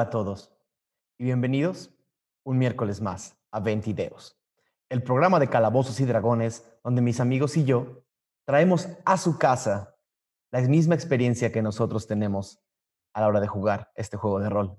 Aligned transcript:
A 0.00 0.08
todos 0.08 0.50
y 1.18 1.24
bienvenidos 1.24 1.90
un 2.42 2.56
miércoles 2.56 3.02
más 3.02 3.36
a 3.50 3.60
Ventideos, 3.60 4.40
el 4.88 5.02
programa 5.02 5.38
de 5.38 5.48
calabozos 5.48 6.00
y 6.00 6.06
dragones 6.06 6.64
donde 6.82 7.02
mis 7.02 7.20
amigos 7.20 7.58
y 7.58 7.64
yo 7.64 8.02
traemos 8.46 8.88
a 9.04 9.18
su 9.18 9.36
casa 9.36 9.94
la 10.52 10.62
misma 10.62 10.94
experiencia 10.94 11.52
que 11.52 11.60
nosotros 11.60 12.06
tenemos 12.06 12.62
a 13.12 13.20
la 13.20 13.28
hora 13.28 13.40
de 13.40 13.46
jugar 13.46 13.92
este 13.94 14.16
juego 14.16 14.40
de 14.40 14.48
rol. 14.48 14.74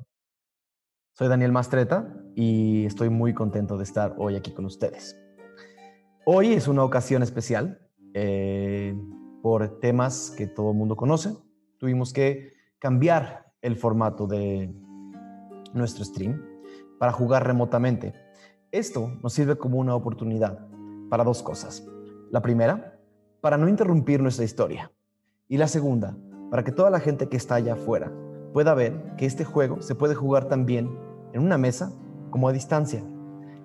Soy 1.13 1.27
Daniel 1.27 1.51
Mastreta 1.51 2.11
y 2.33 2.87
estoy 2.87 3.09
muy 3.09 3.35
contento 3.35 3.77
de 3.77 3.83
estar 3.83 4.15
hoy 4.17 4.35
aquí 4.35 4.51
con 4.51 4.65
ustedes. 4.65 5.15
Hoy 6.25 6.53
es 6.53 6.67
una 6.67 6.83
ocasión 6.83 7.21
especial 7.21 7.87
eh, 8.15 8.95
por 9.43 9.79
temas 9.79 10.33
que 10.35 10.47
todo 10.47 10.71
el 10.71 10.77
mundo 10.77 10.95
conoce. 10.95 11.37
Tuvimos 11.77 12.11
que 12.11 12.53
cambiar 12.79 13.53
el 13.61 13.75
formato 13.75 14.25
de 14.25 14.73
nuestro 15.73 16.03
stream 16.03 16.41
para 16.99 17.11
jugar 17.11 17.45
remotamente. 17.45 18.13
Esto 18.71 19.11
nos 19.21 19.33
sirve 19.33 19.57
como 19.57 19.79
una 19.79 19.95
oportunidad 19.95 20.67
para 21.09 21.23
dos 21.23 21.43
cosas. 21.43 21.85
La 22.29 22.41
primera, 22.41 22.99
para 23.41 23.57
no 23.57 23.67
interrumpir 23.67 24.21
nuestra 24.21 24.45
historia. 24.45 24.91
Y 25.47 25.57
la 25.57 25.67
segunda, 25.67 26.15
para 26.49 26.63
que 26.63 26.71
toda 26.71 26.89
la 26.89 26.99
gente 26.99 27.27
que 27.27 27.37
está 27.37 27.55
allá 27.55 27.73
afuera 27.73 28.11
pueda 28.53 28.73
ver 28.73 29.15
que 29.17 29.25
este 29.25 29.43
juego 29.43 29.81
se 29.81 29.95
puede 29.95 30.15
jugar 30.15 30.45
también 30.47 30.97
en 31.33 31.41
una 31.41 31.57
mesa 31.57 31.91
como 32.29 32.47
a 32.47 32.53
distancia. 32.53 33.03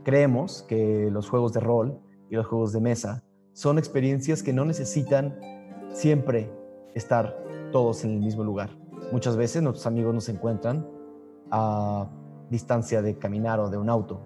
Creemos 0.04 0.64
que 0.68 1.10
los 1.10 1.28
juegos 1.28 1.52
de 1.52 1.60
rol 1.60 2.00
y 2.30 2.36
los 2.36 2.46
juegos 2.46 2.72
de 2.72 2.80
mesa 2.80 3.24
son 3.52 3.78
experiencias 3.78 4.42
que 4.42 4.52
no 4.52 4.64
necesitan 4.64 5.38
siempre 5.92 6.50
estar 6.94 7.36
todos 7.72 8.04
en 8.04 8.12
el 8.12 8.20
mismo 8.20 8.44
lugar. 8.44 8.70
Muchas 9.12 9.36
veces 9.36 9.62
nuestros 9.62 9.86
amigos 9.86 10.14
nos 10.14 10.28
encuentran 10.28 10.86
a 11.50 12.08
distancia 12.50 13.02
de 13.02 13.18
caminar 13.18 13.60
o 13.60 13.70
de 13.70 13.76
un 13.76 13.88
auto. 13.88 14.20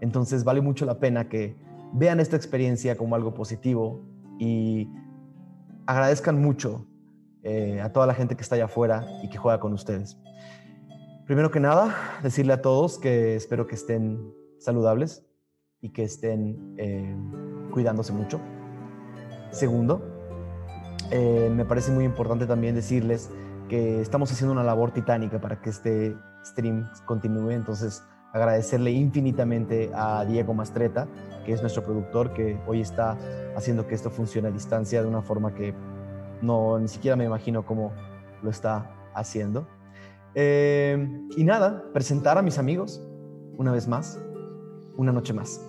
Entonces 0.00 0.44
vale 0.44 0.60
mucho 0.60 0.86
la 0.86 0.98
pena 0.98 1.28
que 1.28 1.56
vean 1.92 2.20
esta 2.20 2.36
experiencia 2.36 2.96
como 2.96 3.14
algo 3.14 3.34
positivo 3.34 4.02
y 4.38 4.88
agradezcan 5.86 6.40
mucho 6.40 6.86
eh, 7.42 7.80
a 7.80 7.92
toda 7.92 8.06
la 8.06 8.14
gente 8.14 8.36
que 8.36 8.42
está 8.42 8.54
allá 8.54 8.66
afuera 8.66 9.06
y 9.22 9.28
que 9.28 9.38
juega 9.38 9.60
con 9.60 9.72
ustedes. 9.72 10.18
Primero 11.26 11.50
que 11.50 11.60
nada, 11.60 11.94
decirle 12.22 12.52
a 12.52 12.62
todos 12.62 12.98
que 12.98 13.36
espero 13.36 13.66
que 13.66 13.74
estén 13.74 14.32
saludables 14.58 15.24
y 15.80 15.90
que 15.90 16.02
estén 16.02 16.74
eh, 16.76 17.16
cuidándose 17.72 18.12
mucho. 18.12 18.40
Segundo, 19.50 20.02
eh, 21.10 21.50
me 21.54 21.64
parece 21.64 21.92
muy 21.92 22.04
importante 22.04 22.46
también 22.46 22.74
decirles 22.74 23.30
que 23.68 24.00
estamos 24.00 24.30
haciendo 24.32 24.52
una 24.52 24.64
labor 24.64 24.92
titánica 24.92 25.40
para 25.40 25.60
que 25.60 25.70
este 25.70 26.16
stream 26.44 26.88
continúe. 27.06 27.50
Entonces, 27.50 28.02
agradecerle 28.32 28.90
infinitamente 28.90 29.90
a 29.94 30.24
Diego 30.24 30.54
Mastreta, 30.54 31.08
que 31.44 31.52
es 31.52 31.60
nuestro 31.60 31.82
productor, 31.82 32.32
que 32.32 32.58
hoy 32.66 32.80
está 32.80 33.16
haciendo 33.56 33.86
que 33.86 33.94
esto 33.94 34.10
funcione 34.10 34.48
a 34.48 34.50
distancia 34.50 35.02
de 35.02 35.08
una 35.08 35.22
forma 35.22 35.54
que 35.54 35.74
no 36.42 36.78
ni 36.78 36.88
siquiera 36.88 37.16
me 37.16 37.24
imagino 37.24 37.64
cómo 37.64 37.92
lo 38.42 38.50
está 38.50 38.90
haciendo. 39.14 39.66
Eh, 40.34 41.26
y 41.36 41.44
nada, 41.44 41.82
presentar 41.92 42.38
a 42.38 42.42
mis 42.42 42.58
amigos 42.58 43.02
una 43.56 43.72
vez 43.72 43.88
más, 43.88 44.20
una 44.96 45.12
noche 45.12 45.32
más. 45.32 45.60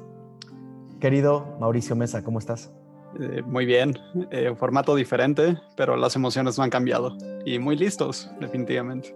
Querido 1.00 1.58
Mauricio 1.60 1.96
Mesa, 1.96 2.24
¿cómo 2.24 2.38
estás? 2.38 2.72
Eh, 3.20 3.42
muy 3.44 3.66
bien, 3.66 3.98
eh, 4.30 4.54
formato 4.56 4.96
diferente, 4.96 5.58
pero 5.76 5.98
las 5.98 6.16
emociones 6.16 6.58
no 6.58 6.64
han 6.64 6.70
cambiado 6.70 7.18
y 7.44 7.60
muy 7.60 7.76
listos, 7.76 8.32
definitivamente. 8.40 9.16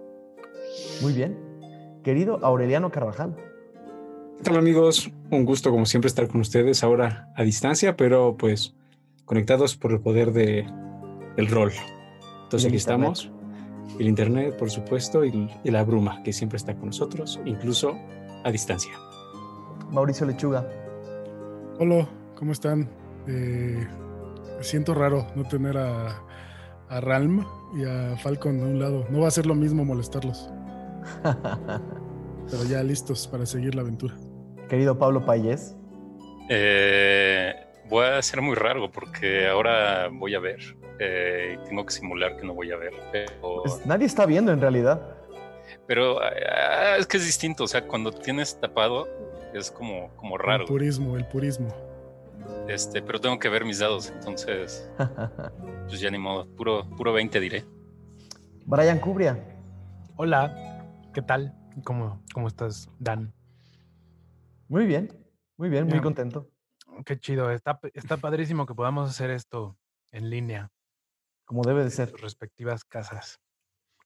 Muy 1.00 1.12
bien. 1.12 1.45
Querido 2.06 2.38
Aureliano 2.44 2.92
Carvajal. 2.92 3.34
¿Qué 4.36 4.44
tal 4.44 4.56
amigos? 4.56 5.10
Un 5.32 5.44
gusto 5.44 5.72
como 5.72 5.86
siempre 5.86 6.06
estar 6.06 6.28
con 6.28 6.40
ustedes 6.40 6.84
ahora 6.84 7.32
a 7.34 7.42
distancia, 7.42 7.96
pero 7.96 8.36
pues 8.36 8.76
conectados 9.24 9.76
por 9.76 9.90
el 9.90 9.98
poder 9.98 10.32
de 10.32 10.64
el 11.36 11.48
rol. 11.48 11.72
Entonces 12.44 12.68
aquí 12.68 12.76
estamos. 12.76 13.32
El 13.98 14.06
internet, 14.06 14.56
por 14.56 14.70
supuesto, 14.70 15.24
y, 15.24 15.50
y 15.64 15.70
la 15.72 15.82
bruma 15.82 16.22
que 16.22 16.32
siempre 16.32 16.58
está 16.58 16.76
con 16.76 16.86
nosotros, 16.86 17.40
incluso 17.44 17.98
a 18.44 18.52
distancia. 18.52 18.92
Mauricio 19.90 20.26
Lechuga. 20.26 20.64
Hola, 21.80 22.06
¿cómo 22.36 22.52
están? 22.52 22.88
Eh, 23.26 23.84
me 24.56 24.62
siento 24.62 24.94
raro 24.94 25.26
no 25.34 25.42
tener 25.42 25.76
a, 25.76 26.22
a 26.88 27.00
Ralm 27.00 27.44
y 27.76 27.82
a 27.84 28.16
Falcon 28.18 28.58
de 28.58 28.64
un 28.64 28.78
lado. 28.78 29.06
No 29.10 29.22
va 29.22 29.26
a 29.26 29.32
ser 29.32 29.46
lo 29.46 29.56
mismo 29.56 29.84
molestarlos. 29.84 30.52
Pero 32.50 32.64
ya 32.64 32.82
listos 32.82 33.26
para 33.26 33.44
seguir 33.46 33.74
la 33.74 33.82
aventura. 33.82 34.14
Querido 34.68 34.98
Pablo 34.98 35.24
Payés. 35.24 35.76
Eh, 36.48 37.54
voy 37.88 38.06
a 38.06 38.22
ser 38.22 38.40
muy 38.40 38.54
raro 38.54 38.90
porque 38.90 39.48
ahora 39.48 40.08
voy 40.12 40.34
a 40.34 40.40
ver. 40.40 40.60
Eh, 40.98 41.58
y 41.60 41.68
tengo 41.68 41.84
que 41.84 41.92
simular 41.92 42.36
que 42.36 42.46
no 42.46 42.54
voy 42.54 42.70
a 42.72 42.76
ver. 42.76 42.92
Pero, 43.12 43.62
Pues 43.64 43.84
nadie 43.84 44.06
está 44.06 44.26
viendo 44.26 44.52
en 44.52 44.60
realidad. 44.60 45.00
pero 45.86 46.20
ah, 46.20 46.96
es 46.98 47.06
que 47.06 47.16
es 47.16 47.26
distinto. 47.26 47.64
O 47.64 47.68
sea, 47.68 47.86
cuando 47.86 48.12
tienes 48.12 48.58
tapado 48.60 49.08
es 49.52 49.70
como, 49.70 50.10
como 50.16 50.38
raro. 50.38 50.62
El 50.62 50.68
purismo, 50.68 51.16
el 51.16 51.26
purismo. 51.26 51.68
Este, 52.68 53.02
pero 53.02 53.20
tengo 53.20 53.38
que 53.40 53.48
ver 53.48 53.64
mis 53.64 53.80
dados. 53.80 54.10
Entonces, 54.10 54.88
pues 55.88 56.00
ya 56.00 56.10
ni 56.10 56.18
modo. 56.18 56.46
Puro, 56.56 56.88
puro 56.96 57.12
20 57.12 57.40
diré. 57.40 57.64
Brian 58.64 58.98
Cubria. 58.98 59.38
Hola, 60.16 60.65
¿qué 61.16 61.22
tal? 61.22 61.54
¿Cómo, 61.82 62.22
cómo 62.34 62.46
estás, 62.46 62.90
Dan? 62.98 63.32
Muy 64.68 64.84
bien, 64.84 65.08
muy 65.56 65.70
bien, 65.70 65.86
muy 65.86 66.02
contento. 66.02 66.50
Qué 67.06 67.18
chido, 67.18 67.50
está, 67.50 67.80
está 67.94 68.16
padrísimo 68.20 68.66
que 68.66 68.74
podamos 68.74 69.08
hacer 69.08 69.30
esto 69.30 69.78
en 70.12 70.28
línea, 70.28 70.70
Como 71.46 71.62
debe 71.62 71.80
de 71.80 71.86
en 71.86 71.90
ser. 71.90 72.10
sus 72.10 72.20
respectivas 72.20 72.84
casas. 72.84 73.40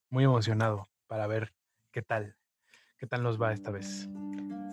Muy 0.09 0.23
emocionado 0.23 0.87
para 1.09 1.27
ver 1.27 1.53
qué 1.91 2.01
tal, 2.01 2.37
qué 2.97 3.09
tal 3.09 3.25
nos 3.25 3.43
va 3.43 3.53
esta 3.53 3.73
vez. 3.73 4.09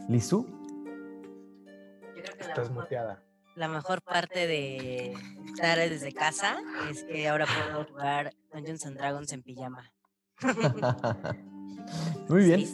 Lizu. 0.07 0.45
Yo 0.45 2.21
creo 2.21 2.37
que 2.37 2.43
la 2.43 2.49
Estás 2.49 2.69
mejor, 2.69 2.83
muteada. 2.83 3.23
la 3.55 3.67
mejor 3.67 4.03
parte 4.03 4.45
de 4.45 5.13
estar 5.43 5.79
desde 5.79 6.13
casa 6.13 6.59
es 6.91 7.03
que 7.03 7.27
ahora 7.27 7.47
puedo 7.47 7.83
jugar 7.85 8.31
Dungeons 8.53 8.85
and 8.85 8.95
Dragons 8.95 9.33
en 9.33 9.41
pijama. 9.41 9.91
muy 12.29 12.43
bien. 12.43 12.65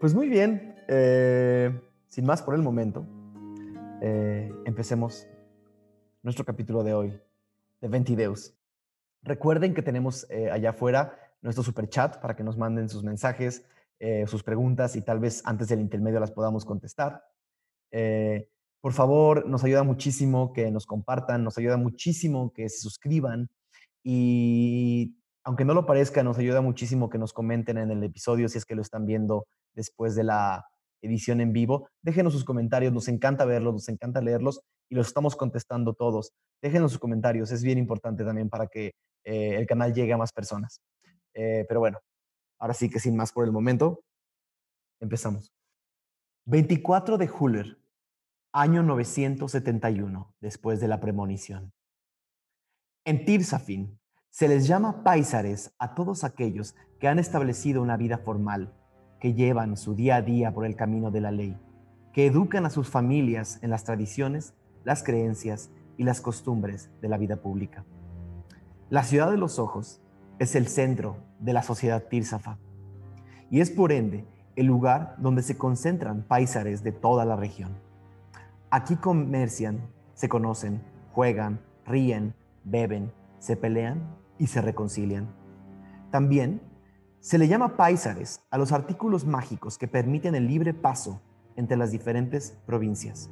Pues 0.00 0.14
muy 0.14 0.28
bien. 0.28 0.74
eh, 0.88 1.80
sin 2.08 2.24
más 2.24 2.42
por 2.42 2.54
el 2.54 2.62
momento, 2.62 3.06
eh, 4.00 4.52
empecemos 4.64 5.26
nuestro 6.22 6.44
capítulo 6.44 6.84
de 6.84 6.94
hoy 6.94 7.20
de 7.80 7.88
Ventideus. 7.88 8.54
Recuerden 9.22 9.74
que 9.74 9.82
tenemos 9.82 10.26
eh, 10.30 10.50
allá 10.50 10.70
afuera 10.70 11.18
nuestro 11.42 11.64
super 11.64 11.88
chat 11.88 12.18
para 12.18 12.36
que 12.36 12.44
nos 12.44 12.56
manden 12.56 12.88
sus 12.88 13.02
mensajes, 13.02 13.64
sus 14.26 14.42
preguntas 14.42 14.94
y 14.94 15.00
tal 15.00 15.18
vez 15.18 15.40
antes 15.46 15.68
del 15.68 15.80
intermedio 15.80 16.20
las 16.20 16.30
podamos 16.30 16.66
contestar. 16.66 17.24
Por 18.80 18.92
favor, 18.92 19.48
nos 19.48 19.64
ayuda 19.64 19.84
muchísimo 19.84 20.52
que 20.52 20.70
nos 20.70 20.86
compartan, 20.86 21.42
nos 21.42 21.56
ayuda 21.56 21.78
muchísimo 21.78 22.52
que 22.52 22.68
se 22.68 22.78
suscriban 22.78 23.48
y 24.04 25.16
aunque 25.46 25.64
no 25.64 25.74
lo 25.74 25.86
parezca, 25.86 26.24
nos 26.24 26.38
ayuda 26.38 26.60
muchísimo 26.60 27.08
que 27.08 27.18
nos 27.18 27.32
comenten 27.32 27.78
en 27.78 27.92
el 27.92 28.02
episodio 28.02 28.48
si 28.48 28.58
es 28.58 28.64
que 28.64 28.74
lo 28.74 28.82
están 28.82 29.06
viendo 29.06 29.46
después 29.74 30.16
de 30.16 30.24
la 30.24 30.66
edición 31.02 31.40
en 31.40 31.52
vivo. 31.52 31.88
Déjenos 32.02 32.32
sus 32.32 32.44
comentarios, 32.44 32.92
nos 32.92 33.06
encanta 33.06 33.44
verlos, 33.44 33.74
nos 33.74 33.88
encanta 33.88 34.20
leerlos 34.20 34.60
y 34.88 34.96
los 34.96 35.06
estamos 35.06 35.36
contestando 35.36 35.94
todos. 35.94 36.32
Déjenos 36.60 36.90
sus 36.90 36.98
comentarios, 36.98 37.52
es 37.52 37.62
bien 37.62 37.78
importante 37.78 38.24
también 38.24 38.50
para 38.50 38.66
que 38.66 38.96
eh, 39.22 39.54
el 39.54 39.66
canal 39.68 39.94
llegue 39.94 40.12
a 40.12 40.16
más 40.16 40.32
personas. 40.32 40.80
Eh, 41.32 41.64
pero 41.68 41.78
bueno, 41.78 42.00
ahora 42.58 42.74
sí 42.74 42.90
que 42.90 42.98
sin 42.98 43.14
más 43.14 43.30
por 43.30 43.44
el 43.44 43.52
momento, 43.52 44.00
empezamos. 44.98 45.52
24 46.46 47.18
de 47.18 47.30
Huller, 47.30 47.78
año 48.52 48.82
971, 48.82 50.34
después 50.40 50.80
de 50.80 50.88
la 50.88 50.98
premonición. 50.98 51.72
En 53.04 53.24
Tirsafin 53.24 54.00
se 54.36 54.48
les 54.48 54.66
llama 54.66 55.02
paisares 55.02 55.72
a 55.78 55.94
todos 55.94 56.22
aquellos 56.22 56.76
que 57.00 57.08
han 57.08 57.18
establecido 57.18 57.80
una 57.80 57.96
vida 57.96 58.18
formal, 58.18 58.70
que 59.18 59.32
llevan 59.32 59.78
su 59.78 59.94
día 59.94 60.16
a 60.16 60.20
día 60.20 60.52
por 60.52 60.66
el 60.66 60.76
camino 60.76 61.10
de 61.10 61.22
la 61.22 61.30
ley, 61.30 61.58
que 62.12 62.26
educan 62.26 62.66
a 62.66 62.70
sus 62.70 62.90
familias 62.90 63.58
en 63.62 63.70
las 63.70 63.84
tradiciones, 63.84 64.52
las 64.84 65.02
creencias 65.02 65.70
y 65.96 66.04
las 66.04 66.20
costumbres 66.20 66.90
de 67.00 67.08
la 67.08 67.16
vida 67.16 67.36
pública. 67.36 67.86
La 68.90 69.04
ciudad 69.04 69.30
de 69.30 69.38
los 69.38 69.58
ojos 69.58 70.02
es 70.38 70.54
el 70.54 70.68
centro 70.68 71.16
de 71.40 71.54
la 71.54 71.62
sociedad 71.62 72.04
tirsafa 72.04 72.58
y 73.48 73.62
es 73.62 73.70
por 73.70 73.90
ende 73.90 74.26
el 74.54 74.66
lugar 74.66 75.14
donde 75.16 75.40
se 75.40 75.56
concentran 75.56 76.24
paisares 76.24 76.82
de 76.82 76.92
toda 76.92 77.24
la 77.24 77.36
región. 77.36 77.78
Aquí 78.68 78.96
comercian, 78.96 79.80
se 80.12 80.28
conocen, 80.28 80.82
juegan, 81.14 81.58
ríen, 81.86 82.34
beben, 82.64 83.10
se 83.38 83.56
pelean 83.56 84.25
y 84.38 84.46
se 84.46 84.60
reconcilian. 84.60 85.28
También 86.10 86.60
Se 87.20 87.38
le 87.38 87.48
llama 87.48 87.76
paisares 87.76 88.42
a 88.50 88.58
los 88.58 88.70
artículos 88.70 89.26
mágicos 89.26 89.78
que 89.78 89.88
permiten 89.88 90.36
el 90.36 90.46
libre 90.46 90.74
paso 90.74 91.20
entre 91.56 91.76
las 91.76 91.90
diferentes 91.90 92.56
provincias. 92.66 93.30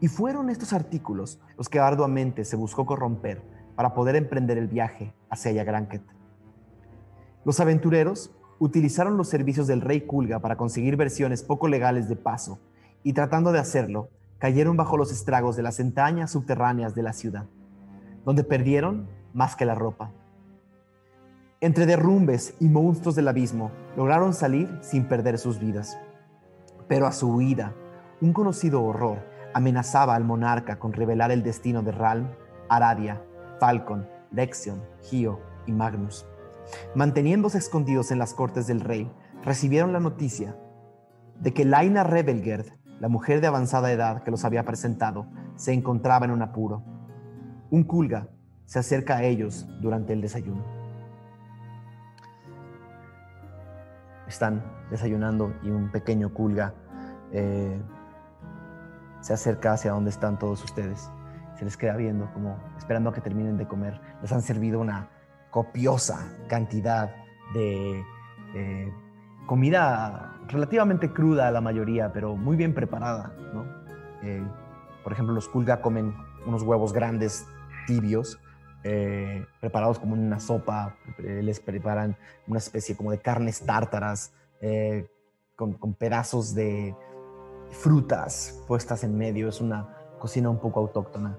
Y 0.00 0.08
fueron 0.08 0.50
estos 0.50 0.74
artículos 0.74 1.40
los 1.56 1.70
que 1.70 1.78
arduamente 1.78 2.44
se 2.44 2.56
buscó 2.56 2.84
corromper 2.84 3.42
para 3.76 3.94
poder 3.94 4.16
emprender 4.16 4.58
el 4.58 4.68
viaje 4.68 5.14
hacia 5.30 5.52
Yagranket. 5.52 6.02
Los 7.46 7.60
aventureros 7.60 8.30
utilizaron 8.58 9.16
los 9.16 9.28
servicios 9.28 9.66
del 9.66 9.80
rey 9.80 10.02
Kulga 10.02 10.40
para 10.40 10.56
conseguir 10.56 10.96
versiones 10.96 11.42
poco 11.42 11.66
legales 11.68 12.08
de 12.08 12.16
paso 12.16 12.58
y 13.02 13.14
tratando 13.14 13.52
de 13.52 13.58
hacerlo, 13.58 14.10
cayeron 14.38 14.76
bajo 14.76 14.98
los 14.98 15.12
estragos 15.12 15.56
de 15.56 15.62
las 15.62 15.80
entrañas 15.80 16.32
subterráneas 16.32 16.94
de 16.94 17.02
la 17.02 17.12
ciudad, 17.12 17.46
donde 18.24 18.44
perdieron 18.44 19.08
más 19.32 19.56
que 19.56 19.64
la 19.64 19.74
ropa. 19.74 20.10
Entre 21.60 21.86
derrumbes 21.86 22.54
y 22.60 22.68
monstruos 22.68 23.14
del 23.14 23.28
abismo, 23.28 23.70
lograron 23.96 24.34
salir 24.34 24.68
sin 24.82 25.04
perder 25.04 25.38
sus 25.38 25.58
vidas. 25.58 25.98
Pero 26.88 27.06
a 27.06 27.12
su 27.12 27.32
huida, 27.32 27.74
un 28.20 28.32
conocido 28.32 28.82
horror 28.82 29.18
amenazaba 29.54 30.14
al 30.14 30.24
monarca 30.24 30.78
con 30.78 30.92
revelar 30.92 31.30
el 31.30 31.42
destino 31.42 31.82
de 31.82 31.92
Ralm, 31.92 32.28
Aradia, 32.68 33.22
Falcon, 33.60 34.06
Lexion, 34.32 34.82
Gio 35.02 35.40
y 35.66 35.72
Magnus. 35.72 36.26
Manteniéndose 36.94 37.58
escondidos 37.58 38.10
en 38.10 38.18
las 38.18 38.34
cortes 38.34 38.66
del 38.66 38.80
rey, 38.80 39.10
recibieron 39.44 39.92
la 39.92 40.00
noticia 40.00 40.56
de 41.40 41.54
que 41.54 41.64
Laina 41.64 42.04
Rebelgerd, 42.04 42.66
la 43.00 43.08
mujer 43.08 43.40
de 43.40 43.46
avanzada 43.46 43.92
edad 43.92 44.22
que 44.22 44.30
los 44.30 44.44
había 44.44 44.64
presentado, 44.64 45.26
se 45.56 45.72
encontraba 45.72 46.26
en 46.26 46.32
un 46.32 46.42
apuro. 46.42 46.82
Un 47.70 47.84
culga 47.84 48.28
se 48.66 48.78
acerca 48.78 49.16
a 49.16 49.22
ellos 49.24 49.66
durante 49.80 50.12
el 50.12 50.20
desayuno. 50.20 50.83
Están 54.34 54.64
desayunando 54.90 55.54
y 55.62 55.70
un 55.70 55.92
pequeño 55.92 56.34
culga 56.34 56.74
eh, 57.30 57.80
se 59.20 59.32
acerca 59.32 59.74
hacia 59.74 59.92
donde 59.92 60.10
están 60.10 60.40
todos 60.40 60.64
ustedes. 60.64 61.08
Se 61.56 61.64
les 61.64 61.76
queda 61.76 61.94
viendo 61.94 62.28
como 62.32 62.58
esperando 62.76 63.10
a 63.10 63.12
que 63.12 63.20
terminen 63.20 63.56
de 63.56 63.68
comer. 63.68 64.00
Les 64.22 64.32
han 64.32 64.42
servido 64.42 64.80
una 64.80 65.08
copiosa 65.50 66.18
cantidad 66.48 67.14
de 67.54 68.02
eh, 68.56 68.92
comida 69.46 70.34
relativamente 70.48 71.12
cruda 71.12 71.52
la 71.52 71.60
mayoría, 71.60 72.12
pero 72.12 72.34
muy 72.34 72.56
bien 72.56 72.74
preparada. 72.74 73.32
¿no? 73.52 73.64
Eh, 74.24 74.42
por 75.04 75.12
ejemplo, 75.12 75.32
los 75.32 75.48
kulga 75.48 75.80
comen 75.80 76.12
unos 76.44 76.64
huevos 76.64 76.92
grandes, 76.92 77.46
tibios, 77.86 78.40
eh, 78.84 79.44
preparados 79.60 79.98
como 79.98 80.14
en 80.14 80.22
una 80.22 80.40
sopa. 80.40 80.96
Les 81.18 81.60
preparan 81.60 82.16
una 82.46 82.58
especie 82.58 82.96
como 82.96 83.10
de 83.10 83.18
carnes 83.18 83.60
tártaras 83.60 84.32
con, 85.56 85.74
con 85.74 85.94
pedazos 85.94 86.54
de 86.54 86.94
frutas 87.70 88.62
puestas 88.68 89.04
en 89.04 89.16
medio. 89.16 89.48
Es 89.48 89.60
una 89.60 89.88
cocina 90.18 90.48
un 90.48 90.58
poco 90.58 90.80
autóctona. 90.80 91.38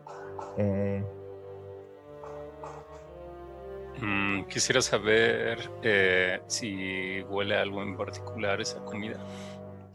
Mm, 4.01 4.43
quisiera 4.43 4.81
saber 4.81 5.69
eh, 5.81 6.41
si 6.47 7.21
huele 7.23 7.57
a 7.57 7.61
algo 7.61 7.81
en 7.81 7.95
particular 7.95 8.59
esa 8.59 8.83
comida. 8.83 9.17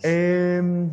Em, 0.03 0.91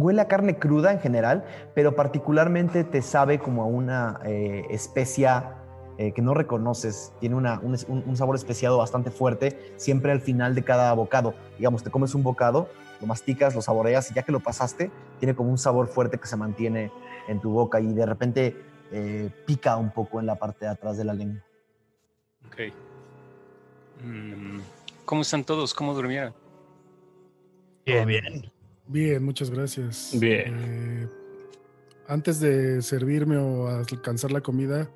huele 0.00 0.20
a 0.20 0.28
carne 0.28 0.58
cruda 0.58 0.92
en 0.92 1.00
general, 1.00 1.44
pero 1.74 1.94
particularmente 1.94 2.84
te 2.84 3.02
sabe 3.02 3.38
como 3.38 3.62
a 3.62 3.66
una 3.66 4.20
eh, 4.24 4.66
especia 4.70 5.56
eh, 5.98 6.12
que 6.12 6.22
no 6.22 6.34
reconoces. 6.34 7.12
Tiene 7.20 7.34
una, 7.34 7.60
un, 7.60 7.76
un, 7.88 8.16
sabor 8.16 8.36
especiado 8.36 8.78
bastante 8.78 9.10
fuerte, 9.10 9.74
siempre 9.76 10.12
al 10.12 10.20
final 10.20 10.54
de 10.54 10.64
cada 10.64 10.92
bocado. 10.94 11.34
Digamos, 11.58 11.82
te 11.82 11.90
comes 11.90 12.14
un 12.14 12.22
bocado, 12.22 12.68
lo 13.00 13.06
masticas, 13.06 13.54
lo 13.54 13.62
saboreas 13.62 14.10
y 14.10 14.14
ya 14.14 14.22
que 14.22 14.32
lo 14.32 14.40
pasaste, 14.40 14.90
tiene 15.18 15.34
como 15.34 15.50
un 15.50 15.58
sabor 15.58 15.88
fuerte 15.88 16.18
que 16.18 16.26
se 16.26 16.36
mantiene 16.36 16.90
en 17.28 17.40
tu 17.40 17.50
boca 17.50 17.80
y 17.80 17.92
de 17.92 18.06
repente 18.06 18.56
eh, 18.92 19.30
pica 19.46 19.76
un 19.76 19.90
poco 19.90 20.20
en 20.20 20.26
la 20.26 20.36
parte 20.36 20.64
de 20.64 20.70
atrás 20.70 20.96
de 20.96 21.04
la 21.04 21.14
lengua. 21.14 21.42
Ok. 22.46 22.72
Mm, 24.02 24.60
¿Cómo 25.04 25.22
están 25.22 25.44
todos? 25.44 25.74
¿Cómo 25.74 25.94
durmieron? 25.94 26.34
Bien, 27.84 28.06
bien. 28.06 28.52
Bien, 28.90 29.22
muchas 29.22 29.50
gracias. 29.50 30.10
Bien. 30.18 30.56
Eh, 30.58 31.08
antes 32.08 32.40
de 32.40 32.82
servirme 32.82 33.36
o 33.36 33.68
alcanzar 33.68 34.32
la 34.32 34.40
comida, 34.40 34.90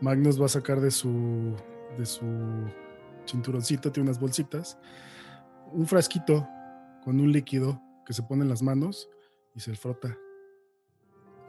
Magnus 0.00 0.40
va 0.40 0.46
a 0.46 0.48
sacar 0.48 0.80
de 0.80 0.92
su, 0.92 1.56
de 1.98 2.06
su 2.06 2.24
cinturoncito, 3.28 3.90
tiene 3.90 4.08
unas 4.08 4.20
bolsitas, 4.20 4.78
un 5.72 5.84
frasquito 5.84 6.48
con 7.02 7.18
un 7.18 7.32
líquido 7.32 7.82
que 8.06 8.12
se 8.12 8.22
pone 8.22 8.44
en 8.44 8.50
las 8.50 8.62
manos 8.62 9.10
y 9.56 9.60
se 9.60 9.74
frota 9.74 10.16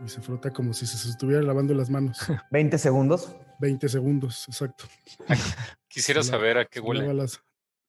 y 0.04 0.10
se 0.10 0.22
frota 0.22 0.50
como 0.50 0.74
si 0.74 0.88
se 0.88 1.08
estuviera 1.08 1.44
lavando 1.44 1.76
las 1.76 1.92
manos. 1.92 2.18
20 2.52 2.80
segundos. 2.80 3.36
20 3.60 3.88
segundos, 3.90 4.46
exacto. 4.48 4.86
Quisiera 5.88 6.24
saber 6.24 6.58
a 6.58 6.66
qué 6.66 6.80
huele. 6.80 7.08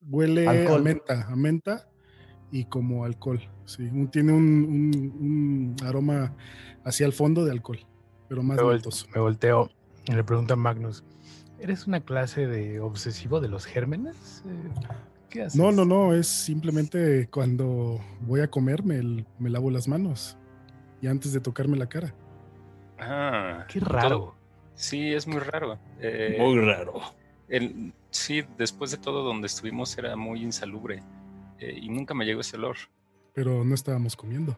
Huele 0.01 0.47
a 0.47 0.77
menta, 0.77 1.23
a 1.23 1.35
menta 1.35 1.89
y 2.51 2.65
como 2.65 3.03
alcohol. 3.03 3.41
Sí, 3.65 3.89
tiene 4.11 4.33
un, 4.33 5.75
aroma 5.83 6.33
hacia 6.83 7.05
el 7.05 7.13
fondo 7.13 7.45
de 7.45 7.51
alcohol, 7.51 7.79
pero 8.29 8.43
más 8.43 8.57
me, 8.57 8.79
me 9.15 9.21
volteo 9.21 9.69
y 10.07 10.13
le 10.13 10.23
pregunto 10.23 10.53
a 10.53 10.57
Magnus, 10.57 11.03
¿eres 11.59 11.85
una 11.85 11.99
clase 11.99 12.47
de 12.47 12.79
obsesivo 12.79 13.41
de 13.41 13.49
los 13.49 13.65
gérmenes? 13.65 14.43
Eh, 14.47 14.69
¿Qué 15.29 15.43
haces? 15.43 15.59
No, 15.59 15.71
no, 15.71 15.83
no, 15.83 16.13
es 16.13 16.27
simplemente 16.27 17.27
cuando 17.29 17.99
voy 18.21 18.39
a 18.39 18.49
comer 18.49 18.83
me, 18.83 19.25
me 19.37 19.49
lavo 19.49 19.69
las 19.69 19.87
manos 19.87 20.37
y 21.01 21.07
antes 21.07 21.33
de 21.33 21.41
tocarme 21.41 21.77
la 21.77 21.87
cara. 21.87 22.13
Ah, 22.99 23.65
qué 23.67 23.79
raro. 23.79 24.35
sí, 24.73 25.13
es 25.13 25.27
muy 25.27 25.39
raro. 25.39 25.77
Eh, 25.99 26.37
muy 26.39 26.59
raro. 26.59 27.01
El, 27.47 27.93
sí, 28.09 28.43
después 28.57 28.91
de 28.91 28.97
todo 28.97 29.23
donde 29.23 29.47
estuvimos 29.47 29.97
era 29.97 30.15
muy 30.15 30.41
insalubre 30.41 31.03
eh, 31.59 31.77
y 31.81 31.89
nunca 31.89 32.13
me 32.13 32.25
llegó 32.25 32.41
ese 32.41 32.57
olor. 32.57 32.77
Pero 33.33 33.63
no 33.63 33.75
estábamos 33.75 34.15
comiendo. 34.15 34.57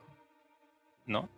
¿No? 1.05 1.29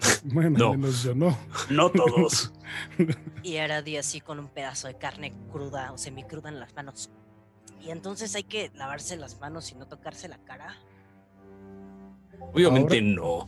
Bueno, 0.24 0.58
no. 0.58 0.70
menos 0.72 1.02
yo 1.02 1.14
no. 1.14 1.36
No 1.70 1.90
todos. 1.90 2.52
y 3.42 3.56
ahora 3.58 3.82
di 3.82 3.96
así 3.96 4.20
con 4.20 4.38
un 4.38 4.48
pedazo 4.48 4.88
de 4.88 4.96
carne 4.96 5.32
cruda 5.50 5.92
o 5.92 5.98
semicruda 5.98 6.48
en 6.48 6.60
las 6.60 6.74
manos. 6.74 7.10
Y 7.80 7.90
entonces 7.90 8.34
hay 8.34 8.44
que 8.44 8.70
lavarse 8.74 9.16
las 9.16 9.40
manos 9.40 9.70
y 9.72 9.74
no 9.74 9.86
tocarse 9.86 10.28
la 10.28 10.38
cara. 10.38 10.76
Obviamente 12.52 13.00
no. 13.00 13.46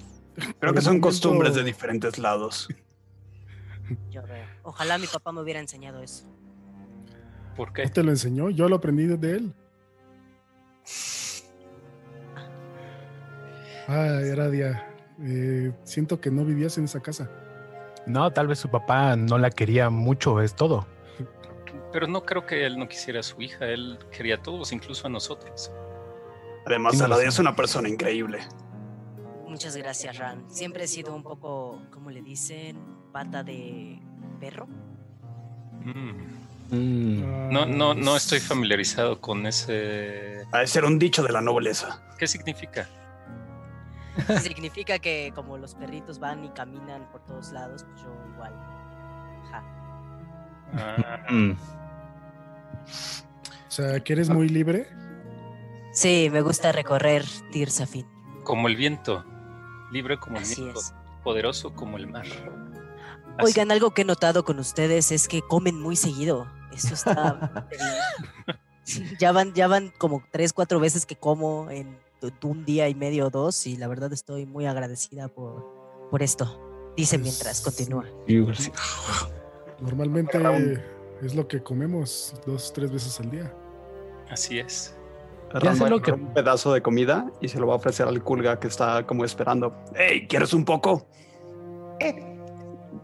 Creo 0.59 0.75
que 0.75 0.81
son 0.81 1.01
costumbres 1.01 1.55
de 1.55 1.63
diferentes 1.63 2.19
lados. 2.19 2.69
Yo 4.11 4.23
veo. 4.23 4.47
Ojalá 4.63 4.99
mi 4.99 5.07
papá 5.07 5.33
me 5.33 5.41
hubiera 5.41 5.61
enseñado 5.61 6.03
eso. 6.03 6.25
¿Por 7.57 7.73
qué? 7.73 7.85
¿No 7.85 7.91
te 7.93 8.03
lo 8.03 8.11
enseñó? 8.11 8.51
Yo 8.51 8.69
lo 8.69 8.77
aprendí 8.77 9.07
de 9.07 9.37
él. 9.37 9.55
Ay, 13.87 14.31
Aradia. 14.31 14.91
Eh, 15.23 15.73
siento 15.85 16.21
que 16.21 16.31
no 16.31 16.45
vivías 16.45 16.79
en 16.79 16.85
esa 16.85 17.01
casa. 17.01 17.31
No, 18.07 18.31
tal 18.33 18.49
vez 18.49 18.59
su 18.59 18.69
papá 18.69 19.17
no 19.17 19.39
la 19.39 19.51
quería 19.51 19.91
mucho, 19.91 20.41
es 20.41 20.55
todo. 20.55 20.87
Pero 21.93 22.07
no 22.07 22.25
creo 22.25 22.45
que 22.45 22.67
él 22.67 22.79
no 22.79 22.89
quisiera 22.89 23.21
a 23.21 23.23
su 23.23 23.41
hija, 23.41 23.67
él 23.67 23.99
quería 24.11 24.37
a 24.37 24.43
todos, 24.43 24.73
incluso 24.73 25.07
a 25.07 25.11
nosotros. 25.11 25.71
Además, 26.67 27.01
Aradia 27.01 27.29
es 27.29 27.39
una 27.39 27.55
persona 27.55 27.89
increíble. 27.89 28.41
Muchas 29.47 29.77
gracias, 29.77 30.19
Ran. 30.19 30.51
Siempre 30.51 30.85
he 30.85 30.89
sido 30.89 31.15
un 31.15 31.23
poco, 31.23 31.81
¿cómo 31.93 32.11
le 32.11 32.23
dicen? 32.23 32.77
Pata 33.13 33.45
de 33.45 34.01
perro. 34.41 34.67
Mm. 35.85 36.44
No, 36.71 37.67
no, 37.67 37.95
no 37.95 38.17
estoy 38.17 38.41
familiarizado 38.41 39.21
con 39.21 39.47
ese. 39.47 40.45
Ha 40.53 40.61
de 40.61 40.67
ser 40.67 40.85
un 40.85 40.99
dicho 40.99 41.23
de 41.23 41.33
la 41.33 41.41
nobleza. 41.41 42.03
¿Qué 42.19 42.27
significa? 42.27 42.89
significa 44.41 44.99
que 44.99 45.33
como 45.35 45.59
los 45.59 45.75
perritos 45.75 46.19
van 46.19 46.45
y 46.45 46.49
caminan 46.51 47.11
por 47.11 47.25
todos 47.25 47.53
lados, 47.53 47.85
pues 47.85 48.03
yo 48.03 48.09
igual. 48.35 48.53
Ah. 50.77 51.27
Mm. 51.31 51.53
O 51.53 53.71
sea, 53.71 54.01
que 54.01 54.13
eres 54.13 54.31
muy 54.31 54.49
libre. 54.49 54.89
Sí, 55.93 56.29
me 56.33 56.41
gusta 56.41 56.73
recorrer 56.73 57.25
Tirsafin. 57.53 58.07
Como 58.45 58.69
el 58.69 58.77
viento 58.77 59.25
libre 59.95 60.19
como 60.19 60.39
el 60.39 60.45
viento, 60.45 60.81
poderoso 61.23 61.73
como 61.73 61.97
el 61.97 62.09
mar. 62.09 62.27
Oigan, 63.43 63.71
algo 63.71 63.93
que 63.93 64.03
he 64.03 64.05
notado 64.05 64.45
con 64.45 64.59
ustedes 64.59 65.11
es 65.13 65.29
que 65.29 65.43
comen 65.43 65.81
muy 65.81 65.97
seguido. 65.97 66.47
Eso 66.73 66.95
está 66.95 67.69
ya 69.19 69.33
van, 69.33 69.53
ya 69.55 69.69
van 69.69 69.93
como 69.99 70.23
tres, 70.31 70.53
cuatro 70.53 70.81
veces 70.81 71.07
que 71.07 71.17
como 71.17 71.71
en 71.71 71.99
un 72.43 72.65
día 72.65 72.89
y 72.89 72.95
medio 72.95 73.27
o 73.27 73.31
dos, 73.31 73.67
y 73.67 73.77
la 73.77 73.87
verdad 73.89 74.13
estoy 74.13 74.47
muy 74.47 74.67
agradecida 74.67 75.29
por, 75.29 76.09
por 76.11 76.23
esto. 76.23 76.61
Dice 76.97 77.19
mientras 77.19 77.61
continúa. 77.61 78.07
Normalmente 79.81 80.39
es 81.23 81.35
lo 81.35 81.47
que 81.49 81.63
comemos 81.63 82.35
dos, 82.47 82.73
tres 82.73 82.91
veces 82.91 83.19
al 83.21 83.31
día. 83.31 83.53
Así 84.31 84.59
es. 84.59 84.97
A 85.53 85.89
lo 85.89 86.03
que- 86.03 86.13
un 86.13 86.33
pedazo 86.33 86.73
de 86.73 86.83
comida 86.83 87.31
y 87.41 87.49
se 87.49 87.61
lo 87.61 87.67
va 87.67 87.75
a 87.75 87.77
ofrecer 87.77 88.09
al 88.09 88.23
Kulga 88.23 88.59
que 88.59 88.69
está 88.69 89.07
como 89.07 89.25
esperando. 89.25 89.75
¡Hey, 89.95 90.27
¿quieres 90.29 90.53
un 90.53 90.65
poco? 90.65 91.07
Eh, 92.01 92.34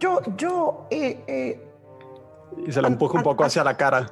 yo, 0.00 0.21
yo, 0.37 0.87
eh, 0.90 1.23
eh, 1.28 1.66
Y 2.66 2.73
se 2.73 2.83
lo 2.83 2.88
empuja 2.88 3.19
un 3.19 3.23
poco 3.23 3.45
hacia 3.45 3.62
la 3.62 3.76
cara. 3.76 4.11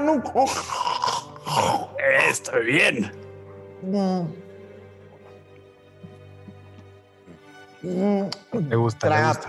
no. 0.00 0.22
Está 2.28 2.58
bien. 2.58 3.10
Mm. 3.82 4.28
Me 8.52 8.76
gusta, 8.76 9.06
me 9.08 9.10
Traga 9.14 9.28
gusta. 9.28 9.48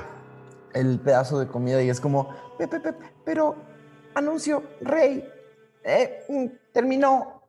el 0.73 0.99
pedazo 0.99 1.39
de 1.39 1.47
comida 1.47 1.81
y 1.83 1.89
es 1.89 1.99
como, 2.01 2.29
"Pe- 2.57 2.67
pe- 2.67 2.79
pe- 2.79 2.95
pero 3.23 3.55
anuncio, 4.15 4.63
rey, 4.81 5.23
eh, 5.83 6.23
mm, 6.29 6.45
terminó. 6.71 7.43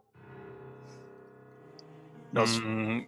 Los- 2.32 2.60
Mm, 2.62 3.06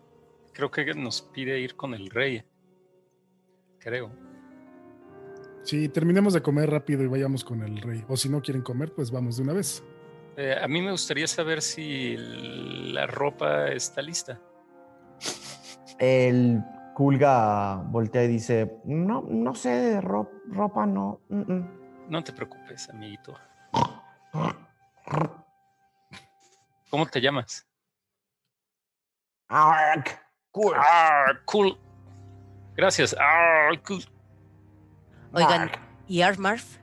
creo 0.52 0.70
que 0.70 0.94
nos 0.94 1.20
pide 1.20 1.58
ir 1.58 1.76
con 1.76 1.92
el 1.94 2.08
rey. 2.10 2.44
Creo. 3.78 4.10
Sí, 5.66 5.88
terminemos 5.88 6.32
de 6.32 6.42
comer 6.42 6.70
rápido 6.70 7.02
y 7.02 7.08
vayamos 7.08 7.42
con 7.42 7.60
el 7.62 7.80
rey. 7.82 8.04
O 8.08 8.16
si 8.16 8.28
no 8.28 8.40
quieren 8.40 8.62
comer, 8.62 8.92
pues 8.94 9.10
vamos 9.10 9.36
de 9.36 9.42
una 9.42 9.52
vez. 9.52 9.82
Eh, 10.36 10.54
a 10.62 10.68
mí 10.68 10.80
me 10.80 10.92
gustaría 10.92 11.26
saber 11.26 11.60
si 11.60 12.16
la 12.16 13.08
ropa 13.08 13.66
está 13.68 14.00
lista. 14.00 14.40
El 15.98 16.62
Kulga 16.94 17.82
voltea 17.82 18.22
y 18.22 18.28
dice, 18.28 18.76
no, 18.84 19.22
no 19.28 19.56
sé 19.56 19.70
de 19.70 20.00
ro- 20.00 20.30
ropa, 20.48 20.86
no. 20.86 21.20
mm, 21.30 21.52
mm". 21.52 21.68
No 22.10 22.22
te 22.22 22.32
preocupes, 22.32 22.88
amiguito. 22.90 23.34
¿Cómo 26.90 27.06
te 27.06 27.20
llamas? 27.20 27.66
Ark, 29.48 30.16
cool. 30.52 30.74
Ah, 30.76 31.24
cool. 31.44 31.76
Gracias. 32.76 33.16
Ah, 33.18 33.70
cool. 33.84 34.04
Oigan, 35.36 35.62
Ark. 35.62 35.78
¿y 36.08 36.22
Armarf? 36.22 36.78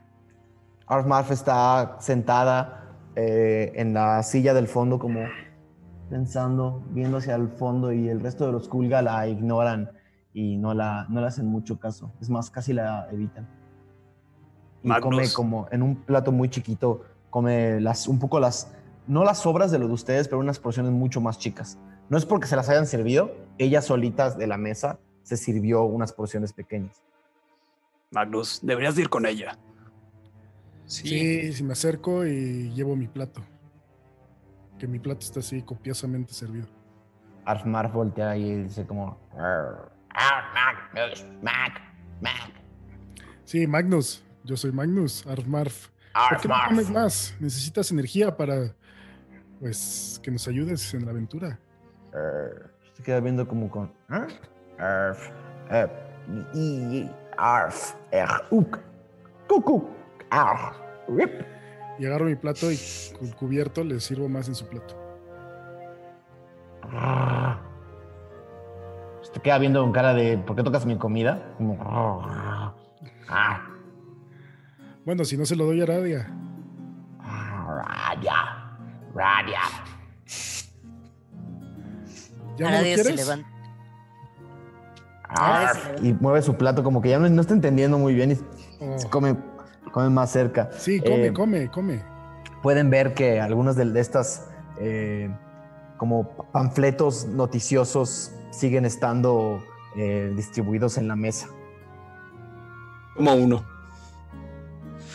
Armarf 0.86 1.32
está 1.32 1.96
sentada 1.98 2.94
eh, 3.16 3.72
en 3.74 3.94
la 3.94 4.22
silla 4.22 4.54
del 4.54 4.68
fondo 4.68 5.00
como 5.00 5.20
pensando, 6.08 6.84
viendo 6.90 7.16
hacia 7.16 7.34
el 7.34 7.48
fondo 7.48 7.92
y 7.92 8.08
el 8.08 8.20
resto 8.20 8.46
de 8.46 8.52
los 8.52 8.68
Kulga 8.68 9.02
la 9.02 9.26
ignoran 9.26 9.90
y 10.32 10.56
no 10.56 10.72
la, 10.72 11.06
no 11.08 11.20
le 11.20 11.26
hacen 11.26 11.46
mucho 11.46 11.80
caso. 11.80 12.12
Es 12.20 12.30
más, 12.30 12.48
casi 12.48 12.72
la 12.72 13.08
evitan. 13.10 13.48
Y 14.84 14.88
Magnus. 14.88 15.10
come 15.10 15.32
como 15.32 15.66
en 15.72 15.82
un 15.82 15.96
plato 15.96 16.30
muy 16.30 16.48
chiquito, 16.48 17.02
come 17.30 17.80
las, 17.80 18.06
un 18.06 18.20
poco 18.20 18.38
las, 18.38 18.72
no 19.08 19.24
las 19.24 19.38
sobras 19.38 19.72
de 19.72 19.80
lo 19.80 19.88
de 19.88 19.94
ustedes, 19.94 20.28
pero 20.28 20.38
unas 20.38 20.60
porciones 20.60 20.92
mucho 20.92 21.20
más 21.20 21.38
chicas. 21.38 21.76
No 22.08 22.16
es 22.16 22.24
porque 22.24 22.46
se 22.46 22.54
las 22.54 22.68
hayan 22.68 22.86
servido, 22.86 23.34
ella 23.58 23.82
solitas 23.82 24.38
de 24.38 24.46
la 24.46 24.58
mesa 24.58 25.00
se 25.22 25.36
sirvió 25.36 25.82
unas 25.82 26.12
porciones 26.12 26.52
pequeñas. 26.52 27.02
Magnus, 28.14 28.60
deberías 28.62 28.96
de 28.96 29.02
ir 29.02 29.08
con 29.10 29.26
ella. 29.26 29.58
Sí. 30.86 31.08
Sí, 31.08 31.52
si 31.52 31.62
me 31.64 31.72
acerco 31.72 32.24
y 32.26 32.70
llevo 32.74 32.94
mi 32.96 33.08
plato. 33.08 33.42
Que 34.78 34.86
mi 34.86 34.98
plato 34.98 35.20
está 35.20 35.40
así 35.40 35.62
copiosamente 35.62 36.32
servido. 36.32 36.66
Arfmar 37.44 37.90
voltea 37.92 38.36
y 38.36 38.64
dice 38.64 38.86
como... 38.86 39.18
"Arr, 39.36 39.90
arr, 40.10 40.44
Magnus, 40.94 41.26
Mac, 41.42 41.80
Mac, 42.20 42.52
Sí, 43.44 43.66
Magnus. 43.66 44.24
Yo 44.44 44.56
soy 44.56 44.72
Magnus, 44.72 45.26
Armarf. 45.26 45.88
¿Por 46.30 46.40
qué 46.40 46.48
no 46.48 46.54
Arfmar". 46.54 46.68
comes 46.68 46.90
más? 46.90 47.34
Necesitas 47.40 47.90
energía 47.90 48.36
para, 48.36 48.74
pues, 49.60 50.20
que 50.22 50.30
nos 50.30 50.46
ayudes 50.48 50.92
en 50.94 51.04
la 51.04 51.10
aventura. 51.12 51.58
Arr. 52.12 52.70
Se 52.94 53.02
queda 53.02 53.20
viendo 53.20 53.46
como 53.48 53.68
con... 53.70 53.92
"Ah, 54.08 54.26
Arf, 54.78 55.30
eh, 55.70 55.88
y, 56.54 56.58
y- 56.98 57.10
arf, 57.36 57.94
er, 58.10 58.28
uk, 58.50 58.78
cucu, 59.48 59.88
arf, 60.30 60.76
rip". 61.08 61.42
Y 61.98 62.06
agarro 62.06 62.26
mi 62.26 62.34
plato 62.34 62.70
y 62.72 62.78
con 63.18 63.30
cubierto 63.32 63.84
le 63.84 64.00
sirvo 64.00 64.28
más 64.28 64.48
en 64.48 64.54
su 64.54 64.66
plato. 64.66 64.96
Se 69.22 69.32
te 69.32 69.40
queda 69.40 69.58
viendo 69.58 69.80
con 69.80 69.92
cara 69.92 70.12
de... 70.12 70.38
¿Por 70.38 70.56
qué 70.56 70.62
tocas 70.62 70.84
mi 70.86 70.98
comida? 70.98 71.54
Como... 71.56 71.80
"Arr, 71.80 72.74
ah, 73.28 73.60
Bueno, 75.04 75.24
si 75.24 75.36
no 75.36 75.46
se 75.46 75.56
lo 75.56 75.64
doy 75.64 75.80
a 75.80 75.84
Aradia. 75.84 76.30
Radia, 77.66 78.78
Radia. 79.14 79.60
¿Ya 82.56 82.64
no 82.66 82.70
lo 82.70 82.76
Aradia 82.76 82.98
se 82.98 83.12
levanta. 83.14 83.53
Arf, 85.36 86.02
y 86.02 86.12
mueve 86.14 86.42
su 86.42 86.56
plato 86.56 86.82
como 86.82 87.00
que 87.02 87.10
ya 87.10 87.18
no, 87.18 87.28
no 87.28 87.40
está 87.40 87.54
entendiendo 87.54 87.98
muy 87.98 88.14
bien 88.14 88.32
y 88.32 88.38
Oh. 88.80 88.98
se 88.98 89.08
come, 89.08 89.36
come 89.92 90.10
más 90.10 90.30
cerca. 90.30 90.70
Sí, 90.72 91.00
come, 91.00 91.26
Eh, 91.26 91.32
come, 91.32 91.70
come. 91.70 92.02
Pueden 92.62 92.90
ver 92.90 93.14
que 93.14 93.40
algunos 93.40 93.76
de, 93.76 93.84
de 93.86 94.00
estas 94.00 94.48
eh, 94.78 95.30
como 95.96 96.28
panfletos 96.52 97.26
noticiosos 97.26 98.32
siguen 98.50 98.84
estando 98.84 99.62
eh, 99.96 100.32
distribuidos 100.36 100.98
en 100.98 101.08
la 101.08 101.16
mesa. 101.16 101.46
Como 103.16 103.32
uno. 103.34 103.64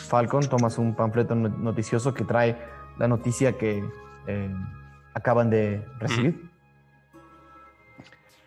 Falcon, 0.08 0.48
tomas 0.48 0.78
un 0.78 0.94
panfleto 0.94 1.34
no- 1.34 1.48
noticioso 1.48 2.14
que 2.14 2.24
trae 2.24 2.56
la 2.98 3.06
noticia 3.08 3.56
que 3.58 3.84
eh, 4.26 4.54
acaban 5.14 5.50
de 5.50 5.84
recibir. 5.98 6.50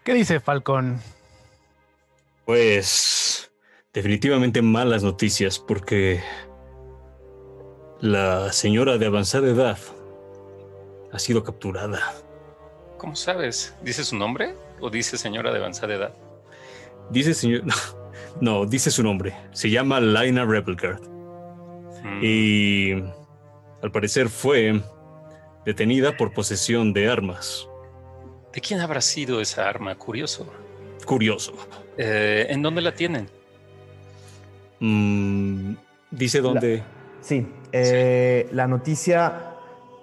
¿Qué 0.04 0.14
dice 0.14 0.40
Falcon? 0.40 0.98
Pues 2.46 3.52
definitivamente 3.94 4.62
malas 4.62 5.04
noticias 5.04 5.60
porque 5.60 6.22
la 8.02 8.52
señora 8.52 8.98
de 8.98 9.06
avanzada 9.06 9.48
edad 9.48 9.78
ha 11.12 11.20
sido 11.20 11.44
capturada. 11.44 12.00
¿Cómo 12.98 13.16
sabes? 13.16 13.76
¿Dice 13.82 14.04
su 14.04 14.18
nombre 14.18 14.56
o 14.82 14.90
dice 14.90 15.18
señora 15.18 15.52
de 15.52 15.60
avanzada 15.60 15.94
edad? 15.96 16.14
Dice 17.10 17.34
señor... 17.34 17.64
No, 18.42 18.66
dice 18.66 18.90
su 18.90 19.04
nombre. 19.04 19.36
Se 19.52 19.70
llama 19.70 20.00
Laina 20.00 20.44
Rebelgard. 20.44 21.02
Mm, 22.04 22.20
Y 22.24 22.94
al 23.82 23.92
parecer 23.92 24.28
fue 24.30 24.82
detenida 25.66 26.18
por 26.18 26.34
posesión 26.34 26.94
de 26.94 27.10
armas. 27.10 27.68
¿De 28.52 28.60
quién 28.60 28.80
habrá 28.80 29.02
sido 29.02 29.40
esa 29.40 29.70
arma? 29.70 29.96
Curioso. 29.96 30.48
Curioso. 31.06 31.54
Eh, 31.98 32.48
¿En 32.50 32.62
dónde 32.62 32.82
la 32.82 32.94
tienen? 32.94 33.28
Mm, 34.80 35.76
dice 36.12 36.42
dónde... 36.42 36.84
Sí, 37.22 37.48
eh, 37.72 38.50
la 38.52 38.68
noticia 38.68 39.54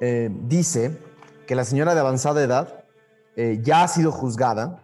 eh, 0.00 0.30
dice 0.30 0.97
que 1.47 1.54
la 1.54 1.64
señora 1.64 1.94
de 1.94 2.00
avanzada 2.00 2.42
edad 2.42 2.85
eh, 3.37 3.59
ya 3.62 3.82
ha 3.82 3.88
sido 3.88 4.11
juzgada 4.11 4.82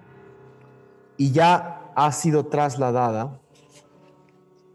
y 1.16 1.32
ya 1.32 1.92
ha 1.94 2.12
sido 2.12 2.46
trasladada 2.46 3.40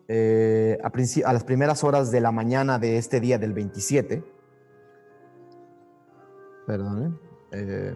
eh, 0.08 0.78
a, 0.84 1.34
las 1.34 1.44
primeras 1.44 1.84
horas 1.84 2.12
de 2.12 2.20
la 2.20 2.32
mañana 2.32 2.80
de 2.80 2.98
este 2.98 3.20
día 3.20 3.38
del 3.38 3.54
27. 3.54 4.24
Perdón, 6.68 7.20
eh, 7.52 7.96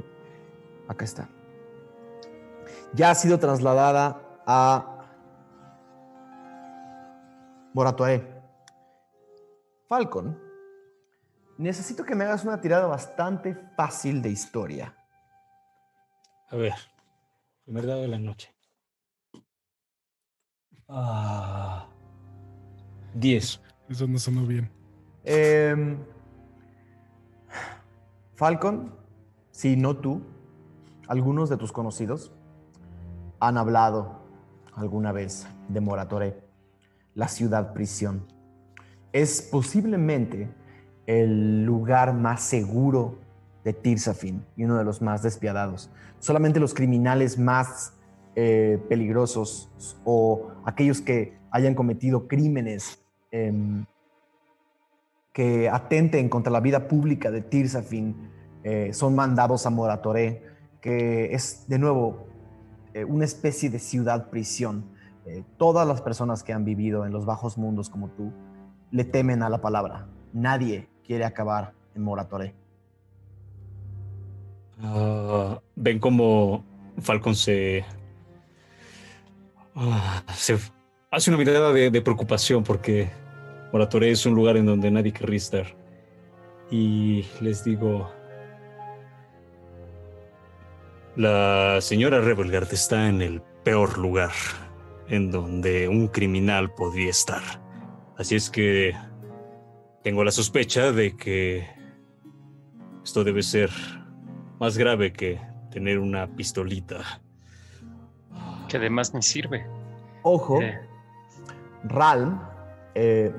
acá 0.87 1.05
está. 1.05 1.29
Ya 2.93 3.11
ha 3.11 3.15
sido 3.15 3.37
trasladada 3.37 4.21
a 4.45 4.91
Moratuaré. 7.73 8.25
Falcon, 9.87 10.39
necesito 11.57 12.03
que 12.05 12.15
me 12.15 12.23
hagas 12.23 12.43
una 12.45 12.61
tirada 12.61 12.87
bastante 12.87 13.55
fácil 13.75 14.21
de 14.21 14.29
historia. 14.29 14.95
A 16.49 16.55
ver. 16.55 16.73
Primer 17.65 17.87
dado 17.87 18.01
de 18.01 18.07
la 18.07 18.19
noche. 18.19 18.55
Ah. 20.87 21.87
10. 23.15 23.61
Eso 23.89 24.07
no 24.07 24.19
sonó 24.19 24.45
bien. 24.45 24.69
Em, 25.23 25.97
Falcon, 28.35 28.95
si 29.51 29.75
no 29.75 29.97
tú, 29.97 30.21
algunos 31.07 31.49
de 31.49 31.57
tus 31.57 31.71
conocidos 31.71 32.31
han 33.39 33.57
hablado 33.57 34.24
alguna 34.75 35.11
vez 35.11 35.47
de 35.69 35.81
Moratoré, 35.81 36.41
la 37.13 37.27
ciudad 37.27 37.73
prisión. 37.73 38.25
Es 39.11 39.41
posiblemente 39.41 40.49
el 41.07 41.65
lugar 41.65 42.13
más 42.13 42.41
seguro 42.41 43.17
de 43.63 43.73
Tirsafin 43.73 44.45
y 44.55 44.65
uno 44.65 44.77
de 44.77 44.83
los 44.83 45.01
más 45.01 45.23
despiadados. 45.23 45.89
Solamente 46.19 46.59
los 46.59 46.73
criminales 46.73 47.39
más 47.39 47.93
eh, 48.35 48.79
peligrosos 48.89 49.69
o 50.03 50.51
aquellos 50.65 51.01
que 51.01 51.37
hayan 51.51 51.73
cometido 51.73 52.27
crímenes 52.27 53.01
em, 53.31 53.85
que 55.31 55.69
atenten 55.69 56.29
contra 56.29 56.51
la 56.51 56.59
vida 56.59 56.87
pública 56.87 57.31
de 57.31 57.41
Tirsafin 57.41 58.15
eh, 58.63 58.89
son 58.93 59.15
mandados 59.15 59.65
a 59.65 59.69
Moratoré, 59.69 60.43
que 60.81 61.33
es 61.33 61.65
de 61.67 61.79
nuevo 61.79 62.27
eh, 62.95 63.03
una 63.03 63.25
especie 63.25 63.69
de 63.69 63.77
ciudad 63.77 64.29
prisión. 64.29 64.85
Eh, 65.25 65.43
todas 65.57 65.85
las 65.85 66.01
personas 66.01 66.43
que 66.43 66.53
han 66.53 66.63
vivido 66.63 67.05
en 67.05 67.11
los 67.11 67.25
bajos 67.25 67.57
mundos 67.57 67.89
como 67.89 68.07
tú 68.07 68.31
le 68.89 69.03
temen 69.03 69.43
a 69.43 69.49
la 69.49 69.59
palabra. 69.59 70.07
Nadie 70.31 70.87
quiere 71.05 71.25
acabar 71.25 71.73
en 71.93 72.03
Moratoré. 72.03 72.55
Ah, 74.81 75.59
ven 75.75 75.99
como 75.99 76.63
Falcon 76.99 77.35
se, 77.35 77.83
ah, 79.75 80.23
se 80.33 80.57
hace 81.11 81.29
una 81.29 81.37
mirada 81.37 81.73
de, 81.73 82.01
preocupación 82.01 82.63
porque 82.63 83.09
Moratoré 83.73 84.11
es 84.11 84.25
un 84.25 84.35
lugar 84.35 84.55
en 84.55 84.67
donde 84.67 84.89
nadie 84.89 85.11
querría 85.11 85.37
estar. 85.37 85.65
Y 86.71 87.25
les 87.41 87.65
digo, 87.65 88.09
la 91.15 91.79
señora 91.81 92.21
Rebelgard 92.21 92.71
está 92.73 93.07
en 93.07 93.21
el 93.21 93.41
peor 93.63 93.97
lugar 93.97 94.31
en 95.07 95.31
donde 95.31 95.87
un 95.87 96.07
criminal 96.07 96.71
podría 96.73 97.09
estar. 97.09 97.41
Así 98.17 98.35
es 98.35 98.49
que 98.49 98.95
tengo 100.03 100.23
la 100.23 100.31
sospecha 100.31 100.91
de 100.91 101.15
que 101.15 101.67
esto 103.03 103.23
debe 103.23 103.43
ser 103.43 103.69
más 104.59 104.77
grave 104.77 105.13
que 105.13 105.39
tener 105.71 105.99
una 105.99 106.27
pistolita. 106.27 107.21
Que 108.67 108.77
además 108.77 109.13
me 109.13 109.21
sirve. 109.21 109.65
Ojo, 110.23 110.61
Eh, 110.61 110.79
Ralm, 111.83 112.41
eh, 112.95 113.31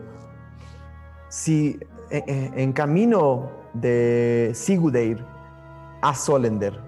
si 1.29 1.79
eh, 2.11 2.51
en 2.55 2.73
camino 2.73 3.51
de 3.75 4.53
Sigudeir 4.55 5.25
a 6.03 6.15
Solender, 6.15 6.81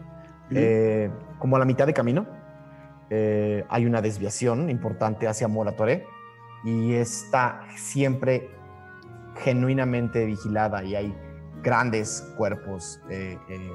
eh, 0.51 1.11
como 1.39 1.57
a 1.57 1.59
la 1.59 1.65
mitad 1.65 1.87
de 1.87 1.95
camino, 1.95 2.27
eh, 3.11 3.65
hay 3.69 3.87
una 3.87 4.03
desviación 4.03 4.71
importante 4.71 5.27
hacia 5.29 5.49
Moratoré 5.49 6.07
y 6.65 6.95
está 6.95 7.63
siempre 7.77 8.51
genuinamente 9.37 10.25
vigilada 10.27 10.83
y 10.85 10.95
hay 10.95 11.15
grandes 11.63 12.23
cuerpos, 12.37 13.01
eh, 13.09 13.39
eh, 13.49 13.73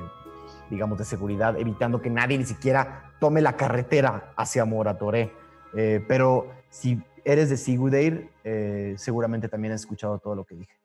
digamos, 0.69 0.97
de 0.97 1.05
seguridad, 1.05 1.57
evitando 1.59 2.01
que 2.01 2.09
nadie 2.09 2.37
ni 2.37 2.45
siquiera 2.45 3.13
tome 3.19 3.41
la 3.41 3.55
carretera 3.55 4.33
hacia 4.35 4.65
Moratoré. 4.65 5.31
Eh, 5.75 6.03
pero 6.07 6.51
si 6.69 7.01
eres 7.25 7.49
de 7.49 7.57
Sigudeir, 7.57 8.29
eh, 8.43 8.93
seguramente 8.97 9.47
también 9.47 9.73
has 9.73 9.81
escuchado 9.81 10.19
todo 10.19 10.35
lo 10.35 10.43
que 10.43 10.55
dije. 10.55 10.75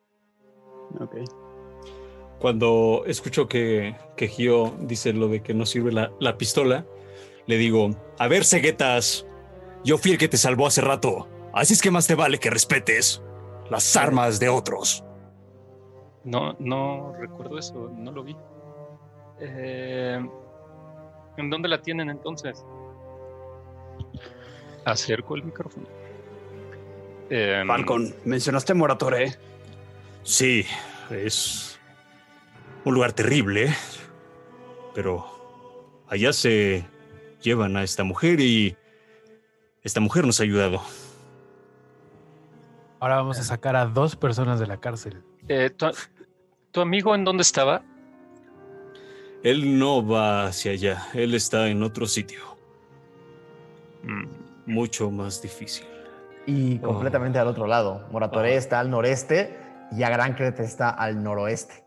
Ok. 1.01 1.17
Cuando 2.39 3.03
escucho 3.07 3.49
que, 3.49 3.97
que 4.17 4.29
Gio 4.29 4.75
dice 4.81 5.13
lo 5.13 5.29
de 5.29 5.43
que 5.43 5.55
no 5.55 5.67
sirve 5.67 5.93
la, 5.93 6.13
la 6.21 6.39
pistola, 6.39 6.87
le 7.47 7.57
digo, 7.57 7.91
a 8.19 8.29
ver, 8.29 8.45
ceguetas, 8.45 9.27
yo 9.85 9.99
fui 9.99 10.13
el 10.13 10.19
que 10.19 10.29
te 10.29 10.37
salvó 10.37 10.67
hace 10.67 10.81
rato, 10.81 11.29
así 11.53 11.73
es 11.75 11.83
que 11.83 11.91
más 11.91 12.07
te 12.07 12.15
vale 12.15 12.39
que 12.39 12.51
respetes 12.51 13.23
las 13.71 13.97
armas 13.97 14.39
de 14.39 14.49
otros. 14.49 15.05
No, 16.25 16.55
no 16.59 17.15
recuerdo 17.19 17.59
eso, 17.59 17.91
no 17.97 18.13
lo 18.13 18.23
vi. 18.23 18.37
Eh, 19.41 20.21
¿En 21.37 21.51
dónde 21.51 21.69
la 21.69 21.81
tienen 21.81 22.11
entonces? 22.11 22.65
Acerco 24.85 25.37
el 25.37 25.45
micrófono. 25.45 25.87
Eh, 27.31 27.63
Falcon, 27.67 28.15
mencionaste 28.25 28.75
Moratoré. 28.75 29.37
Sí, 30.23 30.65
es 31.11 31.68
un 32.89 32.95
lugar 32.95 33.13
terrible, 33.13 33.75
pero 34.95 35.25
allá 36.09 36.33
se 36.33 36.85
llevan 37.43 37.77
a 37.77 37.83
esta 37.83 38.03
mujer 38.05 38.41
y 38.41 38.77
esta 39.83 40.01
mujer 40.01 40.25
nos 40.27 40.41
ha 40.41 40.45
ayudado. 40.45 40.81
Ahora 43.01 43.17
vamos 43.17 43.39
a 43.39 43.45
sacar 43.45 43.77
a 43.77 43.87
dos 43.87 44.17
personas 44.17 44.59
de 44.59 44.67
la 44.67 44.79
cárcel. 44.79 45.23
eh, 45.49 45.71
¿tu, 45.71 45.87
tu 46.73 46.81
amigo 46.81 47.15
en 47.15 47.25
dónde 47.25 47.43
estaba? 47.43 47.83
Él 49.45 49.79
no 49.79 50.05
va 50.07 50.47
hacia 50.47 50.73
allá, 50.73 51.07
él 51.15 51.35
está 51.35 51.69
en 51.69 51.83
otro 51.83 52.07
sitio, 52.07 52.41
Mm, 54.03 54.27
mucho 54.67 55.11
más 55.11 55.43
difícil. 55.43 55.85
Y 56.47 56.79
Oh. 56.79 56.83
completamente 56.93 57.39
al 57.39 57.49
otro 57.49 57.67
lado. 57.67 58.07
Moratoré 58.13 58.51
Ajá. 58.51 58.59
está 58.59 58.81
al 58.81 58.91
noreste 58.91 59.59
y 59.91 59.99
Gran 59.99 60.35
Crete 60.35 60.63
está 60.63 60.89
al 60.91 61.21
noroeste. 61.23 61.85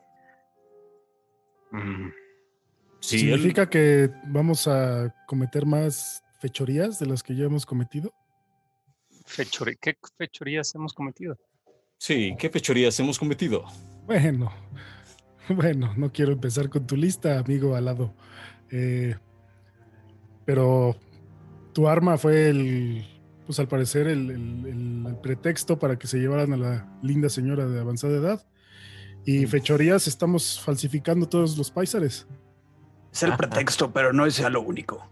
Mm. 1.71 2.11
Sí, 2.99 3.15
él- 3.15 3.21
¿Significa 3.39 3.69
que 3.69 4.09
vamos 4.27 4.67
a 4.67 5.13
cometer 5.27 5.65
más 5.65 6.23
fechorías 6.39 6.99
de 6.99 7.07
las 7.07 7.23
que 7.23 7.35
ya 7.35 7.45
hemos 7.45 7.65
cometido? 7.65 8.13
Fechori- 9.25 9.77
¿Qué 9.81 9.95
fechorías 10.17 10.73
hemos 10.75 10.93
cometido? 10.93 11.37
sí, 11.97 12.35
¿qué 12.39 12.49
fechorías 12.49 12.99
hemos 12.99 13.17
cometido? 13.19 13.63
Bueno, 14.05 14.51
bueno, 15.49 15.93
no 15.97 16.11
quiero 16.11 16.31
empezar 16.33 16.69
con 16.69 16.85
tu 16.87 16.95
lista, 16.95 17.39
amigo 17.39 17.75
alado. 17.75 18.13
Eh, 18.71 19.15
pero 20.45 20.95
tu 21.73 21.87
arma 21.87 22.17
fue 22.17 22.49
el, 22.49 23.05
pues 23.45 23.59
al 23.59 23.67
parecer, 23.67 24.07
el, 24.07 24.29
el- 24.31 24.65
el- 24.65 25.05
el 25.07 25.15
pretexto 25.21 25.77
para 25.79 25.97
que 25.97 26.07
se 26.07 26.17
llevaran 26.19 26.53
a 26.53 26.57
la 26.57 26.99
linda 27.03 27.29
señora 27.29 27.65
de 27.67 27.79
avanzada 27.79 28.17
edad. 28.17 28.45
Y 29.25 29.45
fechorías 29.45 30.07
estamos 30.07 30.59
falsificando 30.59 31.27
todos 31.27 31.57
los 31.57 31.69
paisares. 31.71 32.27
Es 33.13 33.23
el 33.23 33.35
pretexto, 33.35 33.91
pero 33.91 34.13
no 34.13 34.29
sea 34.31 34.49
lo 34.49 34.61
único. 34.61 35.07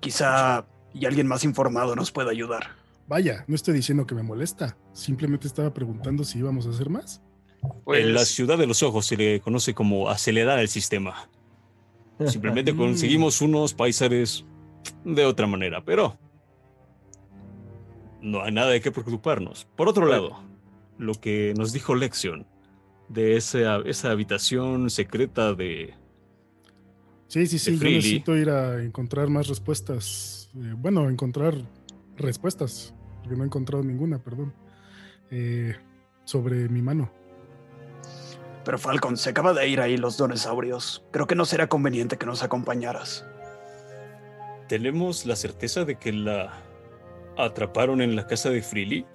Quizá 0.00 0.66
y 0.92 1.06
alguien 1.06 1.26
más 1.26 1.44
informado 1.44 1.94
nos 1.96 2.10
pueda 2.10 2.30
ayudar. 2.30 2.68
Vaya, 3.06 3.44
no 3.48 3.54
estoy 3.54 3.74
diciendo 3.74 4.06
que 4.06 4.14
me 4.14 4.22
molesta. 4.22 4.76
Simplemente 4.92 5.46
estaba 5.46 5.72
preguntando 5.72 6.24
si 6.24 6.38
íbamos 6.38 6.66
a 6.66 6.70
hacer 6.70 6.90
más. 6.90 7.22
en 7.62 7.68
la 8.14 8.20
Pues, 8.20 8.28
ciudad 8.28 8.56
de 8.58 8.66
los 8.66 8.82
ojos 8.82 9.06
se 9.06 9.16
le 9.16 9.40
conoce 9.40 9.74
como 9.74 10.08
acelerar 10.08 10.58
el 10.58 10.68
sistema. 10.68 11.28
Simplemente 12.26 12.72
Mm. 12.72 12.76
conseguimos 12.76 13.40
unos 13.40 13.74
paisares 13.74 14.44
de 15.04 15.24
otra 15.24 15.46
manera, 15.46 15.84
pero 15.84 16.18
no 18.20 18.42
hay 18.42 18.52
nada 18.52 18.70
de 18.70 18.80
qué 18.80 18.90
preocuparnos. 18.90 19.66
Por 19.76 19.88
otro 19.88 20.06
lado, 20.06 20.42
lo 20.98 21.14
que 21.14 21.54
nos 21.56 21.72
dijo 21.72 21.94
Lexion 21.94 22.46
de 23.10 23.36
esa, 23.36 23.78
esa 23.84 24.10
habitación 24.12 24.88
secreta 24.88 25.52
de... 25.54 25.94
Sí, 27.26 27.46
sí, 27.46 27.58
sí, 27.58 27.76
yo 27.78 27.84
necesito 27.84 28.36
ir 28.36 28.50
a 28.50 28.82
encontrar 28.82 29.28
más 29.28 29.46
respuestas. 29.48 30.48
eh, 30.56 30.74
bueno, 30.76 31.08
encontrar 31.08 31.54
respuestas, 32.16 32.94
porque 33.22 33.36
no 33.36 33.44
he 33.44 33.46
encontrado 33.46 33.84
ninguna, 33.84 34.18
perdón, 34.18 34.52
eh, 35.30 35.76
sobre 36.24 36.68
mi 36.68 36.82
mano. 36.82 37.10
Pero 38.64 38.78
Falcon, 38.78 39.16
se 39.16 39.30
acaba 39.30 39.52
de 39.54 39.68
ir 39.68 39.80
ahí 39.80 39.96
los 39.96 40.16
dinosaurios. 40.18 41.04
Creo 41.12 41.26
que 41.26 41.34
no 41.34 41.44
será 41.44 41.68
conveniente 41.68 42.16
que 42.18 42.26
nos 42.26 42.42
acompañaras. 42.42 43.24
¿Tenemos 44.68 45.24
la 45.26 45.34
certeza 45.34 45.84
de 45.84 45.96
que 45.96 46.12
la 46.12 46.52
atraparon 47.38 48.00
en 48.02 48.14
la 48.16 48.26
casa 48.26 48.50
de 48.50 48.62
Freely? 48.62 49.06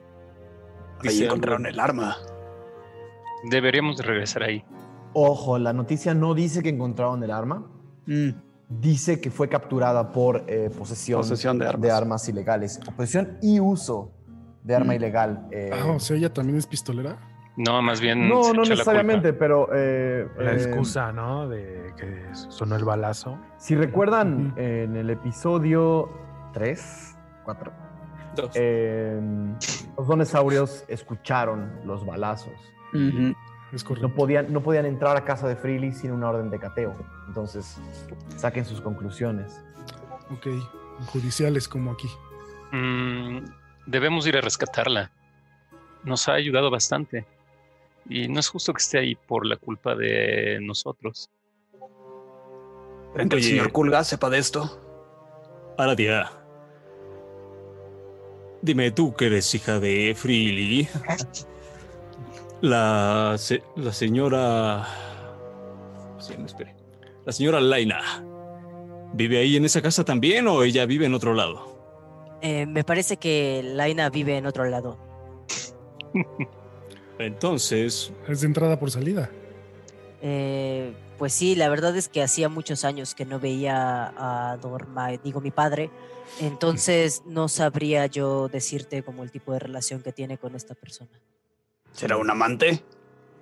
Ahí 1.01 1.23
encontraron 1.23 1.65
algo- 1.65 1.73
el 1.73 1.79
arma. 1.79 2.17
Deberíamos 3.49 3.97
de 3.97 4.03
regresar 4.03 4.43
ahí. 4.43 4.63
Ojo, 5.13 5.57
la 5.57 5.71
noticia 5.73 6.13
no 6.13 6.33
dice 6.33 6.61
que 6.63 6.69
encontraron 6.69 7.23
el 7.23 7.31
arma, 7.31 7.65
Mm, 8.07 8.29
dice 8.69 9.19
que 9.19 9.31
fue 9.31 9.49
capturada 9.49 10.11
por 10.11 10.43
eh, 10.47 10.69
posesión, 10.77 11.21
Posesión 11.21 11.57
de 11.57 11.91
armas. 11.91 12.27
ilegales. 12.29 12.79
Posesión 12.95 13.37
y 13.41 13.59
uso 13.59 14.11
de 14.63 14.75
arma 14.75 14.93
Mm. 14.93 14.95
ilegal. 14.97 15.47
eh, 15.51 15.71
Ah, 15.73 15.91
o 15.91 15.99
sea, 15.99 16.17
ella 16.17 16.31
también 16.33 16.57
es 16.57 16.67
pistolera. 16.67 17.17
No, 17.57 17.81
más 17.81 18.01
bien. 18.01 18.27
no, 18.27 18.43
se 18.43 18.53
no 18.53 18.61
echa 18.63 18.69
la 18.71 18.75
necesariamente, 18.75 19.31
pero... 19.33 19.69
eh, 19.73 20.27
La 20.37 20.51
eh, 20.51 20.55
excusa, 20.55 21.11
¿no? 21.13 21.47
De 21.47 21.93
que 21.97 22.21
sonó 22.49 22.75
el 22.75 22.83
balazo. 22.83 23.37
Si 23.57 23.75
recuerdan 23.75 24.53
en 24.57 24.95
el 24.97 25.09
episodio 25.09 26.09
3, 26.53 27.15
4, 27.45 27.71
Dos. 28.35 28.51
eh, 28.55 29.21
los 29.97 30.07
dinosaurios 30.09 30.83
escucharon 30.89 31.79
los 31.85 32.05
balazos. 32.05 32.51
Ujú. 32.95 33.35
Es 33.73 33.83
correcto. 33.83 34.07
No 34.07 34.13
podían, 34.13 34.53
no 34.53 34.61
podían 34.61 34.85
entrar 34.85 35.17
a 35.17 35.25
casa 35.25 35.47
de 35.47 35.55
Freely 35.55 35.91
sin 35.91 36.11
una 36.11 36.29
orden 36.29 36.49
de 36.49 36.59
cateo. 36.59 36.95
Entonces, 37.27 37.77
saquen 38.37 38.63
sus 38.63 38.79
conclusiones. 38.79 39.61
Ok, 40.31 40.47
judiciales 41.07 41.67
como 41.67 41.91
aquí. 41.91 42.07
Mm, 42.71 43.39
debemos 43.85 44.25
ir 44.27 44.37
a 44.37 44.41
rescatarla. 44.41 45.11
Nos 46.03 46.29
ha 46.29 46.33
ayudado 46.33 46.71
bastante. 46.71 47.25
Y 48.07 48.27
no 48.27 48.39
es 48.39 48.47
justo 48.47 48.71
que 48.71 48.81
esté 48.81 48.99
ahí 48.99 49.15
por 49.15 49.45
la 49.45 49.57
culpa 49.57 49.95
de 49.95 50.59
nosotros. 50.61 51.29
¿Creen 53.13 53.29
que 53.29 53.35
el 53.35 53.41
Oye. 53.41 53.49
señor 53.49 53.71
Kulga 53.71 54.03
sepa 54.03 54.29
de 54.29 54.37
esto? 54.37 54.81
Aradia. 55.77 56.31
Dime 58.61 58.91
tú 58.91 59.13
que 59.15 59.27
eres 59.27 59.53
hija 59.53 59.79
de 59.79 60.13
Freely. 60.15 60.87
La, 62.61 63.37
la 63.75 63.93
señora... 63.93 64.87
Sí, 66.19 66.33
espere. 66.45 66.75
La 67.25 67.31
señora 67.31 67.59
Laina. 67.61 68.01
¿Vive 69.13 69.39
ahí 69.39 69.55
en 69.55 69.65
esa 69.65 69.81
casa 69.81 70.03
también 70.03 70.47
o 70.47 70.63
ella 70.63 70.85
vive 70.85 71.05
en 71.05 71.13
otro 71.13 71.33
lado? 71.33 72.37
Eh, 72.41 72.65
me 72.65 72.83
parece 72.83 73.17
que 73.17 73.61
Laina 73.63 74.09
vive 74.09 74.37
en 74.37 74.45
otro 74.45 74.65
lado. 74.65 74.97
Entonces... 77.19 78.11
Es 78.27 78.41
de 78.41 78.47
entrada 78.47 78.79
por 78.79 78.91
salida. 78.91 79.29
Eh, 80.21 80.93
pues 81.17 81.33
sí, 81.33 81.55
la 81.55 81.69
verdad 81.69 81.95
es 81.95 82.09
que 82.09 82.21
hacía 82.21 82.49
muchos 82.49 82.83
años 82.83 83.15
que 83.15 83.25
no 83.25 83.39
veía 83.39 84.13
a 84.17 84.57
Dorma, 84.57 85.11
digo 85.11 85.39
mi 85.39 85.51
padre, 85.51 85.89
entonces 86.41 87.23
no 87.25 87.47
sabría 87.47 88.07
yo 88.07 88.49
decirte 88.49 89.03
como 89.03 89.23
el 89.23 89.31
tipo 89.31 89.53
de 89.53 89.59
relación 89.59 90.01
que 90.01 90.11
tiene 90.11 90.37
con 90.37 90.55
esta 90.55 90.73
persona. 90.73 91.11
¿Será 91.95 92.17
un 92.17 92.29
amante? 92.29 92.83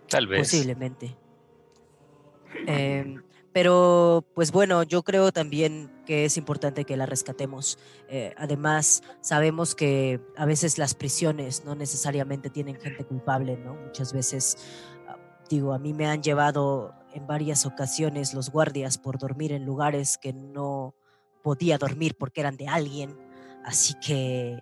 Tal 0.07 0.27
vez. 0.27 0.41
Posiblemente. 0.41 1.17
Em, 2.67 3.23
pero 3.51 4.23
pues 4.35 4.51
bueno, 4.51 4.83
yo 4.83 5.01
creo 5.01 5.31
también 5.31 5.91
que 6.05 6.25
es 6.25 6.37
importante 6.37 6.85
que 6.85 6.95
la 6.95 7.07
rescatemos. 7.07 7.79
Eh, 8.09 8.33
además, 8.37 9.01
sabemos 9.21 9.73
que 9.73 10.21
a 10.37 10.45
veces 10.45 10.77
las 10.77 10.93
prisiones 10.93 11.65
no 11.65 11.73
necesariamente 11.73 12.51
tienen 12.51 12.79
gente 12.79 13.03
culpable, 13.05 13.57
¿no? 13.57 13.73
Muchas 13.73 14.13
veces, 14.13 14.57
ah, 15.07 15.17
digo, 15.49 15.73
a 15.73 15.79
mí 15.79 15.93
me 15.93 16.05
han 16.05 16.21
llevado 16.21 16.93
en 17.11 17.25
varias 17.25 17.65
ocasiones 17.65 18.35
los 18.35 18.51
guardias 18.51 18.99
por 18.99 19.17
dormir 19.17 19.51
en 19.51 19.65
lugares 19.65 20.19
que 20.19 20.31
no 20.31 20.93
podía 21.41 21.79
dormir 21.79 22.15
porque 22.19 22.41
eran 22.41 22.55
de 22.55 22.67
alguien. 22.67 23.17
Así 23.65 23.95
que, 24.05 24.61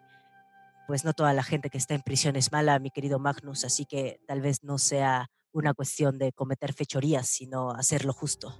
pues 0.91 1.05
no 1.05 1.13
toda 1.13 1.33
la 1.33 1.41
gente 1.41 1.69
que 1.69 1.77
está 1.77 1.95
en 1.95 2.01
prisión 2.01 2.35
es 2.35 2.51
mala, 2.51 2.77
mi 2.77 2.91
querido 2.91 3.17
Magnus, 3.17 3.63
así 3.63 3.85
que 3.85 4.19
tal 4.27 4.41
vez 4.41 4.61
no 4.61 4.77
sea 4.77 5.31
una 5.53 5.73
cuestión 5.73 6.17
de 6.17 6.33
cometer 6.33 6.73
fechorías, 6.73 7.29
sino 7.29 7.71
hacerlo 7.71 8.11
justo. 8.11 8.53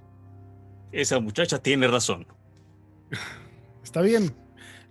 Esa 0.92 1.20
muchacha 1.20 1.58
tiene 1.58 1.88
razón. 1.88 2.26
Está 3.84 4.00
bien. 4.00 4.34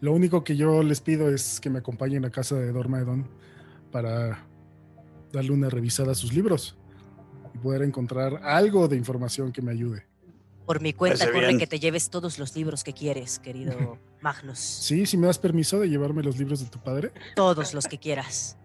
Lo 0.02 0.14
único 0.14 0.44
que 0.44 0.56
yo 0.56 0.84
les 0.84 1.02
pido 1.02 1.34
es 1.34 1.60
que 1.60 1.72
me 1.72 1.80
acompañen 1.80 2.26
a 2.26 2.30
casa 2.30 2.54
de 2.58 2.72
Dormaedon 2.72 3.28
para 3.92 4.46
darle 5.34 5.50
una 5.50 5.72
revisada 5.72 6.12
a 6.12 6.16
sus 6.16 6.34
libros 6.34 6.78
y 7.56 7.58
poder 7.58 7.82
encontrar 7.82 8.40
algo 8.44 8.88
de 8.88 8.98
información 8.98 9.52
que 9.52 9.64
me 9.64 9.72
ayude. 9.72 10.06
Por 10.68 10.80
mi 10.80 10.94
cuenta, 10.94 11.26
corre 11.32 11.58
que 11.58 11.66
te 11.66 11.80
lleves 11.80 12.12
todos 12.12 12.38
los 12.38 12.56
libros 12.56 12.84
que 12.84 12.94
quieres, 12.94 13.40
querido 13.40 13.98
Magnus. 14.22 14.60
Sí, 14.60 15.06
si 15.06 15.18
me 15.18 15.28
das 15.28 15.40
permiso 15.40 15.80
de 15.80 15.90
llevarme 15.90 16.22
los 16.24 16.38
libros 16.38 16.64
de 16.64 16.70
tu 16.70 16.80
padre. 16.80 17.12
Todos 17.36 17.74
los 17.74 17.88
que 17.88 17.98
quieras. 17.98 18.58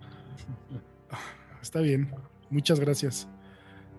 Está 1.62 1.80
bien. 1.80 2.10
Muchas 2.50 2.78
gracias. 2.78 3.28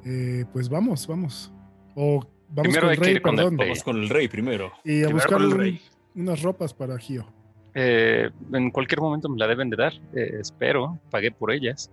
Eh, 0.05 0.45
pues 0.53 0.69
vamos, 0.69 1.05
vamos. 1.07 1.51
O 1.95 2.19
vamos 2.49 2.63
Primero 2.63 2.81
con 2.81 2.89
hay 2.89 2.93
el 2.95 2.99
que 2.99 3.05
rey, 3.05 3.15
ir 3.15 3.21
con 3.21 3.31
el 3.33 3.37
perdón. 3.37 3.57
Vamos 3.57 3.83
con 3.83 3.97
el 3.97 4.09
rey 4.09 4.27
primero. 4.27 4.71
Y 4.83 5.03
a 5.03 5.07
Primero 5.07 5.13
buscar 5.15 5.41
un- 5.41 5.79
unas 6.15 6.41
ropas 6.41 6.73
para 6.73 6.97
Gio. 6.97 7.25
Eh, 7.73 8.29
en 8.53 8.71
cualquier 8.71 9.01
momento 9.01 9.27
me 9.29 9.37
la 9.37 9.47
deben 9.47 9.69
de 9.69 9.77
dar. 9.77 9.93
eh, 10.13 10.37
espero, 10.39 10.99
pagué 11.11 11.31
por 11.31 11.51
ellas. 11.51 11.91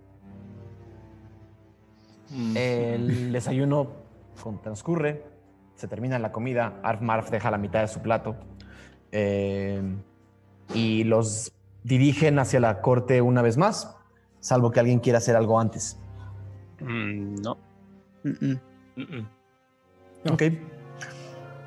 Mm. 2.29 2.57
El 2.57 3.31
desayuno 3.31 3.91
transcurre, 4.63 5.23
se 5.75 5.87
termina 5.87 6.17
la 6.19 6.31
comida, 6.31 6.79
Arf 6.83 7.01
Marf 7.01 7.29
deja 7.29 7.51
la 7.51 7.57
mitad 7.57 7.81
de 7.81 7.87
su 7.87 8.01
plato 8.01 8.35
eh, 9.11 9.81
y 10.73 11.03
los 11.03 11.51
dirigen 11.83 12.39
hacia 12.39 12.59
la 12.59 12.81
corte 12.81 13.21
una 13.21 13.41
vez 13.41 13.57
más, 13.57 13.95
salvo 14.39 14.71
que 14.71 14.79
alguien 14.79 14.99
quiera 14.99 15.19
hacer 15.19 15.35
algo 15.35 15.59
antes. 15.59 15.97
Mm, 16.81 17.35
no. 17.41 17.57
No. 18.23 19.17
Ok. 20.31 20.43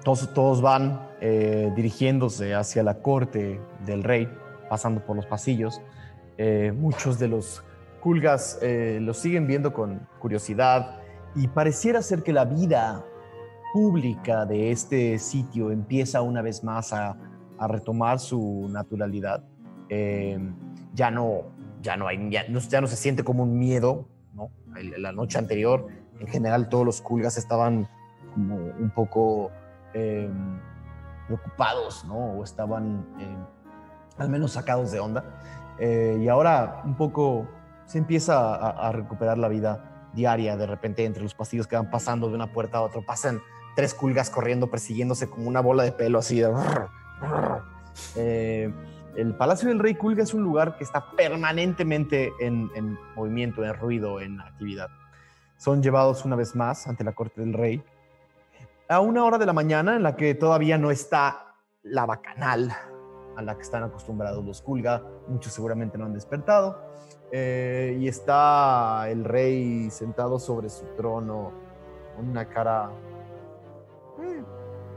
Todos, 0.05 0.33
todos 0.35 0.63
van 0.63 1.09
eh, 1.21 1.73
dirigiéndose 1.75 2.55
hacia 2.55 2.83
la 2.83 3.03
corte 3.03 3.61
del 3.85 4.03
rey, 4.03 4.29
pasando 4.69 5.05
por 5.05 5.17
los 5.17 5.27
pasillos. 5.27 5.81
Eh, 6.37 6.73
muchos 6.75 7.19
de 7.19 7.29
los 7.29 7.63
culgas 8.01 8.59
eh, 8.63 8.99
los 9.03 9.19
siguen 9.19 9.47
viendo 9.47 9.73
con 9.73 10.07
curiosidad 10.21 11.01
y 11.35 11.49
pareciera 11.49 12.01
ser 12.03 12.23
que 12.23 12.33
la 12.33 12.45
vida 12.45 13.05
pública 13.73 14.47
de 14.47 14.71
este 14.71 15.19
sitio 15.19 15.71
empieza 15.71 16.23
una 16.23 16.43
vez 16.43 16.63
más 16.63 16.93
a, 16.93 17.17
a 17.59 17.69
retomar 17.69 18.19
su 18.19 18.69
naturalidad. 18.71 19.45
Eh, 19.89 20.39
ya, 20.95 21.11
no, 21.11 21.45
ya, 21.83 21.97
no 21.97 22.09
hay, 22.09 22.31
ya, 22.31 22.49
no, 22.49 22.59
ya 22.61 22.81
no 22.81 22.87
se 22.87 22.97
siente 22.97 23.25
como 23.25 23.43
un 23.43 23.59
miedo, 23.59 24.09
¿no? 24.35 24.51
La 24.99 25.13
noche 25.13 25.39
anterior, 25.39 25.87
en 26.21 26.27
general, 26.27 26.69
todos 26.69 26.85
los 26.85 27.01
culgas 27.01 27.37
estaban 27.37 27.89
como 28.35 28.57
un 28.57 28.91
poco 28.95 29.51
eh, 29.95 30.31
preocupados, 31.27 32.05
¿no? 32.05 32.33
O 32.33 32.45
estaban 32.45 33.07
eh, 33.19 33.37
al 34.19 34.29
menos 34.29 34.53
sacados 34.53 34.91
de 34.91 35.01
onda. 35.01 35.25
Eh, 35.79 36.19
y 36.21 36.29
ahora 36.29 36.83
un 36.85 36.97
poco 36.97 37.47
se 37.87 37.99
empieza 37.99 38.55
a, 38.55 38.89
a 38.89 38.93
recuperar 38.93 39.39
la 39.39 39.49
vida 39.49 40.09
diaria. 40.13 40.57
De 40.57 40.67
repente, 40.67 41.05
entre 41.05 41.23
los 41.23 41.35
pasillos 41.35 41.67
que 41.67 41.77
van 41.77 41.91
pasando 41.91 42.29
de 42.29 42.35
una 42.35 42.53
puerta 42.53 42.79
a 42.79 42.83
otra, 42.83 43.01
pasan 43.03 43.41
tres 43.77 43.95
culgas 43.95 44.29
corriendo, 44.29 44.71
persiguiéndose 44.71 45.31
como 45.31 45.49
una 45.49 45.61
bola 45.61 45.85
de 45.85 45.93
pelo 45.93 46.19
así 46.19 46.41
de... 46.41 46.53
Eh, 48.17 48.73
el 49.17 49.35
Palacio 49.35 49.69
del 49.69 49.81
Rey 49.81 49.95
Culga 49.95 50.23
es 50.23 50.35
un 50.35 50.43
lugar 50.43 50.77
que 50.77 50.85
está 50.85 51.11
permanentemente 51.17 52.33
en, 52.41 52.71
en 52.75 52.99
movimiento, 53.17 53.65
en 53.65 53.75
ruido, 53.75 54.21
en 54.21 54.41
actividad. 54.41 54.89
Son 55.57 55.83
llevados 55.83 56.25
una 56.25 56.37
vez 56.37 56.55
más 56.55 56.87
ante 56.87 57.03
la 57.03 57.13
corte 57.13 57.41
del 57.41 57.53
rey 57.53 57.83
a 58.89 59.01
una 59.01 59.25
hora 59.25 59.39
de 59.39 59.47
la 59.47 59.53
mañana 59.53 59.97
en 59.97 60.03
la 60.03 60.17
que 60.17 60.35
todavía 60.35 60.79
no 60.79 60.91
está 60.91 61.55
la 61.83 62.07
bacanal 62.07 62.73
a 63.37 63.43
la 63.43 63.55
que 63.55 63.63
están 63.63 63.83
acostumbrados 63.83 64.45
los 64.45 64.63
Kulga. 64.63 65.03
Muchos 65.29 65.53
seguramente 65.53 65.99
no 65.99 66.07
han 66.07 66.15
despertado. 66.15 66.81
Eh, 67.31 67.99
y 68.01 68.09
está 68.09 69.09
el 69.11 69.25
rey 69.25 69.91
sentado 69.91 70.39
sobre 70.39 70.71
su 70.71 70.87
trono 70.97 71.53
con 72.17 72.29
una 72.29 72.49
cara 72.49 72.91
eh, 74.23 74.43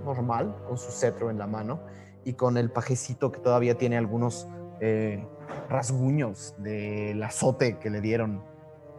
normal, 0.06 0.56
con 0.68 0.78
su 0.78 0.92
cetro 0.92 1.30
en 1.30 1.38
la 1.38 1.48
mano 1.48 1.82
y 2.24 2.34
con 2.34 2.58
el 2.58 2.70
pajecito 2.70 3.32
que 3.32 3.40
todavía 3.40 3.78
tiene 3.78 3.98
algunos 3.98 4.48
eh, 4.80 5.26
rasguños 5.70 6.56
del 6.58 7.22
azote 7.24 7.78
que 7.80 7.90
le 7.90 8.02
dieron 8.02 8.44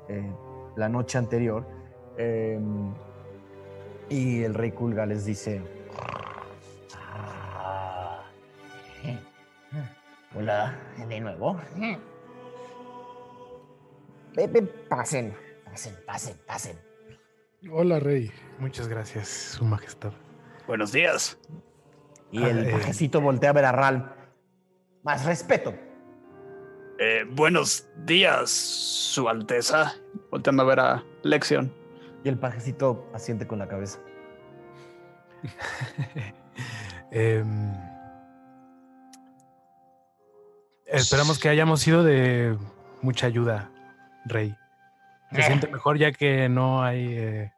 eh, 0.08 0.32
la 0.76 0.88
noche 0.88 1.18
anterior. 1.18 1.66
Eh, 2.16 2.61
y 4.08 4.42
el 4.42 4.54
rey 4.54 4.72
Kulga 4.72 5.06
les 5.06 5.24
dice: 5.24 5.62
"Ah, 6.96 8.24
eh, 9.04 9.18
Hola, 10.35 10.78
de 11.08 11.20
nuevo. 11.20 11.56
Pasen, 14.88 15.35
pasen, 15.64 15.94
pasen, 16.06 16.37
pasen. 16.46 16.78
Hola, 17.70 18.00
Rey. 18.00 18.30
Muchas 18.58 18.88
gracias, 18.88 19.28
Su 19.28 19.64
Majestad. 19.64 20.12
Buenos 20.66 20.90
días. 20.90 21.38
Y 22.33 22.42
el 22.42 22.59
Ah, 22.66 22.68
eh. 22.68 22.73
pajecito 22.73 23.21
voltea 23.21 23.51
a 23.51 23.53
ver 23.53 23.64
a 23.66 23.73
Ral. 23.73 24.14
Más 25.05 25.25
respeto. 25.27 25.75
Eh, 26.99 27.25
buenos 27.31 27.88
días, 28.07 28.51
Su 28.51 29.29
Alteza. 29.29 29.95
Volteando 30.31 30.62
a 30.62 30.66
ver 30.66 30.81
a 30.81 31.05
Lexion. 31.23 31.73
Y 32.25 32.29
el 32.29 32.38
pajecito 32.38 33.09
asiente 33.14 33.47
con 33.47 33.59
la 33.59 33.68
cabeza. 33.68 33.99
Em, 37.14 37.75
esperamos 40.87 41.38
que 41.38 41.51
hayamos 41.51 41.81
sido 41.81 42.03
de 42.05 42.57
mucha 43.03 43.27
ayuda, 43.27 43.71
Rey. 44.25 44.57
¿Se 45.33 45.40
Eh. 45.40 45.45
siente 45.45 45.66
mejor 45.68 45.99
ya 45.99 46.12
que 46.12 46.49
no 46.49 46.83
hay 46.83 47.14
eh, 47.18 47.53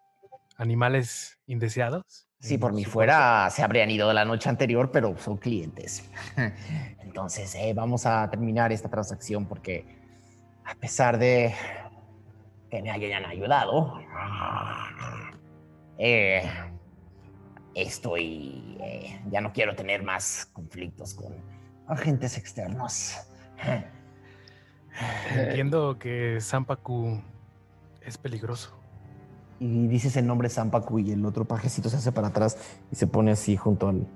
animales 0.56 1.38
indeseados? 1.46 2.23
Si 2.44 2.58
por 2.58 2.74
mí 2.74 2.84
fuera, 2.84 3.48
se 3.48 3.62
habrían 3.62 3.90
ido 3.90 4.12
la 4.12 4.26
noche 4.26 4.50
anterior, 4.50 4.90
pero 4.90 5.16
son 5.16 5.38
clientes. 5.38 6.10
Entonces, 7.00 7.54
eh, 7.54 7.72
vamos 7.74 8.04
a 8.04 8.28
terminar 8.28 8.70
esta 8.70 8.90
transacción 8.90 9.46
porque, 9.46 9.86
a 10.62 10.74
pesar 10.74 11.16
de 11.16 11.54
que 12.70 12.82
me 12.82 12.90
hayan 12.90 13.24
ayudado, 13.24 13.98
eh, 15.96 16.42
estoy. 17.74 18.76
eh, 18.78 19.22
ya 19.30 19.40
no 19.40 19.50
quiero 19.54 19.74
tener 19.74 20.02
más 20.02 20.44
conflictos 20.52 21.14
con 21.14 21.32
agentes 21.88 22.36
externos. 22.36 23.16
Entiendo 25.34 25.98
que 25.98 26.36
Zampacu 26.42 27.22
es 28.02 28.18
peligroso. 28.18 28.83
Y 29.60 29.86
dices 29.86 30.16
el 30.16 30.26
nombre 30.26 30.48
Zampacu 30.48 30.98
y 30.98 31.12
el 31.12 31.24
otro 31.24 31.44
pajecito 31.44 31.88
se 31.88 31.96
hace 31.96 32.12
para 32.12 32.28
atrás 32.28 32.58
y 32.90 32.96
se 32.96 33.06
pone 33.06 33.30
así 33.30 33.56
junto 33.56 33.88
al, 33.88 34.06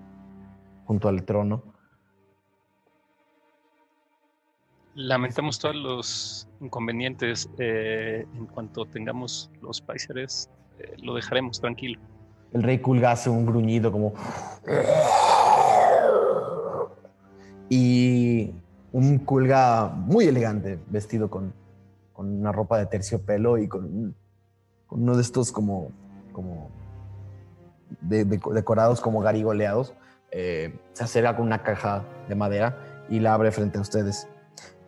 junto 0.84 1.08
al 1.08 1.22
trono. 1.24 1.62
Lamentamos 4.94 5.58
todos 5.58 5.76
los 5.76 6.48
inconvenientes. 6.60 7.48
eh, 7.58 8.26
en 8.34 8.46
cuanto 8.46 8.84
tengamos 8.84 9.50
los 9.62 9.80
paisares, 9.80 10.50
eh, 10.80 10.96
lo 11.02 11.14
dejaremos 11.14 11.60
tranquilo. 11.60 12.00
El 12.52 12.62
rey 12.62 12.78
Kulga 12.80 13.12
hace 13.12 13.30
un 13.30 13.46
gruñido 13.46 13.92
como... 13.92 14.14
Y 17.68 18.54
un 18.92 19.18
Kulga 19.18 19.88
muy 19.88 20.24
elegante, 20.24 20.80
vestido 20.88 21.30
con, 21.30 21.52
con 22.12 22.40
una 22.40 22.50
ropa 22.50 22.78
de 22.78 22.86
terciopelo 22.86 23.58
y 23.58 23.68
con, 23.68 23.84
un- 23.84 24.16
con 24.88 25.02
uno 25.04 25.14
de 25.14 25.22
estos 25.22 25.52
como... 25.52 25.92
como 26.32 26.70
de- 28.00 28.24
de- 28.24 28.40
decorados 28.52 29.00
como 29.00 29.20
garigoleados, 29.20 29.94
eh, 30.30 30.78
se 30.92 31.04
acerca 31.04 31.34
con 31.36 31.46
una 31.46 31.62
caja 31.62 32.04
de 32.28 32.34
madera 32.34 32.76
y 33.08 33.18
la 33.20 33.32
abre 33.32 33.50
frente 33.50 33.78
a 33.78 33.80
ustedes. 33.80 34.28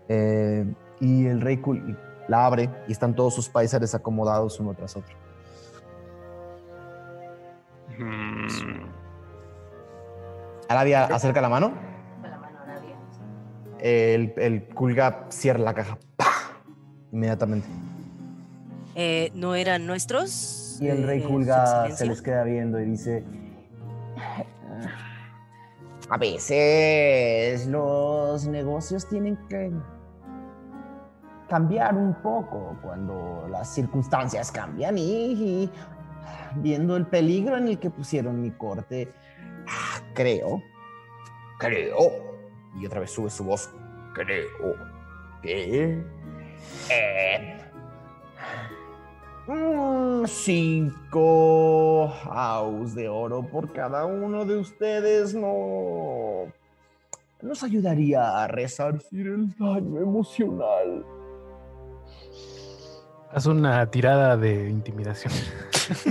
Eh, 0.08 0.66
y 1.00 1.24
el 1.26 1.40
rey 1.40 1.56
Kul 1.58 1.96
la 2.28 2.44
abre 2.44 2.68
y 2.88 2.92
están 2.92 3.14
todos 3.14 3.34
sus 3.34 3.48
paisares 3.48 3.94
acomodados 3.94 4.60
uno 4.60 4.74
tras 4.74 4.96
otro. 4.96 5.16
Mm, 7.98 8.46
Arabia 10.68 11.04
acerca 11.06 11.40
la 11.40 11.48
mano. 11.48 11.72
El, 13.78 14.34
el 14.36 14.68
Kulga 14.74 15.24
cierra 15.30 15.60
la 15.60 15.72
caja. 15.74 15.98
¡Pah! 16.16 16.26
Inmediatamente. 17.12 17.66
Eh, 18.94 19.30
¿No 19.34 19.54
eran 19.54 19.86
nuestros? 19.86 20.78
Y 20.80 20.88
el 20.88 21.04
rey 21.04 21.20
eh, 21.20 21.24
Kulga 21.24 21.64
se 21.66 21.92
excelencia? 21.92 22.06
les 22.06 22.22
queda 22.22 22.44
viendo 22.44 22.80
y 22.80 22.84
dice... 22.86 23.24
A 26.12 26.18
veces 26.18 27.66
los 27.68 28.46
negocios 28.48 29.08
tienen 29.08 29.38
que 29.48 29.70
cambiar 31.48 31.94
un 31.94 32.14
poco 32.14 32.76
cuando 32.82 33.46
las 33.48 33.72
circunstancias 33.72 34.50
cambian 34.50 34.98
y, 34.98 35.02
y 35.04 35.70
viendo 36.56 36.96
el 36.96 37.06
peligro 37.06 37.56
en 37.56 37.68
el 37.68 37.78
que 37.78 37.90
pusieron 37.90 38.40
mi 38.42 38.50
corte, 38.50 39.12
ah, 39.68 40.00
creo, 40.14 40.60
creo, 41.58 41.96
y 42.80 42.86
otra 42.86 43.00
vez 43.00 43.12
sube 43.12 43.30
su 43.30 43.44
voz, 43.44 43.70
creo 44.12 44.48
que... 45.42 46.04
eh, 46.90 47.56
cinco 50.26 52.12
aus 52.30 52.94
de 52.94 53.08
oro 53.08 53.42
por 53.42 53.72
cada 53.72 54.04
uno 54.04 54.44
de 54.44 54.56
ustedes 54.56 55.34
no 55.34 56.46
nos 57.42 57.62
ayudaría 57.62 58.42
a 58.42 58.46
resarcir 58.48 59.26
el 59.26 59.56
daño 59.56 60.00
emocional. 60.00 61.04
Haz 63.32 63.46
una 63.46 63.90
tirada 63.90 64.36
de 64.36 64.68
intimidación. 64.68 65.32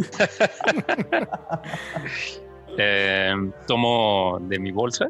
eh, 2.78 3.34
tomo 3.68 4.40
de 4.42 4.60
mi 4.60 4.72
bolsa 4.72 5.10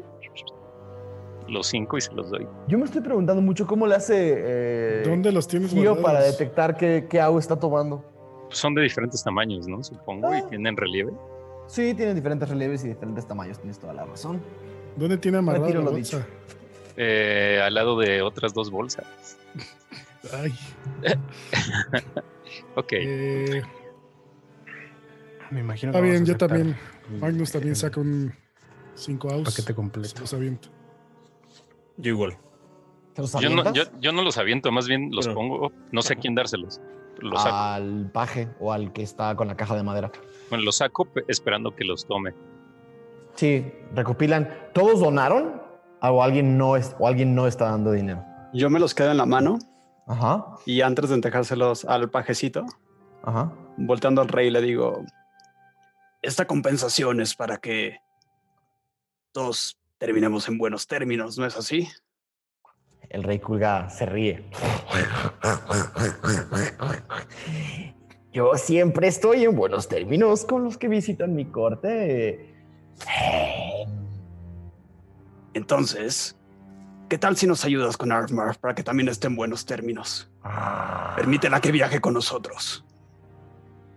los 1.48 1.66
cinco 1.66 1.98
y 1.98 2.00
se 2.00 2.12
los 2.12 2.30
doy. 2.30 2.46
Yo 2.68 2.78
me 2.78 2.84
estoy 2.84 3.00
preguntando 3.00 3.42
mucho 3.42 3.66
cómo 3.66 3.86
le 3.86 3.96
hace 3.96 4.34
eh, 4.36 5.02
¿Dónde 5.04 5.32
los 5.32 5.48
tienes 5.48 5.74
guardados? 5.74 5.98
para 5.98 6.22
detectar 6.22 6.76
qué, 6.76 7.06
qué 7.08 7.20
au 7.20 7.38
está 7.38 7.56
tomando. 7.58 8.04
Son 8.50 8.74
de 8.74 8.82
diferentes 8.82 9.22
tamaños, 9.22 9.66
¿no? 9.68 9.82
Supongo, 9.82 10.32
y 10.34 10.38
Ah. 10.38 10.46
tienen 10.48 10.76
relieve. 10.76 11.12
Sí, 11.66 11.94
tienen 11.94 12.14
diferentes 12.16 12.48
relieves 12.48 12.84
y 12.84 12.88
diferentes 12.88 13.26
tamaños, 13.26 13.58
tienes 13.58 13.78
toda 13.78 13.92
la 13.92 14.04
razón. 14.04 14.40
¿Dónde 14.96 15.18
tiene 15.18 15.38
amarrado 15.38 15.64
Retiro 15.66 15.80
la 15.82 15.86
lo 15.86 15.92
bolsa? 15.92 16.26
Eh, 16.96 17.60
al 17.64 17.72
lado 17.74 17.98
de 17.98 18.22
otras 18.22 18.52
dos 18.52 18.70
bolsas. 18.70 19.38
Ay, 20.32 20.52
Ok. 22.76 22.92
eh, 22.92 23.62
Me 25.50 25.60
imagino 25.60 25.90
está 25.92 26.00
que 26.00 26.10
bien, 26.10 26.24
vamos 26.24 26.28
a 26.28 26.32
yo 26.32 26.36
también. 26.38 26.76
Magnus 27.20 27.52
también 27.52 27.70
el 27.70 27.76
saca 27.76 28.00
un 28.00 28.32
5 28.94 29.30
aus. 29.30 29.44
paquete 29.48 29.62
Se 29.68 29.74
completo. 29.74 30.20
los 30.20 30.34
aviento. 30.34 30.68
Yo 31.96 32.10
igual. 32.12 32.36
¿Te 33.14 33.22
los 33.22 33.32
Yo 33.40 33.50
no, 33.50 33.72
yo, 33.72 33.84
yo 34.00 34.12
no 34.12 34.22
los 34.22 34.38
aviento, 34.38 34.70
más 34.72 34.86
bien 34.88 35.10
los 35.12 35.26
Pero- 35.26 35.34
pongo. 35.36 35.72
No 35.92 36.02
sé 36.02 36.14
a 36.14 36.16
quién 36.16 36.34
dárselos. 36.34 36.80
Saco, 37.20 37.56
Al 37.56 38.10
paje 38.12 38.48
o 38.60 38.72
al 38.72 38.92
que 38.92 39.02
está 39.02 39.34
con 39.36 39.46
la 39.48 39.56
caja 39.56 39.74
de 39.76 39.82
madera. 39.82 40.10
bueno, 40.48 40.64
los 40.64 40.76
saco 40.76 41.04
pe- 41.04 41.24
esperando 41.28 41.74
que 41.74 41.84
los 41.84 42.06
tome. 42.06 42.34
Sí, 43.34 43.72
recopilan. 43.94 44.48
¿Todos 44.74 45.00
donaron? 45.00 45.62
¿O 46.02 46.22
alguien 46.22 46.56
no, 46.58 46.76
es, 46.76 46.96
o 46.98 47.06
alguien 47.06 47.34
no 47.34 47.46
está 47.46 47.66
dando 47.66 47.92
dinero? 47.92 48.24
Yo 48.52 48.70
me 48.70 48.80
los 48.80 48.94
quedo 48.94 49.10
en 49.10 49.16
la 49.18 49.26
mano 49.26 49.58
Ajá, 50.06 50.44
y 50.66 50.80
antes 50.80 51.08
de 51.10 51.14
entregárselos 51.14 51.84
al 51.84 52.10
pajecito, 52.10 52.64
ajá. 53.22 53.52
volteando 53.76 54.20
al 54.22 54.28
rey, 54.28 54.50
le 54.50 54.60
digo: 54.60 55.04
Esta 56.22 56.46
compensación 56.46 57.20
es 57.20 57.34
para 57.36 57.58
que 57.58 57.98
todos 59.32 59.78
terminemos 59.98 60.48
en 60.48 60.58
buenos 60.58 60.86
términos, 60.86 61.38
¿no 61.38 61.46
es 61.46 61.56
así? 61.56 61.86
El 63.10 63.24
rey 63.24 63.40
Kulga 63.40 63.90
se 63.90 64.06
ríe. 64.06 64.44
Yo 68.32 68.54
siempre 68.54 69.08
estoy 69.08 69.44
en 69.44 69.56
buenos 69.56 69.88
términos 69.88 70.44
con 70.44 70.62
los 70.62 70.78
que 70.78 70.86
visitan 70.86 71.34
mi 71.34 71.44
corte. 71.46 72.54
Entonces, 75.54 76.36
¿qué 77.08 77.18
tal 77.18 77.36
si 77.36 77.48
nos 77.48 77.64
ayudas 77.64 77.96
con 77.96 78.12
Armar 78.12 78.56
para 78.60 78.76
que 78.76 78.84
también 78.84 79.08
esté 79.08 79.26
en 79.26 79.34
buenos 79.34 79.66
términos? 79.66 80.30
Permítela 81.16 81.60
que 81.60 81.72
viaje 81.72 82.00
con 82.00 82.14
nosotros. 82.14 82.84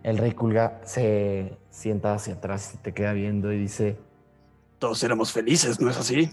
El 0.02 0.18
rey 0.18 0.32
Kulga 0.32 0.80
se 0.84 1.56
sienta 1.70 2.14
hacia 2.14 2.34
atrás 2.34 2.74
y 2.74 2.78
te 2.78 2.92
queda 2.92 3.12
viendo 3.12 3.52
y 3.52 3.58
dice, 3.58 3.96
Todos 4.80 4.98
seremos 4.98 5.32
felices, 5.32 5.80
¿no 5.80 5.88
es 5.88 5.96
así? 5.96 6.32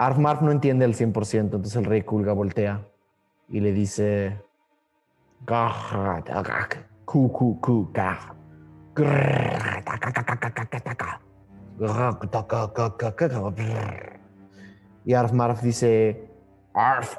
Arfmarf 0.00 0.40
no 0.40 0.50
entiende 0.50 0.86
al 0.86 0.94
100%, 0.94 1.40
entonces 1.40 1.76
el 1.76 1.84
rey 1.84 2.00
Kulga 2.00 2.32
voltea 2.32 2.86
y 3.50 3.60
le 3.60 3.70
dice, 3.70 4.40
"Ku, 7.04 7.30
ku, 7.30 7.60
ku, 7.60 7.92
ka. 7.92 8.34
Y 15.04 15.12
Arfmarf 15.12 15.60
dice, 15.60 16.30
Arf, 16.72 17.18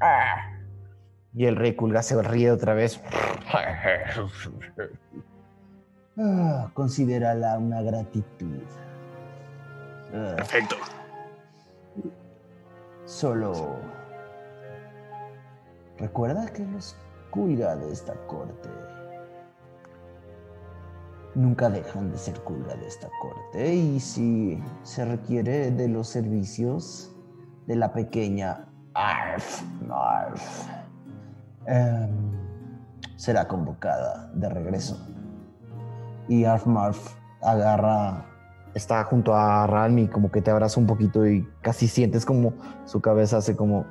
ah". 0.00 0.52
Y 1.34 1.46
el 1.46 1.56
rey 1.56 1.74
Kulga 1.74 2.00
se 2.04 2.22
ríe 2.22 2.52
otra 2.52 2.74
vez. 2.74 3.02
Ah, 6.16 6.70
considérala 6.74 7.58
una 7.58 7.82
gratitud. 7.82 8.62
Ah, 10.12 10.34
Perfecto. 10.36 10.76
solo 13.04 13.76
recuerda 15.98 16.46
que 16.46 16.64
los 16.66 16.96
Kulga 17.30 17.74
de 17.76 17.92
esta 17.92 18.14
corte 18.28 18.68
nunca 21.34 21.68
dejan 21.68 22.12
de 22.12 22.18
ser 22.18 22.38
Kulga 22.40 22.76
de 22.76 22.86
esta 22.86 23.08
corte 23.20 23.74
y 23.74 23.98
si 23.98 24.62
se 24.84 25.04
requiere 25.04 25.72
de 25.72 25.88
los 25.88 26.06
servicios 26.08 27.12
de 27.66 27.74
la 27.76 27.92
pequeña 27.92 28.68
Arf, 28.94 29.62
Arf, 29.90 30.68
em, 31.66 32.30
será 33.16 33.48
convocada 33.48 34.30
de 34.34 34.48
regreso. 34.48 34.96
Y 36.28 36.44
Arf 36.44 36.66
Marf 36.66 36.98
agarra, 37.42 38.24
está 38.74 39.04
junto 39.04 39.34
a 39.34 39.66
Ralmi, 39.66 40.08
como 40.08 40.30
que 40.30 40.40
te 40.40 40.50
abraza 40.50 40.80
un 40.80 40.86
poquito 40.86 41.26
y 41.26 41.48
casi 41.60 41.86
sientes 41.88 42.24
como 42.24 42.54
su 42.84 43.00
cabeza 43.00 43.38
hace 43.38 43.56
como. 43.56 43.86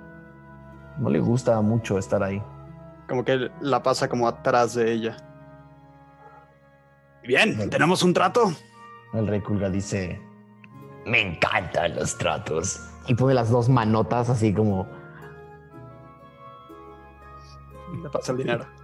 No 0.99 1.09
le 1.09 1.19
gusta 1.19 1.59
mucho 1.61 1.97
estar 1.97 2.21
ahí. 2.23 2.41
Como 3.07 3.23
que 3.23 3.49
la 3.61 3.81
pasa 3.81 4.07
como 4.07 4.27
atrás 4.27 4.75
de 4.75 4.91
ella. 4.91 5.17
Bien, 7.23 7.69
¿tenemos 7.69 8.03
un 8.03 8.13
trato? 8.13 8.51
El 9.13 9.27
rey 9.27 9.41
Kulga 9.41 9.69
dice: 9.69 10.21
Me 11.05 11.21
encantan 11.21 11.95
los 11.95 12.17
tratos. 12.17 12.89
Y 13.07 13.15
pone 13.15 13.33
las 13.33 13.49
dos 13.49 13.69
manotas 13.69 14.29
así 14.29 14.53
como. 14.53 14.87
Le 18.01 18.09
pasa 18.09 18.31
el 18.31 18.39
dinero. 18.39 18.65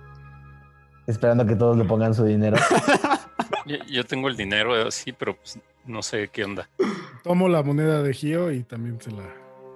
Esperando 1.08 1.46
que 1.46 1.56
todos 1.56 1.78
le 1.78 1.86
pongan 1.86 2.14
su 2.14 2.24
dinero. 2.24 2.58
Yo, 3.70 3.78
yo 3.88 4.04
tengo 4.06 4.28
el 4.28 4.36
dinero, 4.36 4.76
eh, 4.88 4.92
sí, 4.92 5.12
pero 5.14 5.36
pues, 5.38 5.60
no 5.86 6.02
sé 6.02 6.28
qué 6.30 6.44
onda. 6.44 6.68
Tomo 7.24 7.48
la 7.48 7.62
moneda 7.64 8.02
de 8.02 8.14
Gio 8.14 8.52
y 8.52 8.64
también 8.64 9.00
se 9.02 9.12
la. 9.12 9.24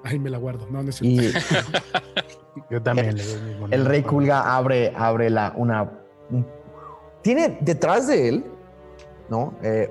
Ahí 0.04 0.20
me 0.20 0.30
la 0.30 0.38
guardo. 0.38 0.68
No, 0.70 0.84
no 0.84 0.90
es 0.90 0.96
cierto. 0.98 1.40
Y 1.40 2.64
Yo 2.74 2.82
también 2.82 3.16
le 3.16 3.24
doy 3.24 3.42
mi 3.42 3.56
moneda. 3.60 3.76
el 3.78 3.86
rey 3.86 4.02
Kulga 4.04 4.56
abre, 4.56 4.92
abre 4.96 5.30
la, 5.30 5.54
una. 5.56 5.90
un- 6.30 6.46
Tiene 7.22 7.58
detrás 7.62 8.08
de 8.08 8.30
él 8.30 8.46
¿no? 9.30 9.58
Eh, 9.64 9.90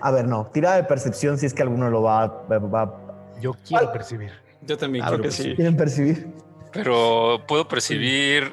a 0.00 0.10
ver, 0.10 0.26
no. 0.26 0.46
Tira 0.52 0.74
de 0.76 0.84
percepción 0.84 1.36
si 1.38 1.46
es 1.46 1.52
que 1.54 1.62
alguno 1.62 1.90
lo 1.90 2.02
va, 2.02 2.26
va- 2.48 3.32
Yo 3.40 3.52
quiero 3.66 3.86
Ay. 3.88 3.92
percibir. 3.92 4.32
Yo 4.62 4.76
también 4.78 5.04
quiero 5.04 5.18
que 5.18 5.22
percibir. 5.24 5.50
sí. 5.52 5.56
¿Quieren 5.56 5.76
percibir? 5.76 6.32
Pero 6.72 7.42
¿puedo 7.46 7.68
percibir 7.68 8.52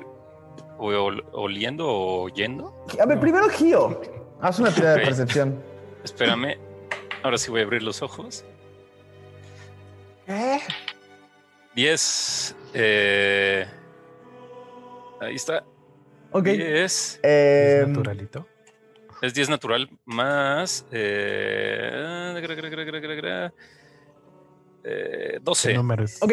o- 0.78 0.90
ol- 0.92 1.24
oliendo 1.32 1.88
o 1.88 2.22
oyendo? 2.24 2.86
A 3.02 3.06
ver, 3.06 3.20
primero 3.20 3.48
Gio. 3.50 4.00
Haz 4.41 4.60
una 4.60 4.71
tirada 4.71 4.95
de 4.95 5.02
Ok. 5.02 5.06
percepción. 5.08 5.63
Espérame. 6.04 6.58
Ahora 7.23 7.38
sí 7.38 7.50
voy 7.52 7.62
a 7.62 7.63
abrir 7.63 7.84
los 7.84 8.02
ojos. 8.02 8.45
¿Qué? 10.26 10.60
10. 11.76 12.56
eh, 12.73 13.65
ahí 15.21 15.36
está. 15.36 15.63
Ok. 16.32 16.43
10. 16.45 17.19
Eh, 17.23 17.80
es 17.82 17.88
naturalito. 17.88 18.47
Es 19.21 19.34
10 19.34 19.50
natural 19.50 19.89
más. 20.06 20.86
Eh, 20.91 22.39
gra, 22.41 22.56
gra, 22.56 22.69
gra, 22.69 22.84
gra, 22.86 23.00
gra, 23.00 23.15
gra, 23.15 23.54
eh, 24.84 25.32
¿Qué 25.34 25.39
12. 25.41 25.73
número 25.73 26.04
es? 26.04 26.21
Ok. 26.21 26.32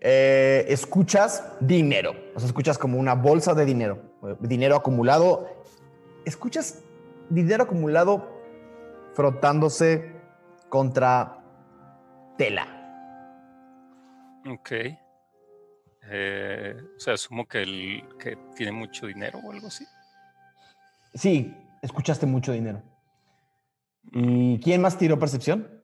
Eh, 0.00 0.64
escuchas 0.68 1.44
dinero. 1.60 2.14
O 2.34 2.40
sea, 2.40 2.46
escuchas 2.48 2.76
como 2.78 2.98
una 2.98 3.14
bolsa 3.14 3.54
de 3.54 3.64
dinero. 3.64 4.02
eh, 4.26 4.34
Dinero 4.40 4.74
acumulado. 4.76 5.48
Escuchas 6.24 6.82
dinero 7.30 7.64
acumulado 7.64 8.30
frotándose 9.14 10.14
contra 10.68 11.42
tela. 12.36 12.66
Ok. 14.50 14.70
Eh, 16.06 16.76
o 16.96 17.00
sea, 17.00 17.14
asumo 17.14 17.46
que, 17.46 17.62
el, 17.62 18.04
que 18.18 18.36
tiene 18.54 18.72
mucho 18.72 19.06
dinero 19.06 19.38
o 19.42 19.52
algo 19.52 19.68
así. 19.68 19.86
Sí, 21.14 21.56
escuchaste 21.80 22.26
mucho 22.26 22.52
dinero. 22.52 22.82
¿Y 24.12 24.58
quién 24.60 24.82
más 24.82 24.98
tiró 24.98 25.18
percepción? 25.18 25.82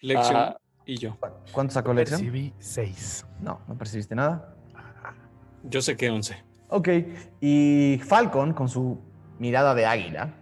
Lección 0.00 0.36
Ah. 0.36 0.56
y 0.86 0.96
yo. 0.96 1.16
¿Cuánto 1.52 1.74
sacó 1.74 1.92
lección? 1.92 2.20
Percibí 2.20 2.54
6. 2.58 3.26
No, 3.40 3.60
no 3.66 3.76
percibiste 3.76 4.14
nada. 4.14 4.54
Yo 5.64 5.82
sé 5.82 5.96
que 5.96 6.08
11. 6.08 6.36
Ok, 6.68 6.88
y 7.40 8.00
Falcon, 8.04 8.54
con 8.54 8.68
su 8.68 9.00
mirada 9.40 9.74
de 9.74 9.86
águila, 9.86 10.34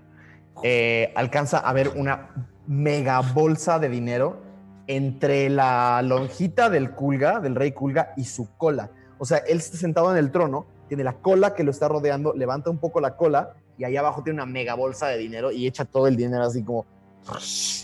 eh, 0.62 1.12
alcanza 1.16 1.58
a 1.58 1.72
ver 1.72 1.92
una 1.96 2.50
mega 2.66 3.20
bolsa 3.20 3.78
de 3.78 3.88
dinero 3.88 4.42
entre 4.87 5.48
la 5.48 6.02
lonjita 6.02 6.68
del 6.68 6.90
Kulga, 6.90 7.40
del 7.40 7.54
rey 7.54 7.72
Kulga, 7.72 8.12
y 8.16 8.24
su 8.24 8.54
cola. 8.56 8.90
O 9.18 9.24
sea, 9.24 9.38
él 9.38 9.58
está 9.58 9.78
sentado 9.78 10.11
en 10.11 10.18
el 10.18 10.30
trono, 10.30 10.66
tiene 10.88 11.04
la 11.04 11.14
cola 11.14 11.54
que 11.54 11.64
lo 11.64 11.70
está 11.70 11.88
rodeando, 11.88 12.34
levanta 12.34 12.70
un 12.70 12.78
poco 12.78 13.00
la 13.00 13.16
cola 13.16 13.54
y 13.76 13.84
ahí 13.84 13.96
abajo 13.96 14.22
tiene 14.22 14.42
una 14.42 14.50
mega 14.50 14.74
bolsa 14.74 15.06
de 15.06 15.18
dinero 15.18 15.52
y 15.52 15.66
echa 15.66 15.84
todo 15.84 16.06
el 16.08 16.16
dinero 16.16 16.42
así 16.42 16.62
como... 16.62 16.84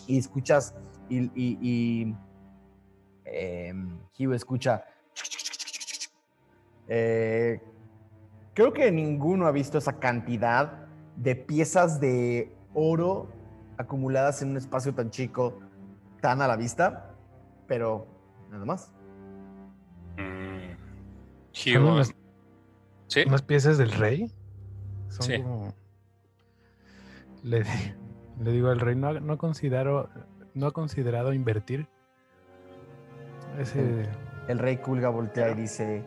Y 0.06 0.18
escuchas, 0.18 0.74
y, 1.08 1.24
y, 1.34 1.58
y 1.60 2.14
em, 3.24 3.98
Hugh 4.18 4.34
escucha... 4.34 4.84
Eh, 6.88 7.60
creo 8.52 8.72
que 8.72 8.90
ninguno 8.90 9.46
ha 9.46 9.52
visto 9.52 9.78
esa 9.78 9.98
cantidad 9.98 10.83
de 11.16 11.36
piezas 11.36 12.00
de 12.00 12.52
oro 12.74 13.28
acumuladas 13.76 14.42
en 14.42 14.50
un 14.50 14.56
espacio 14.56 14.94
tan 14.94 15.10
chico, 15.10 15.58
tan 16.20 16.40
a 16.42 16.48
la 16.48 16.56
vista, 16.56 17.14
pero 17.66 18.06
nada 18.50 18.64
más. 18.64 18.90
Mm. 20.16 21.78
Unas, 21.86 22.14
¿Sí? 23.08 23.22
unas 23.26 23.42
piezas 23.42 23.78
del 23.78 23.92
rey. 23.92 24.30
Son 25.08 25.26
Sí. 25.26 25.42
como. 25.42 25.72
Le, 27.42 27.62
di- 27.62 27.94
le 28.40 28.52
digo 28.52 28.68
al 28.68 28.80
rey, 28.80 28.96
no, 28.96 29.08
ha- 29.08 29.20
no 29.20 29.38
considero. 29.38 30.08
No 30.54 30.66
ha 30.68 30.72
considerado 30.72 31.32
invertir. 31.32 31.88
Ese. 33.58 34.08
El 34.48 34.58
rey 34.58 34.76
Kulga 34.78 35.08
voltea 35.08 35.50
y 35.50 35.54
dice, 35.54 36.04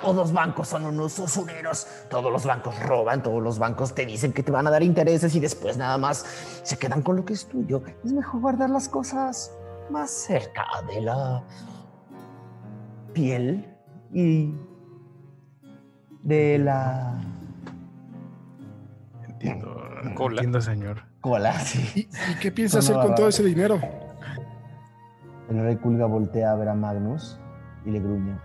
todos 0.00 0.16
los 0.16 0.32
bancos 0.32 0.68
son 0.68 0.84
unos 0.86 1.18
usureros, 1.18 1.86
todos 2.08 2.32
los 2.32 2.44
bancos 2.46 2.78
roban, 2.82 3.22
todos 3.22 3.42
los 3.42 3.58
bancos 3.58 3.94
te 3.94 4.06
dicen 4.06 4.32
que 4.32 4.42
te 4.42 4.50
van 4.50 4.66
a 4.66 4.70
dar 4.70 4.82
intereses 4.82 5.34
y 5.34 5.40
después 5.40 5.76
nada 5.76 5.98
más 5.98 6.24
se 6.62 6.78
quedan 6.78 7.02
con 7.02 7.16
lo 7.16 7.24
que 7.24 7.34
es 7.34 7.46
tuyo. 7.46 7.82
Es 8.04 8.12
mejor 8.12 8.40
guardar 8.40 8.70
las 8.70 8.88
cosas 8.88 9.52
más 9.90 10.10
cerca 10.10 10.64
de 10.88 11.00
la 11.02 11.42
piel 13.12 13.66
y 14.12 14.54
de 16.22 16.58
la 16.58 17.20
Entiendo. 19.28 19.74
Cola. 20.14 20.34
Entiendo, 20.36 20.60
señor. 20.60 21.02
cola. 21.20 21.58
sí. 21.60 21.90
¿Y, 21.94 22.00
y 22.32 22.34
qué 22.40 22.52
piensa 22.52 22.78
hacer 22.80 22.96
No, 22.96 23.02
con 23.02 23.10
no, 23.10 23.16
todo 23.16 23.26
no. 23.26 23.30
ese 23.30 23.42
dinero? 23.42 23.80
El 25.48 25.62
rey 25.62 25.76
Kulga 25.76 26.06
voltea 26.06 26.52
a 26.52 26.54
ver 26.56 26.68
a 26.68 26.74
Magnus 26.74 27.38
y 27.84 27.90
le 27.90 27.98
gruñe. 28.00 28.36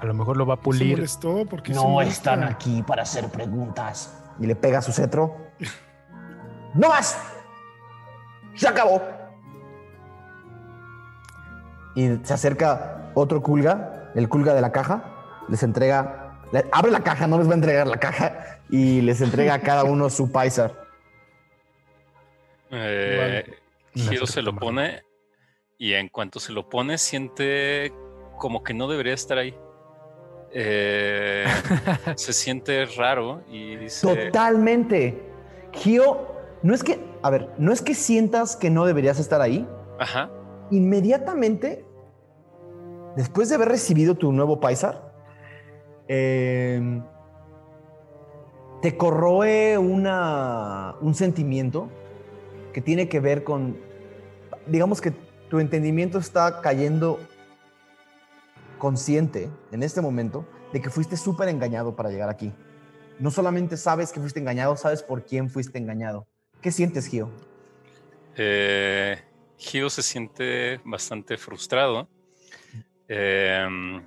A 0.00 0.04
lo 0.04 0.14
mejor 0.14 0.36
lo 0.36 0.46
va 0.46 0.54
a 0.54 0.56
¿Se 0.58 0.62
pulir. 0.62 0.96
molestó? 0.96 1.44
porque 1.46 1.72
No 1.72 2.00
están 2.00 2.44
aquí 2.44 2.82
para 2.82 3.02
hacer 3.02 3.28
preguntas. 3.28 4.14
Y 4.38 4.46
le 4.46 4.54
pega 4.54 4.80
su 4.80 4.92
cetro. 4.92 5.36
¡No 6.74 6.88
más! 6.88 7.18
¡Se 8.54 8.68
acabó! 8.68 9.02
Y 11.96 12.16
se 12.22 12.32
acerca 12.34 13.10
otro 13.14 13.42
culga, 13.42 14.10
el 14.14 14.28
culga 14.28 14.54
de 14.54 14.60
la 14.60 14.70
caja. 14.70 15.02
Les 15.48 15.62
entrega. 15.62 16.38
le- 16.52 16.64
abre 16.72 16.90
la 16.92 17.00
caja, 17.00 17.26
no 17.26 17.38
les 17.38 17.48
va 17.48 17.52
a 17.52 17.56
entregar 17.56 17.86
la 17.88 17.98
caja. 17.98 18.60
Y 18.70 19.00
les 19.00 19.20
entrega 19.20 19.54
a 19.54 19.60
cada 19.60 19.82
uno 19.84 20.08
su 20.10 20.30
paisar. 20.30 20.86
Eh, 22.70 23.44
se 23.94 24.42
lo 24.42 24.54
pone 24.54 25.02
y 25.78 25.94
en 25.94 26.08
cuanto 26.08 26.38
se 26.38 26.52
lo 26.52 26.68
pone 26.68 26.98
siente 26.98 27.92
como 28.36 28.62
que 28.62 28.74
no 28.74 28.86
debería 28.88 29.14
estar 29.14 29.38
ahí. 29.38 29.58
Eh, 30.52 31.46
se 32.16 32.32
siente 32.32 32.86
raro 32.86 33.42
y 33.48 33.76
dice, 33.76 34.06
Totalmente. 34.06 35.22
Gio, 35.72 36.26
no 36.62 36.74
es 36.74 36.82
que. 36.82 36.98
A 37.22 37.30
ver, 37.30 37.50
no 37.58 37.72
es 37.72 37.82
que 37.82 37.94
sientas 37.94 38.56
que 38.56 38.70
no 38.70 38.84
deberías 38.84 39.18
estar 39.18 39.40
ahí. 39.40 39.66
ajá, 39.98 40.30
inmediatamente, 40.70 41.84
después 43.16 43.48
de 43.48 43.56
haber 43.56 43.68
recibido 43.68 44.14
tu 44.14 44.32
nuevo 44.32 44.60
Paisar, 44.60 45.12
eh, 46.08 47.00
te 48.82 48.96
corroe 48.96 49.76
una, 49.78 50.94
un 51.00 51.14
sentimiento 51.14 51.88
que 52.72 52.80
tiene 52.80 53.08
que 53.08 53.20
ver 53.20 53.44
con, 53.44 53.76
digamos 54.66 55.00
que 55.00 55.12
tu 55.48 55.58
entendimiento 55.58 56.18
está 56.18 56.60
cayendo 56.60 57.18
consciente 58.78 59.50
en 59.72 59.82
este 59.82 60.00
momento 60.00 60.46
de 60.72 60.80
que 60.80 60.90
fuiste 60.90 61.16
súper 61.16 61.48
engañado 61.48 61.96
para 61.96 62.10
llegar 62.10 62.28
aquí. 62.28 62.52
No 63.18 63.30
solamente 63.30 63.76
sabes 63.76 64.12
que 64.12 64.20
fuiste 64.20 64.38
engañado, 64.38 64.76
sabes 64.76 65.02
por 65.02 65.24
quién 65.24 65.50
fuiste 65.50 65.78
engañado. 65.78 66.26
¿Qué 66.60 66.70
sientes, 66.70 67.06
Gio? 67.06 67.30
Eh, 68.36 69.18
Hugh 69.58 69.90
se 69.90 70.02
siente 70.02 70.80
bastante 70.84 71.36
frustrado. 71.36 72.08
Em, 73.08 74.02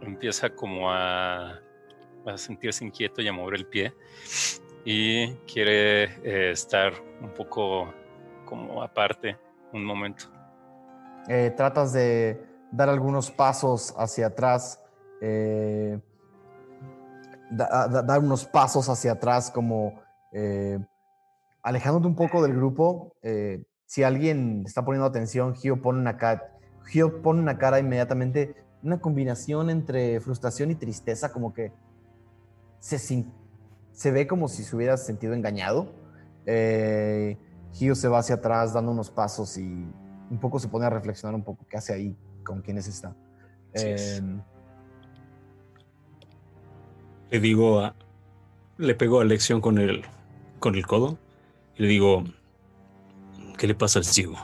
empieza 0.00 0.50
como 0.50 0.90
a, 0.90 1.60
a 2.26 2.36
sentirse 2.36 2.84
inquieto 2.84 3.22
y 3.22 3.28
a 3.28 3.32
mover 3.32 3.60
el 3.60 3.66
pie. 3.66 3.94
Y 4.84 5.34
quiere 5.52 6.04
eh, 6.24 6.50
estar 6.52 6.92
un 7.20 7.32
poco 7.32 7.92
como 8.44 8.82
aparte 8.82 9.38
un 9.72 9.84
momento. 9.84 10.24
Eh, 11.28 11.52
tratas 11.56 11.92
de 11.92 12.49
dar 12.72 12.88
algunos 12.88 13.30
pasos 13.30 13.94
hacia 13.96 14.26
atrás, 14.28 14.80
eh, 15.20 15.98
da- 17.50 17.88
da- 17.88 18.02
dar 18.02 18.20
unos 18.20 18.44
pasos 18.44 18.88
hacia 18.88 19.12
atrás 19.12 19.50
como 19.50 19.94
eh, 20.32 20.78
alejándote 21.62 22.06
un 22.06 22.14
poco 22.14 22.42
del 22.42 22.54
grupo. 22.54 23.12
eh, 23.22 23.64
si 23.86 24.04
alguien 24.04 24.62
está 24.64 24.84
poniendo 24.84 25.04
atención, 25.06 25.56
Gio 25.56 25.82
pone 25.82 25.98
una 25.98 26.16
cara, 26.16 26.56
Gio 26.86 27.20
pone 27.22 27.40
una 27.40 27.58
cara 27.58 27.80
inmediatamente, 27.80 28.54
una 28.84 29.00
combinación 29.00 29.68
entre 29.68 30.20
frustración 30.20 30.70
y 30.70 30.76
tristeza, 30.76 31.32
como 31.32 31.52
que 31.52 31.72
se 32.78 34.10
ve 34.12 34.26
como 34.28 34.46
si 34.46 34.62
se 34.62 34.76
hubiera 34.76 34.96
sentido 34.96 35.34
engañado. 35.34 35.92
Eh, 36.46 37.36
Gio 37.72 37.96
se 37.96 38.06
va 38.06 38.20
hacia 38.20 38.36
atrás 38.36 38.72
dando 38.72 38.92
unos 38.92 39.10
pasos 39.10 39.58
y 39.58 39.64
un 40.30 40.38
poco 40.40 40.60
se 40.60 40.68
pone 40.68 40.86
a 40.86 40.90
reflexionar 40.90 41.34
un 41.34 41.42
poco 41.42 41.66
qué 41.68 41.76
hace 41.76 41.92
ahí, 41.92 42.16
con 42.50 42.62
quiénes 42.62 42.88
está. 42.88 43.14
Es. 43.72 44.18
Em, 44.18 44.40
Le 47.30 47.38
digo 47.40 47.80
a. 47.80 47.94
Le 48.76 48.94
pego 48.96 49.20
a 49.20 49.24
Lección 49.24 49.60
con 49.60 49.78
el, 49.78 50.02
con 50.58 50.74
el 50.74 50.84
codo 50.86 51.16
y 51.76 51.82
le 51.82 51.88
digo: 51.88 52.24
¿Qué 53.56 53.66
le 53.68 53.74
pasa 53.76 54.00
al 54.00 54.04
ciego? 54.04 54.36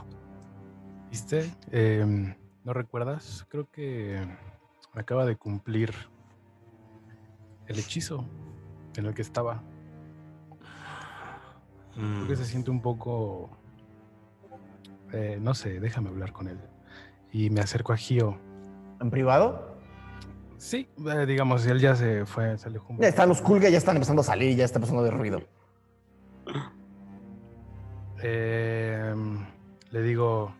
¿Viste? 1.10 1.50
Em, 1.72 2.34
¿No 2.64 2.72
recuerdas? 2.72 3.44
Creo 3.48 3.68
que 3.70 4.20
me 4.94 5.00
acaba 5.00 5.24
de 5.26 5.36
cumplir 5.36 5.92
el 7.66 7.78
hechizo. 7.78 8.24
en 8.96 9.04
el 9.06 9.14
que 9.14 9.20
estaba. 9.22 9.62
Creo 11.94 12.26
que 12.26 12.32
Mm. 12.34 12.36
se 12.36 12.44
siente 12.46 12.70
un 12.70 12.80
poco... 12.80 13.50
eh, 15.12 15.38
no 15.40 15.54
sé, 15.54 15.80
déjame 15.80 16.08
hablar 16.08 16.32
con 16.32 16.48
él. 16.48 16.58
Y 17.36 17.50
me 17.50 17.60
acerco 17.60 17.92
a 17.92 17.98
Gio. 17.98 18.38
¿En 18.98 19.10
privado? 19.10 19.76
Sí, 20.56 20.88
eh, 21.06 21.26
digamos, 21.26 21.66
él 21.66 21.78
ya 21.80 21.94
se 21.94 22.24
fue, 22.24 22.56
se 22.56 22.66
alejó 22.66 22.96
Ya 22.98 23.08
están 23.08 23.28
los 23.28 23.42
Kulga, 23.42 23.68
ya 23.68 23.76
están 23.76 23.94
empezando 23.94 24.22
a 24.22 24.24
salir, 24.24 24.56
ya 24.56 24.64
está 24.64 24.78
empezando 24.78 25.02
de 25.02 25.10
ruido. 25.10 25.42
Eh, 28.22 29.14
le 29.90 30.02
digo, 30.02 30.56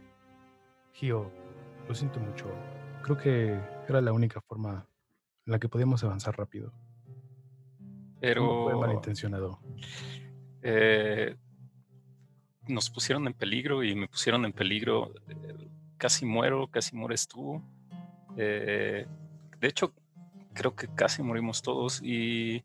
Gio, 0.93 1.33
lo 1.89 1.95
siento 1.95 2.21
mucho. 2.21 2.45
Creo 3.03 3.17
que 3.17 3.59
era 3.89 4.03
la 4.03 4.13
única 4.13 4.43
forma 4.43 4.87
en 5.47 5.53
la 5.53 5.59
que 5.59 5.71
podíamos 5.71 6.05
avanzar 6.05 6.37
rápido. 6.37 6.75
No 6.75 8.21
fue 8.21 8.21
Pero 8.21 8.81
malintencionado. 8.81 9.61
eh, 10.61 11.37
nos 12.69 12.91
pusieron 12.91 13.27
en 13.29 13.33
peligro 13.33 13.83
y 13.83 13.95
me 13.95 14.09
pusieron 14.09 14.45
en 14.45 14.53
peligro. 14.53 15.15
Casi 15.99 16.27
muero, 16.27 16.69
casi 16.69 16.95
mueres 16.97 17.27
tú. 17.27 17.63
Eh, 18.37 19.07
de 19.61 19.69
hecho, 19.69 19.93
creo 20.53 20.75
que 20.75 20.89
casi 20.89 21.23
morimos 21.23 21.63
todos 21.63 22.01
y, 22.03 22.65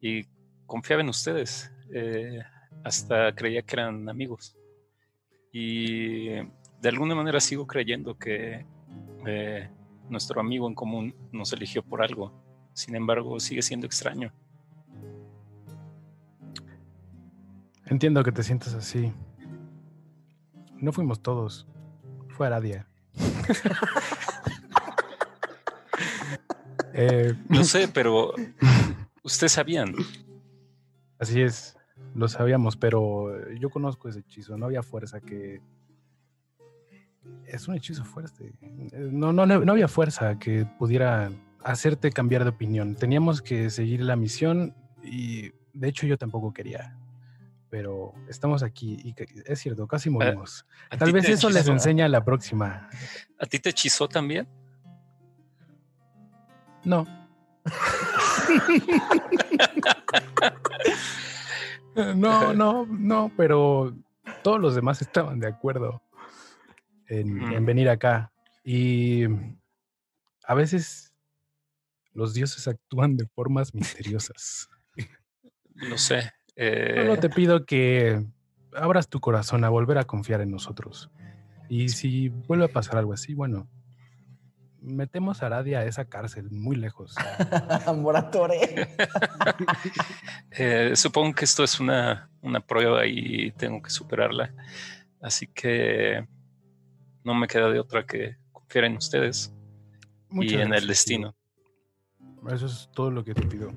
y 0.00 0.24
confiaba 0.66 1.02
en 1.02 1.08
ustedes. 1.08 1.72
eh, 1.92 2.42
hasta 2.84 3.34
creía 3.34 3.62
que 3.62 3.74
eran 3.76 4.08
amigos. 4.08 4.56
Y 5.52 6.28
de 6.80 6.88
alguna 6.88 7.14
manera 7.14 7.40
sigo 7.40 7.66
creyendo 7.66 8.16
que 8.16 8.64
eh, 9.26 9.68
nuestro 10.08 10.40
amigo 10.40 10.68
en 10.68 10.74
común 10.74 11.14
nos 11.32 11.52
eligió 11.52 11.82
por 11.82 12.02
algo. 12.02 12.32
Sin 12.72 12.94
embargo, 12.94 13.40
sigue 13.40 13.62
siendo 13.62 13.86
extraño. 13.86 14.32
Entiendo 17.86 18.22
que 18.22 18.32
te 18.32 18.42
sientas 18.42 18.74
así. 18.74 19.12
No 20.76 20.92
fuimos 20.92 21.20
todos. 21.20 21.66
Fue 22.38 22.46
Aradia. 22.46 22.86
Eh, 27.00 27.32
Lo 27.48 27.62
sé, 27.62 27.86
pero 27.86 28.34
ustedes 29.22 29.52
sabían. 29.52 29.94
así 31.20 31.42
es, 31.42 31.76
lo 32.16 32.26
sabíamos, 32.26 32.76
pero 32.76 33.52
yo 33.54 33.70
conozco 33.70 34.08
ese 34.08 34.20
hechizo. 34.20 34.56
No 34.56 34.66
había 34.66 34.82
fuerza 34.82 35.20
que. 35.20 35.60
Es 37.46 37.68
un 37.68 37.76
hechizo 37.76 38.04
fuerte. 38.04 38.52
No, 38.92 39.32
no, 39.32 39.46
no 39.46 39.72
había 39.72 39.86
fuerza 39.86 40.40
que 40.40 40.66
pudiera 40.78 41.30
hacerte 41.62 42.10
cambiar 42.10 42.42
de 42.42 42.50
opinión. 42.50 42.96
Teníamos 42.96 43.42
que 43.42 43.70
seguir 43.70 44.00
la 44.00 44.16
misión 44.16 44.74
y 45.04 45.52
de 45.74 45.88
hecho 45.88 46.04
yo 46.04 46.18
tampoco 46.18 46.52
quería. 46.52 46.98
Pero 47.70 48.14
estamos 48.28 48.62
aquí 48.62 48.96
y 49.04 49.14
es 49.44 49.58
cierto, 49.60 49.86
casi 49.86 50.08
morimos. 50.10 50.64
¿A 50.90 50.96
Tal 50.96 51.12
vez 51.12 51.28
eso 51.28 51.50
les 51.50 51.68
enseña 51.68 52.08
la 52.08 52.24
próxima. 52.24 52.88
¿A 53.38 53.46
ti 53.46 53.58
te 53.58 53.68
hechizó 53.70 54.08
también? 54.08 54.48
No. 56.84 57.06
no, 62.16 62.54
no, 62.54 62.86
no, 62.86 63.30
pero 63.36 63.94
todos 64.42 64.58
los 64.60 64.74
demás 64.74 65.02
estaban 65.02 65.40
de 65.40 65.48
acuerdo 65.48 66.02
en, 67.06 67.42
en 67.52 67.62
Mm. 67.62 67.66
venir 67.66 67.88
acá. 67.90 68.32
Y 68.64 69.24
a 70.44 70.54
veces 70.54 71.12
los 72.12 72.32
dioses 72.34 72.66
actúan 72.68 73.16
de 73.16 73.26
formas 73.26 73.74
misteriosas. 73.74 74.68
Lo 75.74 75.96
sé. 75.98 76.32
Eh, 76.60 76.94
Solo 76.96 77.16
te 77.18 77.30
pido 77.30 77.64
que 77.64 78.26
abras 78.74 79.08
tu 79.08 79.20
corazón 79.20 79.62
a 79.64 79.68
volver 79.68 79.96
a 79.98 80.04
confiar 80.04 80.40
en 80.40 80.50
nosotros. 80.50 81.08
Y 81.68 81.90
si 81.90 82.30
vuelve 82.30 82.64
a 82.64 82.68
pasar 82.68 82.96
algo 82.96 83.12
así, 83.12 83.34
bueno, 83.34 83.68
metemos 84.80 85.42
a 85.42 85.46
Aradia 85.46 85.80
a 85.80 85.84
esa 85.84 86.06
cárcel 86.06 86.50
muy 86.50 86.74
lejos. 86.74 87.14
Moratore. 87.96 88.58
eh, 90.50 90.92
supongo 90.96 91.34
que 91.34 91.44
esto 91.44 91.62
es 91.62 91.78
una, 91.78 92.28
una 92.42 92.58
prueba 92.58 93.06
y 93.06 93.52
tengo 93.52 93.80
que 93.80 93.90
superarla. 93.90 94.52
Así 95.20 95.46
que 95.46 96.26
no 97.22 97.34
me 97.34 97.46
queda 97.46 97.68
de 97.70 97.78
otra 97.78 98.04
que 98.04 98.36
confiar 98.50 98.86
en 98.86 98.96
ustedes 98.96 99.54
Muchas 100.28 100.52
y 100.52 100.56
en 100.56 100.74
el 100.74 100.86
destino. 100.86 101.36
Eso 102.50 102.66
es 102.66 102.88
todo 102.92 103.10
lo 103.10 103.22
que 103.22 103.34
te 103.34 103.42
pido. 103.42 103.72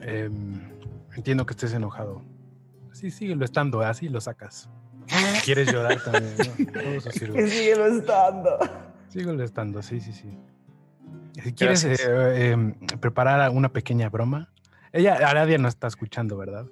Em, 0.00 0.74
entiendo 1.16 1.46
que 1.46 1.52
estés 1.52 1.72
enojado. 1.72 2.22
Sí, 2.92 3.10
síguelo 3.10 3.44
estando, 3.44 3.80
así 3.80 4.08
lo 4.08 4.20
sacas. 4.20 4.68
Si 5.06 5.40
quieres 5.44 5.70
llorar 5.72 6.02
también, 6.02 6.34
¿no? 6.38 6.72
Todo 6.72 6.82
eso 6.94 7.10
sirve. 7.10 7.48
síguelo 7.48 7.86
estando. 7.86 8.58
Síguelo 9.08 9.42
estando, 9.44 9.82
sí, 9.82 10.00
sí, 10.00 10.12
sí. 10.12 10.38
Si 11.42 11.52
quieres 11.52 11.84
Gracias. 11.84 12.08
eh, 12.08 12.50
em, 12.50 12.74
preparar 13.00 13.50
una 13.50 13.68
pequeña 13.72 14.08
broma. 14.08 14.52
Ella, 14.92 15.14
Aradia 15.14 15.58
no 15.58 15.68
está 15.68 15.88
escuchando, 15.88 16.36
¿verdad? 16.36 16.66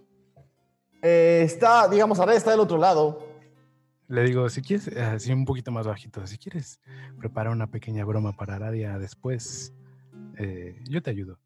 Eh, 1.03 1.43
está, 1.45 1.89
digamos, 1.89 2.21
ahora 2.21 2.35
está 2.35 2.53
del 2.53 2.61
otro 2.61 2.79
lado. 2.79 3.29
Le 4.09 4.23
digo, 4.23 4.49
si 4.49 4.63
quieres, 4.63 4.89
eh, 4.89 5.01
así 5.03 5.33
un 5.33 5.45
poquito 5.45 5.73
más 5.73 5.87
bajito, 5.87 6.25
si 6.27 6.39
quieres 6.39 6.81
preparar 7.19 7.53
una 7.53 7.67
pequeña 7.67 8.05
broma 8.05 8.37
para 8.37 8.57
Aradia 8.57 8.99
después, 8.99 9.75
eh, 10.39 10.81
yo 10.89 11.03
te 11.03 11.11
ayudo. 11.11 11.39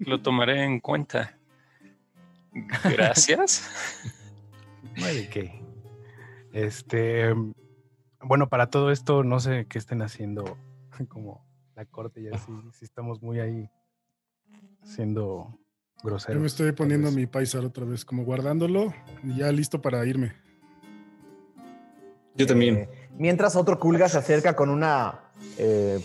Lo 0.00 0.20
tomaré 0.20 0.64
en 0.64 0.80
cuenta. 0.80 1.35
Gracias. 2.84 3.68
Este, 6.52 7.34
bueno, 8.22 8.48
para 8.48 8.70
todo 8.70 8.90
esto, 8.90 9.22
no 9.22 9.40
sé 9.40 9.66
qué 9.68 9.78
estén 9.78 10.00
haciendo, 10.00 10.56
como 11.08 11.46
la 11.74 11.84
corte 11.84 12.22
y 12.22 12.28
así, 12.28 12.50
si 12.72 12.86
estamos 12.86 13.20
muy 13.20 13.40
ahí 13.40 13.70
siendo 14.82 15.58
groseros. 16.02 16.36
Yo 16.36 16.40
me 16.40 16.46
estoy 16.46 16.72
poniendo 16.72 17.10
mi 17.10 17.26
paisar 17.26 17.62
otra 17.62 17.84
vez, 17.84 18.06
como 18.06 18.24
guardándolo 18.24 18.94
y 19.22 19.36
ya 19.36 19.52
listo 19.52 19.82
para 19.82 20.06
irme. 20.06 20.32
Yo 22.34 22.46
también. 22.46 22.76
Eh, 22.76 22.88
mientras 23.18 23.54
otro 23.54 23.78
Kulga 23.78 24.08
se 24.08 24.16
acerca 24.18 24.56
con 24.56 24.70
una. 24.70 25.20
eh, 25.58 26.00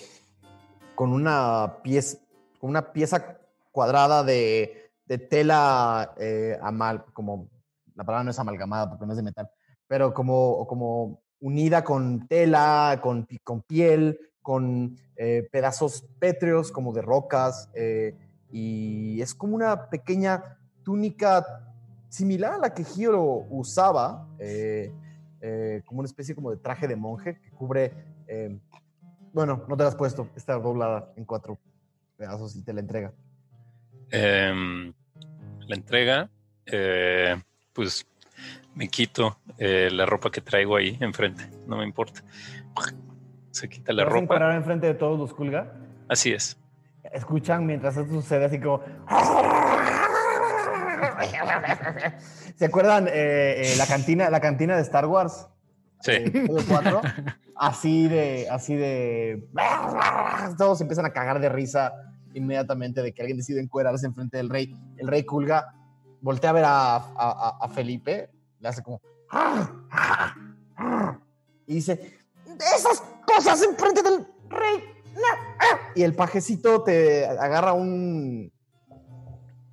con 0.95 1.14
una 1.14 1.78
pieza. 1.82 2.18
Con 2.60 2.70
una 2.72 2.91
pieza 2.91 3.39
cuadrada 3.72 4.24
de, 4.24 4.81
de 5.12 5.18
tela 5.18 6.14
eh, 6.18 6.57
amal. 6.62 7.03
Como. 7.14 7.49
La 7.95 8.05
palabra 8.05 8.24
no 8.24 8.32
es 8.32 8.39
amalgamada 8.39 8.89
porque 8.89 9.05
no 9.05 9.12
es 9.12 9.18
de 9.18 9.24
metal. 9.24 9.49
Pero 9.86 10.14
como, 10.14 10.66
como 10.68 11.22
unida 11.41 11.84
con 11.84 12.28
tela, 12.30 12.97
con, 13.03 13.28
con 13.43 13.62
piel, 13.62 14.18
con 14.41 14.95
eh, 15.18 15.49
pedazos 15.51 16.05
pétreos 16.18 16.72
como 16.72 16.93
de 16.93 17.01
rocas. 17.01 17.70
eh, 17.74 18.16
y 18.53 19.22
es 19.22 19.34
como 19.36 19.55
una 19.55 19.89
pequeña 19.89 20.57
túnica 20.84 21.45
similar 22.09 22.53
a 22.53 22.57
la 22.57 22.74
que 22.74 22.86
Giro 22.86 23.45
usaba. 23.49 24.28
eh, 24.39 24.93
como 25.86 25.99
una 25.99 26.07
especie 26.07 26.36
como 26.36 26.51
de 26.51 26.57
traje 26.57 26.88
de 26.88 26.95
monje 26.95 27.39
que 27.41 27.49
cubre, 27.51 27.91
bueno, 29.34 29.66
no 29.68 29.76
te 29.76 29.84
la 29.84 29.89
has 29.89 29.95
puesto, 29.95 30.30
está 30.36 30.53
doblada 30.59 31.12
en 31.16 31.26
cuatro 31.26 31.57
pedazos 32.16 32.55
y 32.55 32.64
te 32.64 32.74
la 32.74 32.82
entrega. 32.82 33.12
Em, 34.12 34.93
la 35.68 35.76
entrega, 35.76 36.30
eh, 36.66 37.41
pues 37.74 38.05
me 38.76 38.88
quito 38.88 39.38
eh, 39.57 39.89
la 39.91 40.05
ropa 40.05 40.32
que 40.32 40.41
traigo 40.41 40.76
ahí 40.76 40.97
enfrente, 40.99 41.49
no 41.68 41.78
me 41.78 41.84
importa. 41.84 42.24
Se 43.51 43.68
quita 43.68 43.91
la 43.93 44.03
¿Te 44.03 44.05
vas 44.05 44.14
ropa, 44.14 44.24
encuadrar 44.24 44.55
enfrente 44.55 44.88
de 44.88 44.93
todos 44.93 45.20
los 45.20 45.34
Kulga? 45.34 45.74
así 46.07 46.32
es. 46.32 46.57
Escuchan 47.12 47.66
mientras 47.66 47.97
esto 47.97 48.14
sucede 48.14 48.45
así 48.45 48.59
como... 48.59 48.82
¿Se 52.55 52.66
acuerdan 52.66 53.07
eh, 53.12 53.74
la, 53.78 53.88
cantina, 53.88 54.30
la 54.30 54.39
cantina 54.39 54.76
de 54.76 54.82
Star 54.84 55.05
Wars? 55.05 55.47
Sí. 56.01 56.32
Cuatro? 56.68 57.01
así 57.55 58.07
de, 58.07 58.47
así 58.49 58.76
de... 58.76 59.47
Todos 60.57 60.82
empiezan 60.82 61.05
a 61.05 61.12
cagar 61.12 61.39
de 61.39 61.49
risa 61.49 61.93
inmediatamente 62.34 63.02
de 63.02 63.14
que 63.14 63.22
alguien 63.22 63.38
decide 63.38 63.62
encuerarse 63.62 64.06
enfrente 64.06 64.38
del 64.38 64.50
rey. 64.50 64.76
El 64.98 65.08
rey 65.08 65.24
Kulga 65.26 65.74
voltea 66.22 66.50
a 66.52 66.54
ver 66.54 66.66
a, 66.66 66.96
a- 66.96 67.02
a- 67.16 67.58
a 67.62 67.70
Felipe, 67.70 68.30
le 68.60 68.68
hace 68.68 68.82
como... 68.84 69.02
Y 71.68 71.76
dice, 71.76 72.20
esas 72.76 73.02
cosas 73.26 73.62
enfrente 73.64 74.02
del 74.04 74.28
rey. 74.50 74.84
no". 75.16 75.22
Y 75.96 76.04
el 76.04 76.14
pajecito 76.16 76.84
te 76.84 77.26
agarra 77.26 77.74
un... 77.74 78.52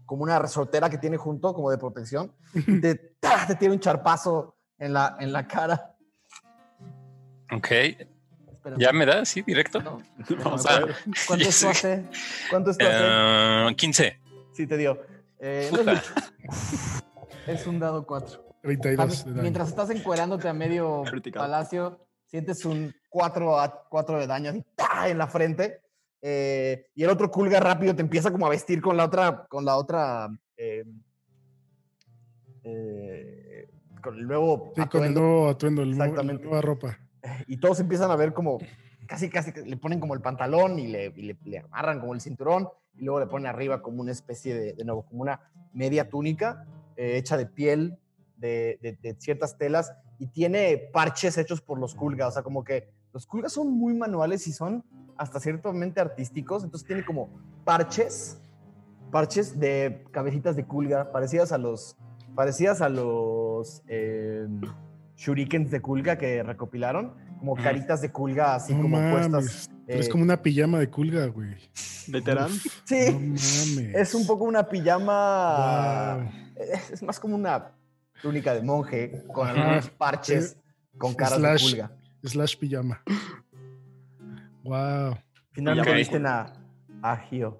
como 0.06 0.22
una 0.22 0.38
resortera 0.38 0.88
que 0.90 0.98
tiene 0.98 1.16
junto, 1.16 1.52
como 1.54 1.70
de 1.70 1.78
protección. 1.78 2.32
y 2.54 2.80
te, 2.80 2.94
te 2.94 3.54
tira 3.58 3.72
un 3.72 3.80
charpazo 3.80 4.56
en 4.78 4.92
la, 4.92 5.16
en 5.20 5.32
la 5.32 5.46
cara. 5.46 5.96
Ok, 7.52 7.68
Ya 8.76 8.92
me 8.92 9.06
da, 9.06 9.24
sí, 9.24 9.42
directo. 9.42 9.80
no. 9.82 10.02
No, 10.44 10.50
o 10.50 10.54
Ah, 10.54 10.58
sea, 10.58 10.80
¿Cuánto 11.26 11.48
esto 11.48 11.50
sé. 11.50 11.68
hace? 11.68 12.04
¿Cuánto 12.50 12.70
esto 12.70 12.84
hace? 12.86 13.70
Eh, 13.70 13.76
15. 13.76 14.20
Sí, 14.52 14.66
te 14.66 14.76
dio. 14.76 15.00
Eh, 15.40 15.70
no 15.72 15.92
es. 15.92 16.12
Es 17.46 17.66
un 17.66 17.78
dado 17.78 18.04
4. 18.06 18.44
32 18.62 19.24
de 19.24 19.30
daño. 19.30 19.42
Mientras 19.42 19.68
estás 19.68 19.88
encuerándote 19.90 20.48
a 20.48 20.52
medio 20.52 21.04
palacio, 21.34 22.06
sientes 22.26 22.64
un 22.64 22.92
4 23.08 23.58
a 23.58 23.84
4 23.88 24.18
de 24.18 24.26
daño 24.26 24.50
en 25.06 25.18
la 25.18 25.26
frente. 25.28 25.80
eh, 26.20 26.86
y 26.96 27.04
el 27.04 27.10
otro 27.10 27.30
culga 27.30 27.60
rápido 27.60 27.94
te 27.94 28.02
empieza 28.02 28.32
como 28.32 28.46
a 28.46 28.50
vestir 28.50 28.82
con 28.82 28.96
la 28.96 29.04
otra, 29.04 29.46
con 29.48 29.64
la 29.64 29.76
otra, 29.76 30.28
eh, 30.56 30.84
eh, 32.64 33.68
con 34.02 34.16
el 34.18 34.26
nuevo 34.26 34.72
Sí, 34.74 34.74
con 34.74 34.82
el 34.82 34.86
atuendo. 34.88 35.20
nuevo 35.20 35.48
atuendo, 35.48 35.82
el 35.82 35.88
nuevo- 35.90 35.98
la 36.02 36.06
Exactamente. 36.10 36.44
nueva 36.44 36.60
ropa. 36.60 36.98
Y 37.46 37.58
todos 37.58 37.80
empiezan 37.80 38.10
a 38.10 38.16
ver 38.16 38.32
como 38.32 38.58
casi 39.06 39.30
casi 39.30 39.52
le 39.64 39.76
ponen 39.76 40.00
como 40.00 40.14
el 40.14 40.20
pantalón 40.20 40.78
y 40.78 40.86
le, 40.86 41.10
le- 41.10 41.58
amarran 41.70 42.00
como 42.00 42.14
el 42.14 42.20
cinturón 42.20 42.68
y 42.94 43.04
luego 43.04 43.20
le 43.20 43.26
ponen 43.26 43.46
arriba 43.46 43.80
como 43.82 44.02
una 44.02 44.12
especie 44.12 44.54
de, 44.54 44.84
nuevo, 44.84 45.04
como 45.06 45.22
una 45.22 45.40
media 45.72 46.08
túnica 46.08 46.66
eh, 46.96 47.16
hecha 47.16 47.36
de 47.36 47.46
piel 47.46 47.98
de, 48.36 49.16
ciertas 49.18 49.56
telas 49.56 49.92
y 50.18 50.28
tiene 50.28 50.90
parches 50.92 51.38
hechos 51.38 51.60
por 51.60 51.78
los 51.78 51.94
culgas, 51.94 52.28
o 52.28 52.32
sea, 52.32 52.42
como 52.42 52.64
que 52.64 52.88
los 53.12 53.26
culgas 53.26 53.52
son 53.52 53.70
muy 53.72 53.94
manuales 53.94 54.46
y 54.46 54.52
son 54.52 54.84
hasta 55.16 55.40
ciertamente 55.40 56.00
artísticos, 56.00 56.64
entonces 56.64 56.86
tiene 56.86 57.04
como 57.04 57.28
parches, 57.64 58.40
parches 59.10 59.58
de 59.58 60.04
cabecitas 60.12 60.54
de 60.56 60.64
culga 60.64 61.10
parecidas 61.10 61.52
a 61.52 61.58
los, 61.58 61.96
parecidas 62.34 62.80
a 62.80 62.88
los 62.88 63.82
eh, 63.88 64.46
shurikens 65.18 65.70
de 65.70 65.80
culga 65.82 66.16
que 66.16 66.42
recopilaron, 66.42 67.12
como 67.38 67.54
caritas 67.56 68.00
de 68.00 68.10
culga 68.10 68.54
así 68.54 68.72
No 68.74 68.82
como 68.82 68.96
mames, 69.00 69.28
puestas. 69.28 69.70
Es 69.86 70.06
eh, 70.06 70.10
como 70.10 70.22
una 70.22 70.40
pijama 70.42 70.78
de 70.78 70.88
culga, 70.88 71.26
güey. 71.26 71.56
Veterán. 72.06 72.50
Sí, 72.84 73.10
No 73.12 73.18
mames. 73.18 73.94
es 73.94 74.14
un 74.14 74.26
poco 74.26 74.44
una 74.44 74.66
pijama. 74.68 76.16
Wow. 76.16 76.30
Es, 76.72 76.90
es 76.92 77.02
más 77.02 77.18
como 77.20 77.34
una 77.34 77.72
túnica 78.22 78.54
de 78.54 78.62
monje 78.62 79.22
con 79.32 79.46
algunos 79.48 79.90
parches 79.90 80.56
con 80.96 81.14
caras 81.14 81.38
Slash. 81.38 81.62
de 81.64 81.70
pulga. 81.70 81.92
Slash 82.24 82.56
pijama. 82.56 83.02
Wow. 84.64 85.18
Finalmente 85.52 85.90
Ok. 85.90 85.96
visten 85.96 86.26
a, 86.26 86.52
a 87.02 87.16
Gio. 87.16 87.58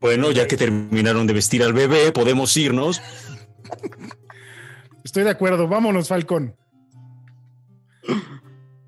Bueno, 0.00 0.30
ya 0.32 0.46
que 0.46 0.56
terminaron 0.56 1.26
de 1.26 1.34
vestir 1.34 1.62
al 1.62 1.72
bebé, 1.74 2.10
podemos 2.12 2.56
irnos. 2.56 3.00
Estoy 5.04 5.24
de 5.24 5.30
acuerdo. 5.30 5.66
Vámonos, 5.68 6.08
Falcón. 6.08 6.56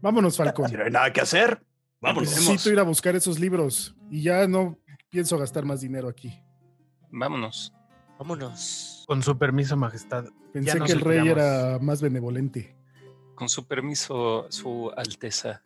Vámonos, 0.00 0.36
Falcón. 0.36 0.68
Si 0.68 0.76
no 0.76 0.84
hay 0.84 0.90
nada 0.90 1.12
que 1.12 1.20
hacer, 1.20 1.64
vámonos. 2.00 2.30
Necesito 2.30 2.70
ir 2.70 2.78
a 2.78 2.82
buscar 2.82 3.14
esos 3.14 3.38
libros 3.38 3.96
y 4.10 4.22
ya 4.22 4.46
no 4.46 4.78
pienso 5.10 5.38
gastar 5.38 5.64
más 5.64 5.80
dinero 5.80 6.08
aquí. 6.08 6.42
Vámonos. 7.10 7.72
Vámonos. 8.18 9.04
Con 9.06 9.22
su 9.22 9.36
permiso, 9.38 9.76
majestad. 9.76 10.26
Pensé 10.52 10.78
que 10.80 10.92
el 10.92 11.00
rey 11.00 11.28
era 11.28 11.78
más 11.80 12.00
benevolente. 12.02 12.76
Con 13.34 13.48
su 13.48 13.66
permiso, 13.66 14.46
Su 14.50 14.92
Alteza. 14.96 15.62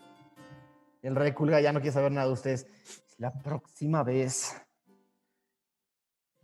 El 1.02 1.14
rey 1.14 1.32
Culga 1.32 1.60
ya 1.60 1.72
no 1.72 1.80
quiere 1.80 1.92
saber 1.92 2.12
nada 2.12 2.26
de 2.26 2.32
ustedes. 2.32 2.66
La 3.18 3.32
próxima 3.32 4.02
vez 4.02 4.56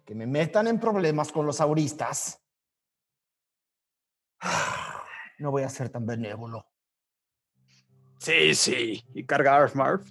que 0.05 0.15
me 0.15 0.27
metan 0.27 0.67
en 0.67 0.79
problemas 0.79 1.33
con 1.33 1.47
los 1.47 1.61
auristas, 1.61 2.42
no 5.39 5.51
voy 5.51 5.63
a 5.63 5.69
ser 5.69 5.89
tan 5.89 6.07
benévolo. 6.07 6.67
Sí, 8.19 8.55
sí. 8.55 9.05
Y 9.15 9.25
carga 9.25 9.57
Arf 9.57 9.75
Marf. 9.75 10.11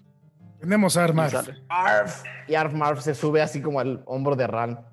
Tenemos 0.59 0.97
armas. 0.97 1.31
Sale. 1.31 1.63
Arf. 1.69 2.23
Y 2.47 2.55
Arf 2.55 2.73
Marf 2.73 3.01
se 3.01 3.15
sube 3.15 3.41
así 3.41 3.61
como 3.61 3.79
al 3.79 4.03
hombro 4.05 4.35
de 4.35 4.47
Ran. 4.47 4.85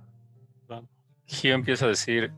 Gio 1.27 1.55
empieza 1.55 1.85
a 1.85 1.89
decir, 1.89 2.33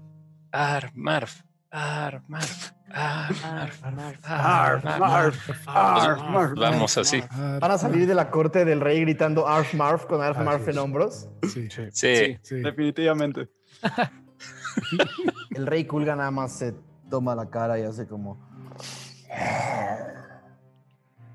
Marf, 0.52 0.90
Marf, 0.94 1.42
Arf 1.70 2.70
Ar, 2.92 3.70
Marf. 3.92 4.18
Arf 4.24 6.22
Marf. 6.28 6.54
Vamos 6.56 6.98
así. 6.98 7.22
Van 7.60 7.70
a 7.70 7.78
salir 7.78 8.06
de 8.08 8.14
la 8.14 8.30
corte 8.30 8.64
del 8.64 8.80
rey 8.80 9.00
gritando 9.02 9.46
Arf 9.46 9.74
Marf 9.74 10.06
con 10.06 10.20
Arf 10.20 10.38
Marf 10.38 10.66
en 10.66 10.78
hombros. 10.78 11.28
Sí, 11.42 11.68
Sí. 11.70 11.88
Sí, 11.92 12.38
sí. 12.42 12.56
Definitivamente. 12.56 13.48
El 15.50 15.66
rey 15.66 15.84
Kulga 15.84 16.16
nada 16.16 16.30
más 16.30 16.52
se 16.52 16.74
toma 17.10 17.34
la 17.34 17.50
cara 17.50 17.78
y 17.78 17.82
hace 17.82 18.06
como. 18.06 18.38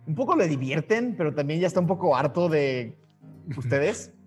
Un 0.08 0.16
poco 0.16 0.36
le 0.36 0.48
divierten, 0.48 1.16
pero 1.18 1.34
también 1.34 1.60
ya 1.60 1.68
está 1.68 1.80
un 1.80 1.88
poco 1.88 2.16
harto 2.16 2.50
de 2.50 2.98
ustedes. 3.58 4.12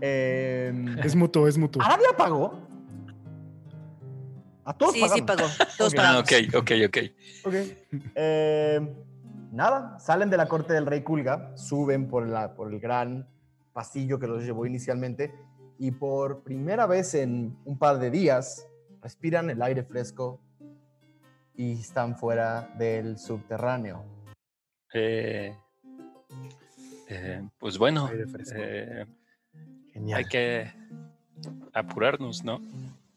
Eh, 0.00 0.72
Es 1.04 1.14
mutuo, 1.14 1.46
es 1.46 1.58
mutuo. 1.58 1.82
¿Arabia 1.82 2.06
pagó? 2.16 2.58
A 4.64 4.72
todos 4.72 4.94
Sí, 4.94 5.02
sí 5.12 5.20
pagamos. 5.20 5.58
pagó. 5.58 5.70
Todos 5.76 5.92
Ok. 5.92 5.98
Ah, 5.98 6.02
pagamos. 6.02 6.22
ok, 6.22 6.54
ok, 6.56 6.70
ok. 6.86 6.98
Ok. 7.44 7.54
Eh, 8.14 8.94
nada, 9.50 9.98
salen 9.98 10.30
de 10.30 10.38
la 10.38 10.48
corte 10.48 10.72
del 10.72 10.86
rey 10.86 11.02
Kulga, 11.02 11.54
suben 11.56 12.08
por, 12.08 12.26
la, 12.26 12.54
por 12.54 12.72
el 12.72 12.80
gran 12.80 13.28
pasillo 13.74 14.18
que 14.18 14.26
los 14.26 14.42
llevó 14.42 14.64
inicialmente 14.64 15.34
y 15.78 15.90
por 15.90 16.42
primera 16.44 16.86
vez 16.86 17.12
en 17.14 17.54
un 17.66 17.76
par 17.76 17.98
de 17.98 18.10
días 18.10 18.66
respiran 19.02 19.50
el 19.50 19.60
aire 19.60 19.82
fresco 19.82 20.40
y 21.54 21.72
están 21.72 22.16
fuera 22.16 22.72
del 22.78 23.18
subterráneo. 23.18 24.04
Eh, 24.94 25.54
eh, 27.08 27.48
pues 27.58 27.78
bueno, 27.78 28.10
eh, 28.54 29.06
Genial. 29.92 30.18
hay 30.18 30.24
que 30.24 30.72
apurarnos, 31.72 32.44
¿no? 32.44 32.60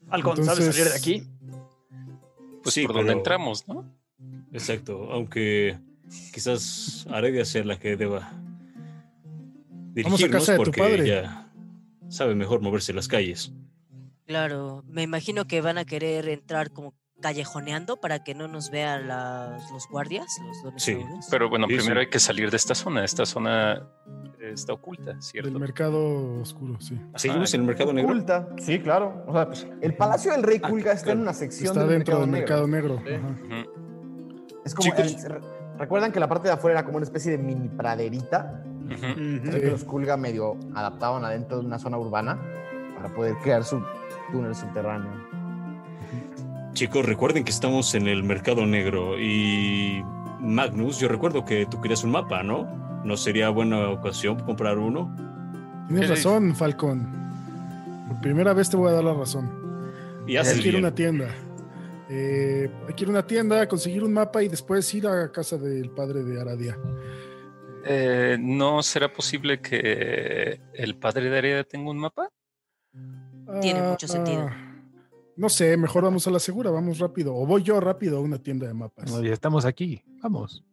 Algon, 0.09 0.43
¿sabes 0.43 0.65
salir 0.75 0.91
de 0.91 0.97
aquí? 0.97 1.27
Pues 2.63 2.73
Sí, 2.73 2.86
por 2.86 2.95
donde 2.95 3.13
entramos, 3.13 3.67
¿no? 3.67 3.86
Exacto, 4.53 5.11
aunque 5.11 5.77
quizás 6.33 7.05
Aredia 7.09 7.45
sea 7.45 7.63
la 7.63 7.77
que 7.77 7.95
deba 7.97 8.31
Vamos 10.03 10.19
a 10.21 10.27
dirigirnos 10.27 10.31
casa 10.31 10.51
de 10.53 10.57
tu 10.57 10.63
porque 10.65 10.81
padre. 10.81 11.03
ella 11.03 11.51
sabe 12.09 12.36
mejor 12.36 12.61
moverse 12.61 12.91
en 12.91 12.97
las 12.97 13.07
calles. 13.07 13.51
Claro, 14.25 14.83
me 14.88 15.03
imagino 15.03 15.45
que 15.45 15.61
van 15.61 15.77
a 15.77 15.86
querer 15.86 16.27
entrar 16.29 16.71
como 16.71 16.93
callejoneando 17.22 17.97
para 17.97 18.24
que 18.24 18.36
no 18.36 18.47
nos 18.47 18.70
vean 18.72 19.07
las- 19.07 19.72
los 19.72 19.88
guardias, 19.88 20.28
los 20.63 20.82
Sí, 20.84 20.93
dinosaurios. 20.95 21.28
Pero 21.32 21.49
bueno, 21.49 21.68
Sí, 21.68 21.76
primero 21.76 21.95
sí. 21.95 22.05
hay 22.05 22.09
que 22.09 22.20
salir 22.20 22.51
de 22.51 22.57
esta 22.57 22.76
zona. 22.76 23.03
Esta 23.03 23.26
zona 23.26 23.88
está 24.39 24.74
oculta, 24.74 25.20
¿cierto? 25.22 25.49
Del 25.49 25.59
mercado 25.59 26.39
oscuro, 26.41 26.80
sí. 26.80 26.99
¿Seguimos 27.16 27.53
en 27.53 27.61
el 27.61 27.68
mercado 27.68 27.93
negro? 27.93 28.11
Oculta, 28.11 28.47
sí, 28.59 28.80
claro. 28.80 29.24
O 29.28 29.34
sea, 29.55 29.70
el 29.82 29.95
palacio 29.95 30.32
del 30.34 30.43
rey 30.43 30.59
Kulga 30.59 30.91
está 30.91 31.13
en 31.13 31.22
una 31.22 31.34
sección 31.34 31.70
Está 31.70 31.80
del 31.82 31.89
dentro 31.89 32.20
del 32.20 32.30
mercado 32.30 32.68
mercado 32.68 32.99
negro. 33.01 33.18
ajá. 33.18 33.66
Es 34.66 34.76
como, 34.76 34.89
Chicos. 34.95 35.24
el- 35.26 35.41
recuerdan 35.78 36.11
que 36.11 36.20
la 36.20 36.28
parte 36.28 36.47
de 36.47 36.53
afuera 36.53 36.80
era 36.80 36.86
como 36.86 36.97
una 36.97 37.05
especie 37.05 37.32
de 37.32 37.38
mini 37.38 37.70
praderita. 37.70 38.61
que 38.88 39.68
los 39.72 39.84
Kulga 39.84 40.16
medio 40.16 40.59
adaptaban 40.76 41.26
adentro 41.26 41.59
de 41.59 41.66
una 41.66 41.80
zona 41.80 41.97
urbana 41.97 42.39
para 42.95 43.09
poder 43.16 43.36
crear 43.41 43.63
su 43.63 43.82
túnel 44.32 44.53
subterráneo. 44.53 45.11
Chicos, 46.76 47.05
recuerden 47.05 47.45
que 47.45 47.51
estamos 47.51 47.95
en 47.95 48.05
el 48.05 48.21
mercado 48.23 48.65
negro 48.65 49.17
y 49.17 50.03
Magnus, 50.41 50.99
yo 50.99 51.07
recuerdo 51.07 51.45
que 51.45 51.65
tú 51.65 51.80
querías 51.80 52.03
un 52.03 52.11
mapa, 52.11 52.43
¿no? 52.43 52.65
¿No 53.05 53.15
sería 53.15 53.47
buena 53.49 53.89
ocasión 53.89 54.41
comprar 54.41 54.78
uno? 54.78 55.15
Tienes 55.88 56.09
razón, 56.09 56.53
Falcón. 56.53 57.07
Por 58.09 58.19
primera 58.19 58.53
vez 58.53 58.69
te 58.69 58.76
voy 58.76 58.89
a 58.89 58.95
dar 58.95 59.05
la 59.05 59.13
razón. 59.13 59.49
Y 60.28 60.36
Hay 60.36 60.59
que 60.59 60.67
ir 60.67 60.76
a 60.76 60.80
una 60.80 60.93
tienda. 60.93 61.30
Eh, 62.09 62.69
hay 62.89 62.93
que 62.93 63.03
ir 63.05 63.07
a 63.07 63.11
una 63.11 63.26
tienda, 63.26 63.65
conseguir 63.69 64.03
un 64.03 64.11
mapa 64.11 64.43
y 64.43 64.49
después 64.49 64.93
ir 64.93 65.07
a 65.07 65.32
casa 65.32 65.57
del 65.57 65.91
padre 65.91 66.26
de 66.26 66.41
Aradia. 66.41 66.78
Eh, 67.86 68.36
¿No 68.38 68.84
será 68.84 69.13
posible 69.13 69.61
que 69.61 70.59
el 70.73 70.97
padre 70.97 71.30
de 71.30 71.38
Areda 71.38 71.63
tenga 71.63 71.89
un 71.89 71.99
mapa? 71.99 72.30
Tiene 73.61 73.82
mucho 73.82 74.09
sentido. 74.09 74.49
Ah, 74.51 74.64
No 75.38 75.49
sé, 75.49 75.75
mejor 75.77 76.03
vamos 76.03 76.25
a 76.27 76.31
la 76.31 76.39
segura, 76.39 76.71
vamos 76.71 76.99
rápido. 76.99 77.36
O 77.36 77.45
voy 77.45 77.63
yo 77.63 77.79
rápido 77.79 78.17
a 78.17 78.21
una 78.21 78.38
tienda 78.39 78.67
de 78.67 78.73
mapas. 78.73 79.11
No, 79.11 79.21
ya 79.23 79.33
estamos 79.33 79.65
aquí. 79.65 80.01
Vamos. 80.21 80.63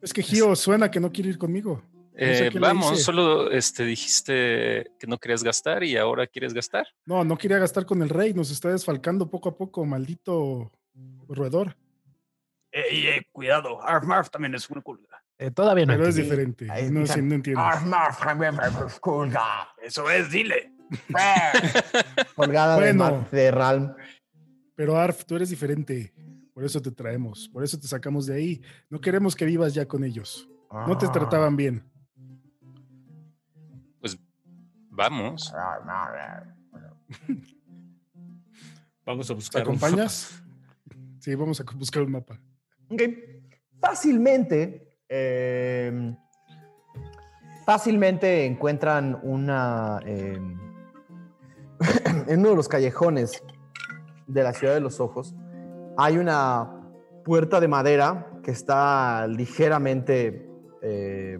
Es 0.00 0.12
que 0.12 0.22
Gio 0.22 0.54
suena 0.56 0.90
que 0.90 1.00
no 1.00 1.10
quiere 1.12 1.30
ir 1.30 1.38
conmigo. 1.38 1.82
Eh, 2.14 2.50
vamos, 2.60 3.02
solo 3.02 3.50
este, 3.50 3.84
dijiste 3.84 4.92
que 4.98 5.06
no 5.06 5.16
querías 5.18 5.42
gastar 5.42 5.82
y 5.82 5.96
ahora 5.96 6.26
quieres 6.26 6.52
gastar. 6.52 6.86
No, 7.06 7.24
no 7.24 7.38
quería 7.38 7.58
gastar 7.58 7.86
con 7.86 8.02
el 8.02 8.10
rey, 8.10 8.34
nos 8.34 8.50
está 8.50 8.68
desfalcando 8.68 9.30
poco 9.30 9.48
a 9.48 9.56
poco, 9.56 9.84
maldito 9.86 10.70
roedor. 11.28 11.76
Ey, 12.70 13.06
ey, 13.06 13.22
cuidado. 13.32 13.82
Arf 13.82 14.04
Marf 14.04 14.28
también 14.30 14.54
es 14.54 14.68
una 14.70 14.82
culga. 14.82 15.22
Eh, 15.38 15.50
todavía 15.50 15.86
no. 15.86 15.94
Pero 15.94 16.06
es 16.06 16.14
diferente. 16.14 16.70
Ahí 16.70 16.90
No, 16.90 17.06
sí, 17.06 17.20
no 17.22 17.34
entiendo. 17.34 17.60
"Arf, 17.62 17.84
marf, 17.84 18.18
jamem, 18.18 18.58
arf, 18.60 18.98
Kulga". 19.00 19.68
Eso 19.82 20.08
es, 20.10 20.30
dile. 20.30 20.72
Colgada 22.36 22.74
de, 22.76 22.80
Bueno. 22.80 23.04
Mar- 23.04 23.30
de 23.30 23.50
Ralm. 23.50 23.94
Pero 24.74 24.96
Arf, 24.96 25.24
tú 25.24 25.36
eres 25.36 25.50
diferente. 25.50 26.12
Por 26.54 26.64
eso 26.64 26.80
te 26.82 26.90
traemos, 26.90 27.48
por 27.48 27.64
eso 27.64 27.78
te 27.78 27.86
sacamos 27.88 28.26
de 28.26 28.34
ahí. 28.34 28.62
No 28.90 29.00
queremos 29.00 29.34
que 29.34 29.44
vivas 29.46 29.72
ya 29.74 29.86
con 29.86 30.04
ellos. 30.04 30.48
No 30.70 30.96
te 30.98 31.06
Ah. 31.06 31.12
trataban 31.12 31.56
bien. 31.56 31.84
Vamos. 34.94 35.50
Vamos 39.04 39.26
a 39.26 39.28
¿Te 39.28 39.34
buscar. 39.34 39.62
un 39.62 39.68
acompañas? 39.76 40.42
Sí, 41.18 41.34
vamos 41.34 41.60
a 41.60 41.64
buscar 41.74 42.02
un 42.02 42.12
mapa. 42.12 42.38
Ok. 42.88 43.02
Fácilmente, 43.80 44.96
eh, 45.08 46.14
fácilmente 47.64 48.44
encuentran 48.46 49.18
una. 49.22 49.98
eh, 50.04 50.38
en 52.28 52.40
uno 52.40 52.50
de 52.50 52.56
los 52.56 52.68
callejones 52.68 53.42
de 54.26 54.42
la 54.42 54.52
ciudad 54.52 54.74
de 54.74 54.80
los 54.80 55.00
ojos 55.00 55.34
hay 55.96 56.18
una 56.18 56.70
puerta 57.24 57.60
de 57.60 57.68
madera 57.68 58.26
que 58.42 58.50
está 58.50 59.26
ligeramente 59.26 60.48
eh, 60.80 61.38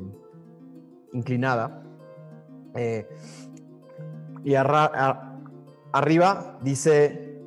inclinada. 1.12 1.82
Eh, 2.74 3.09
y 4.45 4.55
arra- 4.55 5.40
arriba 5.93 6.59
dice 6.62 7.40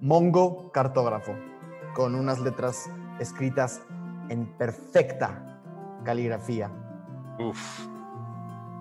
Mongo 0.00 0.70
Cartógrafo, 0.72 1.32
con 1.94 2.14
unas 2.14 2.40
letras 2.40 2.88
escritas 3.18 3.80
en 4.28 4.46
perfecta 4.56 5.60
caligrafía. 6.04 6.70
Uf. 7.38 7.86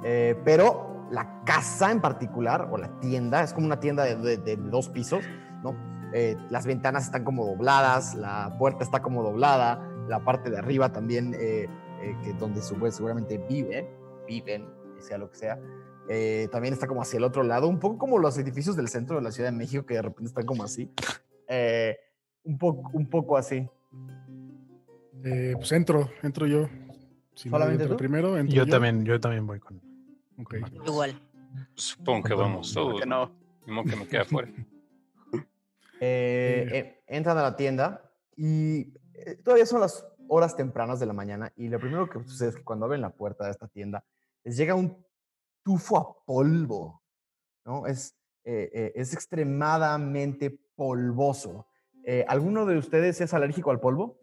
Eh, 0.04 0.40
pero 0.44 0.91
la 1.12 1.44
casa 1.46 1.92
en 1.92 2.02
particular, 2.02 2.70
o 2.72 2.78
la 2.78 3.00
tienda, 3.00 3.44
es 3.44 3.54
como 3.54 3.66
una 3.68 3.80
tienda 3.80 4.04
de, 4.06 4.16
de- 4.16 4.38
de 4.38 4.56
dos 4.56 4.90
pisos, 4.90 5.24
¿no? 5.64 5.76
Eh, 6.14 6.36
las 6.50 6.66
ventanas 6.66 7.06
están 7.06 7.24
como 7.24 7.46
dobladas, 7.46 8.16
la 8.16 8.56
puerta 8.58 8.84
está 8.84 9.02
como 9.02 9.22
doblada, 9.24 9.80
la 10.08 10.24
parte 10.24 10.50
de 10.50 10.58
arriba 10.58 10.92
también, 10.92 11.34
eh, 11.40 11.68
eh, 12.02 12.16
que 12.24 12.34
donde 12.34 12.62
sube- 12.62 12.92
seguramente 12.92 13.38
vive, 13.50 13.88
viven, 14.28 14.66
sea 15.00 15.18
lo 15.18 15.30
que 15.30 15.38
sea, 15.38 15.60
eh, 16.10 16.48
también 16.52 16.74
está 16.74 16.88
como 16.88 17.02
hacia 17.02 17.18
el 17.18 17.24
otro 17.24 17.44
lado, 17.44 17.68
un 17.68 17.80
poco 17.80 17.98
como 17.98 18.18
los 18.20 18.38
edificios 18.38 18.76
del 18.76 18.88
centro 18.88 19.16
de 19.18 19.22
la 19.22 19.32
Ciudad 19.32 19.52
de 19.52 19.58
México 19.58 19.86
que 19.86 19.94
de 19.96 20.02
repente 20.02 20.30
están 20.30 20.46
como 20.46 20.64
así. 20.64 20.92
Eh, 21.48 21.98
un, 22.44 22.58
poco, 22.58 22.90
un 22.94 23.08
poco 23.10 23.38
así. 23.38 23.68
Eh, 25.24 25.54
pues 25.56 25.72
entro, 25.72 26.10
entro 26.24 26.48
yo. 26.48 26.68
Si 27.36 27.50
¿Solamente 27.50 27.84
entra 27.84 27.96
tú? 27.96 28.00
primero, 28.00 28.38
entro 28.38 28.56
Yo 28.56 28.68
también, 28.68 29.06
yo 29.06 29.20
también 29.20 29.46
voy 29.48 29.60
con. 29.60 29.82
Ok. 30.42 30.56
Igual. 30.86 31.22
Supongo 31.76 32.24
que 32.24 32.34
vamos 32.34 32.74
¿Por 32.74 32.84
todos. 32.84 33.02
qué 33.02 33.06
no? 33.06 33.32
Ni 33.66 33.74
modo 33.74 33.90
que 33.90 33.96
me 33.96 34.08
quede 34.08 34.22
afuera. 34.22 34.52
Eh, 36.00 36.68
eh, 36.72 37.04
entran 37.08 37.38
a 37.38 37.44
la 37.44 37.56
tienda 37.56 38.12
y 38.36 38.94
eh, 39.14 39.36
todavía 39.44 39.66
son 39.66 39.82
las 39.82 40.06
horas 40.28 40.56
tempranas 40.56 41.00
de 41.00 41.06
la 41.06 41.14
mañana 41.14 41.52
y 41.56 41.68
lo 41.68 41.80
primero 41.80 42.10
que 42.10 42.24
sucede 42.24 42.50
es 42.50 42.56
que 42.56 42.64
cuando 42.64 42.86
abren 42.86 43.02
la 43.02 43.12
puerta 43.12 43.46
de 43.46 43.52
esta 43.52 43.68
tienda 43.68 44.04
les 44.44 44.58
llega 44.58 44.74
un 44.74 44.98
tufo 45.64 45.98
a 45.98 46.26
polvo, 46.26 47.04
¿no? 47.66 47.86
Es, 47.86 48.16
eh, 48.44 48.72
eh, 48.74 48.92
es 48.96 49.14
extremadamente 49.14 50.50
polvoso. 50.76 51.68
Eh, 52.04 52.26
¿Alguno 52.28 52.66
de 52.66 52.78
ustedes 52.78 53.22
es 53.22 53.34
alérgico 53.34 53.70
al 53.70 53.80
polvo? 53.80 54.20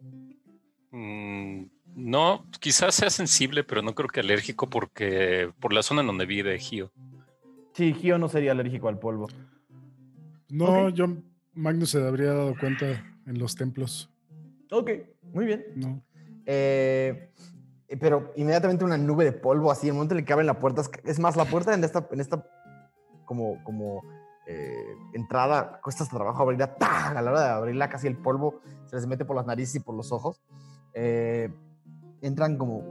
Mm, 0.91 1.63
no, 1.99 2.45
quizás 2.59 2.95
sea 2.95 3.09
sensible, 3.09 3.63
pero 3.63 3.81
no 3.81 3.93
creo 3.93 4.09
que 4.09 4.21
alérgico 4.21 4.69
porque 4.69 5.51
por 5.59 5.73
la 5.73 5.83
zona 5.83 6.01
en 6.01 6.07
donde 6.07 6.25
vive 6.25 6.57
Gio. 6.57 6.91
Sí, 7.73 7.93
Gio 7.93 8.17
no 8.17 8.29
sería 8.29 8.51
alérgico 8.51 8.87
al 8.87 8.99
polvo. 8.99 9.27
No, 10.49 10.89
yo, 10.89 11.07
Magnus 11.53 11.91
se 11.91 12.05
habría 12.05 12.33
dado 12.33 12.55
cuenta 12.59 12.85
en 13.25 13.39
los 13.39 13.55
templos. 13.55 14.09
Ok, 14.71 14.91
muy 15.33 15.45
bien. 15.45 15.65
No. 15.75 16.03
Eh, 16.45 17.31
pero 17.99 18.33
inmediatamente 18.35 18.85
una 18.85 18.97
nube 18.97 19.25
de 19.25 19.31
polvo 19.31 19.71
así, 19.71 19.87
en 19.87 19.91
el 19.91 19.93
momento 19.95 20.15
en 20.15 20.19
el 20.19 20.25
que 20.25 20.33
abren 20.33 20.47
la 20.47 20.59
puerta, 20.59 20.81
es, 21.03 21.19
más, 21.19 21.35
la 21.35 21.45
puerta 21.45 21.73
en 21.73 21.83
esta, 21.83 22.07
en 22.11 22.19
esta 22.19 22.45
como, 23.25 23.63
como 23.63 24.03
eh, 24.47 24.95
entrada 25.13 25.79
cuesta 25.81 26.03
hasta 26.03 26.17
trabajo 26.17 26.41
abrirla, 26.41 26.75
¡tag! 26.75 27.17
a 27.17 27.21
la 27.21 27.31
hora 27.31 27.41
de 27.41 27.49
abrirla 27.49 27.89
casi 27.89 28.07
el 28.07 28.17
polvo 28.17 28.61
se 28.87 28.95
les 28.95 29.05
mete 29.05 29.25
por 29.25 29.35
las 29.35 29.45
narices 29.45 29.75
y 29.75 29.79
por 29.79 29.95
los 29.95 30.11
ojos. 30.11 30.41
Eh, 30.93 31.49
entran 32.21 32.57
como 32.57 32.83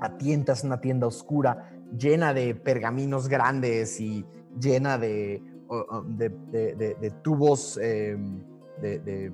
a 0.00 0.16
tiendas, 0.16 0.64
una 0.64 0.80
tienda 0.80 1.06
oscura, 1.06 1.70
llena 1.96 2.32
de 2.34 2.54
pergaminos 2.54 3.28
grandes 3.28 4.00
y 4.00 4.24
llena 4.58 4.96
de, 4.98 5.42
de, 6.08 6.28
de- 7.00 7.10
tubos 7.22 7.78
eh, 7.82 8.16
de, 8.80 9.32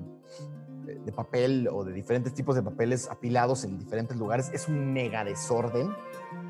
papel 1.15 1.67
o 1.71 1.83
de 1.83 1.93
diferentes 1.93 2.33
tipos 2.33 2.55
de 2.55 2.61
papeles 2.63 3.09
apilados 3.09 3.63
en 3.63 3.77
diferentes 3.79 4.17
lugares. 4.17 4.49
Es 4.53 4.67
un 4.67 4.93
mega 4.93 5.23
desorden. 5.23 5.89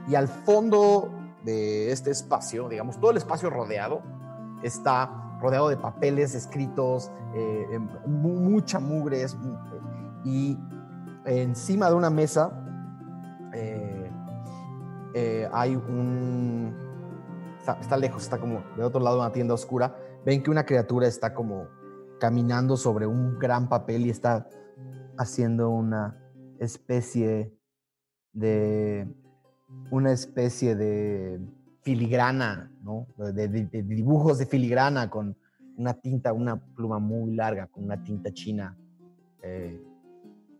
Y 0.07 0.15
al 0.15 0.28
fondo 0.28 1.11
de 1.43 1.91
este 1.91 2.11
espacio, 2.11 2.68
digamos, 2.70 2.99
todo 2.99 3.11
el 3.11 3.18
espacio 3.18 3.49
rodeado, 3.49 4.01
está 4.63 5.38
rodeado 5.41 5.70
de 5.70 5.78
papeles 5.78 6.34
escritos, 6.36 7.11
eh, 7.36 7.68
em, 7.72 7.88
mu- 8.07 8.39
mucha 8.39 8.80
mugre. 8.80 9.26
y 10.26 10.57
encima 11.28 11.89
de 11.89 11.95
una 11.95 12.09
mesa 12.09 12.51
eh, 13.53 14.11
eh, 15.13 15.49
hay 15.51 15.75
un... 15.75 16.75
Está, 17.82 17.97
lejos, 17.97 18.23
está 18.23 18.39
como 18.39 18.63
de 18.78 18.84
otro 18.84 19.01
lado 19.01 19.17
de 19.17 19.21
una 19.23 19.34
tienda 19.34 19.53
oscura. 19.53 19.95
Ven 20.25 20.41
que 20.41 20.49
una 20.49 20.65
criatura 20.65 21.07
está 21.07 21.34
como 21.34 21.67
caminando 22.19 22.78
sobre 22.78 23.05
un 23.05 23.38
gran 23.38 23.67
papel 23.67 24.05
y 24.05 24.09
está 24.09 24.47
haciendo 25.17 25.69
una 25.69 26.17
especie 26.59 27.53
de 28.32 29.13
una 29.91 30.11
especie 30.11 30.75
de 30.75 31.41
filigrana, 31.82 32.71
¿no? 32.82 33.07
De 33.17 33.47
dibujos 33.84 34.38
de 34.38 34.45
filigrana 34.45 35.09
con 35.09 35.36
una 35.78 35.93
tinta, 35.93 36.34
una 36.34 36.57
pluma 36.57 36.99
muy 36.99 37.36
larga, 37.36 37.67
con 37.67 37.84
una 37.84 38.03
tinta 38.03 38.32
china, 38.32 38.78
eh, 39.41 39.82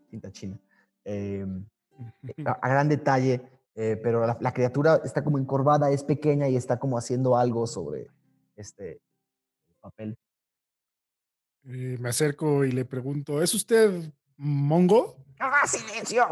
tinta 0.08 0.30
china, 0.32 0.58
eh, 1.04 1.46
a, 2.44 2.68
gran 2.68 2.88
detalle, 2.88 3.40
eh, 3.74 3.96
pero 4.02 4.26
la, 4.26 4.36
la 4.40 4.52
criatura 4.52 5.00
está 5.04 5.22
como 5.22 5.38
encorvada, 5.38 5.90
es 5.90 6.02
pequeña 6.04 6.48
y 6.48 6.56
está 6.56 6.78
como 6.78 6.98
haciendo 6.98 7.36
algo 7.36 7.66
sobre 7.66 8.08
este 8.56 9.00
papel. 9.80 10.16
Eh, 11.64 11.96
me 12.00 12.08
acerco 12.10 12.64
y 12.64 12.72
le 12.72 12.84
pregunto, 12.84 13.42
¿es 13.42 13.54
usted 13.54 14.12
Mongo? 14.36 15.16
¡Ah, 15.38 15.66
silencio! 15.66 16.24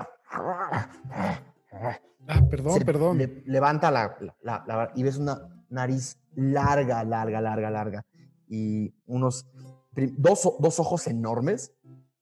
Ah, 2.29 2.41
perdón, 2.51 2.79
Se 2.79 2.85
perdón. 2.85 3.18
le- 3.18 3.43
levanta 3.47 3.91
la, 3.91 4.16
la- 4.43 4.64
la- 4.66 4.93
y 4.95 5.03
ves 5.03 5.16
una 5.18 5.64
nariz 5.68 6.18
larga, 6.35 7.05
larga, 7.05 7.41
larga, 7.41 7.70
larga. 7.70 8.07
Y 8.49 8.95
unos 9.07 9.47
dos, 10.16 10.57
dos 10.59 10.81
ojos 10.81 11.07
enormes, 11.07 11.72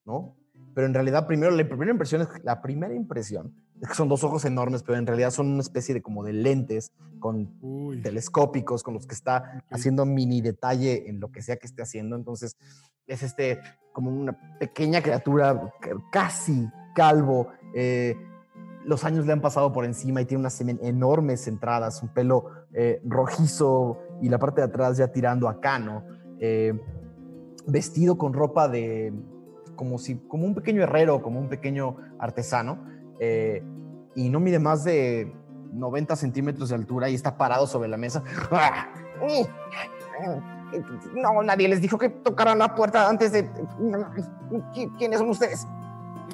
¿no? 0.05 0.37
Pero 0.75 0.87
en 0.87 0.95
realidad, 0.95 1.27
primero, 1.27 1.53
la 1.55 1.67
primera 1.69 1.91
impresión 1.93 2.23
es 2.23 2.29
la 2.43 2.61
primera 2.61 2.95
impresión 2.95 3.55
es 3.81 3.89
que 3.89 3.95
son 3.95 4.09
dos 4.09 4.25
ojos 4.25 4.45
enormes, 4.45 4.83
pero 4.83 4.97
en 4.99 5.07
realidad 5.07 5.31
son 5.31 5.49
una 5.49 5.61
especie 5.61 5.95
de 5.95 6.01
como 6.01 6.23
de 6.25 6.33
lentes 6.33 6.93
con 7.19 7.53
Uy, 7.61 8.01
telescópicos 8.01 8.83
con 8.83 8.95
los 8.95 9.07
que 9.07 9.15
está 9.15 9.63
haciendo 9.71 10.07
mini 10.07 10.41
detalle 10.41 11.09
en 11.09 11.21
lo 11.21 11.31
que 11.31 11.43
sea 11.43 11.57
que 11.57 11.67
esté 11.67 11.83
haciendo. 11.83 12.17
Entonces, 12.17 12.57
es 13.07 13.23
este 13.23 13.61
como 13.93 14.11
una 14.11 14.37
pequeña 14.59 15.03
criatura 15.03 15.71
ca- 15.81 15.91
casi 16.11 16.67
calvo. 16.95 17.49
eh, 17.75 18.15
los 18.87 19.05
años 19.05 19.27
le 19.27 19.33
han 19.33 19.41
pasado 19.41 19.73
por 19.73 19.85
encima 19.85 20.21
y 20.21 20.25
tiene 20.27 20.41
unas 20.41 20.61
enormes 20.61 21.47
entradas, 21.49 22.03
un 22.03 22.11
pelo 22.11 22.51
eh, 22.73 23.01
rojizo 23.05 23.99
y 24.23 24.29
la 24.29 24.39
parte 24.39 24.61
de 24.61 24.67
atrás 24.67 24.97
ya 24.99 25.09
tirando 25.09 25.49
a 25.49 25.61
cano. 25.61 26.05
eh, 26.41 26.73
vestido 27.67 28.19
con 28.19 28.35
ropa 28.35 28.69
de 28.69 29.13
como 29.77 29.99
si 29.99 30.17
como 30.29 30.45
un 30.47 30.55
pequeño 30.55 30.83
herrero, 30.83 31.23
como 31.23 31.39
un 31.41 31.49
pequeño 31.49 31.97
artesano. 32.19 32.85
eh, 33.21 33.63
y 34.17 34.29
no 34.29 34.39
mide 34.41 34.59
más 34.61 34.85
de 34.85 35.35
90 35.73 36.15
centímetros 36.15 36.69
de 36.69 36.77
altura 36.77 37.09
y 37.11 37.15
está 37.17 37.37
parado 37.37 37.67
sobre 37.67 37.89
la 37.89 37.97
mesa. 37.97 38.23
No, 41.15 41.43
nadie 41.43 41.69
les 41.69 41.81
dijo 41.81 41.99
que 41.99 42.09
tocaran 42.09 42.59
la 42.59 42.75
puerta 42.75 43.09
antes 43.09 43.33
de... 43.33 43.49
¿Qui- 44.73 44.93
¿Quiénes 44.99 45.19
son 45.21 45.29
ustedes? 45.31 45.67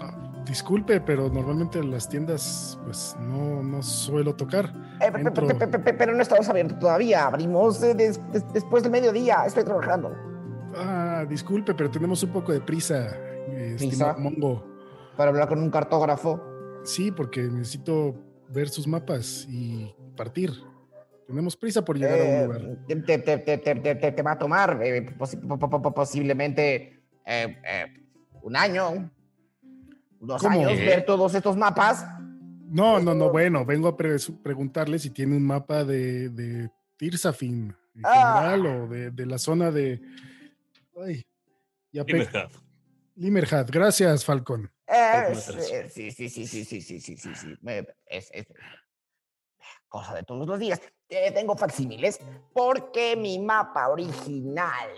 ah, 0.01 0.14
disculpe, 0.47 1.01
pero 1.01 1.28
normalmente 1.28 1.78
en 1.78 1.91
las 1.91 2.09
tiendas 2.09 2.78
pues 2.84 3.16
no, 3.20 3.62
no 3.62 3.82
suelo 3.82 4.34
tocar. 4.34 4.72
Eh, 5.01 5.11
Entro. 5.14 5.47
pero 5.99 6.14
no 6.14 6.22
estamos 6.22 6.49
abiertos 6.49 6.78
todavía. 6.78 7.26
Abrimos 7.26 7.82
eh, 7.82 7.95
des- 7.95 8.20
des- 8.32 8.51
después 8.53 8.82
del 8.82 8.93
mediodía. 8.93 9.45
Estoy 9.47 9.64
trabajando. 9.64 10.12
Ah, 10.76 11.24
disculpe, 11.28 11.74
pero 11.74 11.91
tenemos 11.91 12.22
un 12.22 12.30
poco 12.30 12.53
de 12.53 12.61
¿Prisa? 12.61 13.09
Estimado 13.49 14.18
Mongo. 14.18 14.64
Para 15.16 15.30
hablar 15.30 15.49
con 15.49 15.62
un 15.62 15.70
cartógrafo. 15.70 16.41
Sí, 16.84 17.11
porque 17.11 17.43
necesito 17.43 18.14
ver 18.49 18.68
sus 18.68 18.86
mapas 18.86 19.47
y 19.49 19.95
partir. 20.16 20.51
Tenemos 21.26 21.57
prisa 21.57 21.84
por 21.84 21.97
llegar 21.99 22.18
a 22.18 22.24
Eh, 22.24 22.47
un 22.49 22.53
lugar. 22.55 22.78
te, 22.86 22.97
te- 22.97 23.18
te- 23.18 23.38
te- 23.38 23.59
te- 23.59 23.74
te- 23.76 23.95
te- 23.95 24.12
te 24.12 24.22
va 24.22 24.32
a 24.32 24.38
tomar 24.38 24.80
eh, 24.82 25.07
posi- 25.16 25.38
po- 25.47 25.59
po- 25.59 25.82
po- 25.82 25.95
posiblemente 25.95 27.01
eh, 27.26 27.59
eh, 27.64 27.86
un 28.43 28.57
año, 28.57 29.11
dos 30.18 30.43
¿Cómo? 30.43 30.61
años, 30.66 30.78
ver 30.78 31.05
todos 31.05 31.34
estos 31.34 31.57
mapas. 31.57 32.05
No, 32.68 32.99
no, 33.01 33.14
no, 33.14 33.30
bueno, 33.30 33.64
vengo 33.64 33.88
a 33.88 33.97
pre- 33.97 34.16
preguntarle 34.43 34.99
si 34.99 35.11
tiene 35.11 35.36
un 35.36 35.45
mapa 35.47 35.84
de, 35.84 36.30
de 36.30 36.70
Tirsafin 36.97 37.74
en 37.95 38.03
Ah. 38.05 38.41
general 38.41 38.66
o 38.66 38.88
de, 38.88 39.11
de 39.11 39.26
la 39.26 39.38
zona 39.38 39.70
de. 39.70 40.01
Ay, 41.05 41.24
ya 41.93 42.05
Limerhad. 43.21 43.66
Gracias, 43.71 44.25
Falcon. 44.25 44.73
Eh, 44.87 45.11
Calcúlatelas. 45.12 45.71
eh, 45.71 45.89
sí, 45.91 46.11
sí, 46.11 46.31
sí, 46.31 46.47
sí, 46.47 46.64
sí, 46.64 46.81
sí, 46.81 47.01
sí, 47.01 47.16
sí, 47.18 47.35
sí. 47.35 47.59
Es, 48.07 48.31
es 48.33 48.47
cosa 49.89 50.14
de 50.14 50.23
todos 50.23 50.47
los 50.47 50.59
días. 50.59 50.81
Eh, 51.11 51.31
tengo 51.33 51.55
facsímiles 51.55 52.18
porque 52.55 53.16
mi 53.16 53.39
mapa 53.39 53.89
original 53.89 54.89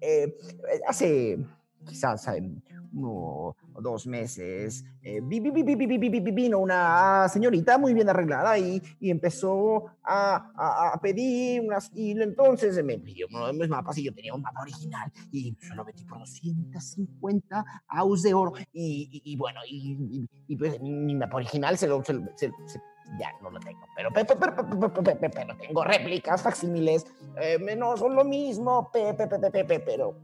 eh, 0.00 0.38
hace 0.86 1.38
quizás 1.84 2.26
en 2.28 2.62
uno 2.94 3.56
o 3.74 3.82
dos 3.82 4.06
meses, 4.06 4.84
eh, 5.02 5.20
vino 5.20 6.58
una 6.58 7.28
señorita 7.28 7.76
muy 7.76 7.92
bien 7.92 8.08
arreglada 8.08 8.56
y, 8.56 8.80
y 9.00 9.10
empezó 9.10 9.86
a, 10.02 10.52
a, 10.56 10.92
a, 10.94 11.00
pedir 11.00 11.60
unas, 11.60 11.90
y 11.94 12.12
entonces 12.12 12.82
me 12.84 12.98
pidió 12.98 13.26
uno 13.30 13.48
de 13.48 13.52
mis 13.52 13.68
mapas 13.68 13.98
y 13.98 14.04
yo 14.04 14.14
tenía 14.14 14.32
un 14.32 14.42
mapa 14.42 14.62
original 14.62 15.10
y 15.32 15.56
yo 15.60 15.74
lo 15.74 15.84
metí 15.84 16.04
por 16.04 16.18
250 16.20 17.64
aus 17.88 18.22
de 18.22 18.32
oro 18.32 18.52
y, 18.72 19.08
y, 19.10 19.32
y 19.32 19.36
bueno, 19.36 19.60
y, 19.68 20.28
pues 20.56 20.80
mi 20.80 21.14
mapa 21.16 21.36
original 21.36 21.76
se 21.76 21.88
lo, 21.88 22.04
se, 22.04 22.14
se, 22.36 22.52
se, 22.66 22.80
ya 23.18 23.32
no 23.42 23.50
lo 23.50 23.60
tengo, 23.60 23.80
pero, 23.96 24.10
pero, 24.12 24.38
pero, 24.38 25.30
pero 25.32 25.56
tengo 25.56 25.84
réplicas, 25.84 26.42
facsímiles, 26.42 27.06
eh, 27.40 27.58
no 27.76 27.96
son 27.96 28.14
lo 28.14 28.24
mismo, 28.24 28.90
pero 28.92 30.16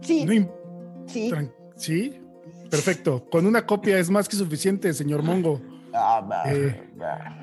sí, 0.00 0.24
No 0.24 0.32
sí. 1.06 1.32
¿Sí? 1.76 2.20
Perfecto. 2.70 3.24
Con 3.30 3.46
una 3.46 3.64
copia 3.64 3.98
es 3.98 4.10
más 4.10 4.28
que 4.28 4.36
suficiente, 4.36 4.92
señor 4.92 5.22
Mongo. 5.22 5.60
Ah, 5.94 6.22
bah, 6.26 6.42
Eh, 6.46 6.90
bah. 6.96 7.34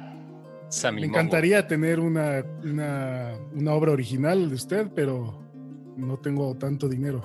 Sammy 0.70 1.02
Me 1.02 1.08
Mongo. 1.08 1.20
encantaría 1.20 1.68
tener 1.68 2.00
una, 2.00 2.44
una, 2.64 3.32
una 3.56 3.74
obra 3.74 3.92
original 3.92 4.50
de 4.50 4.56
usted, 4.56 4.92
pero 4.94 5.42
no 5.96 6.18
tengo 6.18 6.54
tanto 6.56 6.88
dinero. 6.90 7.22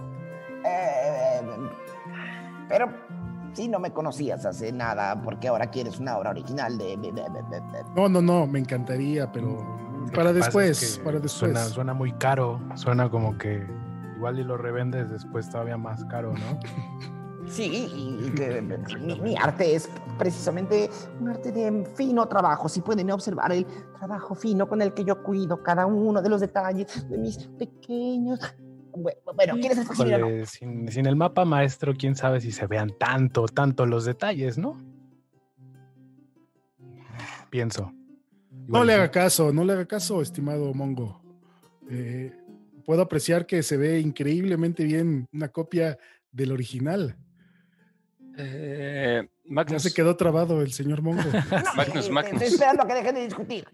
Eh, 0.64 1.40
pero 2.68 2.86
sí, 3.52 3.68
no 3.68 3.80
me 3.80 3.90
conocías 3.92 4.46
hace 4.46 4.72
nada, 4.72 5.20
porque 5.22 5.48
ahora 5.48 5.66
quieres 5.70 5.98
una 5.98 6.16
obra 6.16 6.30
original 6.30 6.78
de... 6.78 6.96
No, 7.96 8.08
no, 8.08 8.22
no, 8.22 8.46
me 8.46 8.60
encantaría, 8.60 9.30
pero 9.32 9.58
para 10.14 10.32
después, 10.32 10.82
es 10.82 10.98
que 10.98 11.04
para 11.04 11.18
después. 11.18 11.32
Suena, 11.32 11.64
suena 11.64 11.92
muy 11.94 12.12
caro. 12.12 12.60
Suena 12.76 13.10
como 13.10 13.36
que 13.36 13.66
igual 14.20 14.38
y 14.38 14.44
lo 14.44 14.58
revendes 14.58 15.08
después 15.08 15.48
todavía 15.48 15.78
más 15.78 16.04
caro, 16.04 16.34
¿no? 16.34 16.60
Sí, 17.48 17.88
y, 18.22 18.30
que 18.32 18.60
mi, 19.00 19.18
mi 19.18 19.34
arte 19.34 19.74
es 19.74 19.88
precisamente 20.18 20.90
un 21.18 21.30
arte 21.30 21.50
de 21.50 21.86
fino 21.94 22.28
trabajo. 22.28 22.68
Si 22.68 22.82
pueden 22.82 23.10
observar 23.10 23.50
el 23.52 23.64
trabajo 23.98 24.34
fino 24.34 24.68
con 24.68 24.82
el 24.82 24.92
que 24.92 25.04
yo 25.04 25.22
cuido 25.22 25.62
cada 25.62 25.86
uno 25.86 26.20
de 26.20 26.28
los 26.28 26.42
detalles 26.42 27.08
de 27.08 27.16
mis 27.16 27.38
pequeños... 27.38 28.40
Bueno, 28.92 29.18
bueno, 29.34 29.54
¿quieres 29.54 29.78
el 29.78 29.86
o 29.88 29.94
no? 29.94 30.04
Híjole, 30.04 30.46
sin, 30.46 30.88
sin 30.88 31.06
el 31.06 31.16
mapa 31.16 31.46
maestro, 31.46 31.94
quién 31.96 32.14
sabe 32.14 32.42
si 32.42 32.52
se 32.52 32.66
vean 32.66 32.92
tanto, 32.98 33.46
tanto 33.46 33.86
los 33.86 34.04
detalles, 34.04 34.58
¿no? 34.58 34.76
Pienso. 37.48 37.92
No 38.66 38.84
le 38.84 38.94
haga 38.94 39.10
caso, 39.10 39.50
no 39.52 39.64
le 39.64 39.72
haga 39.72 39.86
caso, 39.86 40.20
estimado 40.20 40.74
Mongo. 40.74 41.22
Eh, 41.88 42.32
puedo 42.90 43.02
apreciar 43.02 43.46
que 43.46 43.62
se 43.62 43.76
ve 43.76 44.00
increíblemente 44.00 44.82
bien 44.82 45.28
una 45.32 45.46
copia 45.48 45.96
del 46.32 46.50
original. 46.50 47.16
Eh, 48.36 49.22
Ya 49.22 49.30
Magnus, 49.52 49.82
se 49.84 49.94
quedó 49.94 50.16
trabado 50.16 50.60
el 50.60 50.72
señor 50.72 51.00
Mongo. 51.00 51.22
Magnus, 51.76 52.08
Eh, 52.08 52.10
Magnus. 52.10 52.42
Estoy 52.42 52.48
esperando 52.48 52.82
a 52.82 52.88
que 52.88 52.94
dejen 52.94 53.14
de 53.14 53.24
discutir. 53.26 53.64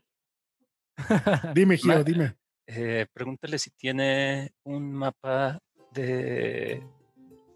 Dime, 1.55 1.79
Gio, 1.79 1.95
Ma- 1.95 2.03
dime. 2.03 2.37
eh, 2.67 3.07
pregúntale 3.11 3.59
si 3.59 3.71
tiene 3.71 4.53
un 4.65 4.93
mapa 4.93 5.63
de 5.95 6.83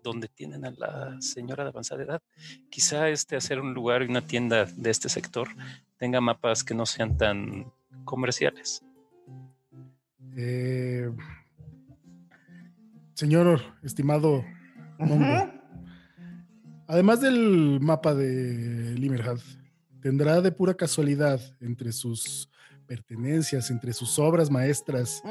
donde 0.03 0.29
tienen 0.29 0.65
a 0.65 0.71
la 0.71 1.21
señora 1.21 1.63
de 1.65 1.69
avanzada 1.69 2.03
edad. 2.03 2.23
Quizá 2.71 3.11
este 3.11 3.37
hacer 3.37 3.61
un 3.61 3.75
lugar 3.75 4.03
y 4.03 4.07
una 4.07 4.27
tienda 4.27 4.65
de 4.65 4.89
este 4.89 5.11
sector 5.11 5.49
tenga 5.99 6.23
mapas 6.23 6.65
que 6.65 6.73
no 6.73 6.87
sean 6.87 7.19
tan 7.19 7.71
comerciales. 8.07 8.83
Eh, 10.39 11.11
señor, 13.21 13.61
estimado 13.83 14.43
Mongo. 14.99 15.53
Además 16.87 17.21
del 17.21 17.79
mapa 17.79 18.15
de 18.15 18.95
Limerhad, 18.97 19.37
tendrá 20.01 20.41
de 20.41 20.51
pura 20.51 20.73
casualidad 20.73 21.39
entre 21.61 21.93
sus 21.93 22.51
pertenencias, 22.87 23.71
entre 23.71 23.93
sus 23.93 24.19
obras 24.19 24.51
maestras 24.51 25.23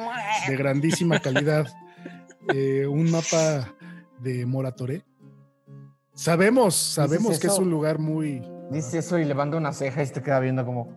de 0.48 0.56
grandísima 0.56 1.20
calidad, 1.20 1.66
eh, 2.54 2.86
un 2.86 3.10
mapa 3.10 3.74
de 4.20 4.46
Moratoré. 4.46 5.04
Sabemos, 6.14 6.76
sabemos 6.76 7.40
que 7.40 7.48
es 7.48 7.58
un 7.58 7.72
lugar 7.72 7.98
muy... 7.98 8.44
Dice 8.70 9.00
eso 9.00 9.18
y 9.18 9.26
levanta 9.26 9.58
una 9.58 9.74
ceja 9.74 10.04
y 10.04 10.08
te 10.08 10.22
queda 10.22 10.40
viendo 10.40 10.64
como 10.64 10.96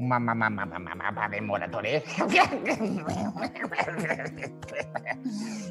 mamá, 0.00 0.34
mamá, 0.34 0.66
mamá, 0.66 0.94
mamá 0.94 1.28
de 1.28 1.40
moratore. 1.40 2.02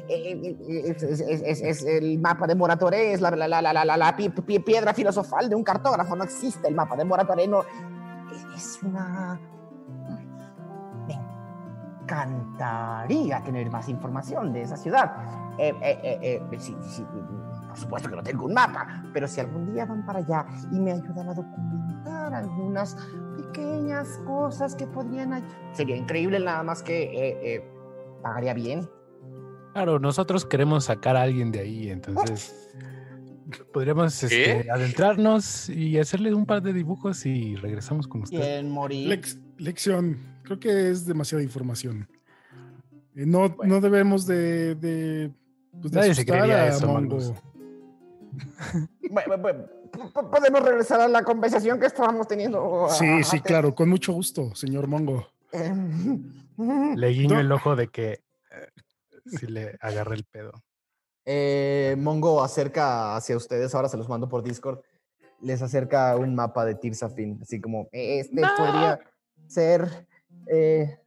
Es, 0.08 1.82
el 1.84 2.18
mapa 2.18 2.46
de 2.46 2.54
Moratoré, 2.54 3.12
es 3.12 3.20
la, 3.20 3.30
la, 3.30 3.46
la, 3.48 3.60
la, 3.62 3.72
la, 3.72 3.84
la- 3.84 3.96
la 3.96 4.16
pi- 4.16 4.28
pi- 4.30 4.58
piedra 4.60 4.92
filosofal 4.94 5.48
de 5.48 5.54
un 5.54 5.62
cartógrafo. 5.64 6.16
No 6.16 6.24
existe 6.24 6.68
el 6.68 6.74
mapa 6.74 6.96
de 6.96 7.04
Moratoré. 7.04 7.46
No. 7.46 7.62
Es 8.56 8.80
una. 8.82 9.38
Me 11.06 11.14
encantaría 12.02 13.42
tener 13.44 13.70
más 13.70 13.88
información 13.88 14.52
de 14.52 14.62
esa 14.62 14.76
ciudad. 14.76 15.12
Eh, 15.58 15.74
eh, 15.82 16.00
eh, 16.02 16.18
eh, 16.22 16.42
por 17.68 17.76
supuesto 17.78 18.08
que 18.08 18.16
no 18.16 18.22
tengo 18.22 18.46
un 18.46 18.54
mapa, 18.54 19.04
pero 19.12 19.28
si 19.28 19.40
algún 19.40 19.72
día 19.72 19.84
van 19.84 20.04
para 20.04 20.18
allá 20.20 20.44
y 20.72 20.80
me 20.80 20.92
ayudan 20.92 21.28
a 21.28 21.34
documentar 21.34 21.89
algunas 22.06 22.96
pequeñas 23.36 24.18
cosas 24.26 24.74
que 24.74 24.86
podrían 24.86 25.44
sería 25.72 25.96
increíble 25.96 26.40
nada 26.40 26.62
más 26.62 26.82
que 26.82 27.02
eh, 27.02 27.54
eh, 27.54 27.64
pagaría 28.22 28.54
bien. 28.54 28.88
Claro, 29.72 29.98
nosotros 29.98 30.44
queremos 30.44 30.84
sacar 30.84 31.16
a 31.16 31.22
alguien 31.22 31.52
de 31.52 31.60
ahí, 31.60 31.90
entonces 31.90 32.70
podríamos 33.72 34.22
este, 34.22 34.70
adentrarnos 34.70 35.68
y 35.68 35.98
hacerle 35.98 36.34
un 36.34 36.46
par 36.46 36.62
de 36.62 36.72
dibujos 36.72 37.24
y 37.26 37.56
regresamos 37.56 38.06
con 38.08 38.22
usted. 38.22 38.38
Bien, 38.38 38.70
morir. 38.70 39.08
Lex- 39.08 39.40
lección, 39.58 40.18
creo 40.42 40.58
que 40.58 40.90
es 40.90 41.06
demasiada 41.06 41.42
información. 41.42 42.08
Eh, 43.14 43.26
no, 43.26 43.56
no 43.64 43.80
debemos 43.80 44.26
de... 44.26 44.74
de, 44.76 45.32
pues, 45.80 45.92
de 45.92 46.00
Nadie 46.00 46.14
se 46.14 46.24
creería 46.26 46.62
a 46.62 46.68
eso, 46.68 46.86
Mongo. 46.86 47.18
Bueno, 49.12 49.38
bueno, 49.38 49.64
podemos 50.30 50.62
regresar 50.62 51.00
a 51.00 51.08
la 51.08 51.22
conversación 51.22 51.78
que 51.80 51.86
estábamos 51.86 52.26
teniendo. 52.28 52.88
Sí, 52.90 53.22
sí, 53.24 53.40
claro, 53.40 53.74
con 53.74 53.88
mucho 53.88 54.12
gusto, 54.12 54.54
señor 54.54 54.86
Mongo. 54.86 55.26
Em, 55.52 56.32
Le 56.96 57.08
guiño 57.08 57.34
No. 57.36 57.40
el 57.40 57.52
ojo 57.52 57.74
de 57.76 57.88
que 57.88 58.12
eh, 58.12 58.68
si 59.26 59.46
le 59.46 59.76
agarré 59.80 60.16
el 60.16 60.24
pedo. 60.24 60.52
Eh, 61.24 61.94
Mongo 61.98 62.42
acerca 62.42 63.16
hacia 63.16 63.36
ustedes, 63.36 63.74
ahora 63.74 63.88
se 63.88 63.96
los 63.96 64.08
mando 64.08 64.28
por 64.28 64.42
Discord, 64.42 64.80
les 65.40 65.62
acerca 65.62 66.16
un 66.16 66.34
mapa 66.34 66.64
de 66.64 66.74
Tirsafin, 66.74 67.38
así 67.42 67.60
como, 67.60 67.88
"Eh, 67.92 68.20
este 68.20 68.40
podría 68.56 68.98
ser 69.46 70.06
eh, 70.46 70.98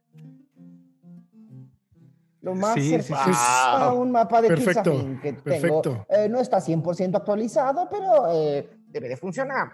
lo 2.44 2.54
más 2.54 2.74
Sí, 2.74 2.82
sí, 2.82 2.96
sí. 2.98 3.02
cercano 3.02 3.36
a 3.36 3.92
un 3.94 4.10
mapa 4.12 4.42
de 4.42 4.48
Perfecto, 4.48 4.92
que 5.22 5.32
tengo. 5.32 5.42
perfecto. 5.42 6.06
Eh, 6.10 6.28
no 6.28 6.38
está 6.40 6.58
100% 6.60 7.16
actualizado, 7.16 7.88
pero 7.90 8.30
eh, 8.32 8.68
debe 8.88 9.08
de 9.08 9.16
funcionar. 9.16 9.72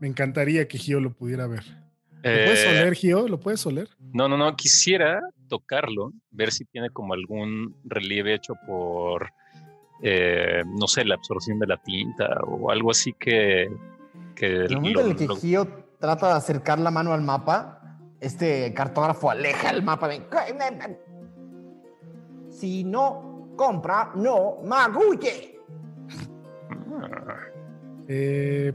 Me 0.00 0.08
encantaría 0.08 0.66
que 0.66 0.78
Gio 0.78 0.98
lo 0.98 1.12
pudiera 1.12 1.46
ver. 1.46 1.62
¿Lo 2.22 2.30
Eh, 2.30 2.42
puedes 2.46 2.66
oler, 2.66 2.94
Gio? 2.94 3.28
¿Lo 3.28 3.38
puedes 3.38 3.64
oler? 3.66 3.88
No, 4.12 4.28
no, 4.28 4.36
no. 4.38 4.56
Quisiera 4.56 5.20
tocarlo, 5.48 6.12
ver 6.30 6.50
si 6.52 6.64
tiene 6.64 6.88
como 6.90 7.12
algún 7.14 7.76
relieve 7.84 8.32
hecho 8.34 8.54
por, 8.66 9.30
eh, 10.02 10.62
no 10.66 10.86
sé, 10.88 11.04
la 11.04 11.16
absorción 11.16 11.58
de 11.58 11.66
la 11.66 11.76
tinta 11.76 12.28
o 12.46 12.70
algo 12.70 12.90
así 12.90 13.12
que. 13.18 13.64
el 14.40 14.74
momento 14.74 15.00
lo- 15.00 15.06
en 15.06 15.10
el 15.12 15.16
que 15.16 15.26
lo- 15.26 15.36
Gio 15.36 15.68
trata 16.00 16.28
de 16.28 16.32
acercar 16.34 16.78
la 16.80 16.90
mano 16.90 17.12
al 17.12 17.22
mapa, 17.22 17.98
este 18.20 18.72
cartógrafo 18.74 19.30
aleja 19.30 19.70
el 19.70 19.82
mapa 19.82 20.08
de... 20.08 20.22
Si 22.62 22.84
no 22.84 23.48
compra, 23.56 24.12
no 24.14 24.58
magulle. 24.64 25.58
Eh, 28.06 28.72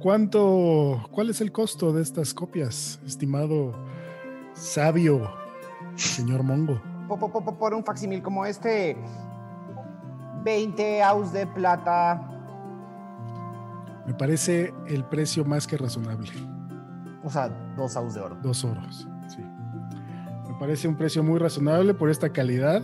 ¿Cuánto, 0.00 0.98
cuál 1.10 1.28
es 1.28 1.42
el 1.42 1.52
costo 1.52 1.92
de 1.92 2.00
estas 2.00 2.32
copias, 2.32 2.98
estimado 3.04 3.74
sabio 4.54 5.30
señor 5.94 6.42
Mongo? 6.42 6.80
Po- 7.06 7.18
po- 7.18 7.30
po- 7.30 7.58
Por 7.58 7.74
un 7.74 7.84
facsimil 7.84 8.22
como 8.22 8.46
este, 8.46 8.96
20 10.42 11.02
aus 11.02 11.34
de 11.34 11.46
plata. 11.46 12.18
Me 14.06 14.14
parece 14.14 14.72
el 14.86 15.04
precio 15.04 15.44
más 15.44 15.66
que 15.66 15.76
razonable. 15.76 16.30
O 17.22 17.28
sea, 17.28 17.50
dos 17.76 17.94
aus 17.94 18.14
de 18.14 18.20
oro. 18.22 18.36
Dos 18.42 18.64
oros, 18.64 19.06
sí. 19.28 19.42
Me 20.48 20.54
parece 20.58 20.88
un 20.88 20.96
precio 20.96 21.22
muy 21.22 21.38
razonable 21.38 21.92
por 21.92 22.08
esta 22.08 22.30
calidad. 22.32 22.82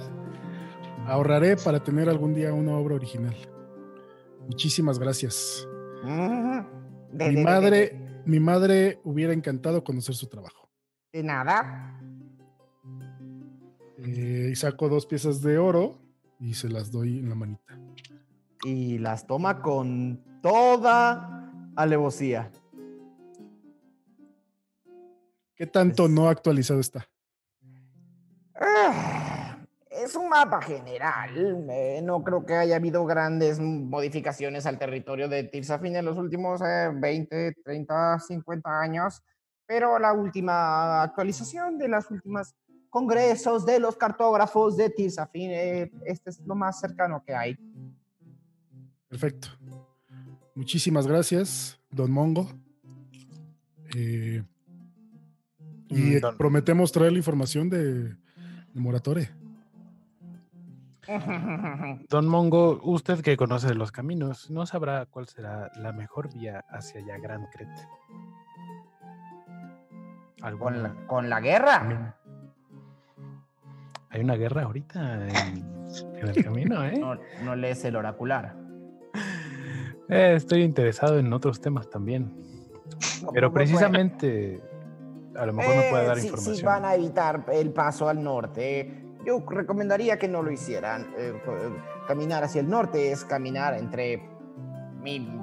Ahorraré 1.08 1.56
para 1.56 1.82
tener 1.82 2.06
algún 2.10 2.34
día 2.34 2.52
una 2.52 2.76
obra 2.76 2.96
original. 2.96 3.34
Muchísimas 4.46 4.98
gracias. 4.98 5.66
Mi 6.04 7.42
madre, 7.42 8.22
mi 8.26 8.38
madre 8.38 9.00
hubiera 9.04 9.32
encantado 9.32 9.82
conocer 9.82 10.14
su 10.14 10.26
trabajo. 10.26 10.68
De 11.10 11.22
nada. 11.22 11.98
Eh, 13.96 14.50
y 14.52 14.54
saco 14.54 14.90
dos 14.90 15.06
piezas 15.06 15.40
de 15.40 15.56
oro 15.56 15.98
y 16.40 16.52
se 16.52 16.68
las 16.68 16.92
doy 16.92 17.20
en 17.20 17.30
la 17.30 17.34
manita. 17.34 17.80
Y 18.64 18.98
las 18.98 19.26
toma 19.26 19.62
con 19.62 20.22
toda 20.42 21.50
alevosía. 21.74 22.50
¿Qué 25.56 25.66
tanto 25.66 26.06
no 26.06 26.28
actualizado 26.28 26.80
está? 26.80 27.08
Ah, 28.54 29.07
Es 30.08 30.14
un 30.16 30.28
mapa 30.30 30.62
general. 30.62 31.66
eh, 31.70 32.00
no 32.02 32.22
creo 32.24 32.46
que 32.46 32.54
haya 32.54 32.76
habido 32.76 33.04
grandes 33.04 33.60
modificaciones 33.60 34.64
al 34.64 34.78
territorio 34.78 35.28
de 35.28 35.44
Tirsafin 35.44 35.96
en 35.96 36.04
los 36.06 36.16
últimos 36.16 36.62
eh, 36.62 36.90
20, 36.94 37.56
30, 37.62 38.18
50 38.20 38.80
años. 38.80 39.22
Pero 39.66 39.98
la 39.98 40.14
última 40.14 41.02
actualización 41.02 41.76
de 41.76 41.88
los 41.88 42.10
últimos 42.10 42.54
congresos 42.88 43.66
de 43.66 43.80
los 43.80 43.96
cartógrafos 43.98 44.78
de 44.78 44.88
Tirsafin, 44.88 45.50
eh, 45.50 45.92
este 46.06 46.30
es 46.30 46.40
lo 46.46 46.54
más 46.54 46.80
cercano 46.80 47.22
que 47.26 47.34
hay. 47.34 47.58
Perfecto. 49.08 49.48
Muchísimas 50.54 51.06
gracias, 51.06 51.78
don 51.90 52.10
Mongo. 52.10 52.48
Eh, 53.94 54.42
y 55.90 55.94
Mm, 55.94 56.12
eh, 56.16 56.20
don- 56.20 56.36
prometemos 56.38 56.92
traer 56.92 57.12
la 57.12 57.18
información 57.18 57.68
de, 57.68 58.04
de 58.14 58.16
Moratore. 58.80 59.30
Don 62.08 62.26
Mongo, 62.28 62.80
usted 62.82 63.20
que 63.22 63.36
conoce 63.36 63.74
los 63.74 63.92
caminos, 63.92 64.50
¿no 64.50 64.66
sabrá 64.66 65.06
cuál 65.06 65.26
será 65.26 65.70
la 65.76 65.92
mejor 65.92 66.32
vía 66.32 66.64
hacia 66.68 67.00
allá 67.00 67.18
Gran 67.18 67.46
Cret? 67.46 67.68
Con 70.38 70.46
¿Alguna 70.46 70.76
la, 70.76 70.94
con 71.06 71.30
la 71.30 71.40
guerra. 71.40 72.14
Hay 74.10 74.20
una 74.20 74.34
guerra 74.36 74.62
ahorita 74.62 75.28
en, 75.28 75.64
en 76.16 76.28
el 76.28 76.44
camino, 76.44 76.84
¿eh? 76.84 76.96
No, 77.00 77.16
no 77.44 77.56
lees 77.56 77.84
el 77.84 77.96
oracular. 77.96 78.54
Eh, 80.08 80.34
Estoy 80.36 80.62
interesado 80.62 81.18
en 81.18 81.32
otros 81.32 81.60
temas 81.60 81.88
también. 81.90 82.32
Pero 83.32 83.52
precisamente, 83.52 84.60
a 85.36 85.44
lo 85.46 85.52
mejor 85.52 85.74
me 85.76 85.90
puede 85.90 86.06
dar 86.06 86.18
Eh, 86.18 86.20
si- 86.20 86.26
información. 86.28 86.56
Si 86.56 86.62
van 86.64 86.84
a 86.84 86.94
evitar 86.94 87.44
el 87.52 87.70
paso 87.72 88.08
al 88.08 88.22
norte, 88.22 89.04
yo 89.28 89.42
recomendaría 89.46 90.18
que 90.18 90.26
no 90.26 90.42
lo 90.42 90.50
hicieran. 90.50 91.02
Eh, 91.18 91.32
eh, 91.46 91.70
caminar 92.06 92.42
hacia 92.44 92.60
el 92.62 92.68
norte 92.68 93.12
es 93.12 93.24
caminar 93.24 93.74
entre 93.74 94.26
mil 95.02 95.40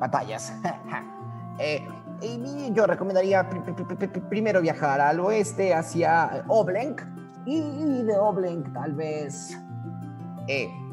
batallas. 0.00 0.52
Eh, 1.58 1.86
y 2.22 2.72
yo 2.72 2.86
recomendaría 2.86 3.46
pri- 3.48 3.60
pri- 3.60 3.74
pri- 3.74 4.08
pri- 4.08 4.20
primero 4.30 4.62
viajar 4.62 5.02
al 5.02 5.20
oeste 5.20 5.74
hacia 5.74 6.44
Oblenk 6.48 7.02
y 7.44 8.02
de 8.04 8.16
Oblenk 8.18 8.72
tal 8.72 8.94
vez 8.94 9.54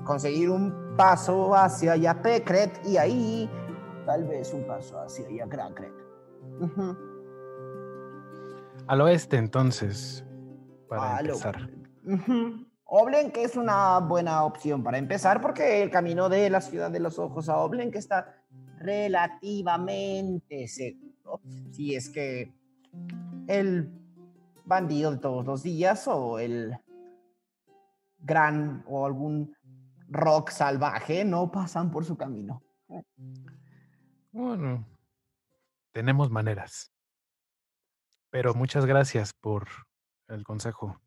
conseguir 0.03 0.49
un 0.49 0.95
paso 0.97 1.55
hacia 1.55 1.95
Yapekret 1.95 2.85
y 2.85 2.97
ahí 2.97 3.49
tal 4.05 4.25
vez 4.27 4.53
un 4.53 4.67
paso 4.67 4.99
hacia 4.99 5.29
Yagrankret. 5.29 5.93
Ujú. 6.59 6.97
Al 8.87 8.99
oeste, 9.01 9.37
entonces, 9.37 10.25
para 10.89 11.17
Ah, 11.17 11.19
empezar. 11.21 11.69
Oblenk 12.85 13.37
es 13.37 13.55
una 13.55 13.99
buena 13.99 14.43
opción 14.43 14.83
para 14.83 14.97
empezar 14.97 15.39
porque 15.41 15.83
el 15.83 15.91
camino 15.91 16.27
de 16.27 16.49
la 16.49 16.59
ciudad 16.59 16.89
de 16.89 16.99
los 16.99 17.19
ojos 17.19 17.47
a 17.47 17.57
Oblenk 17.57 17.95
está 17.95 18.43
relativamente 18.79 20.67
seguro. 20.67 21.39
Si 21.71 21.93
es 21.93 22.09
que 22.09 22.51
el 23.47 23.91
bandido 24.65 25.11
de 25.11 25.17
todos 25.17 25.45
los 25.45 25.61
días 25.61 26.07
o 26.07 26.39
el 26.39 26.75
gran 28.19 28.83
o 28.87 29.05
algún 29.05 29.55
rock 30.07 30.49
salvaje 30.49 31.23
no 31.23 31.51
pasan 31.51 31.91
por 31.91 32.05
su 32.05 32.17
camino. 32.17 32.63
Bueno, 34.31 34.87
tenemos 35.91 36.31
maneras. 36.31 36.91
Pero 38.31 38.53
muchas 38.53 38.85
gracias 38.85 39.33
por 39.33 39.67
el 40.29 40.43
consejo. 40.43 40.99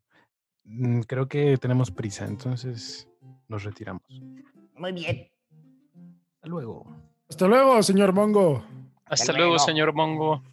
Mm, 0.65 1.01
Creo 1.01 1.27
que 1.27 1.57
tenemos 1.57 1.91
prisa, 1.91 2.25
entonces 2.25 3.07
nos 3.47 3.63
retiramos. 3.63 4.03
Muy 4.75 4.91
bien. 4.93 5.27
Hasta 6.35 6.47
luego. 6.47 6.85
Hasta 7.29 7.47
luego, 7.47 7.81
señor 7.83 8.13
Mongo. 8.13 8.63
Hasta 9.05 9.31
luego, 9.33 9.51
luego. 9.53 9.65
señor 9.65 9.93
Mongo. 9.93 10.43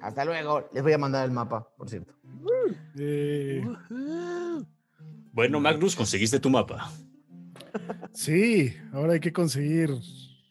Hasta 0.00 0.24
luego. 0.24 0.68
Les 0.72 0.82
voy 0.82 0.92
a 0.92 0.98
mandar 0.98 1.24
el 1.24 1.30
mapa, 1.32 1.68
por 1.76 1.88
cierto. 1.88 2.14
Eh, 2.98 3.64
Bueno, 5.32 5.60
Magnus, 5.60 5.94
conseguiste 5.96 6.40
tu 6.40 6.50
mapa. 6.50 6.90
sí, 8.12 8.74
ahora 8.92 9.14
hay 9.14 9.20
que 9.20 9.32
conseguir 9.32 9.90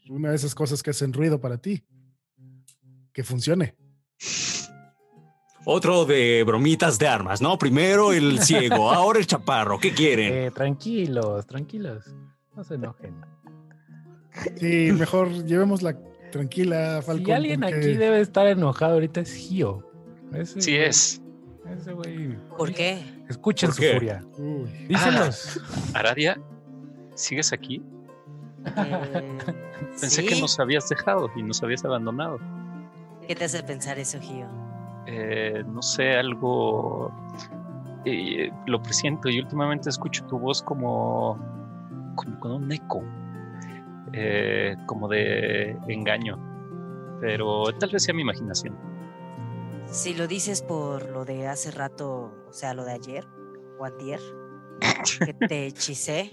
una 0.09 0.29
de 0.29 0.35
esas 0.35 0.53
cosas 0.55 0.81
que 0.83 0.91
hacen 0.91 1.13
ruido 1.13 1.39
para 1.39 1.57
ti. 1.57 1.83
Que 3.11 3.23
funcione. 3.23 3.75
Otro 5.69 6.05
de 6.05 6.43
bromitas 6.45 6.97
de 6.97 7.07
armas, 7.09 7.41
¿no? 7.41 7.57
Primero 7.57 8.13
el 8.13 8.39
ciego, 8.43 8.89
ahora 8.91 9.19
el 9.19 9.27
chaparro. 9.27 9.77
¿Qué 9.79 9.91
quieren? 9.93 10.33
Eh, 10.33 10.51
tranquilos, 10.51 11.45
tranquilos. 11.45 12.05
No 12.55 12.63
se 12.63 12.75
enojen. 12.75 13.15
Sí, 14.57 14.91
mejor 14.93 15.29
llevémosla 15.45 15.97
tranquila, 16.31 17.01
Falcon. 17.05 17.25
si 17.25 17.31
alguien 17.33 17.59
porque- 17.61 17.75
aquí 17.75 17.93
debe 17.95 18.21
estar 18.21 18.47
enojado 18.47 18.93
ahorita 18.93 19.19
es 19.21 19.33
Gio. 19.33 19.83
Ese 20.33 20.61
Sí 20.61 20.75
es. 20.75 21.21
Ese 21.77 21.91
güey. 21.93 22.37
¿Por 22.57 22.73
qué? 22.73 22.99
Escuchen 23.29 23.67
¿Por 23.69 23.75
su 23.75 23.81
qué? 23.81 23.93
furia. 23.93 24.23
Uy, 24.37 24.69
Díselos. 24.87 25.59
Aradia, 25.93 26.39
¿sigues 27.15 27.51
aquí? 27.51 27.81
Eh, 28.65 29.37
Pensé 29.99 30.21
¿sí? 30.21 30.25
que 30.27 30.39
nos 30.39 30.57
habías 30.59 30.87
dejado 30.87 31.29
y 31.35 31.43
nos 31.43 31.61
habías 31.61 31.83
abandonado. 31.83 32.39
¿Qué 33.27 33.35
te 33.35 33.45
hace 33.45 33.63
pensar 33.63 33.99
eso, 33.99 34.19
Gio? 34.21 34.47
Eh, 35.07 35.63
no 35.65 35.81
sé, 35.81 36.15
algo... 36.15 37.11
eh, 38.05 38.51
lo 38.65 38.81
presiento 38.81 39.29
y 39.29 39.39
últimamente 39.39 39.89
escucho 39.89 40.25
tu 40.25 40.37
voz 40.37 40.61
como, 40.61 41.39
como 42.15 42.39
con 42.39 42.51
un 42.51 42.71
eco, 42.71 43.03
eh, 44.13 44.75
como 44.85 45.07
de 45.07 45.77
engaño, 45.87 46.37
pero 47.21 47.63
tal 47.79 47.89
vez 47.91 48.03
sea 48.03 48.13
mi 48.13 48.21
imaginación. 48.21 48.77
Si 49.85 50.13
lo 50.13 50.27
dices 50.27 50.61
por 50.61 51.09
lo 51.09 51.23
de 51.23 51.47
hace 51.47 51.71
rato, 51.71 52.33
o 52.49 52.53
sea, 52.53 52.73
lo 52.73 52.83
de 52.83 52.91
ayer 52.91 53.25
o 53.79 53.85
antier, 53.85 54.19
que 55.25 55.33
te 55.33 55.67
hechicé, 55.67 56.29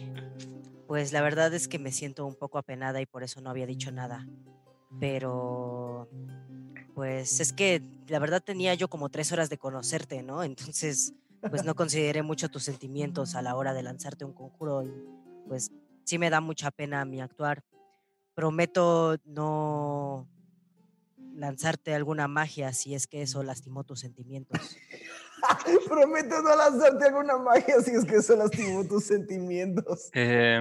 pues 0.88 1.12
la 1.12 1.22
verdad 1.22 1.54
es 1.54 1.68
que 1.68 1.78
me 1.78 1.92
siento 1.92 2.26
un 2.26 2.34
poco 2.34 2.58
apenada 2.58 3.00
y 3.00 3.06
por 3.06 3.22
eso 3.22 3.40
no 3.40 3.50
había 3.50 3.66
dicho 3.66 3.92
nada. 3.92 4.26
Pero, 5.00 6.08
pues 6.94 7.40
es 7.40 7.52
que 7.52 7.82
la 8.08 8.18
verdad 8.18 8.42
tenía 8.42 8.74
yo 8.74 8.88
como 8.88 9.08
tres 9.08 9.32
horas 9.32 9.50
de 9.50 9.58
conocerte, 9.58 10.22
¿no? 10.22 10.44
Entonces, 10.44 11.12
pues 11.50 11.64
no 11.64 11.74
consideré 11.74 12.22
mucho 12.22 12.48
tus 12.48 12.62
sentimientos 12.62 13.34
a 13.34 13.42
la 13.42 13.56
hora 13.56 13.74
de 13.74 13.82
lanzarte 13.82 14.24
un 14.24 14.32
conjuro 14.32 14.82
y 14.82 14.92
pues 15.48 15.70
sí 16.04 16.18
me 16.18 16.30
da 16.30 16.40
mucha 16.40 16.70
pena 16.70 17.04
mi 17.04 17.20
actuar. 17.20 17.62
Prometo 18.34 19.16
no 19.24 20.28
lanzarte 21.34 21.94
alguna 21.94 22.28
magia 22.28 22.72
si 22.72 22.94
es 22.94 23.06
que 23.06 23.22
eso 23.22 23.42
lastimó 23.42 23.84
tus 23.84 24.00
sentimientos. 24.00 24.76
Prometo 25.88 26.42
no 26.42 26.56
lanzarte 26.56 27.06
alguna 27.06 27.36
magia 27.36 27.80
si 27.80 27.90
es 27.90 28.04
que 28.04 28.16
eso 28.16 28.36
lastimó 28.36 28.84
tus 28.84 29.04
sentimientos. 29.04 30.10
Eh, 30.12 30.60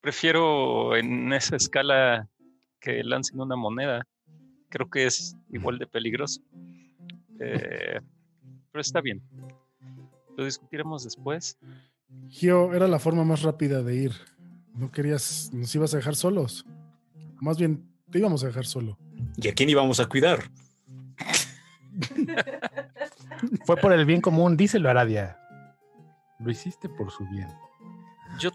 prefiero 0.00 0.96
en 0.96 1.32
esa 1.32 1.56
escala 1.56 2.28
que 2.80 3.02
lancen 3.02 3.40
una 3.40 3.56
moneda. 3.56 4.04
Creo 4.68 4.88
que 4.90 5.06
es 5.06 5.36
igual 5.50 5.78
de 5.78 5.86
peligroso. 5.86 6.40
Eh, 7.40 8.00
pero 8.70 8.80
está 8.80 9.00
bien. 9.00 9.22
Lo 10.36 10.44
discutiremos 10.44 11.04
después. 11.04 11.58
Gio, 12.28 12.74
era 12.74 12.86
la 12.88 12.98
forma 12.98 13.24
más 13.24 13.42
rápida 13.42 13.82
de 13.82 13.96
ir. 13.96 14.12
No 14.74 14.90
querías, 14.90 15.50
nos 15.52 15.74
ibas 15.74 15.94
a 15.94 15.96
dejar 15.96 16.14
solos. 16.14 16.64
Más 17.40 17.58
bien, 17.58 17.84
te 18.10 18.18
íbamos 18.18 18.44
a 18.44 18.46
dejar 18.46 18.66
solo. 18.66 18.98
¿Y 19.36 19.48
a 19.48 19.54
quién 19.54 19.68
íbamos 19.68 20.00
a 20.00 20.06
cuidar? 20.06 20.50
Fue 23.64 23.76
por 23.76 23.92
el 23.92 24.04
bien 24.04 24.20
común, 24.20 24.56
díselo, 24.56 24.88
Aradia. 24.88 25.38
Lo 26.38 26.50
hiciste 26.50 26.88
por 26.88 27.10
su 27.10 27.26
bien. 27.28 27.48
Yo 28.38 28.50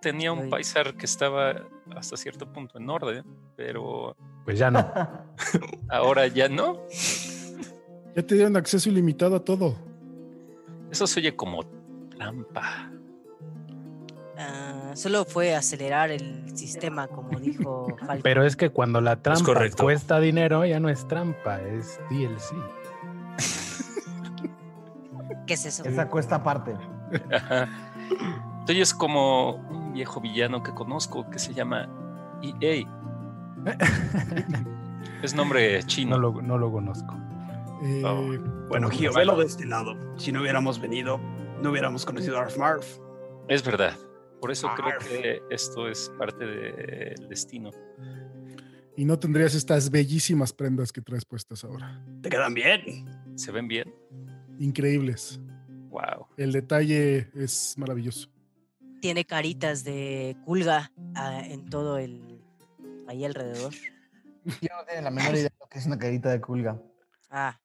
tenía 0.00 0.32
un 0.32 0.50
paisar 0.50 0.96
que 0.96 1.06
estaba 1.06 1.68
hasta 1.94 2.16
cierto 2.16 2.52
punto 2.52 2.78
en 2.78 2.90
orden, 2.90 3.24
pero 3.56 4.16
Pues 4.44 4.58
ya 4.58 4.70
no. 4.70 4.84
ahora 5.88 6.26
ya 6.26 6.48
no. 6.48 6.80
Ya 8.14 8.22
te 8.22 8.34
dieron 8.34 8.56
acceso 8.56 8.88
ilimitado 8.88 9.36
a 9.36 9.44
todo. 9.44 9.76
Eso 10.90 11.06
se 11.06 11.20
oye 11.20 11.34
como 11.34 11.64
trampa. 12.10 12.90
Ah, 14.36 14.92
solo 14.94 15.24
fue 15.24 15.54
acelerar 15.54 16.10
el 16.10 16.56
sistema, 16.56 17.06
como 17.06 17.38
dijo 17.38 17.86
Falcon. 17.98 18.20
Pero 18.22 18.44
es 18.44 18.56
que 18.56 18.70
cuando 18.70 19.00
la 19.00 19.16
trampa 19.16 19.70
cuesta 19.70 20.20
dinero, 20.20 20.64
ya 20.66 20.80
no 20.80 20.88
es 20.88 21.06
trampa, 21.06 21.60
es 21.60 21.98
DLC. 22.10 22.54
¿Qué 25.46 25.54
es 25.54 25.64
eso? 25.64 25.84
Esa 25.84 26.08
cuesta 26.08 26.36
aparte. 26.36 26.76
Tú 28.66 28.72
es 28.72 28.94
como 28.94 29.54
un 29.54 29.92
viejo 29.92 30.20
villano 30.20 30.62
que 30.62 30.72
conozco 30.72 31.28
que 31.30 31.38
se 31.38 31.54
llama 31.54 31.88
EA. 32.42 32.86
Es 35.22 35.34
nombre 35.34 35.82
chino. 35.84 36.16
No 36.16 36.32
lo, 36.32 36.42
no 36.42 36.58
lo 36.58 36.72
conozco. 36.72 37.14
Eh, 37.84 38.02
Oh. 38.04 38.68
Bueno, 38.68 38.88
Gio, 38.90 39.12
velo 39.12 39.36
de 39.36 39.46
este 39.46 39.66
lado. 39.66 39.96
Si 40.16 40.32
no 40.32 40.40
hubiéramos 40.40 40.80
venido, 40.80 41.18
no 41.62 41.70
hubiéramos 41.70 42.04
conocido 42.04 42.38
a 42.38 42.42
Arf 42.42 42.56
Marf. 42.58 42.98
Es 43.48 43.64
verdad. 43.64 43.96
Por 44.40 44.50
eso 44.50 44.68
creo 44.74 44.98
que 44.98 45.40
esto 45.50 45.88
es 45.88 46.10
parte 46.18 46.44
del 46.44 47.28
destino. 47.28 47.70
Y 48.96 49.04
no 49.04 49.18
tendrías 49.18 49.54
estas 49.54 49.90
bellísimas 49.90 50.52
prendas 50.52 50.92
que 50.92 51.00
traes 51.00 51.24
puestas 51.24 51.64
ahora. 51.64 52.04
¿Te 52.22 52.28
quedan 52.28 52.54
bien? 52.54 53.08
¿Se 53.36 53.52
ven 53.52 53.68
bien? 53.68 53.94
Increíbles. 54.58 55.40
Wow. 55.90 56.26
El 56.36 56.52
detalle 56.52 57.30
es 57.34 57.74
maravilloso. 57.78 58.28
Tiene 59.00 59.24
caritas 59.24 59.84
de 59.84 60.36
culga 60.44 60.92
ah, 61.14 61.42
en 61.44 61.64
todo 61.68 61.98
el. 61.98 62.31
Ahí 63.08 63.24
alrededor. 63.24 63.72
Yo 64.44 64.68
no 64.76 64.84
tengo 64.86 65.02
la 65.02 65.10
menor 65.10 65.34
idea 65.34 65.44
de 65.50 65.54
lo 65.60 65.66
que 65.68 65.78
es 65.78 65.86
una 65.86 65.98
carita 65.98 66.30
de 66.30 66.40
culga. 66.40 66.80
Ah, 67.30 67.58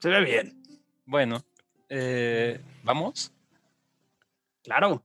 Se 0.00 0.08
ve 0.08 0.24
bien. 0.24 0.62
Bueno, 1.06 1.42
eh, 1.88 2.60
¿vamos? 2.82 3.32
Claro. 4.62 5.04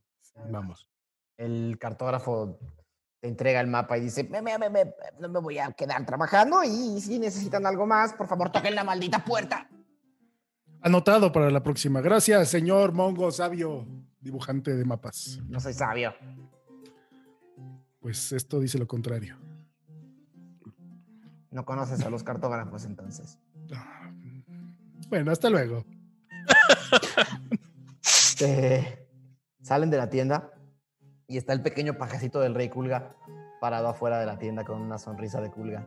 Vamos. 0.49 0.89
El 1.35 1.77
cartógrafo 1.79 2.57
te 3.19 3.27
entrega 3.27 3.59
el 3.59 3.67
mapa 3.67 3.97
y 3.97 4.01
dice, 4.01 4.23
"Me- 4.23 4.41
me- 4.41 4.57
me- 4.57 4.69
me- 4.69 4.93
no 5.19 5.27
me 5.29 5.39
voy 5.39 5.57
a 5.59 5.71
quedar 5.71 6.05
trabajando 6.05 6.63
y 6.63 7.01
si 7.01 7.19
necesitan 7.19 7.65
algo 7.65 7.85
más, 7.85 8.13
por 8.13 8.27
favor 8.27 8.51
toquen 8.51 8.75
la 8.75 8.83
maldita 8.83 9.23
puerta. 9.25 9.69
Anotado 10.81 11.31
para 11.31 11.49
la 11.49 11.61
próxima. 11.63 12.01
Gracias, 12.01 12.49
señor 12.49 12.93
Mongo 12.93 13.31
Sabio, 13.31 13.85
dibujante 14.19 14.75
de 14.75 14.85
mapas. 14.85 15.39
No 15.47 15.59
soy 15.59 15.73
sabio. 15.73 16.13
Pues 18.07 18.31
esto 18.31 18.61
dice 18.61 18.77
lo 18.77 18.87
contrario. 18.87 19.35
No 21.51 21.65
conoces 21.65 21.99
a 22.05 22.09
los 22.09 22.23
cartógrafos 22.23 22.85
entonces. 22.85 23.37
Ah, 23.75 24.09
Bueno, 25.09 25.29
hasta 25.29 25.49
luego. 25.49 25.83
Te- 28.39 29.05
salen 29.61 29.89
de 29.89 29.97
la 29.97 30.09
tienda 30.09 30.53
y 31.27 31.35
está 31.35 31.51
el 31.51 31.61
pequeño 31.61 31.97
pajecito 31.97 32.39
del 32.39 32.55
rey 32.55 32.69
Culga 32.69 33.09
parado 33.59 33.89
afuera 33.89 34.21
de 34.21 34.25
la 34.25 34.39
tienda 34.39 34.63
con 34.63 34.79
una 34.81 34.97
sonrisa 34.99 35.41
de 35.41 35.51
Culga. 35.51 35.85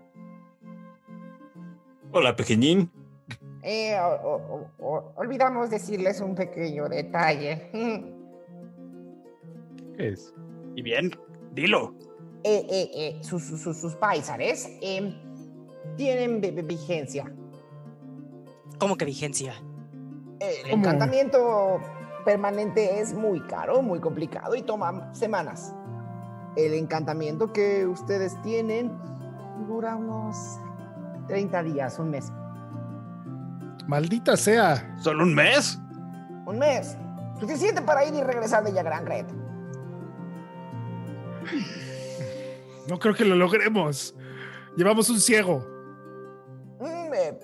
Hola, 2.13 2.37
pequeñín. 2.37 2.91
Eh, 3.63 3.99
o- 3.99 4.37
o- 4.37 4.71
o- 4.87 5.13
olvidamos 5.17 5.71
decirles 5.71 6.21
un 6.21 6.35
pequeño 6.35 6.87
detalle. 6.87 7.71
¿Qué 9.97 10.09
es? 10.09 10.35
Y 10.77 10.83
bien, 10.83 11.13
dilo. 11.55 11.95
Eh, 12.43 12.67
eh, 12.71 12.91
eh, 12.95 13.19
sus, 13.23 13.43
sus, 13.45 13.77
sus 13.77 13.95
paisares 13.97 14.67
eh, 14.81 15.15
tienen 15.97 16.41
vi- 16.41 16.51
vi- 16.53 16.63
vigencia. 16.63 17.31
¿cómo 18.79 18.97
que 18.97 19.05
vigencia? 19.05 19.53
El 20.41 20.71
¿Cómo? 20.71 20.83
encantamiento 20.85 21.81
permanente 22.25 22.99
es 23.01 23.13
muy 23.13 23.41
caro, 23.43 23.83
muy 23.83 24.01
complicado 24.01 24.55
y 24.55 24.63
toma 24.63 25.13
semanas. 25.15 25.75
El 26.57 26.73
encantamiento 26.75 27.53
que 27.53 27.87
ustedes 27.87 28.41
tienen 28.43 28.91
dura 29.69 29.97
unos 29.97 30.37
30 31.29 31.63
días, 31.63 31.99
un 31.99 32.11
mes. 32.11 32.33
Maldita 33.87 34.35
sea. 34.39 34.97
¿Solo 34.99 35.25
un 35.25 35.35
mes? 35.35 35.79
Un 36.47 36.59
mes. 36.59 36.97
Suficiente 37.39 37.83
para 37.83 38.05
ir 38.05 38.15
y 38.15 38.23
regresar 38.23 38.65
de 38.65 38.73
Gret. 38.73 39.27
No 42.89 42.99
creo 42.99 43.15
que 43.15 43.25
lo 43.25 43.37
logremos. 43.37 44.15
Llevamos 44.77 45.09
un 45.11 45.21
ciego. 45.21 45.67
Mm, 46.81 47.15
eh, 47.15 47.39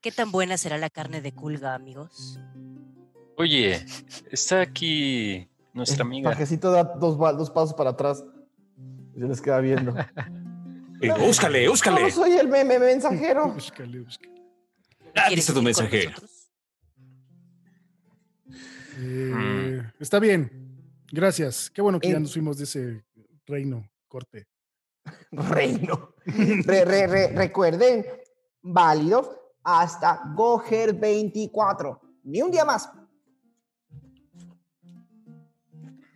¿Qué 0.00 0.10
tan 0.12 0.30
buena 0.32 0.56
será 0.56 0.78
la 0.78 0.88
carne 0.90 1.20
de 1.20 1.32
culga, 1.32 1.74
amigos? 1.74 2.38
Oye, 3.36 3.84
está 4.30 4.60
aquí 4.62 5.48
nuestra 5.72 5.96
El 5.96 6.00
amiga. 6.02 6.30
pajecito 6.30 6.70
da 6.70 6.84
dos, 6.84 7.18
dos 7.18 7.50
pasos 7.50 7.74
para 7.74 7.90
atrás. 7.90 8.24
Se 9.14 9.20
les 9.26 9.40
queda 9.40 9.60
viendo. 9.60 9.94
Eh, 11.02 11.10
búscale, 11.18 11.66
búscale. 11.66 12.02
no 12.02 12.10
soy 12.10 12.32
el 12.32 12.46
meme 12.46 12.78
mensajero. 12.78 13.48
Búscale, 13.54 14.00
búscale. 14.00 14.34
Ah, 15.16 15.28
¿Quieres 15.28 15.46
dice 15.46 15.52
tu 15.54 15.60
venir 15.62 15.74
con 15.74 15.84
mensaje. 15.84 16.04
nosotros? 16.10 16.50
Eh, 18.98 19.82
Está 19.98 20.18
bien. 20.18 20.59
Gracias. 21.12 21.70
Qué 21.70 21.82
bueno 21.82 21.98
que 22.00 22.10
ya 22.10 22.20
nos 22.20 22.32
fuimos 22.32 22.56
de 22.58 22.64
ese 22.64 23.04
reino 23.46 23.88
corte. 24.08 24.46
Reino. 25.32 26.14
Re- 26.26 26.84
re- 26.84 27.06
re- 27.06 27.28
recuerden, 27.32 28.04
válido 28.62 29.54
hasta 29.64 30.22
Goher 30.34 30.92
24. 30.94 32.00
Ni 32.24 32.42
un 32.42 32.50
día 32.50 32.64
más. 32.64 32.90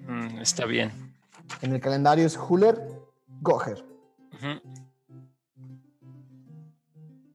Mm, 0.01 0.39
está 0.41 0.67
bien. 0.67 0.93
En 1.63 1.73
el 1.73 1.81
calendario 1.81 2.27
es 2.27 2.37
Huller 2.37 2.79
Goher. 3.41 3.85
Ujú. 4.33 4.61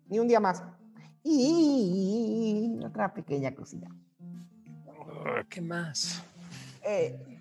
Ni 0.08 0.20
un 0.20 0.28
día 0.28 0.40
más. 0.40 0.64
Y 1.24 2.80
otra 2.86 3.14
pequeña 3.14 3.54
cosita. 3.54 3.88
Ah, 5.26 5.44
¿Qué 5.50 5.62
más? 5.62 6.24
Eh, 6.84 7.39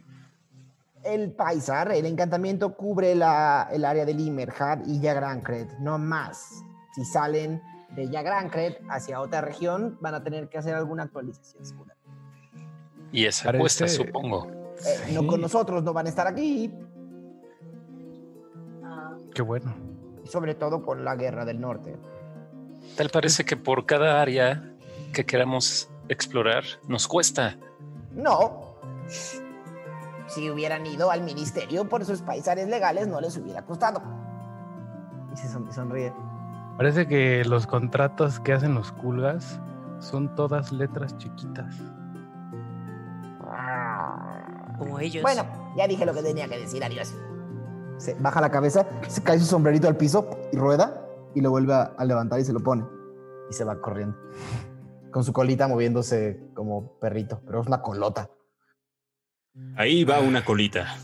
el 1.04 1.32
Paisar, 1.32 1.92
el 1.92 2.06
encantamiento 2.06 2.74
cubre 2.74 3.14
la, 3.14 3.68
el 3.72 3.84
área 3.84 4.04
de 4.04 4.14
Limerhad 4.14 4.80
y 4.86 5.00
Yagrancred, 5.00 5.68
no 5.80 5.98
más. 5.98 6.62
Si 6.94 7.04
salen 7.04 7.62
de 7.94 8.08
Yagrancred 8.10 8.74
hacia 8.90 9.20
otra 9.20 9.40
región, 9.40 9.96
van 10.00 10.14
a 10.14 10.22
tener 10.22 10.48
que 10.48 10.58
hacer 10.58 10.74
alguna 10.74 11.04
actualización. 11.04 11.64
segura. 11.64 11.94
Y 13.12 13.24
esa 13.24 13.46
Parece- 13.46 13.60
cuesta, 13.60 13.88
supongo. 13.88 14.46
Eh, 14.84 15.12
No 15.12 15.26
con 15.26 15.40
nosotros, 15.40 15.82
no 15.82 15.92
van 15.92 16.06
a 16.06 16.08
estar 16.10 16.26
aquí. 16.26 16.72
Qué 19.34 19.42
bueno. 19.42 19.74
y 20.24 20.28
sobre 20.28 20.54
todo 20.54 20.82
con 20.82 21.04
la 21.04 21.14
guerra 21.16 21.44
del 21.44 21.60
norte. 21.60 21.96
Tal 22.96 23.08
parece 23.08 23.44
que 23.44 23.56
por 23.56 23.86
cada 23.86 24.20
área 24.20 24.72
que 25.12 25.24
queramos 25.24 25.88
explorar 26.08 26.64
nos 26.88 27.06
cuesta. 27.08 27.56
No. 28.12 28.74
Si 30.28 30.48
hubieran 30.50 30.86
ido 30.86 31.10
al 31.10 31.22
ministerio 31.22 31.88
por 31.88 32.04
sus 32.04 32.22
paisares 32.22 32.68
legales, 32.68 33.08
no 33.08 33.20
les 33.20 33.36
hubiera 33.36 33.62
costado. 33.64 34.00
Y 35.32 35.36
se 35.36 35.48
son- 35.48 35.70
sonríe. 35.72 36.12
Parece 36.76 37.06
que 37.08 37.44
los 37.44 37.66
contratos 37.66 38.38
que 38.40 38.52
hacen 38.52 38.74
los 38.74 38.92
culgas 38.92 39.60
son 39.98 40.34
todas 40.36 40.70
letras 40.70 41.16
chiquitas. 41.18 41.74
Como 44.78 45.00
ellos. 45.00 45.22
Bueno, 45.22 45.42
ya 45.76 45.86
dije 45.88 46.06
lo 46.06 46.14
que 46.14 46.22
tenía 46.22 46.48
que 46.48 46.58
decir. 46.58 46.84
Adiós. 46.84 47.14
Se 47.96 48.14
baja 48.14 48.40
la 48.40 48.50
cabeza, 48.50 48.86
se 49.08 49.22
cae 49.22 49.38
su 49.40 49.44
sombrerito 49.46 49.88
al 49.88 49.96
piso 49.96 50.28
y 50.52 50.56
rueda 50.56 51.02
y 51.34 51.40
lo 51.40 51.50
vuelve 51.50 51.74
a, 51.74 51.82
a 51.96 52.04
levantar 52.04 52.38
y 52.38 52.44
se 52.44 52.52
lo 52.52 52.60
pone. 52.60 52.84
Y 53.50 53.52
se 53.54 53.64
va 53.64 53.80
corriendo. 53.80 54.16
Con 55.10 55.24
su 55.24 55.32
colita 55.32 55.66
moviéndose 55.66 56.50
como 56.54 56.92
perrito, 57.00 57.40
pero 57.44 57.60
es 57.60 57.66
una 57.66 57.82
colota. 57.82 58.30
Ahí 59.76 60.04
va 60.04 60.20
una 60.20 60.44
colita. 60.44 60.96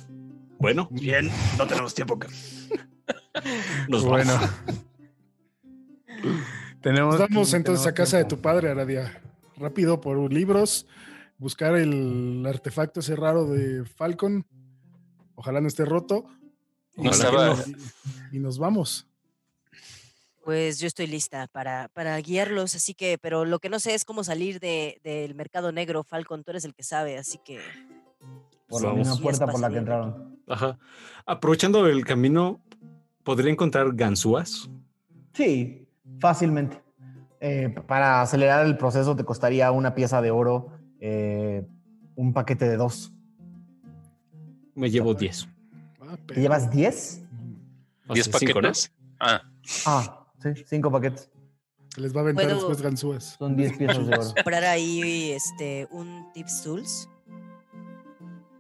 Bueno, 0.59 0.89
Bien, 0.91 1.31
no 1.59 1.67
tenemos 1.67 1.95
tiempo 1.95 2.19
que. 2.19 2.29
nos 3.89 4.05
bueno. 4.05 4.33
vamos. 4.35 4.51
tenemos 6.81 7.19
Nos 7.19 7.29
vamos 7.29 7.51
que- 7.51 7.57
entonces 7.57 7.87
a 7.87 7.95
casa 7.95 8.19
de 8.19 8.25
tu 8.25 8.41
padre, 8.41 8.71
Aradia. 8.71 9.23
Rápido 9.57 10.01
por 10.01 10.33
libros, 10.33 10.87
buscar 11.39 11.77
el 11.77 12.45
artefacto 12.47 13.01
ese 13.01 13.15
raro 13.17 13.47
de 13.47 13.85
Falcon. 13.85 14.47
Ojalá 15.37 15.61
no 15.61 15.69
esté 15.69 15.85
roto. 15.85 16.25
No. 16.97 17.11
Y, 18.33 18.37
y 18.37 18.39
nos 18.41 18.59
vamos. 18.59 19.07
Pues 20.45 20.79
yo 20.79 20.87
estoy 20.87 21.07
lista 21.07 21.47
para, 21.49 21.89
para 21.89 22.19
guiarlos, 22.21 22.75
así 22.75 22.93
que, 22.95 23.17
pero 23.19 23.45
lo 23.47 23.59
que 23.61 23.71
no 23.71 23.81
sé 23.81 23.95
es 23.95 24.05
cómo 24.05 24.25
salir 24.25 24.61
de, 24.61 25.01
del 25.03 25.35
mercado 25.35 25.73
negro, 25.73 26.05
Falcon, 26.05 26.45
tú 26.45 26.51
eres 26.51 26.65
el 26.67 26.75
que 26.75 26.83
sabe, 26.83 27.17
así 27.17 27.39
que 27.45 27.61
Por 28.81 28.85
la 28.91 28.95
misma 28.95 29.17
puerta 29.17 29.47
por 29.47 29.61
la 29.61 29.71
que 29.71 29.79
entraron. 29.79 30.39
Ajá. 30.49 30.79
Aprovechando 31.27 31.87
el 31.87 32.05
camino, 32.05 32.61
¿podría 33.23 33.51
encontrar 33.51 33.95
ganzúas? 33.95 34.69
Sí, 35.33 35.81
Fácilmente. 36.21 36.81
Eh, 37.41 37.75
para 37.87 38.23
acelerar 38.23 38.65
el 38.67 38.77
proceso 38.77 39.17
te 39.17 39.25
costaría 39.25 39.71
una 39.73 39.95
pieza 39.95 40.23
de 40.23 40.31
oro, 40.31 40.69
eh, 41.01 41.67
un 42.15 42.33
paquete 42.33 42.69
de 42.69 42.77
dos. 42.77 43.13
Me 44.75 44.91
llevo 44.91 45.15
10. 45.15 45.49
Ah, 46.01 46.17
¿Te 46.27 46.41
llevas 46.41 46.71
10? 46.71 47.23
O 48.09 48.15
¿Diez 48.15 48.27
sea, 48.27 48.39
cinco, 48.39 48.61
¿no? 48.61 48.69
paquetes? 48.69 48.93
Ah, 49.21 49.43
Ah, 49.87 50.27
sí, 50.43 50.65
cinco 50.67 50.91
paquetes. 50.91 51.31
Se 51.95 52.01
les 52.01 52.15
va 52.15 52.21
a 52.21 52.23
aventar 52.25 52.47
después 52.49 52.81
ganzúas. 52.81 53.37
Son 53.39 53.57
10 53.57 53.77
piezas 53.77 54.07
de 54.07 54.15
oro. 54.19 54.35
Comprar 54.35 54.65
ahí 54.65 55.31
este, 55.33 55.87
un 55.91 56.33
Tips 56.33 56.63
Tools. 56.63 57.09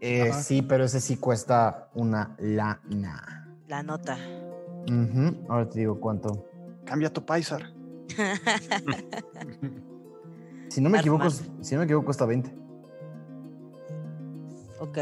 Eh, 0.06 0.32
sí, 0.34 0.60
pero 0.60 0.84
ese 0.84 1.00
sí 1.00 1.16
cuesta 1.16 1.88
una 1.94 2.36
lana. 2.38 3.48
La 3.68 3.82
nota. 3.82 4.18
Ahora 5.48 5.68
te 5.68 5.78
digo 5.78 5.98
cuánto. 5.98 6.46
Cambia 6.84 7.10
tu 7.12 7.24
paisar. 7.24 7.72
Si 10.68 10.80
no 10.80 10.90
me 10.90 10.98
equivoco, 10.98 11.30
si 11.30 11.74
no 11.74 11.78
me 11.78 11.84
equivoco, 11.84 12.06
cuesta 12.06 12.26
20. 12.26 12.52
Ok. 14.80 14.98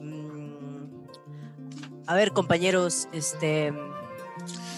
Mm, 0.00 0.86
A 2.08 2.14
ver, 2.16 2.32
compañeros, 2.32 3.08
este. 3.12 3.72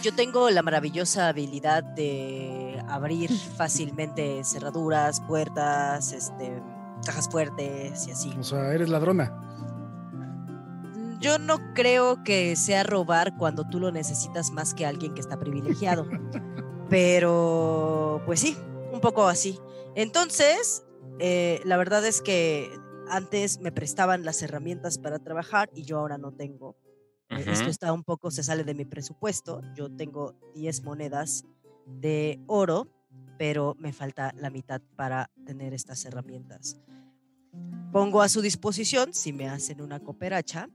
Yo 0.03 0.15
tengo 0.15 0.51
la 0.51 0.63
maravillosa 0.63 1.29
habilidad 1.29 1.83
de 1.83 2.85
abrir 2.87 3.31
fácilmente 3.33 4.45
cerraduras, 4.45 5.23
puertas, 5.23 6.13
este, 6.13 6.63
cajas 7.05 7.29
fuertes 7.29 8.07
y 8.07 8.11
así. 8.11 8.33
O 8.39 8.43
sea, 8.43 8.73
eres 8.73 8.89
ladrona. 8.89 9.43
Yo 11.21 11.39
no 11.39 11.59
creo 11.75 12.23
que 12.25 12.57
sea 12.57 12.83
robar 12.83 13.37
cuando 13.37 13.65
tú 13.65 13.81
lo 13.81 13.91
necesitas 13.91 14.51
más 14.51 14.75
que 14.75 14.87
alguien 14.87 15.15
que 15.15 15.21
está 15.21 15.39
privilegiado. 15.39 16.07
Pero, 16.91 18.23
pues 18.27 18.41
sí, 18.41 18.57
un 18.93 19.01
poco 19.01 19.27
así. 19.27 19.59
Entonces, 19.95 20.85
eh, 21.19 21.61
la 21.65 21.77
verdad 21.77 22.05
es 22.05 22.21
que 22.21 22.71
antes 23.09 23.61
me 23.61 23.73
prestaban 23.73 24.25
las 24.25 24.43
herramientas 24.43 24.99
para 24.99 25.19
trabajar 25.19 25.71
y 25.75 25.83
yo 25.83 25.99
ahora 25.99 26.19
no 26.19 26.33
tengo. 26.33 26.77
Eh, 27.31 27.45
Esto 27.47 27.71
está 27.71 27.93
un 27.93 28.05
poco, 28.05 28.31
se 28.31 28.43
sale 28.43 28.65
de 28.65 28.75
mi 28.75 28.85
presupuesto. 28.85 29.63
Yo 29.75 29.91
tengo 29.91 30.35
10 30.55 30.85
monedas 30.85 31.45
de 31.87 32.41
oro, 32.47 32.89
pero 33.39 33.75
me 33.79 33.93
falta 33.93 34.33
la 34.37 34.51
mitad 34.51 34.81
para 34.97 35.31
tener 35.45 35.75
estas 35.75 36.05
herramientas. 36.05 36.81
Pongo 37.93 38.21
a 38.23 38.29
su 38.29 38.41
disposición, 38.43 39.15
si 39.15 39.33
me 39.33 39.49
hacen 39.49 39.81
una 39.81 40.01
cooperacha, 40.01 40.69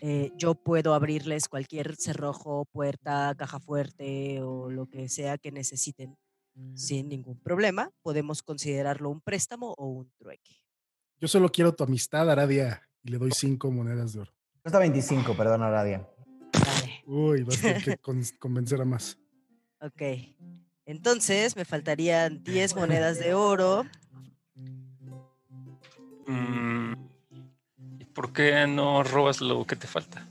eh, 0.00 0.32
yo 0.36 0.54
puedo 0.56 0.92
abrirles 0.94 1.48
cualquier 1.48 1.94
cerrojo, 1.96 2.64
puerta, 2.72 3.34
caja 3.36 3.60
fuerte 3.60 4.42
o 4.42 4.70
lo 4.70 4.86
que 4.86 5.08
sea 5.08 5.38
que 5.38 5.52
necesiten 5.52 6.16
sin 6.74 7.08
ningún 7.08 7.38
problema. 7.38 7.90
Podemos 8.02 8.42
considerarlo 8.42 9.10
un 9.10 9.20
préstamo 9.20 9.74
o 9.76 9.86
un 9.86 10.10
trueque. 10.18 10.56
Yo 11.20 11.28
solo 11.28 11.48
quiero 11.48 11.72
tu 11.74 11.84
amistad, 11.84 12.28
Aradia, 12.28 12.82
y 13.02 13.10
le 13.10 13.18
doy 13.18 13.30
cinco 13.32 13.70
monedas 13.70 14.12
de 14.12 14.20
oro. 14.20 14.32
Cuesta 14.62 14.78
25, 14.78 15.36
perdón, 15.36 15.62
Aradia. 15.62 16.08
Vale, 16.52 17.02
Uy, 17.06 17.42
vas 17.44 17.58
a 17.58 17.62
tener 17.62 17.82
que 17.84 17.96
con- 18.02 18.22
convencer 18.38 18.80
a 18.80 18.84
más. 18.84 19.16
ok. 19.80 20.02
Entonces 20.86 21.56
me 21.56 21.64
faltarían 21.64 22.42
10 22.44 22.76
monedas 22.76 23.18
de 23.18 23.34
oro. 23.34 23.84
Mm, 26.26 26.92
¿Y 28.00 28.04
por 28.06 28.32
qué 28.32 28.66
no 28.66 29.02
robas 29.02 29.40
lo 29.40 29.64
que 29.66 29.76
te 29.76 29.86
falta? 29.86 30.26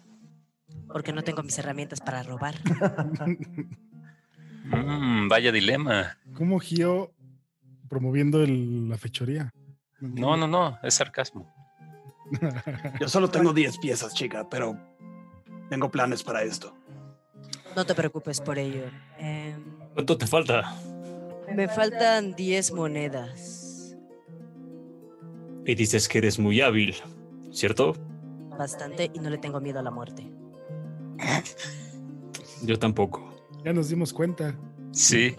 Porque 0.88 1.12
no 1.12 1.24
tengo 1.24 1.42
mis 1.44 1.58
herramientas 1.58 2.00
para 2.02 2.24
robar. 2.24 2.56
Mm, 4.66 5.28
vaya 5.28 5.52
dilema. 5.52 6.18
¿Cómo 6.36 6.58
Gio 6.58 7.12
promoviendo 7.90 8.42
el- 8.42 8.88
la 8.88 8.98
fechoría? 8.98 9.52
No, 10.00 10.38
no, 10.38 10.48
no, 10.48 10.80
es 10.82 10.94
sarcasmo. 10.94 11.54
Yo 13.02 13.10
solo 13.10 13.30
tengo 13.30 13.52
10 13.52 13.78
piezas, 13.78 14.14
chica, 14.14 14.48
pero 14.50 14.80
tengo 15.70 15.92
planes 15.92 16.24
para 16.24 16.44
esto. 16.44 16.74
No 17.76 17.86
te 17.86 17.94
preocupes 17.94 18.40
por 18.40 18.58
ello. 18.58 18.86
Em, 19.18 19.62
¿Cuánto 19.94 20.18
te 20.18 20.28
falta? 20.28 20.76
me 21.54 21.68
faltan 21.68 22.34
10 22.34 22.72
monedas. 22.74 23.96
Y 25.66 25.76
dices 25.76 26.08
que 26.10 26.18
eres 26.18 26.40
muy 26.40 26.62
hábil, 26.62 26.96
¿cierto? 27.52 27.94
Bastante 28.58 29.12
y 29.14 29.20
no 29.20 29.30
le 29.30 29.38
tengo 29.38 29.60
miedo 29.62 29.80
a 29.80 29.84
la 29.84 29.92
muerte. 29.92 30.28
Yo 32.64 32.80
tampoco. 32.80 33.24
Ya 33.64 33.72
nos 33.74 33.90
dimos 33.90 34.12
cuenta. 34.14 34.56
Sí, 34.92 35.36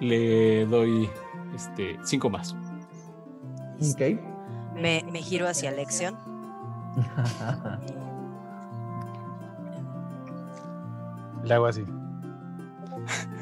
Le 0.00 0.66
doy 0.66 1.08
este 1.54 1.98
cinco 2.04 2.28
más. 2.30 2.54
Ok. 3.80 4.00
Me, 4.74 5.04
me 5.10 5.22
giro 5.22 5.46
hacia 5.48 5.70
Lexion. 5.70 6.16
Le 11.44 11.54
hago 11.54 11.66
así. 11.66 11.84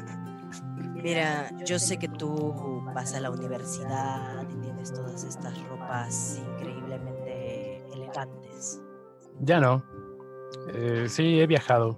Mira, 1.03 1.49
yo 1.65 1.79
sé 1.79 1.97
que 1.97 2.07
tú 2.07 2.81
vas 2.93 3.13
a 3.13 3.19
la 3.19 3.31
universidad 3.31 4.47
y 4.49 4.55
tienes 4.61 4.93
todas 4.93 5.23
estas 5.23 5.61
ropas 5.67 6.39
increíblemente 6.53 7.83
elegantes. 7.93 8.81
Ya 9.39 9.59
no. 9.59 9.83
Eh, 10.73 11.05
sí, 11.07 11.39
he 11.39 11.47
viajado. 11.47 11.97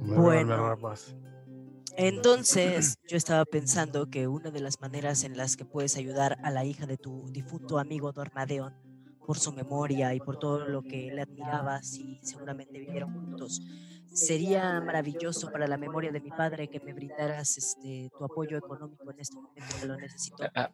Me 0.00 0.16
Bueno. 0.16 0.56
ropas. 0.68 1.14
Entonces, 1.96 2.98
yo 3.06 3.16
estaba 3.16 3.44
pensando 3.44 4.06
que 4.06 4.26
una 4.26 4.50
de 4.50 4.60
las 4.60 4.80
maneras 4.80 5.24
en 5.24 5.36
las 5.36 5.56
que 5.56 5.66
puedes 5.66 5.96
ayudar 5.96 6.38
a 6.42 6.50
la 6.50 6.64
hija 6.64 6.86
de 6.86 6.96
tu 6.96 7.30
difunto 7.30 7.78
amigo 7.78 8.12
Dormadeon 8.12 8.72
por 9.26 9.38
su 9.38 9.52
memoria 9.52 10.14
y 10.14 10.20
por 10.20 10.38
todo 10.38 10.66
lo 10.66 10.82
que 10.82 11.10
le 11.12 11.22
admirabas 11.22 11.98
y 11.98 12.18
seguramente 12.22 12.80
vivieron 12.80 13.10
juntos, 13.10 13.60
sería 14.12 14.80
maravilloso 14.80 15.50
para 15.50 15.66
la 15.66 15.76
memoria 15.76 16.10
de 16.10 16.20
mi 16.20 16.30
padre 16.30 16.68
que 16.68 16.80
me 16.80 16.92
brindaras 16.92 17.56
este 17.58 18.10
tu 18.16 18.24
apoyo 18.24 18.58
económico 18.58 19.10
en 19.10 19.20
este 19.20 19.36
momento 19.36 19.76
que 19.80 19.86
lo 19.86 19.96
necesito. 19.96 20.44
Ah, 20.54 20.70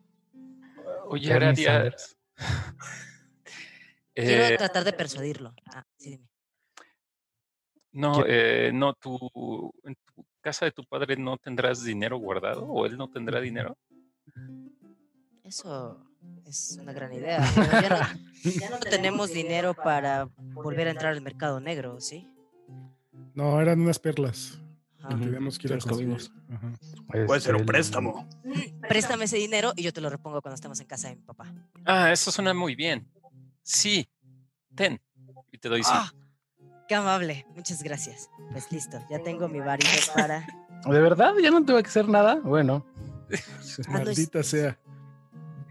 Oye, 1.09 1.33
Aradia. 1.33 1.95
Quiero 4.15 4.45
eh, 4.45 4.57
tratar 4.57 4.85
de 4.85 4.93
persuadirlo. 4.93 5.55
Ah, 5.67 5.85
sí, 5.97 6.11
dime. 6.11 6.29
no, 7.93 8.25
eh, 8.27 8.71
no, 8.73 8.95
tú, 8.95 9.19
en 9.85 9.95
tu 9.95 10.25
casa 10.41 10.65
de 10.65 10.73
tu 10.73 10.85
padre 10.85 11.17
no 11.17 11.37
tendrás 11.37 11.85
dinero 11.85 12.17
guardado 12.19 12.65
o 12.67 12.87
él 12.87 12.97
no 12.97 13.11
tendrá 13.11 13.41
dinero. 13.41 13.77
Eso 15.45 16.03
es 16.47 16.79
una 16.81 16.93
gran 16.93 17.13
idea. 17.13 17.45
pero 17.55 17.71
ya, 17.71 17.89
no, 17.89 17.99
ya 18.61 18.71
no 18.71 18.79
tenemos 18.79 19.31
dinero 19.31 19.75
para 19.75 20.29
volver 20.39 20.89
a 20.89 20.93
entrar 20.93 21.13
al 21.13 21.21
mercado 21.21 21.61
negro, 21.61 22.01
¿sí? 22.01 22.27
No, 23.37 23.61
eran 23.61 23.81
unas 23.81 23.99
perlas. 24.01 24.59
Ajá. 24.99 25.11
Teníamos 25.11 25.59
que 25.59 25.69
ir 25.69 25.75
a. 25.75 25.79
Puede 27.27 27.41
ser 27.41 27.55
un 27.55 27.61
Este, 27.61 27.65
préstamo. 27.73 28.29
Préstame 28.89 29.25
ese 29.27 29.37
dinero 29.37 29.73
y 29.77 29.83
yo 29.83 29.93
te 29.93 30.01
lo 30.01 30.11
repongo 30.11 30.43
cuando 30.43 30.57
estemos 30.57 30.81
en 30.81 30.87
casa 30.87 31.09
de 31.11 31.17
mi 31.17 31.23
papá. 31.23 31.53
Ah, 31.85 32.11
eso 32.11 32.33
suena 32.33 32.53
muy 32.55 32.75
bien. 32.75 33.07
Sí, 33.63 34.09
ten. 34.75 35.01
Y 35.53 35.59
te 35.59 35.69
doy 35.69 35.83
cinco. 35.85 35.97
¡Ah! 36.01 36.13
¡Qué 36.89 36.95
amable! 36.95 37.47
Muchas 37.55 37.83
gracias. 37.83 38.29
Pues 38.53 38.73
listo, 38.73 38.99
ya 39.11 39.23
tengo 39.23 39.49
mi 39.49 39.61
varito 39.61 39.91
para... 40.15 40.47
¿De 40.87 41.01
verdad? 41.01 41.35
¿Ya 41.43 41.51
no 41.51 41.65
tuve 41.65 41.83
que 41.83 41.89
hacer 41.89 42.09
nada? 42.09 42.37
Bueno, 42.43 42.87
Maldita 43.89 44.43
sea. 44.43 44.79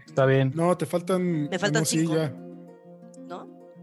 está 0.06 0.24
bien. 0.26 0.52
No, 0.54 0.76
te 0.76 0.86
faltan. 0.86 1.48
Me 1.48 1.58
faltan 1.58 1.84
sí, 1.86 2.00
cinco. 2.00 2.14
ya. 2.16 2.32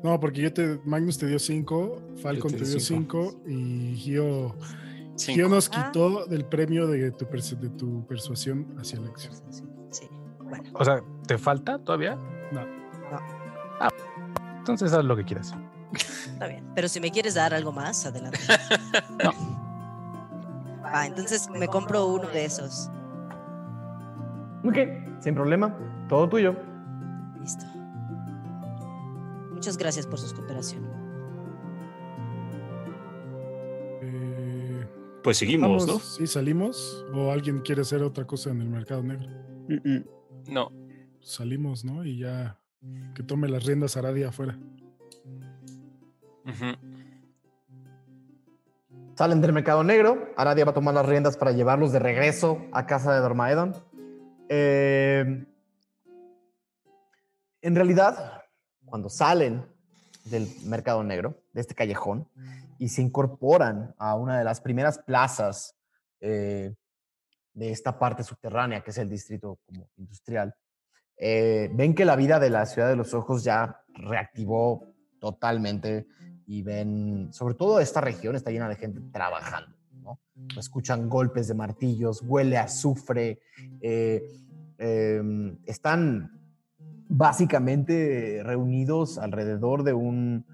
¿No? 0.03 0.11
No, 0.11 0.19
porque 0.19 0.41
yo 0.41 0.53
te. 0.53 0.79
Magnus 0.85 1.17
te 1.17 1.25
dio 1.27 1.39
cinco, 1.39 2.01
Falcon 2.21 2.51
te 2.51 2.57
te 2.57 2.63
di 2.65 2.69
dio 2.71 2.79
cinco. 2.79 3.31
cinco 3.31 3.49
y 3.49 3.95
Gio, 3.95 4.55
Cinco. 5.15 5.35
Gio 5.35 5.49
nos 5.49 5.69
Ah. 5.73 5.85
quitó 5.87 6.25
del 6.25 6.45
premio 6.45 6.87
de 6.87 7.11
tu, 7.11 7.25
de 7.25 7.69
tu 7.69 8.05
persuasión 8.05 8.67
hacia 8.79 8.99
Alexios. 8.99 9.41
Sí. 9.89 10.07
Bueno, 10.39 10.69
O 10.73 10.83
sea, 10.85 11.01
¿te 11.25 11.37
falta 11.37 11.79
todavía? 11.79 12.15
No. 12.51 12.61
Ah, 13.79 13.89
entonces 14.57 14.91
haz 14.93 15.05
lo 15.05 15.15
que 15.15 15.23
quieras. 15.23 15.55
está 15.93 16.47
bien. 16.47 16.65
Pero 16.75 16.87
si 16.89 16.99
me 16.99 17.11
quieres 17.11 17.35
dar 17.35 17.53
algo 17.53 17.71
más, 17.71 18.05
adelante. 18.05 18.39
Va, 20.83 21.05
entonces 21.07 21.49
me 21.49 21.67
compro 21.67 22.05
uno 22.07 22.27
de 22.27 22.45
esos. 22.45 22.89
Ok, 24.65 24.77
sin 25.19 25.35
problema. 25.35 25.75
Todo 26.07 26.29
tuyo. 26.29 26.55
Listo. 27.41 27.65
Muchas 29.63 29.77
gracias 29.77 30.05
por 30.05 30.19
su 30.19 30.35
cooperación. 30.35 30.83
Eh, 34.01 34.85
Pues 35.23 35.37
seguimos, 35.37 35.87
¿no? 35.87 35.99
Sí, 35.99 36.27
salimos. 36.27 37.05
¿O 37.13 37.31
alguien 37.31 37.61
quiere 37.61 37.83
hacer 37.83 38.03
otra 38.03 38.27
cosa 38.27 38.49
en 38.49 38.59
el 38.59 38.67
mercado 38.67 39.01
negro? 39.03 39.25
Mm, 39.69 39.89
mm. 39.89 40.03
No, 40.49 40.69
Salimos, 41.21 41.85
¿no? 41.85 42.03
Y 42.03 42.17
ya 42.17 42.59
que 43.15 43.23
tome 43.23 43.47
las 43.47 43.63
riendas 43.63 43.95
Aradia 43.95 44.27
afuera. 44.27 44.59
Salen 49.15 49.39
del 49.39 49.53
mercado 49.53 49.81
negro. 49.85 50.27
Aradia 50.35 50.65
va 50.65 50.71
a 50.71 50.73
tomar 50.73 50.93
las 50.93 51.05
riendas 51.05 51.37
para 51.37 51.53
llevarlos 51.53 51.93
de 51.93 51.99
regreso 51.99 52.65
a 52.73 52.85
casa 52.85 53.13
de 53.13 53.21
Dormaedon. 53.21 53.73
Eh, 54.49 55.45
en 57.61 57.75
realidad, 57.75 58.42
cuando 58.93 59.09
salen 59.09 59.65
del 60.23 60.47
mercado 60.65 61.03
negro, 61.03 61.41
de 61.51 61.61
este 61.61 61.73
callejón, 61.73 62.29
y 62.77 62.89
se 62.89 63.01
incorporan 63.01 63.95
a 63.97 64.13
una 64.13 64.37
de 64.37 64.43
las 64.43 64.61
primeras 64.61 64.99
plazas 64.99 65.75
eh, 66.21 66.75
de 67.55 67.71
esta 67.71 67.97
parte 67.97 68.21
subterránea, 68.21 68.83
que 68.83 68.91
es 68.91 68.99
el 68.99 69.09
distrito 69.09 69.57
industrial, 69.97 70.53
eh, 71.17 71.71
ven 71.73 71.95
que 71.95 72.05
la 72.05 72.15
vida 72.15 72.39
de 72.39 72.51
la 72.51 72.67
ciudad 72.67 72.87
de 72.87 72.95
los 72.95 73.15
ojos 73.15 73.43
ya 73.43 73.81
reactivó 73.95 74.93
totalmente 75.19 76.05
y 76.45 76.61
ven, 76.61 77.33
sobre 77.33 77.55
todo 77.55 77.79
esta 77.79 77.99
región 77.99 78.35
está 78.35 78.51
llena 78.51 78.69
de 78.69 78.75
gente 78.75 79.01
trabajando, 79.11 79.75
¿no? 80.03 80.19
Escuchan 80.55 81.09
golpes 81.09 81.47
de 81.47 81.55
martillos, 81.55 82.21
huele 82.21 82.59
a 82.59 82.65
azufre, 82.65 83.39
eh, 83.81 84.21
em, 84.77 85.57
están 85.65 86.42
básicamente 87.15 88.41
reunidos 88.43 89.19
alrededor 89.19 89.83
de 89.83 89.93
un 89.93 90.45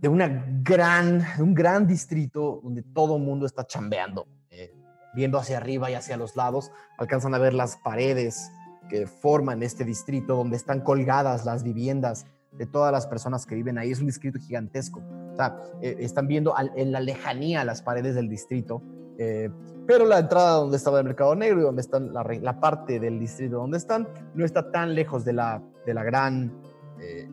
de 0.00 0.08
una 0.08 0.46
gran, 0.62 1.24
un 1.40 1.54
gran 1.54 1.86
distrito 1.86 2.60
donde 2.62 2.82
todo 2.82 3.16
el 3.16 3.22
mundo 3.22 3.46
está 3.46 3.66
chambeando, 3.66 4.28
eh, 4.48 4.72
viendo 5.12 5.38
hacia 5.38 5.56
arriba 5.56 5.90
y 5.90 5.94
hacia 5.94 6.16
los 6.16 6.36
lados, 6.36 6.70
alcanzan 6.98 7.34
a 7.34 7.38
ver 7.38 7.52
las 7.52 7.76
paredes 7.78 8.48
que 8.88 9.08
forman 9.08 9.62
este 9.64 9.84
distrito, 9.84 10.36
donde 10.36 10.56
están 10.56 10.82
colgadas 10.82 11.44
las 11.44 11.64
viviendas 11.64 12.26
de 12.52 12.66
todas 12.66 12.92
las 12.92 13.08
personas 13.08 13.44
que 13.44 13.56
viven 13.56 13.76
ahí. 13.76 13.90
Es 13.90 13.98
un 13.98 14.06
distrito 14.06 14.38
gigantesco. 14.38 15.00
O 15.32 15.36
sea, 15.36 15.56
eh, 15.82 15.96
están 15.98 16.28
viendo 16.28 16.54
en 16.76 16.92
la 16.92 17.00
lejanía 17.00 17.64
las 17.64 17.82
paredes 17.82 18.14
del 18.14 18.28
distrito, 18.28 18.82
eh, 19.18 19.50
pero 19.86 20.06
la 20.06 20.20
entrada 20.20 20.52
donde 20.52 20.76
estaba 20.76 20.98
el 20.98 21.04
mercado 21.04 21.34
negro 21.34 21.60
y 21.60 21.62
donde 21.64 21.82
están 21.82 22.12
la, 22.12 22.22
la, 22.22 22.60
parte 22.60 23.00
del 23.00 23.18
distrito 23.18 23.56
donde 23.56 23.78
están 23.78 24.08
no 24.34 24.44
está 24.44 24.70
tan 24.70 24.94
lejos 24.94 25.24
de 25.24 25.32
la, 25.32 25.62
de 25.84 25.94
la 25.94 26.04
gran, 26.04 26.52
eh, 27.00 27.28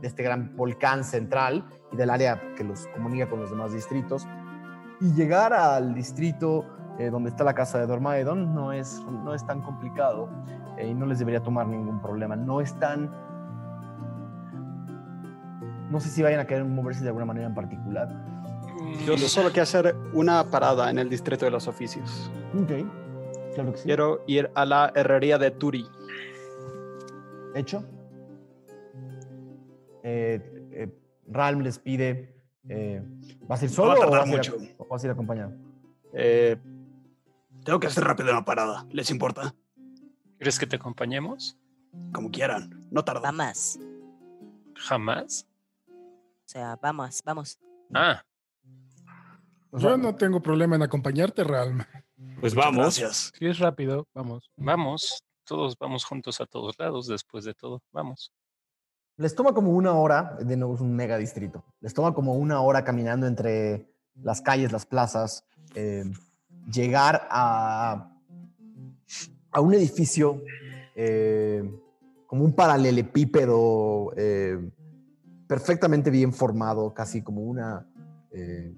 de 0.00 0.08
este 0.08 0.22
gran 0.22 0.56
volcán 0.56 1.04
central 1.04 1.66
y 1.92 1.96
del 1.96 2.10
área 2.10 2.40
que 2.56 2.64
los 2.64 2.86
comunica 2.88 3.28
con 3.28 3.40
los 3.40 3.50
demás 3.50 3.72
distritos. 3.72 4.26
Y 5.00 5.12
llegar 5.12 5.52
al 5.52 5.94
distrito 5.94 6.64
donde 7.10 7.30
está 7.30 7.42
la 7.42 7.54
casa 7.54 7.80
de 7.80 7.88
Dormaedon 7.88 8.54
no 8.54 8.72
es, 8.72 9.04
no 9.10 9.34
es 9.34 9.44
tan 9.44 9.62
complicado 9.62 10.28
y 10.80 10.94
no 10.94 11.06
les 11.06 11.18
debería 11.18 11.42
tomar 11.42 11.66
ningún 11.66 12.00
problema. 12.00 12.36
No 12.36 12.60
están 12.60 13.10
no 15.90 16.00
sé 16.00 16.08
si 16.08 16.22
vayan 16.22 16.40
a 16.40 16.46
querer 16.46 16.64
moverse 16.64 17.02
de 17.02 17.08
alguna 17.08 17.24
manera 17.24 17.46
en 17.46 17.54
particular. 17.54 18.08
Yo 19.06 19.18
solo 19.18 19.48
quiero 19.50 19.62
hacer 19.62 19.96
una 20.12 20.50
parada 20.50 20.90
en 20.90 20.98
el 20.98 21.08
distrito 21.08 21.44
de 21.44 21.50
los 21.50 21.66
oficios. 21.66 22.30
Ok, 22.54 22.72
claro 23.54 23.72
que 23.72 23.78
sí. 23.78 23.84
Quiero 23.84 24.22
ir 24.26 24.50
a 24.54 24.64
la 24.64 24.92
herrería 24.94 25.38
de 25.38 25.50
Turi. 25.50 25.86
Hecho. 27.54 27.84
Eh, 30.02 30.40
eh, 30.72 30.88
Ralm 31.28 31.60
les 31.60 31.78
pide. 31.78 32.34
Eh, 32.68 33.02
¿Vas 33.46 33.62
a 33.62 33.64
ir 33.64 33.70
solo 33.70 33.98
va 33.98 34.04
a 34.04 34.08
o, 34.08 34.10
vas 34.10 34.26
mucho. 34.26 34.54
a 34.58 34.62
ir, 34.62 34.74
o 34.78 34.86
vas 34.86 35.02
a 35.02 35.06
ir 35.06 35.10
acompañado? 35.12 35.52
Eh, 36.12 36.56
tengo 37.64 37.80
que 37.80 37.86
hacer 37.86 38.04
rápido 38.04 38.30
una 38.30 38.44
parada. 38.44 38.86
¿Les 38.90 39.10
importa? 39.10 39.54
¿Quieres 40.38 40.58
que 40.58 40.66
te 40.66 40.76
acompañemos? 40.76 41.58
Como 42.12 42.30
quieran. 42.30 42.86
No 42.90 43.04
tarda. 43.04 43.20
Vamos. 43.20 43.78
¿Jamás? 44.76 45.46
O 45.88 46.48
sea, 46.48 46.76
vamos, 46.80 47.22
vamos. 47.24 47.58
Ah, 47.92 48.22
Yo 49.78 49.96
no 49.96 50.14
tengo 50.14 50.40
problema 50.40 50.76
en 50.76 50.82
acompañarte, 50.82 51.44
Realm. 51.44 51.82
Pues 52.40 52.54
Muchas 52.54 52.54
vamos. 52.54 52.98
Gracias. 52.98 53.32
Si 53.38 53.46
es 53.46 53.58
rápido, 53.58 54.06
vamos. 54.14 54.50
vamos. 54.56 55.24
Todos 55.44 55.76
vamos 55.78 56.04
juntos 56.04 56.40
a 56.40 56.46
todos 56.46 56.76
lados 56.78 57.06
después 57.06 57.44
de 57.44 57.54
todo. 57.54 57.82
Vamos. 57.92 58.32
Les 59.16 59.34
toma 59.34 59.52
como 59.52 59.72
una 59.72 59.92
hora, 59.92 60.36
de 60.40 60.56
nuevo 60.56 60.74
es 60.74 60.80
un 60.80 60.94
mega 60.94 61.16
distrito, 61.18 61.64
les 61.80 61.94
toma 61.94 62.14
como 62.14 62.34
una 62.34 62.60
hora 62.60 62.82
caminando 62.82 63.26
entre 63.26 63.86
las 64.16 64.40
calles, 64.40 64.72
las 64.72 64.86
plazas, 64.86 65.44
eh, 65.76 66.04
llegar 66.72 67.28
a, 67.30 68.10
a 69.52 69.60
un 69.60 69.74
edificio 69.74 70.42
eh, 70.96 71.62
como 72.26 72.44
un 72.44 72.54
paralelepípedo 72.54 74.12
eh, 74.16 74.70
perfectamente 75.46 76.10
bien 76.10 76.32
formado, 76.32 76.92
casi 76.92 77.22
como 77.22 77.42
una 77.42 77.86
eh, 78.32 78.74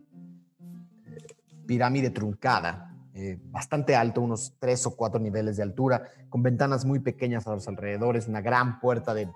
pirámide 1.66 2.10
truncada, 2.10 2.94
eh, 3.14 3.38
bastante 3.50 3.96
alto, 3.96 4.20
unos 4.20 4.54
tres 4.58 4.86
o 4.86 4.94
cuatro 4.94 5.20
niveles 5.20 5.56
de 5.56 5.62
altura, 5.62 6.02
con 6.28 6.42
ventanas 6.42 6.84
muy 6.84 7.00
pequeñas 7.00 7.46
a 7.46 7.54
los 7.54 7.66
alrededores, 7.68 8.28
una 8.28 8.40
gran 8.40 8.78
puerta 8.80 9.14
de, 9.14 9.26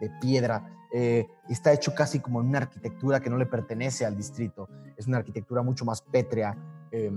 de 0.00 0.10
piedra. 0.20 0.70
eh, 0.92 1.26
está 1.48 1.72
hecho 1.72 1.94
casi 1.94 2.20
como 2.20 2.40
en 2.40 2.48
una 2.48 2.58
arquitectura 2.58 3.20
que 3.20 3.28
no 3.28 3.36
le 3.36 3.46
pertenece 3.46 4.06
al 4.06 4.16
distrito. 4.16 4.68
Es 4.96 5.06
una 5.06 5.18
arquitectura 5.18 5.62
mucho 5.62 5.84
más 5.84 6.00
pétrea, 6.00 6.56
eh, 6.90 7.10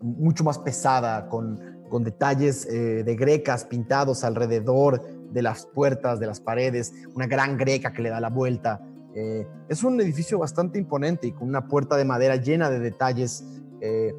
mucho 0.00 0.42
más 0.42 0.58
pesada, 0.58 1.28
con, 1.28 1.84
con 1.88 2.02
detalles 2.02 2.66
eh, 2.66 3.04
de 3.04 3.16
grecas 3.16 3.64
pintados 3.64 4.24
alrededor 4.24 5.02
de 5.30 5.42
las 5.42 5.66
puertas, 5.66 6.18
de 6.18 6.26
las 6.26 6.40
paredes, 6.40 6.92
una 7.14 7.26
gran 7.26 7.56
greca 7.56 7.92
que 7.92 8.02
le 8.02 8.10
da 8.10 8.20
la 8.20 8.30
vuelta. 8.30 8.80
Eh, 9.14 9.46
es 9.68 9.84
un 9.84 10.00
edificio 10.00 10.38
bastante 10.38 10.78
imponente 10.78 11.26
y 11.26 11.32
con 11.32 11.48
una 11.48 11.68
puerta 11.68 11.96
de 11.96 12.04
madera 12.04 12.36
llena 12.36 12.70
de 12.70 12.80
detalles 12.80 13.44
eh, 13.82 14.14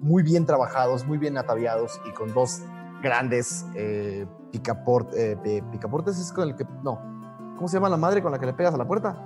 muy 0.00 0.22
bien 0.22 0.46
trabajados, 0.46 1.06
muy 1.06 1.18
bien 1.18 1.36
ataviados 1.36 2.00
y 2.08 2.12
con 2.12 2.32
dos 2.34 2.62
grandes 3.02 3.66
eh, 3.74 4.26
picaport- 4.52 5.12
eh, 5.14 5.36
pi- 5.42 5.62
picaportes. 5.70 6.18
Es 6.18 6.32
con 6.32 6.48
el 6.48 6.56
que. 6.56 6.64
No. 6.82 6.98
¿Cómo 7.56 7.68
se 7.68 7.76
llama 7.76 7.88
la 7.88 7.96
madre 7.96 8.22
con 8.22 8.32
la 8.32 8.38
que 8.38 8.46
le 8.46 8.54
pegas 8.54 8.74
a 8.74 8.76
la 8.78 8.86
puerta? 8.86 9.16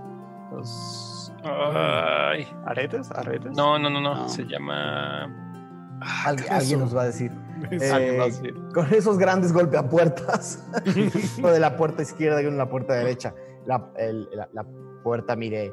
Los 0.53 1.33
Ay. 1.45 2.47
aretes, 2.67 3.11
aretes. 3.13 3.57
No, 3.57 3.79
no, 3.79 3.89
no, 3.89 4.01
no. 4.01 4.15
No. 4.15 4.29
Se 4.29 4.45
llama. 4.45 5.25
Alguien, 6.27 6.47
eso? 6.47 6.55
alguien 6.55 6.81
nos 6.81 6.95
va 6.97 7.03
a 7.03 7.07
decir. 7.07 7.31
A 7.93 8.01
Eh, 8.01 8.55
con 8.75 8.93
esos 8.93 9.17
grandes 9.19 9.53
golpeapuertas. 9.53 10.63
uno 11.39 11.49
de 11.49 11.61
la 11.61 11.77
puerta 11.77 12.03
izquierda 12.03 12.43
y 12.43 12.47
uno 12.47 12.53
de 12.57 12.59
la 12.65 12.69
puerta 12.69 12.93
derecha. 12.95 13.35
La, 13.65 13.91
el- 13.97 14.29
la- 14.33 14.49
la 14.53 14.67
puerta 15.03 15.37
mide 15.37 15.73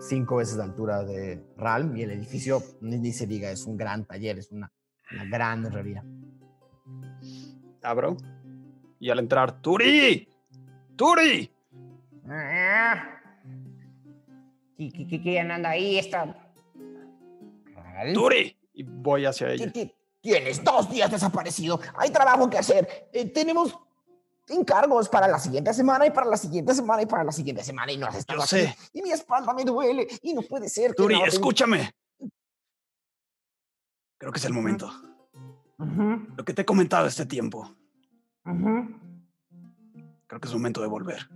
cinco 0.00 0.36
veces 0.36 0.56
la 0.56 0.64
altura 0.64 1.02
de 1.04 1.42
Ralm 1.56 1.96
y 1.96 2.02
el 2.02 2.10
edificio, 2.12 2.62
ni, 2.80 2.98
ni 2.98 3.12
se 3.12 3.26
diga, 3.26 3.50
es 3.50 3.64
un 3.66 3.76
gran 3.76 4.04
taller, 4.04 4.38
es 4.38 4.50
una, 4.50 4.70
una 5.12 5.24
gran 5.26 5.64
herrería. 5.66 6.04
Abro. 7.82 8.16
Y 9.00 9.10
al 9.10 9.18
entrar, 9.18 9.60
¡Turi! 9.60 10.28
¡Turi! 10.96 11.50
¿Qui- 14.76 14.92
qui- 14.92 15.06
qui- 15.08 15.22
¿Quién 15.22 15.50
anda 15.50 15.70
ahí? 15.70 15.98
Está... 15.98 16.34
¡Turi! 18.12 18.56
Y 18.74 18.82
voy 18.82 19.24
hacia 19.26 19.48
¿Qué- 19.48 19.54
ella. 19.54 19.72
Tienes 20.20 20.64
dos 20.64 20.90
días 20.90 21.10
desaparecido. 21.10 21.78
Hay 21.98 22.08
trabajo 22.10 22.48
que 22.48 22.56
hacer. 22.56 22.88
Eh, 23.12 23.26
tenemos 23.26 23.78
encargos 24.48 25.08
para 25.08 25.26
la 25.28 25.38
siguiente 25.38 25.72
semana 25.72 26.06
y 26.06 26.10
para 26.10 26.26
la 26.28 26.36
siguiente 26.36 26.74
semana 26.74 27.02
y 27.02 27.06
para 27.06 27.24
la 27.24 27.32
siguiente 27.32 27.62
semana 27.64 27.92
y 27.92 27.96
no 27.96 28.06
has 28.06 28.16
estado 28.16 28.38
Yo 28.40 28.42
aquí. 28.44 28.50
sé. 28.50 28.76
Y 28.92 29.02
mi 29.02 29.10
espalda 29.10 29.52
me 29.54 29.64
duele 29.64 30.06
y 30.22 30.34
no 30.34 30.42
puede 30.42 30.68
ser. 30.68 30.94
Turi, 30.94 31.20
escúchame. 31.22 31.90
Creo 34.18 34.32
que 34.32 34.38
es 34.38 34.44
el 34.44 34.52
momento. 34.52 34.90
Lo 35.78 36.44
que 36.44 36.54
te 36.54 36.62
he 36.62 36.64
comentado 36.64 37.06
este 37.06 37.26
tiempo. 37.26 37.74
Creo 38.44 40.40
que 40.40 40.48
es 40.48 40.52
momento 40.54 40.80
de 40.80 40.86
volver. 40.88 41.28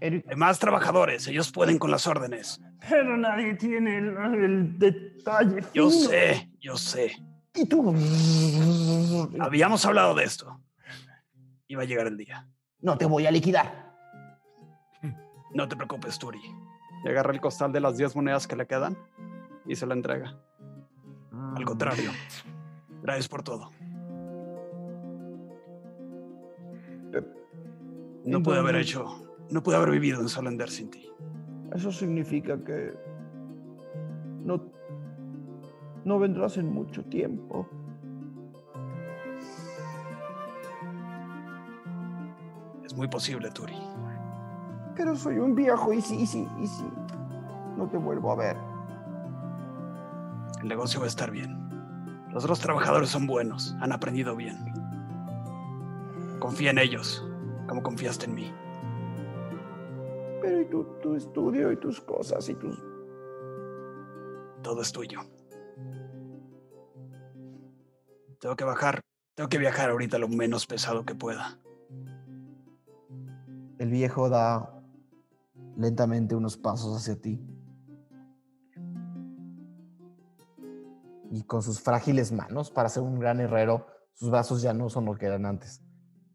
Pero, 0.00 0.22
Hay 0.28 0.36
más 0.36 0.58
trabajadores. 0.58 1.26
Ellos 1.26 1.50
pueden 1.52 1.78
con 1.78 1.90
las 1.90 2.06
órdenes. 2.06 2.60
pero 2.88 3.16
nadie 3.16 3.54
tiene 3.54 3.98
el, 3.98 4.16
el 4.16 4.78
detalle. 4.78 5.62
Yo 5.74 5.90
fino. 5.90 6.08
sé, 6.08 6.50
yo 6.60 6.76
sé. 6.76 7.16
Y 7.56 7.66
tú. 7.66 7.94
Habíamos 9.40 9.84
hablado 9.86 10.14
de 10.14 10.24
esto. 10.24 10.60
Iba 11.68 11.82
a 11.82 11.86
llegar 11.86 12.06
el 12.06 12.16
día. 12.16 12.48
No 12.80 12.98
te 12.98 13.06
voy 13.06 13.26
a 13.26 13.30
liquidar. 13.30 13.94
No 15.54 15.66
te 15.66 15.76
preocupes, 15.76 16.18
Turi. 16.18 16.40
Le 17.02 17.10
agarra 17.10 17.32
el 17.32 17.40
costal 17.40 17.72
de 17.72 17.80
las 17.80 17.96
10 17.96 18.14
monedas 18.16 18.46
que 18.46 18.56
le 18.56 18.66
quedan 18.66 18.96
y 19.64 19.74
se 19.74 19.86
la 19.86 19.94
entrega. 19.94 20.38
Al 21.56 21.64
contrario. 21.64 22.10
Gracias 23.02 23.28
por 23.28 23.42
todo. 23.42 23.70
No 28.24 28.42
pude 28.42 28.58
haber 28.58 28.76
hecho. 28.76 29.22
No 29.50 29.62
pude 29.62 29.76
haber 29.76 29.90
vivido 29.90 30.20
en 30.20 30.28
Solender 30.28 30.68
sin 30.68 30.90
ti. 30.90 31.08
Eso 31.72 31.92
significa 31.92 32.62
que 32.62 32.94
no, 34.44 34.72
no 36.06 36.20
vendrás 36.20 36.56
en 36.56 36.72
mucho 36.72 37.04
tiempo. 37.04 37.68
Es 42.84 42.94
muy 42.94 43.08
posible, 43.08 43.50
Turi. 43.50 43.76
Pero 44.94 45.16
soy 45.16 45.38
un 45.38 45.56
viejo 45.56 45.92
y 45.92 46.00
sí, 46.00 46.20
y 46.20 46.26
sí, 46.26 46.48
y 46.62 46.66
sí. 46.68 46.88
no 47.76 47.88
te 47.88 47.98
vuelvo 47.98 48.30
a 48.30 48.36
ver. 48.36 48.56
El 50.62 50.68
negocio 50.68 51.00
va 51.00 51.06
a 51.06 51.08
estar 51.08 51.32
bien. 51.32 51.58
Los 52.32 52.44
otros 52.44 52.60
trabajadores 52.60 53.10
son 53.10 53.26
buenos, 53.26 53.74
han 53.80 53.90
aprendido 53.90 54.36
bien. 54.36 54.56
Confía 56.38 56.70
en 56.70 56.78
ellos, 56.78 57.28
como 57.66 57.82
confiaste 57.82 58.26
en 58.26 58.34
mí. 58.36 58.54
Pero 60.40 60.60
y 60.60 60.66
tu, 60.66 60.84
tu 61.02 61.16
estudio 61.16 61.72
y 61.72 61.76
tus 61.78 62.00
cosas 62.00 62.48
y 62.48 62.54
tus... 62.54 62.80
Todo 64.62 64.82
es 64.82 64.92
tuyo. 64.92 65.20
Tengo 68.46 68.54
que 68.54 68.64
bajar, 68.64 69.00
tengo 69.34 69.48
que 69.48 69.58
viajar 69.58 69.90
ahorita 69.90 70.18
lo 70.18 70.28
menos 70.28 70.68
pesado 70.68 71.04
que 71.04 71.16
pueda. 71.16 71.58
El 73.80 73.90
viejo 73.90 74.28
da 74.28 74.72
lentamente 75.76 76.36
unos 76.36 76.56
pasos 76.56 76.96
hacia 76.96 77.20
ti. 77.20 77.40
Y 81.32 81.42
con 81.42 81.60
sus 81.60 81.80
frágiles 81.80 82.30
manos, 82.30 82.70
para 82.70 82.88
ser 82.88 83.02
un 83.02 83.18
gran 83.18 83.40
herrero, 83.40 83.88
sus 84.14 84.30
brazos 84.30 84.62
ya 84.62 84.72
no 84.72 84.90
son 84.90 85.06
lo 85.06 85.16
que 85.16 85.26
eran 85.26 85.44
antes. 85.44 85.82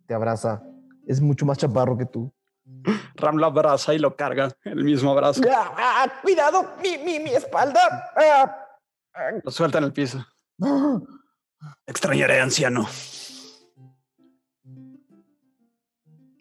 Te 0.05 0.13
abraza. 0.13 0.61
Es 1.07 1.21
mucho 1.21 1.45
más 1.45 1.59
chaparro 1.59 1.97
que 1.97 2.07
tú. 2.07 2.29
Ram 3.15 3.37
lo 3.37 3.45
abraza 3.45 3.93
y 3.93 3.99
lo 3.99 4.17
carga 4.17 4.51
el 4.65 4.83
mismo 4.83 5.11
abrazo. 5.11 5.43
¡Ah, 5.49 5.73
ah, 5.77 6.11
¡Cuidado! 6.21 6.71
¡Mi, 6.83 6.97
mi, 6.97 7.21
mi 7.21 7.29
espalda! 7.29 7.79
¡Ah! 8.17 8.57
Ah. 9.13 9.31
Lo 9.45 9.49
suelta 9.49 9.77
en 9.77 9.85
el 9.85 9.93
piso. 9.93 10.25
Extrañaré, 11.85 12.41
anciano. 12.41 12.87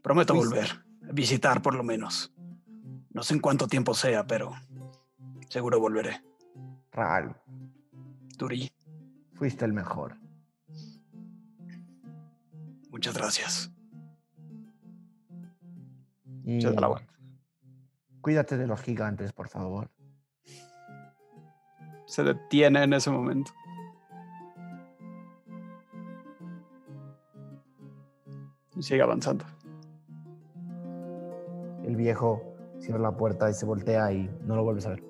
Prometo 0.02 0.34
volver, 0.34 0.84
visitar 1.12 1.60
por 1.62 1.74
lo 1.74 1.82
menos. 1.82 2.32
No 3.10 3.22
sé 3.22 3.34
en 3.34 3.40
cuánto 3.40 3.66
tiempo 3.68 3.94
sea, 3.94 4.26
pero 4.26 4.52
seguro 5.48 5.78
volveré. 5.80 6.22
Ral, 6.92 7.36
Turi, 8.38 8.70
fuiste 9.34 9.64
el 9.64 9.72
mejor. 9.72 10.16
muchas 12.90 13.14
gracias. 13.14 13.70
Y 16.44 16.60
Se 16.60 16.72
da 16.72 16.80
la 16.80 16.86
vuelta. 16.88 17.12
cuídate 18.20 18.56
de 18.56 18.66
los 18.66 18.80
gigantes, 18.82 19.32
por 19.32 19.48
favor. 19.48 19.90
Se 22.06 22.24
detiene 22.24 22.82
en 22.82 22.92
ese 22.94 23.10
momento. 23.10 23.52
Y 28.80 28.82
sigue 28.82 29.02
avanzando. 29.02 29.44
El 31.84 31.96
viejo 31.96 32.42
cierra 32.78 32.98
la 32.98 33.14
puerta 33.14 33.50
y 33.50 33.52
se 33.52 33.66
voltea 33.66 34.10
y 34.10 34.30
no 34.46 34.56
lo 34.56 34.64
vuelves 34.64 34.86
a 34.86 34.90
ver. 34.90 35.04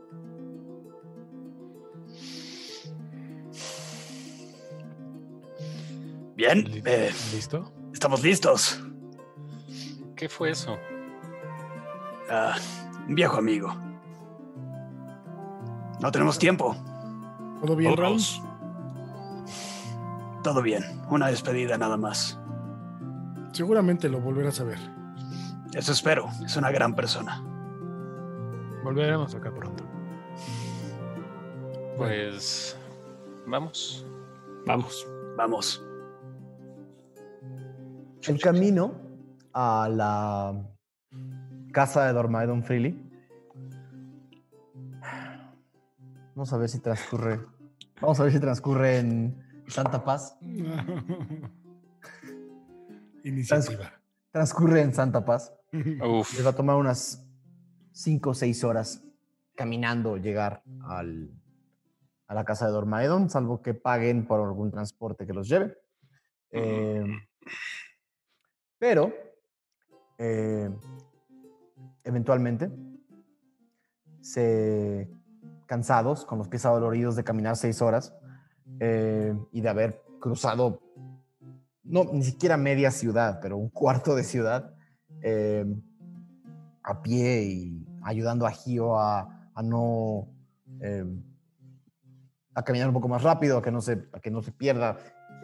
Bien, 6.34 6.82
eh, 6.84 7.12
¿Listo? 7.32 7.72
estamos 7.92 8.24
listos. 8.24 8.82
¿Qué 10.16 10.28
fue 10.28 10.50
eso? 10.50 10.76
Ah, 12.28 12.56
un 13.06 13.14
viejo 13.14 13.36
amigo. 13.36 13.72
No 16.00 16.10
tenemos 16.10 16.40
tiempo. 16.40 16.74
¿Todo 17.60 17.76
bien, 17.76 17.96
Ram? 17.96 18.14
Todos. 18.14 18.42
Todo 20.42 20.60
bien. 20.60 20.82
Una 21.08 21.28
despedida 21.28 21.78
nada 21.78 21.96
más. 21.96 22.39
Seguramente 23.52 24.08
lo 24.08 24.20
volverás 24.20 24.60
a 24.60 24.64
ver. 24.64 24.78
Eso 25.74 25.92
espero. 25.92 26.28
Es 26.44 26.56
una 26.56 26.70
gran 26.70 26.94
persona. 26.94 27.42
Volveremos 28.82 29.34
acá 29.34 29.52
pronto. 29.52 29.84
Pues 31.96 32.78
vamos. 33.46 34.06
Vamos. 34.66 35.06
Vamos. 35.36 35.84
El 38.26 38.40
camino 38.40 38.94
a 39.52 39.88
la 39.88 40.54
casa 41.72 42.06
de 42.06 42.12
Dormaedon 42.12 42.62
Freely. 42.62 43.10
Vamos 46.34 46.52
a 46.52 46.56
ver 46.56 46.68
si 46.68 46.80
transcurre. 46.80 47.40
Vamos 48.00 48.18
a 48.18 48.24
ver 48.24 48.32
si 48.32 48.40
transcurre 48.40 48.98
en 48.98 49.62
Santa 49.66 50.02
Paz. 50.04 50.36
Iniciativa. 53.24 53.92
Transcurre 54.30 54.82
en 54.82 54.94
Santa 54.94 55.24
Paz. 55.24 55.52
Uf, 55.72 56.34
Les 56.34 56.44
va 56.44 56.50
a 56.50 56.54
tomar 56.54 56.76
unas 56.76 57.26
5 57.92 58.30
o 58.30 58.34
6 58.34 58.64
horas 58.64 59.04
caminando 59.54 60.16
llegar 60.16 60.62
al, 60.84 61.30
a 62.26 62.34
la 62.34 62.44
casa 62.44 62.66
de 62.66 62.72
Dormaedon, 62.72 63.28
salvo 63.28 63.60
que 63.60 63.74
paguen 63.74 64.26
por 64.26 64.40
algún 64.40 64.70
transporte 64.70 65.26
que 65.26 65.32
los 65.32 65.48
lleve. 65.48 65.76
Eh, 66.50 67.04
pero, 68.78 69.12
eh, 70.18 70.70
eventualmente, 72.04 72.70
se, 74.20 75.10
cansados, 75.66 76.24
con 76.24 76.38
los 76.38 76.48
pies 76.48 76.64
adoloridos 76.64 77.16
de 77.16 77.24
caminar 77.24 77.56
6 77.56 77.82
horas 77.82 78.14
eh, 78.80 79.34
y 79.52 79.60
de 79.60 79.68
haber 79.68 80.02
cruzado, 80.20 80.80
no, 81.90 82.04
ni 82.12 82.22
siquiera 82.22 82.56
media 82.56 82.90
ciudad, 82.90 83.40
pero 83.42 83.56
un 83.56 83.68
cuarto 83.68 84.14
de 84.14 84.24
ciudad, 84.24 84.74
eh, 85.22 85.66
a 86.82 87.02
pie 87.02 87.42
y 87.42 87.86
ayudando 88.02 88.46
a 88.46 88.50
Gio 88.50 88.98
a, 88.98 89.50
a 89.54 89.62
no 89.62 90.28
eh, 90.80 91.04
a 92.54 92.62
caminar 92.62 92.88
un 92.88 92.94
poco 92.94 93.08
más 93.08 93.22
rápido, 93.22 93.58
a 93.58 93.62
que 93.62 93.70
no 93.70 93.80
se, 93.80 94.08
a 94.12 94.20
que 94.20 94.30
no 94.30 94.42
se 94.42 94.52
pierda. 94.52 94.96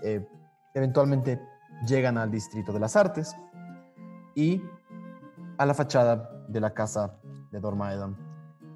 eh, 0.03 0.25
eventualmente 0.75 1.41
llegan 1.87 2.19
al 2.19 2.31
distrito 2.31 2.73
de 2.73 2.81
las 2.81 2.97
artes 2.97 3.35
y 4.35 4.63
a 5.59 5.65
la 5.65 5.73
fachada 5.75 6.45
de 6.49 6.61
la 6.61 6.75
casa 6.75 7.19
de 7.51 7.61
Dormaedon. 7.61 8.17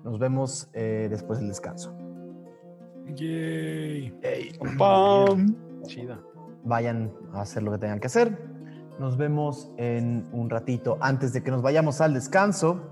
Nos 0.03 0.19
vemos 0.19 0.71
eh, 0.73 1.09
después 1.11 1.39
del 1.39 1.49
descanso. 1.49 1.95
Yay. 3.15 4.19
Pam. 4.79 5.55
chida. 5.87 6.19
Vayan 6.65 7.12
a 7.35 7.43
hacer 7.43 7.62
lo 7.62 7.73
que 7.73 7.78
tengan 7.78 8.01
que 8.01 8.07
hacer. 8.07 8.39
Nos 8.99 9.16
vemos 9.16 9.70
en 9.78 10.28
un 10.32 10.51
ratito. 10.51 10.99
Antes 11.01 11.32
de 11.32 11.43
que 11.43 11.51
nos 11.51 11.62
vayamos 11.62 12.01
al 12.01 12.12
descanso, 12.15 12.91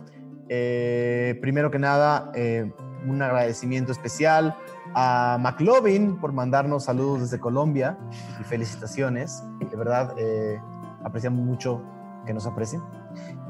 eh, 0.48 1.38
primero 1.42 1.70
que 1.70 1.78
nada, 1.78 2.30
eh, 2.34 2.72
un 3.06 3.20
agradecimiento 3.22 3.92
especial 3.92 4.56
a 4.94 5.36
McLovin 5.40 6.18
por 6.18 6.32
mandarnos 6.32 6.84
saludos 6.84 7.20
desde 7.20 7.38
Colombia 7.38 7.98
y 8.40 8.44
felicitaciones. 8.44 9.42
De 9.60 9.76
verdad, 9.76 10.14
eh, 10.18 10.58
apreciamos 11.04 11.44
mucho 11.44 11.82
que 12.26 12.32
nos 12.32 12.46
aprecien. 12.46 12.82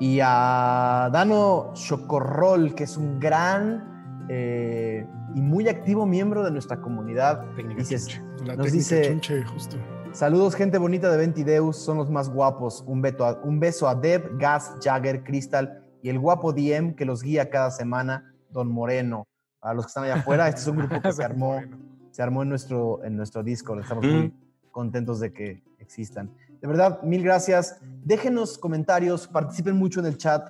Y 0.00 0.18
a 0.22 1.08
Dano 1.12 1.70
Chocorrol, 1.74 2.74
que 2.74 2.84
es 2.84 2.96
un 2.96 3.18
gran 3.20 3.96
y 5.34 5.40
muy 5.40 5.68
activo 5.68 6.04
miembro 6.06 6.44
de 6.44 6.50
nuestra 6.50 6.80
comunidad. 6.80 7.44
Técnica 7.56 7.78
Dices, 7.80 8.06
chunche. 8.08 8.44
La 8.44 8.56
Nos 8.56 8.72
dice- 8.72 9.08
chunche, 9.08 9.44
justo. 9.44 9.76
Saludos, 10.12 10.54
gente 10.56 10.78
bonita 10.78 11.10
de 11.10 11.16
Ventideus, 11.16 11.76
son 11.76 11.98
los 11.98 12.10
más 12.10 12.28
guapos. 12.28 12.82
Un, 12.86 13.00
beto 13.02 13.24
a- 13.24 13.40
un 13.44 13.60
beso 13.60 13.88
a 13.88 13.94
Deb, 13.94 14.36
Gas, 14.38 14.74
Jagger, 14.82 15.22
Crystal 15.22 15.84
y 16.02 16.08
el 16.08 16.18
guapo 16.18 16.52
DM 16.52 16.94
que 16.96 17.04
los 17.04 17.22
guía 17.22 17.50
cada 17.50 17.70
semana, 17.70 18.34
Don 18.50 18.68
Moreno. 18.70 19.26
A 19.60 19.74
los 19.74 19.84
que 19.86 19.88
están 19.88 20.04
allá 20.04 20.16
afuera, 20.16 20.48
este 20.48 20.62
es 20.62 20.66
un 20.66 20.76
grupo 20.78 21.00
que 21.02 21.12
se 21.12 21.22
armó, 21.24 21.60
se 22.10 22.22
armó 22.22 22.42
en 22.42 22.48
nuestro, 22.48 23.04
en 23.04 23.16
nuestro 23.16 23.42
Discord. 23.42 23.80
Estamos 23.80 24.04
muy 24.04 24.32
contentos 24.70 25.20
de 25.20 25.32
que 25.32 25.62
existan. 25.78 26.32
De 26.60 26.66
verdad, 26.66 27.00
mil 27.02 27.22
gracias. 27.22 27.78
Déjenos 28.04 28.58
comentarios, 28.58 29.28
participen 29.28 29.76
mucho 29.76 30.00
en 30.00 30.06
el 30.06 30.16
chat. 30.16 30.48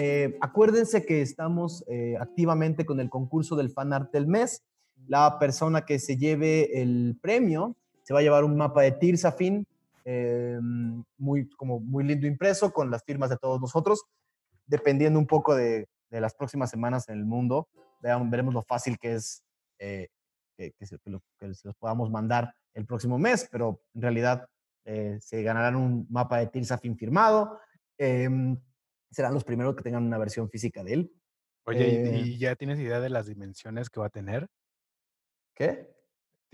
Eh, 0.00 0.36
acuérdense 0.40 1.04
que 1.06 1.22
estamos 1.22 1.84
eh, 1.86 2.16
activamente 2.20 2.84
con 2.84 2.98
el 2.98 3.08
concurso 3.10 3.54
del 3.54 3.70
fan 3.70 3.92
art 3.92 4.12
del 4.12 4.26
mes. 4.26 4.64
La 5.06 5.38
persona 5.38 5.84
que 5.84 5.98
se 6.00 6.16
lleve 6.16 6.80
el 6.82 7.16
premio 7.20 7.76
se 8.04 8.14
va 8.14 8.20
a 8.20 8.22
llevar 8.22 8.44
un 8.44 8.56
mapa 8.56 8.82
de 8.82 8.92
Tirsafin, 8.92 9.66
eh, 10.04 10.58
muy, 11.18 11.48
como 11.56 11.80
muy 11.80 12.04
lindo 12.04 12.26
impreso, 12.28 12.72
con 12.72 12.90
las 12.90 13.02
firmas 13.02 13.30
de 13.30 13.38
todos 13.38 13.60
nosotros, 13.60 14.04
dependiendo 14.66 15.18
un 15.18 15.26
poco 15.26 15.56
de, 15.56 15.88
de 16.10 16.20
las 16.20 16.34
próximas 16.34 16.70
semanas 16.70 17.08
en 17.08 17.18
el 17.18 17.24
mundo. 17.24 17.66
Veamos, 18.00 18.30
veremos 18.30 18.54
lo 18.54 18.62
fácil 18.62 18.96
que 18.98 19.14
es 19.14 19.42
eh, 19.80 20.08
que, 20.56 20.70
que 20.72 20.86
se, 20.86 20.98
que 21.00 21.10
lo- 21.10 21.22
que 21.40 21.52
se 21.54 21.66
los 21.66 21.76
podamos 21.76 22.10
mandar 22.10 22.54
el 22.74 22.86
próximo 22.86 23.18
mes, 23.18 23.48
pero 23.50 23.80
en 23.94 24.02
realidad 24.02 24.46
eh, 24.84 25.18
se 25.20 25.42
ganarán 25.42 25.74
un 25.76 26.06
mapa 26.10 26.38
de 26.38 26.46
Tirsafin 26.48 26.96
firmado. 26.96 27.58
em, 27.98 28.56
serán 29.10 29.32
los 29.32 29.44
primeros 29.44 29.74
que 29.76 29.82
tengan 29.82 30.04
una 30.04 30.18
versión 30.18 30.50
física 30.50 30.82
de 30.84 30.92
él. 30.92 31.12
Oye, 31.66 31.88
¿y- 31.88 31.94
Eh, 31.96 32.22
¿y 32.26 32.38
ya 32.38 32.54
tienes 32.56 32.78
idea 32.80 33.00
de 33.00 33.08
las 33.08 33.26
dimensiones 33.26 33.88
que 33.88 34.00
va 34.00 34.06
a 34.06 34.10
tener? 34.10 34.48
¿Qué? 35.54 35.93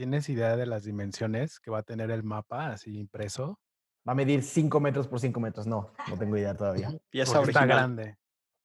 ¿Tienes 0.01 0.31
idea 0.31 0.56
de 0.56 0.64
las 0.64 0.85
dimensiones 0.85 1.60
que 1.60 1.70
va 1.70 1.81
a 1.81 1.82
tener 1.82 2.10
el 2.10 2.22
mapa 2.22 2.72
así 2.72 2.98
impreso? 2.98 3.60
Va 4.09 4.12
a 4.12 4.14
medir 4.14 4.43
5 4.43 4.81
metros 4.81 5.06
por 5.06 5.20
5 5.20 5.39
metros. 5.40 5.66
No, 5.66 5.93
no 6.09 6.16
tengo 6.16 6.39
idea 6.39 6.55
todavía. 6.55 6.89
Pieza 7.10 7.35
Porque 7.35 7.51
está 7.51 7.66
grande. 7.66 8.16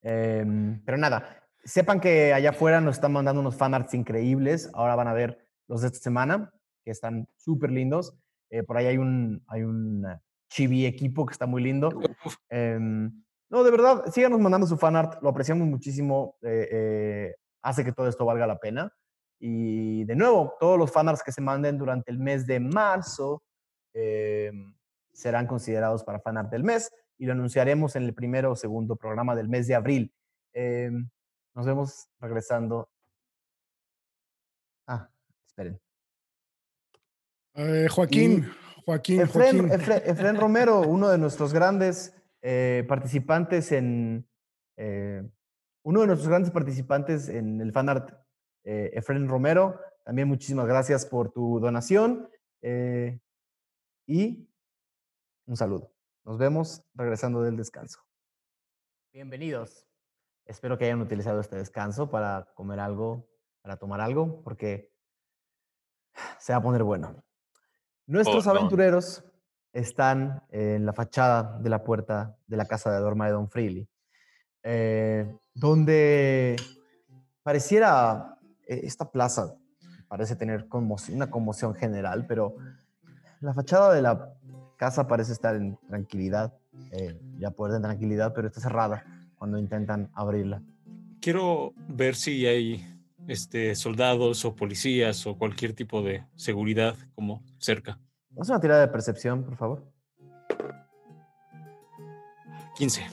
Em, 0.01 0.81
pero 0.85 0.97
nada, 0.97 1.43
sepan 1.65 1.99
que 1.99 2.33
allá 2.33 2.51
afuera 2.51 2.79
nos 2.79 2.95
están 2.95 3.11
mandando 3.11 3.41
unos 3.41 3.57
fanarts 3.57 3.93
increíbles. 3.93 4.71
Ahora 4.73 4.95
van 4.95 5.09
a 5.09 5.13
ver 5.13 5.45
los 5.67 5.81
de 5.81 5.87
esta 5.87 5.99
semana, 5.99 6.53
que 6.85 6.91
están 6.91 7.27
súper 7.35 7.69
lindos. 7.69 8.17
Eh, 8.49 8.63
por 8.63 8.77
ahí 8.77 8.85
hay 8.85 8.97
un, 8.97 9.43
hay 9.47 9.63
un 9.63 10.05
eh, 10.05 10.17
chibi 10.49 10.85
equipo 10.85 11.25
que 11.25 11.33
está 11.33 11.47
muy 11.47 11.61
lindo. 11.61 11.89
Em, 12.47 13.11
no, 13.49 13.65
de 13.65 13.71
verdad, 13.71 14.05
síganos 14.09 14.39
mandando 14.39 14.67
su 14.67 14.77
fanart, 14.77 15.21
lo 15.21 15.27
apreciamos 15.27 15.67
muchísimo. 15.67 16.37
eh, 16.43 16.69
eh, 16.71 17.35
hace 17.61 17.83
que 17.83 17.91
todo 17.91 18.07
esto 18.07 18.23
valga 18.23 18.47
la 18.47 18.57
pena. 18.57 18.89
Y 19.39 20.03
de 20.05 20.15
nuevo, 20.15 20.55
todos 20.59 20.77
los 20.79 20.91
fanarts 20.91 21.21
que 21.23 21.31
se 21.31 21.41
manden 21.41 21.77
durante 21.77 22.11
el 22.11 22.17
mes 22.19 22.45
de 22.47 22.59
marzo 22.59 23.43
em, 23.93 24.73
serán 25.13 25.47
considerados 25.47 26.03
para 26.03 26.19
fanart 26.19 26.49
del 26.51 26.63
mes 26.63 26.91
y 27.17 27.25
lo 27.25 27.33
anunciaremos 27.33 27.95
en 27.95 28.03
el 28.03 28.13
primero 28.13 28.51
o 28.51 28.55
segundo 28.55 28.95
programa 28.95 29.35
del 29.35 29.47
mes 29.49 29.67
de 29.67 29.75
abril. 29.75 30.13
Em, 30.53 31.09
nos 31.53 31.65
vemos 31.65 32.07
regresando. 32.19 32.89
Ah, 34.87 35.09
esperen. 35.47 35.79
Eh, 37.55 37.87
Joaquín, 37.89 38.51
Joaquín, 38.85 39.21
Efren, 39.21 39.57
Joaquín. 39.59 39.69
Efren- 39.69 40.01
Efren 40.05 40.35
Romero, 40.39 40.81
uno 40.81 41.07
de 41.09 41.17
nuestros 41.17 41.53
grandes 41.53 42.13
eh, 42.41 42.83
participantes 42.87 43.71
en. 43.71 44.27
eh, 44.77 45.23
uno 45.83 46.01
de 46.01 46.07
nuestros 46.07 46.27
grandes 46.29 46.51
participantes 46.51 47.29
en 47.29 47.61
el 47.61 47.71
fanart, 47.71 48.11
eh, 48.65 48.91
Efren 48.93 49.29
Romero. 49.29 49.79
También 50.03 50.27
muchísimas 50.27 50.67
gracias 50.67 51.05
por 51.05 51.31
tu 51.31 51.59
donación. 51.59 52.29
eh, 52.61 53.19
y 54.07 54.47
un 55.47 55.55
saludo. 55.57 55.91
Nos 56.25 56.37
vemos 56.37 56.83
regresando 56.93 57.41
del 57.41 57.55
descanso. 57.57 57.99
Bienvenidos. 59.13 59.87
Espero 60.45 60.77
que 60.77 60.85
hayan 60.85 61.01
utilizado 61.01 61.39
este 61.39 61.55
descanso 61.55 62.09
para 62.09 62.51
comer 62.53 62.79
algo, 62.79 63.27
para 63.61 63.77
tomar 63.77 64.01
algo, 64.01 64.43
porque 64.43 64.91
se 66.39 66.53
va 66.53 66.59
a 66.59 66.61
poner 66.61 66.83
bueno. 66.83 67.23
Nuestros 68.07 68.45
Oh, 68.45 68.53
no. 68.53 68.59
aventureros 68.59 69.23
están 69.73 70.43
en 70.49 70.85
la 70.85 70.93
fachada 70.93 71.57
de 71.59 71.69
la 71.69 71.83
puerta 71.83 72.37
de 72.45 72.57
la 72.57 72.65
casa 72.65 72.91
de 72.91 72.99
Dorma 72.99 73.25
de 73.25 73.31
Don 73.31 73.49
Freely, 73.49 73.89
eh, 74.63 75.35
donde 75.53 76.55
pareciera 77.43 78.34
esta 78.67 79.11
plaza 79.11 79.55
parece 80.07 80.35
tener 80.35 80.67
conmo- 80.67 80.97
una 81.13 81.29
conmoción 81.29 81.73
general, 81.73 82.25
pero 82.27 82.55
la 83.41 83.53
fachada 83.53 83.93
de 83.93 84.01
la 84.01 84.33
casa 84.77 85.07
parece 85.07 85.31
estar 85.33 85.55
en 85.55 85.77
tranquilidad, 85.87 86.53
eh, 86.91 87.19
ya 87.39 87.51
puerta 87.51 87.77
en 87.77 87.83
tranquilidad, 87.83 88.33
pero 88.33 88.47
está 88.47 88.59
cerrada 88.59 89.03
cuando 89.37 89.57
intentan 89.57 90.09
abrirla. 90.13 90.61
Quiero 91.21 91.73
ver 91.87 92.15
si 92.15 92.45
hay 92.45 92.85
este, 93.27 93.73
soldados 93.75 94.45
o 94.45 94.55
policías 94.55 95.25
o 95.25 95.37
cualquier 95.37 95.73
tipo 95.73 96.01
de 96.03 96.23
seguridad 96.35 96.95
como 97.15 97.43
cerca. 97.57 97.99
Haz 98.39 98.49
una 98.49 98.59
tirada 98.59 98.81
de 98.81 98.87
percepción, 98.89 99.43
por 99.43 99.55
favor. 99.55 99.91
15. 102.77 103.03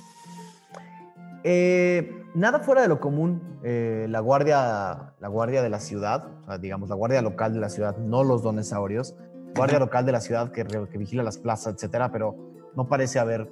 Eh, 1.44 2.24
nada 2.35 2.60
fuera 2.60 2.82
de 2.82 2.89
lo 2.89 3.01
común. 3.01 3.43
eh, 3.64 4.06
la, 4.09 4.19
guardia, 4.20 5.14
la 5.20 5.28
guardia 5.28 5.62
de 5.62 5.70
la 5.70 5.78
ciudad, 5.78 6.27
o 6.43 6.44
sea, 6.47 6.59
digamos, 6.59 6.89
la 6.89 6.97
guardia 6.97 7.23
local 7.23 7.55
de 7.55 7.60
la 7.60 7.69
ciudad, 7.69 7.97
no 7.97 8.24
los 8.24 8.43
donesaurios, 8.43 9.14
guardia 9.55 9.78
local 9.78 10.05
de 10.05 10.12
la 10.12 10.20
ciudad 10.20 10.51
que, 10.51 10.64
vigila 10.98 11.23
las 11.23 11.39
plazas, 11.39 11.74
etcétera, 11.74 12.10
pero 12.10 12.36
no 12.74 12.89
parece 12.89 13.20
haber 13.20 13.48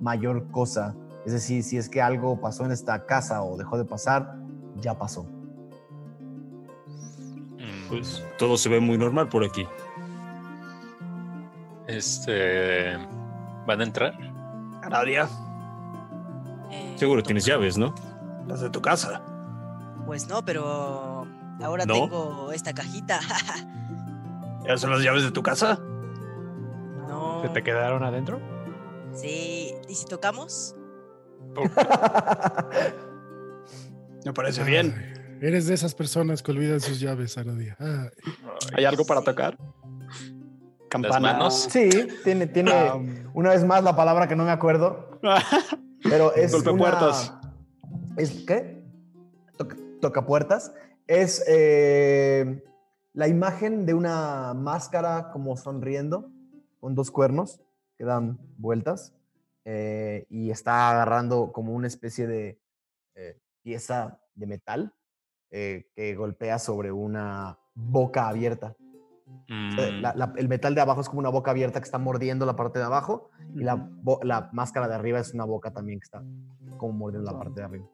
mayor 0.00 0.48
cosa. 0.52 0.94
Es 1.26 1.32
decir, 1.32 1.62
si 1.64 1.76
es 1.76 1.88
que 1.88 2.00
algo 2.00 2.40
pasó 2.40 2.64
en 2.64 2.72
esta 2.72 3.04
casa 3.06 3.42
o 3.42 3.56
dejó 3.56 3.78
de 3.78 3.84
pasar, 3.84 4.36
ya 4.76 4.96
pasó. 4.96 5.24
Mm, 7.58 7.88
Pues 7.88 8.24
todo 8.38 8.56
se 8.56 8.68
ve 8.68 8.78
muy 8.80 8.98
normal 8.98 9.28
por 9.28 9.44
aquí. 9.44 9.66
Este. 11.86 12.96
¿Van 13.66 13.80
a 13.80 13.84
entrar? 13.84 14.12
Eh, 14.14 14.88
Seguro 17.02 17.20
tienes 17.24 17.44
llaves, 17.44 17.78
¿no? 17.78 17.92
las 18.46 18.60
de 18.60 18.70
tu 18.70 18.80
casa. 18.80 19.20
Pues 20.06 20.28
no, 20.28 20.44
pero 20.44 21.26
ahora 21.60 21.84
¿No? 21.84 21.94
tengo 21.94 22.52
esta 22.52 22.72
cajita. 22.72 23.18
¿Esas 24.64 24.82
son 24.82 24.92
las 24.92 25.02
llaves 25.02 25.24
de 25.24 25.32
tu 25.32 25.42
casa? 25.42 25.80
no. 27.08 27.42
¿Se 27.42 27.48
te 27.48 27.64
quedaron 27.64 28.04
adentro? 28.04 28.38
Sí. 29.12 29.72
¿Y 29.88 29.94
si 29.96 30.06
tocamos? 30.06 30.76
Me 34.24 34.32
parece 34.32 34.62
bien. 34.62 34.94
Ay, 34.96 35.38
Eres 35.48 35.66
de 35.66 35.74
esas 35.74 35.96
personas 35.96 36.40
que 36.40 36.52
olvidan 36.52 36.80
sus 36.80 37.00
llaves, 37.00 37.36
Aradia. 37.36 37.76
Ay, 37.80 38.10
¿Hay 38.76 38.84
algo 38.84 39.04
para 39.04 39.22
tocar? 39.22 39.58
Campana. 40.88 41.32
manos? 41.32 41.66
Sí, 41.68 41.90
tiene, 42.22 42.46
tiene 42.46 42.70
Ah, 42.70 42.96
una 43.34 43.50
vez 43.50 43.64
más 43.64 43.82
la 43.82 43.96
palabra 43.96 44.28
que 44.28 44.36
no 44.36 44.44
me 44.44 44.52
acuerdo, 44.52 45.18
pero 46.08 46.32
es 46.36 46.52
Golpepuertas. 46.52 47.30
una- 47.30 48.16
¿Es 48.16 48.44
qué? 48.46 48.84
Toca, 49.56 49.76
tocapuertas. 50.00 50.72
Es 51.06 51.42
eh, 51.48 52.62
la 53.12 53.28
imagen 53.28 53.86
de 53.86 53.94
una 53.94 54.54
máscara 54.54 55.30
como 55.32 55.56
sonriendo 55.56 56.30
con 56.80 56.94
dos 56.94 57.10
cuernos 57.10 57.60
que 57.98 58.04
dan 58.04 58.38
vueltas 58.58 59.14
eh, 59.64 60.26
y 60.28 60.50
está 60.50 60.90
agarrando 60.90 61.52
como 61.52 61.72
una 61.74 61.86
especie 61.86 62.26
de 62.26 62.60
eh, 63.14 63.38
pieza 63.62 64.20
de 64.34 64.46
metal 64.46 64.94
eh, 65.50 65.90
que 65.94 66.14
golpea 66.14 66.58
sobre 66.58 66.90
una 66.92 67.58
boca 67.74 68.28
abierta. 68.28 68.74
O 69.48 69.74
sea, 69.74 69.90
Mm, 69.90 70.00
la- 70.00 70.14
la- 70.14 70.32
el 70.36 70.48
metal 70.48 70.74
de 70.74 70.80
abajo 70.80 71.00
es 71.00 71.08
como 71.08 71.20
una 71.20 71.28
boca 71.28 71.50
abierta 71.50 71.80
que 71.80 71.84
está 71.84 71.98
mordiendo 71.98 72.46
la 72.46 72.56
parte 72.56 72.78
de 72.78 72.84
abajo 72.84 73.30
y 73.54 73.62
la, 73.64 73.76
máscara 74.52 74.88
de 74.88 74.94
arriba 74.94 75.18
es 75.18 75.34
una 75.34 75.44
boca 75.44 75.72
también 75.72 76.00
que 76.00 76.04
está 76.04 76.22
como 76.78 76.92
mordiendo 76.92 77.30
la 77.30 77.38
parte 77.38 77.60
de 77.60 77.64
arriba. 77.66 77.86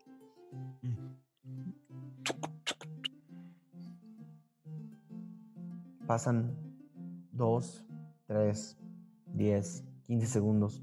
Pasan 6.06 6.56
dos, 7.32 7.84
tres, 8.26 8.78
diez, 9.26 9.84
quince 10.04 10.26
segundos. 10.26 10.82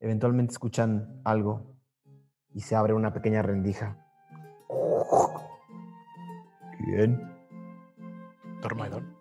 Eventualmente 0.00 0.52
escuchan 0.52 1.20
algo 1.24 1.74
y 2.54 2.60
se 2.60 2.76
abre 2.76 2.94
una 2.94 3.12
pequeña 3.12 3.42
rendija. 3.42 3.98
¿Quién? 6.78 7.20
Dormidón. 8.62 9.11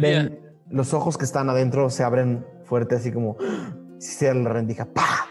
Ven, 0.00 0.40
los 0.70 0.94
ojos 0.94 1.18
que 1.18 1.24
están 1.24 1.50
adentro 1.50 1.90
se 1.90 2.04
abren 2.04 2.46
fuerte, 2.64 2.96
así 2.96 3.12
como 3.12 3.36
si 3.98 4.12
se 4.12 4.32
la 4.34 4.50
rendija. 4.50 4.86
¡Pah! 4.86 5.26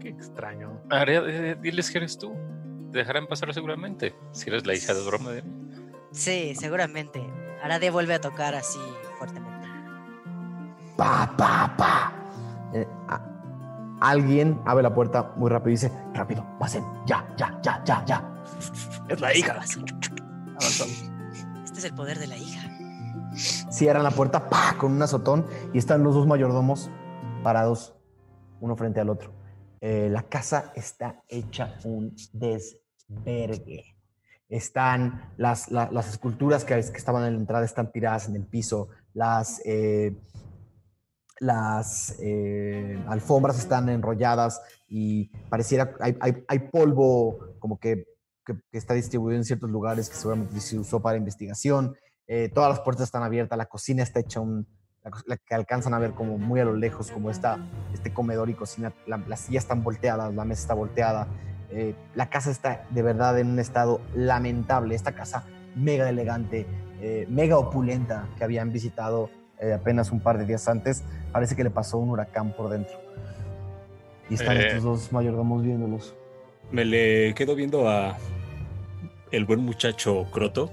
Qué 0.00 0.08
extraño. 0.08 0.80
Aradia, 0.90 1.22
eh, 1.26 1.56
diles 1.60 1.90
que 1.90 1.98
eres 1.98 2.18
tú. 2.18 2.34
Te 2.92 2.98
dejarán 2.98 3.26
pasar 3.26 3.52
seguramente. 3.52 4.14
Si 4.32 4.48
eres 4.48 4.66
la 4.66 4.74
hija 4.74 4.94
de 4.94 5.04
Dromedary. 5.04 5.42
Sí, 6.12 6.54
seguramente. 6.54 7.22
Aradia 7.62 7.90
vuelve 7.90 8.14
a 8.14 8.20
tocar 8.20 8.54
así 8.54 8.78
fuertemente. 9.18 9.66
¡Pa, 10.96 11.34
pa, 11.36 11.74
pa! 11.76 12.12
Eh, 12.72 12.86
alguien 14.00 14.60
abre 14.64 14.82
la 14.82 14.94
puerta 14.94 15.34
muy 15.36 15.50
rápido 15.50 15.70
y 15.70 15.72
dice, 15.72 15.92
rápido, 16.14 16.46
pasen, 16.58 16.84
ya, 17.06 17.26
ya, 17.36 17.58
ya, 17.62 17.82
ya, 17.84 18.04
ya. 18.04 18.44
Es 19.08 19.20
la 19.20 19.36
hija. 19.36 19.52
Avanzamos. 19.52 21.05
Este 21.76 21.88
es 21.88 21.92
el 21.92 21.96
poder 21.96 22.18
de 22.18 22.26
la 22.26 22.38
hija. 22.38 22.70
Cierran 23.70 24.02
la 24.02 24.10
puerta, 24.10 24.48
pa, 24.48 24.78
con 24.78 24.92
un 24.92 25.02
azotón 25.02 25.44
y 25.74 25.78
están 25.78 26.02
los 26.02 26.14
dos 26.14 26.26
mayordomos 26.26 26.90
parados, 27.42 27.94
uno 28.62 28.76
frente 28.76 28.98
al 28.98 29.10
otro. 29.10 29.34
Eh, 29.82 30.08
la 30.10 30.22
casa 30.22 30.72
está 30.74 31.22
hecha 31.28 31.74
un 31.84 32.16
desvergue. 32.32 33.94
Están 34.48 35.34
las, 35.36 35.70
la- 35.70 35.90
las 35.92 36.08
esculturas 36.08 36.64
que, 36.64 36.76
que 36.76 36.96
estaban 36.96 37.26
en 37.26 37.34
la 37.34 37.40
entrada 37.40 37.66
están 37.66 37.92
tiradas 37.92 38.26
en 38.26 38.36
el 38.36 38.46
piso. 38.46 38.88
Las, 39.12 39.60
eh, 39.66 40.16
las 41.40 42.16
eh, 42.20 42.98
alfombras 43.06 43.58
están 43.58 43.90
enrolladas 43.90 44.62
y 44.88 45.26
pareciera 45.50 45.92
hay, 46.00 46.16
hay, 46.20 46.42
hay 46.48 46.58
polvo 46.70 47.38
como 47.58 47.78
que, 47.78 48.15
que- 48.46 48.54
que 48.70 48.78
está 48.78 48.94
distribuido 48.94 49.36
en 49.36 49.44
ciertos 49.44 49.70
lugares 49.70 50.08
que 50.08 50.14
seguramente 50.16 50.58
se 50.60 50.78
usó 50.78 51.00
para 51.00 51.18
investigación. 51.18 51.96
Eh, 52.28 52.50
todas 52.54 52.70
las 52.70 52.80
puertas 52.80 53.04
están 53.04 53.22
abiertas, 53.22 53.58
la 53.58 53.66
cocina 53.66 54.02
está 54.02 54.20
hecha 54.20 54.40
un, 54.40 54.66
la, 55.04 55.10
la 55.26 55.36
que 55.36 55.54
alcanzan 55.54 55.92
a 55.94 55.98
ver 55.98 56.12
como 56.12 56.38
muy 56.38 56.60
a 56.60 56.64
lo 56.64 56.74
lejos, 56.76 57.10
como 57.10 57.30
está 57.30 57.58
este 57.92 58.12
comedor 58.14 58.48
y 58.50 58.54
cocina, 58.54 58.92
la- 59.06 59.18
las 59.28 59.40
sillas 59.40 59.64
están 59.64 59.82
volteadas, 59.84 60.34
la 60.34 60.44
mesa 60.44 60.62
está 60.62 60.74
volteada, 60.74 61.28
eh, 61.70 61.94
la 62.14 62.30
casa 62.30 62.50
está 62.50 62.86
de 62.90 63.02
verdad 63.02 63.38
en 63.38 63.48
un 63.48 63.58
estado 63.58 64.00
lamentable, 64.14 64.94
esta 64.94 65.12
casa 65.12 65.44
mega 65.74 66.08
elegante, 66.08 66.66
eh, 67.00 67.26
mega 67.28 67.58
opulenta 67.58 68.28
que 68.38 68.44
habían 68.44 68.72
visitado 68.72 69.28
eh, 69.58 69.72
apenas 69.72 70.12
un 70.12 70.20
par 70.20 70.36
de 70.38 70.44
días 70.46 70.68
antes, 70.68 71.02
parece 71.32 71.56
que 71.56 71.64
le 71.64 71.70
pasó 71.70 71.96
un 71.98 72.10
huracán 72.10 72.54
por 72.54 72.68
dentro. 72.70 72.94
Y 74.28 74.34
están 74.34 74.56
Eh. 74.56 74.66
estos 74.66 74.82
dos 74.82 75.12
mayordomos 75.12 75.62
viéndolos. 75.62 76.14
Me 76.72 76.84
le 76.84 77.32
quedo 77.34 77.54
viendo 77.54 77.88
a 77.88 78.18
el 79.30 79.44
buen 79.44 79.60
muchacho 79.64 80.26
Croto 80.30 80.70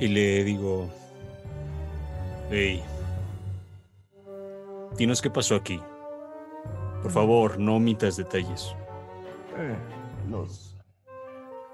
y 0.00 0.08
le 0.08 0.44
digo, 0.44 0.88
hey, 2.50 2.82
dinos 4.96 5.20
qué 5.20 5.30
pasó 5.30 5.56
aquí. 5.56 5.80
Por 7.02 7.10
favor, 7.10 7.58
no 7.58 7.76
omitas 7.76 8.16
detalles. 8.16 8.74
Eh, 9.56 9.76
los, 10.30 10.76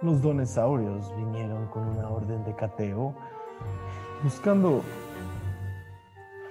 los 0.02 0.22
donesaurios 0.22 1.14
vinieron 1.16 1.66
con 1.68 1.86
una 1.86 2.08
orden 2.08 2.44
de 2.44 2.54
cateo 2.54 3.14
buscando, 4.22 4.82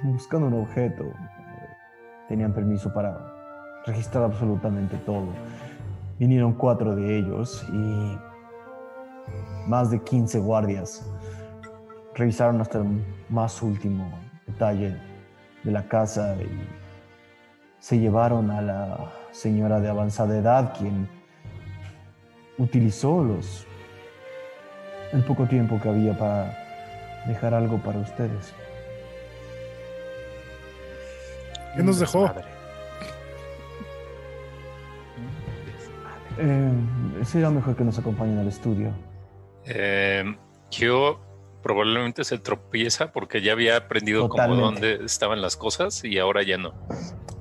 buscando 0.03 0.47
un 0.47 0.61
objeto. 0.61 1.05
Tenían 2.27 2.53
permiso 2.53 2.93
para 2.93 3.33
registrar 3.85 4.23
absolutamente 4.23 4.97
todo. 4.97 5.27
Vinieron 6.19 6.53
cuatro 6.53 6.95
de 6.95 7.17
ellos 7.19 7.65
y 7.71 8.17
más 9.67 9.91
de 9.91 10.01
15 10.01 10.39
guardias. 10.39 11.05
Revisaron 12.15 12.61
hasta 12.61 12.79
el 12.79 13.03
más 13.29 13.61
último 13.61 14.09
detalle 14.45 14.95
de 15.63 15.71
la 15.71 15.87
casa 15.87 16.35
y 16.35 16.67
se 17.79 17.99
llevaron 17.99 18.51
a 18.51 18.61
la 18.61 19.11
señora 19.31 19.79
de 19.79 19.89
avanzada 19.89 20.37
edad, 20.37 20.73
quien 20.77 21.07
utilizó 22.57 23.23
los 23.23 23.65
el 25.11 25.23
poco 25.23 25.45
tiempo 25.45 25.79
que 25.79 25.89
había 25.89 26.17
para 26.17 26.57
dejar 27.27 27.53
algo 27.53 27.77
para 27.77 27.99
ustedes. 27.99 28.53
¿Qué 31.75 31.83
nos 31.83 31.99
dejó? 31.99 32.31
Eh, 36.37 36.71
sería 37.23 37.49
mejor 37.49 37.75
que 37.75 37.83
nos 37.83 37.97
acompañen 37.99 38.39
al 38.39 38.47
estudio. 38.47 38.91
Eh, 39.65 40.35
Gio 40.69 41.19
probablemente 41.61 42.23
se 42.25 42.37
tropieza 42.39 43.11
porque 43.13 43.41
ya 43.41 43.53
había 43.53 43.77
aprendido 43.77 44.27
como 44.27 44.43
Totalmente. 44.43 44.89
dónde 44.97 45.05
estaban 45.05 45.41
las 45.41 45.55
cosas 45.55 46.03
y 46.03 46.19
ahora 46.19 46.43
ya 46.43 46.57
no. 46.57 46.73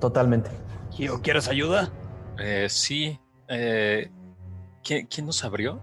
Totalmente. 0.01 0.51
Gio, 0.93 1.21
¿quieres 1.23 1.49
ayuda? 1.49 1.91
Eh, 2.39 2.67
sí. 2.69 3.19
eh, 3.49 4.11
¿quién, 4.85 5.07
quién 5.07 5.27
nos 5.27 5.43
abrió? 5.45 5.81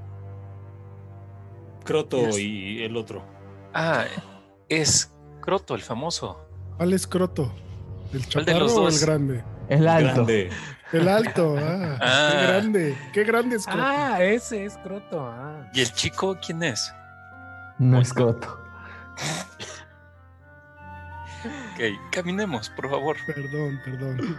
Croto 1.83 2.37
y 2.37 2.83
el 2.83 2.95
otro. 2.97 3.23
Ah, 3.73 4.05
es 4.67 5.11
Croto, 5.41 5.75
el 5.75 5.81
famoso. 5.81 6.45
¿Cuál 6.77 6.93
es 6.93 7.07
Croto? 7.07 7.51
¿El 8.13 8.21
¿Cuál 8.31 8.45
de 8.45 8.51
chaparro 8.53 8.59
los 8.65 8.73
o 8.73 8.79
el 8.87 8.93
dos? 8.93 9.01
grande? 9.01 9.43
El 9.69 9.87
alto. 9.87 10.25
Grande. 10.25 10.49
El 10.91 11.07
alto, 11.07 11.55
ah, 11.59 11.97
Ah. 12.01 12.29
qué 12.31 12.47
grande, 12.47 12.97
qué 13.13 13.23
grande 13.23 13.55
es 13.57 13.65
Croto. 13.65 13.81
Ah, 13.83 14.23
ese 14.23 14.65
es 14.65 14.75
Croto. 14.77 15.21
Ah. 15.21 15.69
¿Y 15.71 15.81
el 15.81 15.93
chico 15.93 16.35
quién 16.43 16.63
es? 16.63 16.91
No 17.77 18.01
es 18.01 18.11
Croto. 18.11 18.57
Ok, 21.45 21.81
caminemos, 22.11 22.69
por 22.71 22.89
favor. 22.89 23.15
Perdón, 23.25 23.79
perdón. 23.85 24.37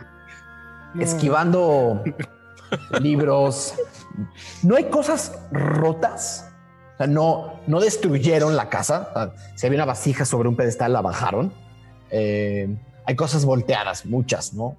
No, 0.95 1.03
Esquivando 1.03 2.03
libros. 3.01 3.75
No 4.63 4.77
hay 4.77 4.85
cosas 4.91 5.39
rotas. 5.53 6.51
O 6.95 6.97
sea, 6.99 7.07
no, 7.07 7.61
no 7.67 7.81
destruyeron 7.81 8.57
la 8.57 8.69
casa. 8.69 9.09
O 9.11 9.13
sea, 9.15 9.33
si 9.55 9.67
había 9.67 9.79
una 9.79 9.87
vasija 9.87 10.25
sobre 10.25 10.49
un 10.49 10.57
pedestal, 10.57 10.93
la 10.93 11.01
bajaron. 11.01 11.53
Eh, 12.11 12.77
hay 13.07 13.17
cosas 13.17 13.45
volteadas, 13.45 14.05
muchas, 14.05 14.53
¿no? 14.53 14.77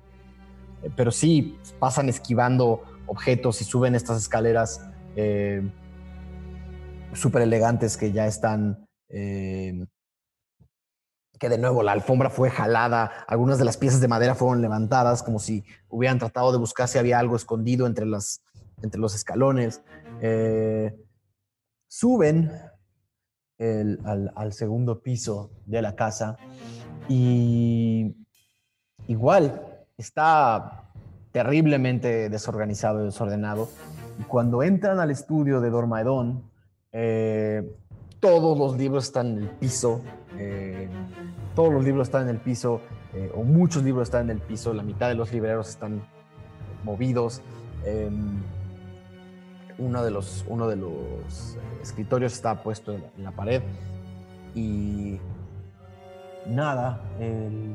Pero 0.96 1.12
sí 1.12 1.58
pasan 1.80 2.10
esquivando 2.10 2.84
objetos 3.08 3.62
y 3.62 3.66
suben 3.66 3.96
estas 3.96 4.18
escaleras 4.18 4.82
eh, 5.16 5.62
súper 7.14 7.44
elegantes 7.44 7.98
que 7.98 8.12
ya 8.12 8.28
están. 8.28 8.86
eh, 9.10 9.86
que 11.42 11.50
de 11.50 11.58
nuevo 11.58 11.82
la 11.82 11.94
alfombra 11.94 12.30
fue 12.30 12.52
jalada, 12.52 13.26
algunas 13.28 13.58
de 13.58 13.66
las 13.66 13.76
piezas 13.76 14.00
de 14.00 14.08
madera 14.08 14.36
fueron 14.36 14.62
levantadas 14.62 15.24
como 15.24 15.40
si 15.40 15.64
hubieran 15.90 16.20
tratado 16.20 16.52
de 16.52 16.60
buscar 16.60 16.88
si 16.88 17.00
había 17.00 17.18
algo 17.18 17.36
escondido 17.36 17.88
entre, 17.88 18.06
las, 18.06 18.44
entre 18.84 19.02
los 19.02 19.16
escalones. 19.16 19.82
Eh, 20.22 20.96
suben 21.88 22.52
al 23.58 24.54
segundo 24.54 25.02
piso 25.02 25.52
de 25.66 25.82
la 25.82 25.96
casa 25.96 26.38
y 27.10 28.16
igual 29.08 29.71
está 30.02 30.84
terriblemente 31.32 32.30
desorganizado 32.30 33.02
y 33.02 33.06
desordenado. 33.06 33.70
Cuando 34.28 34.64
entran 34.64 35.00
al 35.00 35.12
estudio 35.12 35.62
de 35.62 35.70
Dormaedón, 35.70 36.44
eh, 36.92 37.64
todos 38.20 38.58
los 38.58 38.78
libros 38.78 39.06
están 39.06 39.38
en 39.38 39.44
el 39.44 39.50
piso. 39.50 40.02
eh, 40.38 40.90
todos 41.56 41.74
los 41.74 41.84
libros 41.84 42.08
están 42.08 42.24
en 42.24 42.30
el 42.30 42.38
piso, 42.38 42.82
eh, 43.14 43.32
o 43.36 43.44
muchos 43.44 43.84
libros 43.84 44.08
están 44.08 44.30
en 44.30 44.38
el 44.38 44.42
piso. 44.42 44.74
La 44.74 44.84
mitad 44.84 45.10
de 45.10 45.16
los 45.16 45.32
libreros 45.32 45.70
están 45.70 46.02
movidos. 46.84 47.42
eh, 47.86 48.10
uno 49.78 50.04
de 50.04 50.12
los, 50.12 50.46
uno 50.48 50.68
de 50.68 50.76
los 50.76 51.58
escritorios 51.82 52.34
está 52.34 52.62
puesto 52.62 52.94
en 52.94 53.24
la 53.24 53.32
pared. 53.32 53.64
Y 54.54 55.20
nada, 56.46 57.02
el 57.20 57.74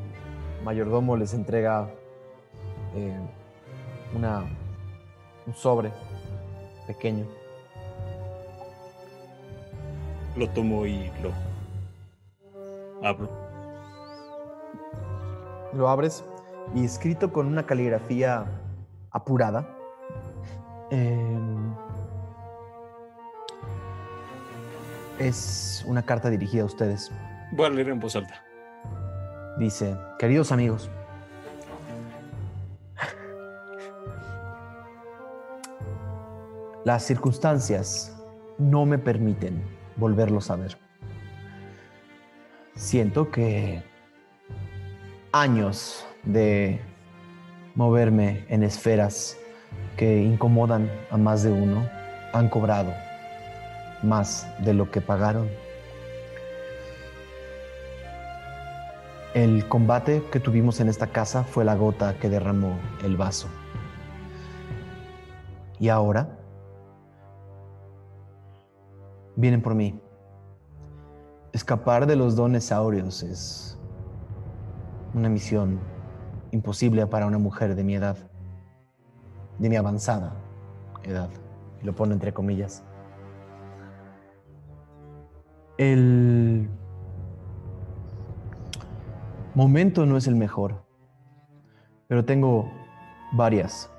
mayordomo 0.65 1.17
les 1.17 1.35
entrega 1.35 1.91
eh, 2.97 3.15
una, 4.15 4.45
un 5.47 5.55
sobre 5.55 5.93
pequeño. 6.87 7.27
Lo 10.37 10.49
tomo 10.51 10.87
y 10.87 11.11
lo 11.23 11.33
abro. 13.07 13.29
Lo 15.73 15.89
abres 15.89 16.25
y 16.75 16.85
escrito 16.85 17.33
con 17.33 17.47
una 17.47 17.65
caligrafía 17.67 18.47
apurada. 19.11 19.67
em, 20.91 21.75
es 25.19 25.85
una 25.87 26.03
carta 26.03 26.31
dirigida 26.31 26.63
a 26.63 26.67
ustedes. 26.67 27.11
Voy 27.53 27.67
a 27.67 27.71
leer 27.71 27.89
en 27.89 28.01
voz 28.01 28.17
alta. 28.17 28.43
Dice, 29.59 29.97
queridos 30.19 30.53
amigos, 30.53 30.91
las 36.87 37.03
circunstancias 37.03 38.17
no 38.59 38.87
me 38.87 38.97
permiten 38.97 39.61
volverlos 39.97 40.53
a 40.53 40.57
ver. 40.57 40.79
Siento 42.77 43.29
que 43.33 43.83
años 45.33 46.07
de 46.23 46.81
moverme 47.75 48.45
en 48.49 48.63
esferas 48.63 49.37
que 49.97 50.23
incomodan 50.23 50.89
a 51.11 51.17
más 51.17 51.43
de 51.43 51.51
uno 51.51 51.89
han 52.33 52.49
cobrado 52.49 52.95
más 54.05 54.47
de 54.61 54.73
lo 54.73 54.89
que 54.89 55.01
pagaron. 55.01 55.51
El 59.35 59.67
combate 59.67 60.23
que 60.31 60.39
tuvimos 60.39 60.79
en 60.79 60.89
esta 60.89 61.09
casa 61.09 61.43
fue 61.43 61.65
la 61.65 61.75
gota 61.75 62.15
que 62.21 62.29
derramó 62.29 62.79
el 63.03 63.17
vaso. 63.17 63.49
Y 65.81 65.89
ahora 65.89 66.36
vienen 69.37 69.63
por 69.63 69.75
mí. 69.75 70.01
Escapar 71.53 72.07
de 72.07 72.17
los 72.17 72.37
donesaurios 72.37 73.23
es 73.23 73.79
una 75.15 75.29
misión 75.29 75.79
imposible 76.51 77.07
para 77.07 77.27
una 77.27 77.39
mujer 77.39 77.75
de 77.75 77.85
mi 77.85 77.95
edad, 77.95 78.17
de 79.59 79.69
mi 79.69 79.77
avanzada 79.77 80.35
edad. 81.03 81.31
Lo 81.83 81.95
pone 81.95 82.15
entre 82.15 82.33
comillas. 82.33 82.83
El 85.79 86.69
momento 89.55 90.07
no 90.07 90.17
es 90.17 90.27
el 90.27 90.35
mejor, 90.35 90.85
pero 92.09 92.25
tengo 92.25 92.71
varias 93.33 93.91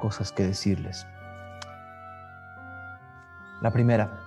cosas 0.00 0.32
que 0.32 0.44
decirles. 0.44 1.06
La 3.62 3.70
primera, 3.72 4.23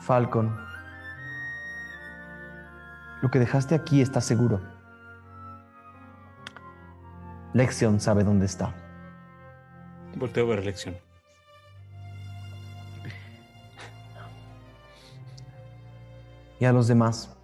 Falcon, 0.00 0.56
lo 3.22 3.30
que 3.30 3.38
dejaste 3.38 3.74
aquí 3.74 4.00
está 4.00 4.20
seguro. 4.20 4.60
Lexion 7.52 8.00
sabe 8.00 8.24
dónde 8.24 8.46
está. 8.46 8.74
Volteo 10.16 10.46
a 10.46 10.48
ver 10.56 10.64
lección. 10.64 10.96
y 16.60 16.66
a 16.66 16.72
los 16.72 16.86
demás. 16.86 17.34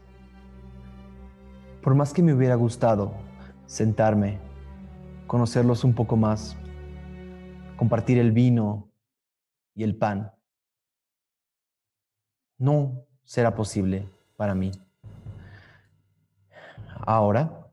Por 1.82 1.94
más 1.94 2.12
que 2.12 2.22
me 2.22 2.34
hubiera 2.34 2.54
gustado 2.54 3.14
sentarme, 3.64 4.38
conocerlos 5.26 5.84
un 5.84 5.94
poco 5.94 6.16
más, 6.16 6.56
compartir 7.76 8.18
el 8.18 8.30
vino 8.30 8.88
y 9.74 9.84
el 9.84 9.96
pan. 9.96 10.35
No 12.58 13.06
será 13.24 13.54
posible 13.54 14.08
para 14.36 14.54
mí. 14.54 14.72
Ahora, 17.00 17.70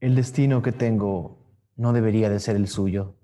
el 0.00 0.14
destino 0.14 0.62
que 0.62 0.72
tengo 0.72 1.38
no 1.76 1.92
debería 1.92 2.30
de 2.30 2.40
ser 2.40 2.56
el 2.56 2.68
suyo. 2.68 3.14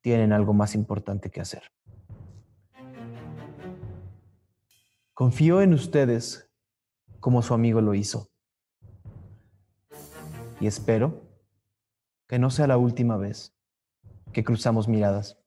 Tienen 0.00 0.32
algo 0.32 0.52
más 0.52 0.74
importante 0.74 1.30
que 1.30 1.40
hacer. 1.40 1.62
Confío 5.14 5.62
en 5.62 5.74
ustedes 5.74 6.50
como 7.20 7.42
su 7.42 7.54
amigo 7.54 7.80
lo 7.80 7.94
hizo. 7.94 8.30
Y 10.60 10.66
espero 10.66 11.22
que 12.26 12.38
no 12.38 12.50
sea 12.50 12.66
la 12.66 12.78
última 12.78 13.16
vez 13.16 13.54
que 14.32 14.44
cruzamos 14.44 14.88
miradas. 14.88 15.38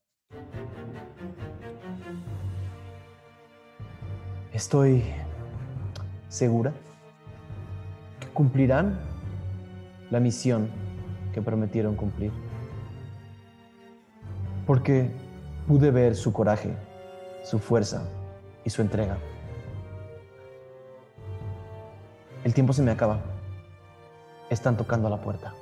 Estoy 4.59 5.05
segura 6.27 6.73
que 8.19 8.27
cumplirán 8.27 8.99
la 10.11 10.19
misión 10.19 10.69
que 11.33 11.41
prometieron 11.41 11.95
cumplir. 11.95 12.33
Porque 14.67 15.11
pude 15.65 15.91
ver 15.91 16.13
su 16.13 16.33
coraje, 16.33 16.75
su 17.45 17.57
fuerza 17.57 18.03
y 18.65 18.69
su 18.69 18.81
entrega. 18.81 19.17
El 22.43 22.53
tiempo 22.53 22.73
se 22.73 22.81
me 22.81 22.91
acaba. 22.91 23.21
Están 24.49 24.75
tocando 24.75 25.07
a 25.07 25.11
la 25.11 25.21
puerta. 25.21 25.53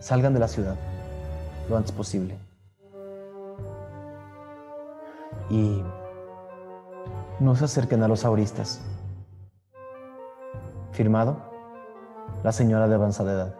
Salgan 0.00 0.34
de 0.34 0.40
la 0.40 0.48
ciudad 0.48 0.74
lo 1.68 1.76
antes 1.76 1.92
posible. 1.92 2.36
Y 5.48 5.80
no 7.40 7.56
se 7.56 7.64
acerquen 7.64 8.02
a 8.02 8.08
los 8.08 8.24
auristas. 8.24 8.80
Firmado, 10.92 11.50
la 12.42 12.52
señora 12.52 12.88
de 12.88 12.94
avanzada 12.94 13.32
edad. 13.32 13.54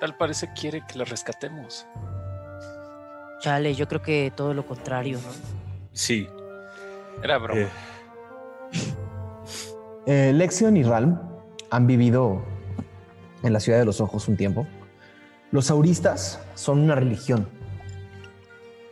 Tal 0.00 0.16
parece 0.16 0.52
quiere 0.52 0.82
que 0.86 0.98
la 0.98 1.04
rescatemos. 1.04 1.86
Chale, 3.40 3.74
yo 3.74 3.88
creo 3.88 4.02
que 4.02 4.32
todo 4.34 4.54
lo 4.54 4.64
contrario, 4.66 5.18
¿no? 5.18 5.28
Sí. 5.92 6.28
Era 7.22 7.38
broma. 7.38 7.60
eh, 7.60 7.68
Eh, 10.08 10.32
Lexion 10.32 10.76
y 10.76 10.84
Ralm 10.84 11.18
han 11.68 11.88
vivido 11.88 12.40
en 13.42 13.52
la 13.52 13.58
ciudad 13.58 13.80
de 13.80 13.84
los 13.84 14.00
ojos 14.00 14.28
un 14.28 14.36
tiempo. 14.36 14.64
Los 15.50 15.68
auristas 15.72 16.40
son 16.54 16.78
una 16.78 16.94
religión. 16.94 17.48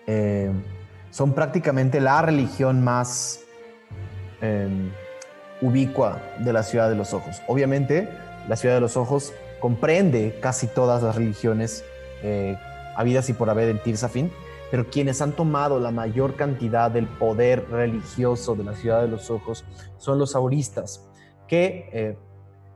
Eh, 0.08 0.50
son 1.14 1.32
prácticamente 1.32 2.00
la 2.00 2.22
religión 2.22 2.82
más 2.82 3.44
eh, 4.40 4.90
ubicua 5.60 6.20
de 6.40 6.52
la 6.52 6.64
ciudad 6.64 6.88
de 6.88 6.96
los 6.96 7.14
ojos. 7.14 7.40
Obviamente, 7.46 8.08
la 8.48 8.56
ciudad 8.56 8.74
de 8.74 8.80
los 8.80 8.96
ojos 8.96 9.32
comprende 9.60 10.36
casi 10.42 10.66
todas 10.66 11.04
las 11.04 11.14
religiones 11.14 11.84
eh, 12.24 12.58
habidas 12.96 13.28
y 13.28 13.32
por 13.32 13.48
haber 13.48 13.68
en 13.68 13.80
Tirsafin, 13.80 14.32
pero 14.72 14.90
quienes 14.90 15.22
han 15.22 15.30
tomado 15.30 15.78
la 15.78 15.92
mayor 15.92 16.34
cantidad 16.34 16.90
del 16.90 17.06
poder 17.06 17.64
religioso 17.70 18.56
de 18.56 18.64
la 18.64 18.74
ciudad 18.74 19.00
de 19.02 19.06
los 19.06 19.30
ojos 19.30 19.64
son 19.98 20.18
los 20.18 20.34
auristas, 20.34 21.08
que 21.46 21.90
eh, 21.92 22.18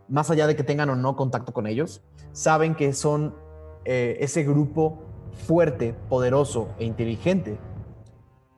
más 0.06 0.31
allá 0.31 0.47
de 0.47 0.55
que 0.55 0.62
tengan 0.62 0.90
o 0.90 0.94
no 0.94 1.16
contacto 1.16 1.52
con 1.52 1.66
ellos, 1.66 2.05
saben 2.31 2.77
que 2.77 2.93
son 2.93 3.35
eh, 3.85 4.16
ese 4.20 4.44
grupo 4.44 5.02
fuerte, 5.44 5.93
poderoso 6.09 6.69
e 6.78 6.85
inteligente, 6.85 7.59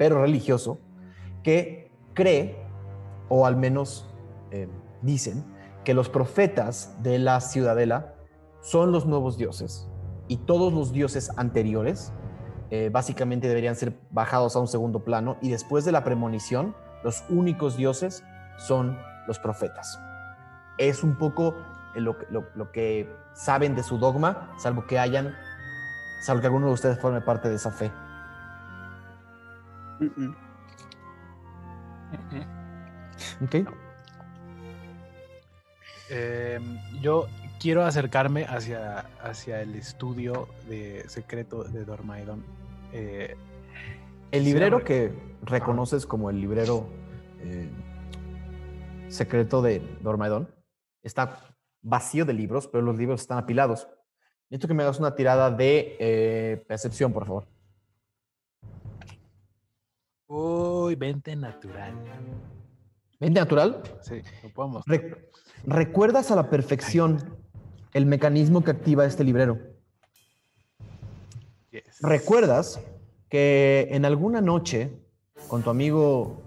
pero 0.01 0.22
religioso, 0.22 0.78
que 1.43 1.93
cree, 2.14 2.56
o 3.28 3.44
al 3.44 3.56
menos 3.56 4.09
eh, 4.51 4.66
dicen, 5.02 5.44
que 5.85 5.93
los 5.93 6.09
profetas 6.09 6.97
de 7.02 7.18
la 7.18 7.39
ciudadela 7.43 8.14
son 8.62 8.93
los 8.93 9.05
nuevos 9.05 9.36
dioses 9.36 9.90
y 10.27 10.39
todos 10.39 10.72
los 10.72 10.94
dioses 10.94 11.31
anteriores 11.36 12.14
eh, 12.70 12.89
básicamente 12.90 13.47
deberían 13.47 13.77
ser 13.77 14.01
bajados 14.10 14.56
a 14.56 14.60
un 14.60 14.68
segundo 14.68 15.05
plano 15.05 15.36
y 15.43 15.51
después 15.51 15.85
de 15.85 15.93
la 15.93 16.02
premonición, 16.02 16.74
los 17.05 17.22
únicos 17.28 17.77
dioses 17.77 18.24
son 18.56 18.98
los 19.27 19.39
profetas. 19.39 20.01
Es 20.78 21.05
un 21.05 21.18
poco 21.18 21.55
eh, 21.94 22.01
lo, 22.01 22.16
lo 22.31 22.72
que 22.72 23.14
saben 23.35 23.77
de 23.77 23.82
su 23.82 23.98
dogma, 23.98 24.55
salvo 24.56 24.86
que 24.86 24.98
hayan, 24.98 25.35
salvo 26.22 26.40
que 26.40 26.47
alguno 26.47 26.68
de 26.68 26.72
ustedes 26.72 26.98
forme 26.98 27.20
parte 27.20 27.51
de 27.51 27.56
esa 27.56 27.70
fe. 27.70 27.93
Mm, 30.01 30.24
mm. 30.24 30.36
Eh, 36.10 36.59
yo 37.01 37.28
quiero 37.60 37.85
acercarme 37.85 38.44
hacia, 38.44 39.01
hacia 39.22 39.60
el 39.60 39.77
estudio 39.77 40.48
de 40.68 41.09
secreto 41.09 41.62
de 41.64 41.85
Dormaidon. 41.85 42.44
Eh, 42.93 43.36
El 44.32 44.44
librero 44.44 44.82
que 44.82 45.12
reconoces 45.43 46.06
como 46.06 46.31
el 46.31 46.40
librero 46.40 46.89
eh, 47.40 47.68
secreto 49.09 49.62
de 49.62 49.81
Dormaidon 50.01 50.48
está 51.02 51.39
vacío 51.82 52.24
de 52.24 52.32
libros, 52.32 52.66
pero 52.66 52.82
los 52.82 52.97
libros 52.97 53.20
están 53.20 53.39
apilados. 53.39 53.89
Necesito 54.48 54.68
que 54.68 54.74
me 54.74 54.82
hagas 54.82 54.98
una 54.98 55.14
tirada 55.14 55.51
de 55.51 55.97
eh, 56.01 56.64
percepción, 56.66 57.12
por 57.12 57.27
favor. 57.27 57.47
Uy, 60.31 60.94
20 60.94 61.36
natural. 61.36 61.93
¿Mente 63.19 63.40
natural? 63.40 63.82
Sí, 64.01 64.23
lo. 64.43 64.82
Re- 64.86 65.28
¿Recuerdas 65.66 66.31
a 66.31 66.36
la 66.36 66.48
perfección 66.48 67.36
el 67.93 68.07
mecanismo 68.07 68.62
que 68.65 68.70
activa 68.70 69.05
este 69.05 69.24
librero? 69.24 69.59
Yes. 71.70 71.98
¿Recuerdas 72.01 72.81
que 73.28 73.89
en 73.90 74.05
alguna 74.05 74.40
noche 74.40 74.90
con 75.48 75.62
tu 75.62 75.70
amigo 75.70 76.40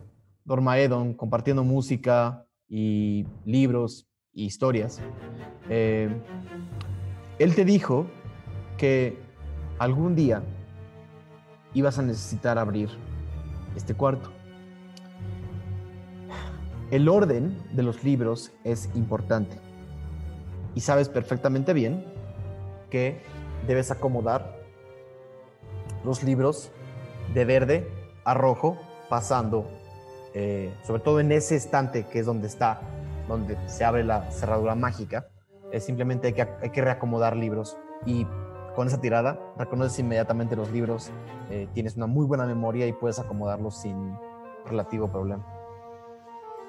Dormaedon 0.45 1.13
compartiendo 1.13 1.63
música 1.63 2.45
y 2.67 3.25
libros 3.45 4.07
y 4.33 4.45
historias, 4.45 4.99
eh, 5.69 6.09
él 7.37 7.53
te 7.55 7.65
dijo 7.65 8.07
que 8.77 9.17
algún 9.77 10.15
día 10.15 10.41
ibas 11.73 11.99
a 11.99 12.01
necesitar 12.01 12.57
abrir 12.57 12.89
este 13.75 13.93
cuarto? 13.93 14.31
El 16.91 17.09
orden 17.09 17.57
de 17.73 17.83
los 17.83 18.03
libros 18.03 18.51
es 18.63 18.89
importante 18.93 19.57
y 20.75 20.81
sabes 20.81 21.09
perfectamente 21.09 21.73
bien 21.73 22.05
que 22.89 23.21
debes 23.67 23.91
acomodar 23.91 24.57
los 26.03 26.23
libros 26.23 26.71
de 27.33 27.45
verde 27.45 27.89
a 28.25 28.33
rojo, 28.33 28.77
pasando, 29.09 29.67
eh, 30.33 30.73
sobre 30.85 31.01
todo 31.01 31.19
en 31.19 31.31
ese 31.31 31.55
estante 31.55 32.05
que 32.05 32.19
es 32.19 32.25
donde 32.25 32.47
está, 32.47 32.81
donde 33.27 33.57
se 33.67 33.83
abre 33.85 34.03
la 34.03 34.29
cerradura 34.31 34.75
mágica. 34.75 35.27
Simplemente 35.79 36.35
que, 36.35 36.47
hay 36.61 36.69
que 36.69 36.81
reacomodar 36.81 37.35
libros 37.35 37.77
y 38.05 38.27
con 38.75 38.87
esa 38.87 38.99
tirada 38.99 39.39
reconoces 39.57 39.97
inmediatamente 39.99 40.55
los 40.55 40.71
libros, 40.71 41.11
eh, 41.49 41.67
tienes 41.73 41.95
una 41.95 42.07
muy 42.07 42.25
buena 42.25 42.45
memoria 42.45 42.87
y 42.87 42.93
puedes 42.93 43.19
acomodarlos 43.19 43.75
sin 43.81 44.15
relativo 44.65 45.11
problema. 45.11 45.45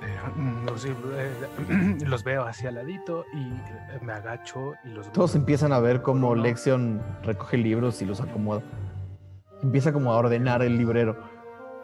Eh, 0.02 0.66
Los, 0.66 0.84
eh, 0.84 0.92
los 2.06 2.24
veo 2.24 2.44
hacia 2.44 2.68
el 2.68 2.74
ladito 2.76 3.24
y 3.32 3.48
eh, 3.48 3.98
me 4.02 4.12
agacho 4.12 4.74
y 4.84 4.88
los 4.88 5.10
Todos 5.12 5.32
veo 5.34 5.40
empiezan 5.40 5.72
a 5.72 5.78
ver 5.78 6.02
cómo. 6.02 6.34
Lexion 6.34 7.00
recoge 7.22 7.56
libros 7.56 8.02
y 8.02 8.04
los 8.04 8.20
acomoda. 8.20 8.62
Empieza 9.62 9.92
como 9.92 10.12
a 10.12 10.16
ordenar 10.16 10.62
el 10.62 10.76
librero. 10.76 11.16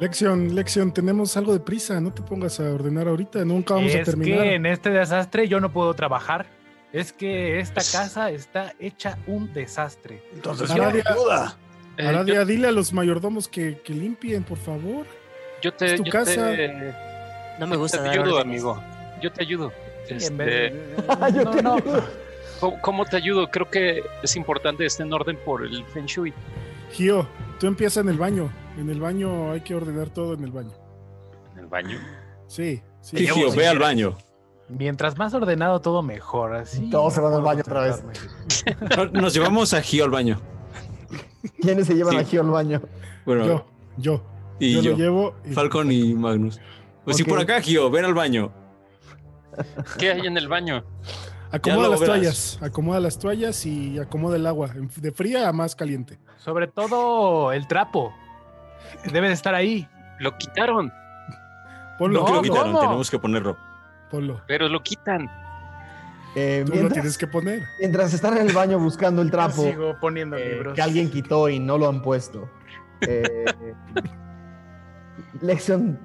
Lección, 0.00 0.54
lección, 0.54 0.92
tenemos 0.92 1.36
algo 1.36 1.52
de 1.52 1.60
prisa, 1.60 2.00
no 2.00 2.10
te 2.12 2.22
pongas 2.22 2.58
a 2.58 2.72
ordenar 2.72 3.06
ahorita, 3.06 3.44
nunca 3.44 3.74
vamos 3.74 3.94
a 3.94 3.98
es 3.98 4.06
terminar. 4.06 4.38
que 4.42 4.54
en 4.54 4.64
este 4.64 4.88
desastre 4.88 5.46
yo 5.46 5.60
no 5.60 5.70
puedo 5.72 5.92
trabajar. 5.92 6.46
Es 6.92 7.12
que 7.12 7.60
esta 7.60 7.82
casa 7.82 8.30
está 8.30 8.74
hecha 8.80 9.16
un 9.26 9.52
desastre. 9.52 10.22
Entonces, 10.34 10.70
Aradia- 10.70 11.02
¿quién 11.02 11.06
ayuda? 11.06 11.56
Eh, 11.96 12.06
Aradia, 12.06 12.44
dile 12.44 12.68
a 12.68 12.72
los 12.72 12.92
mayordomos 12.92 13.46
que, 13.48 13.80
que 13.84 13.92
limpien, 13.92 14.42
por 14.42 14.58
favor. 14.58 15.06
yo, 15.62 15.70
yo 15.70 15.74
te, 15.74 15.86
es 15.94 15.96
tu 15.96 16.04
yo 16.04 16.12
casa. 16.12 16.50
te- 16.50 16.94
No 17.58 17.66
me 17.66 17.74
yo 17.74 17.78
gusta 17.80 17.98
te 17.98 18.04
dar 18.04 18.12
ayudo, 18.18 18.36
órdenes. 18.36 18.62
amigo. 18.64 18.82
Yo 19.22 19.32
te 19.32 19.42
ayudo. 19.42 19.72
Este, 20.08 20.34
vez 20.34 20.46
de- 20.72 20.96
Yo 21.34 21.44
no, 21.44 21.50
te 21.50 21.62
no. 21.62 21.74
ayudo. 21.74 22.04
¿cómo, 22.58 22.80
cómo 22.80 23.04
te 23.04 23.16
ayudo? 23.16 23.48
Creo 23.50 23.70
que 23.70 24.02
es 24.22 24.34
importante 24.36 24.84
esté 24.84 25.02
en 25.04 25.12
orden 25.12 25.38
por 25.44 25.64
el 25.64 25.84
Feng 25.86 26.06
Shui. 26.06 26.32
Gio, 26.92 27.28
tú 27.60 27.66
empieza 27.68 28.00
en 28.00 28.08
el 28.08 28.16
baño. 28.18 28.50
En 28.78 28.88
el 28.90 28.98
baño 29.00 29.52
hay 29.52 29.60
que 29.60 29.74
ordenar 29.74 30.08
todo 30.10 30.34
en 30.34 30.42
el 30.42 30.50
baño. 30.50 30.72
En 31.52 31.60
el 31.60 31.66
baño. 31.66 31.98
Sí, 32.48 32.82
Sí, 33.02 33.26
Gio, 33.26 33.52
ve 33.52 33.66
al 33.68 33.78
baño. 33.78 34.16
Mientras 34.70 35.18
más 35.18 35.34
ordenado, 35.34 35.80
todo 35.80 36.02
mejor. 36.02 36.54
Así 36.54 36.88
Todos 36.90 37.14
se 37.14 37.20
van 37.20 37.32
al 37.34 37.42
baño 37.42 37.60
otra 37.60 37.80
vez. 37.82 38.02
Nos 39.12 39.34
llevamos 39.34 39.74
a 39.74 39.82
Gio 39.82 40.04
al 40.04 40.10
baño. 40.10 40.40
¿Quiénes 41.60 41.86
se 41.86 41.94
llevan 41.94 42.12
Sí. 42.14 42.18
aquí 42.20 42.36
al 42.36 42.50
baño? 42.50 42.80
Bueno, 43.26 43.46
Yo, 43.46 43.66
yo. 43.96 44.22
y 44.58 44.72
yo, 44.74 44.80
yo. 44.82 44.90
lo 44.92 44.96
llevo. 44.96 45.34
y- 45.44 45.52
Falcon 45.52 45.90
y 45.90 46.14
Magnus. 46.14 46.60
Pues 47.04 47.16
sí, 47.16 47.22
Ok. 47.22 47.28
por 47.28 47.40
acá, 47.40 47.60
Gio, 47.60 47.90
ven 47.90 48.04
al 48.04 48.14
baño. 48.14 48.52
¿Qué 49.98 50.12
hay 50.12 50.26
en 50.26 50.36
el 50.36 50.48
baño? 50.48 50.84
Acomoda 51.50 51.88
las 51.88 52.00
verás. 52.00 52.14
toallas. 52.14 52.58
Acomoda 52.62 53.00
las 53.00 53.18
toallas 53.18 53.66
y 53.66 53.98
acomoda 53.98 54.36
el 54.36 54.46
agua. 54.46 54.70
De 54.96 55.10
fría 55.10 55.48
a 55.48 55.52
más 55.52 55.74
caliente. 55.74 56.18
Sobre 56.38 56.68
todo 56.68 57.52
el 57.52 57.66
trapo. 57.66 58.12
Debe 59.12 59.28
de 59.28 59.34
estar 59.34 59.54
ahí. 59.54 59.88
Lo 60.20 60.36
quitaron, 60.38 60.92
Ponlo, 61.98 62.20
No, 62.20 62.24
que 62.26 62.32
lo 62.32 62.38
¿cómo? 62.38 62.42
quitaron, 62.54 62.80
tenemos 62.80 63.10
que 63.10 63.18
ponerlo. 63.18 63.56
Ponlo. 64.10 64.40
pero 64.46 64.68
lo 64.68 64.82
quitan. 64.82 65.30
Eh, 66.36 66.62
Tú 66.64 66.70
lo 66.70 66.74
mientras, 66.76 66.92
tienes 66.94 67.18
que 67.18 67.26
poner. 67.26 67.62
mientras 67.80 68.14
están 68.14 68.36
en 68.38 68.46
el 68.48 68.52
baño 68.54 68.78
buscando 68.78 69.20
el 69.22 69.30
trapo 69.30 69.62
Sigo 69.64 69.96
poniendo 70.00 70.36
eh, 70.36 70.52
libros. 70.54 70.74
que 70.74 70.82
alguien 70.82 71.10
quitó 71.10 71.48
y 71.48 71.58
no 71.58 71.76
lo 71.78 71.88
han 71.88 72.02
puesto. 72.02 72.48
Eh, 73.00 73.44
Lexion 75.40 75.98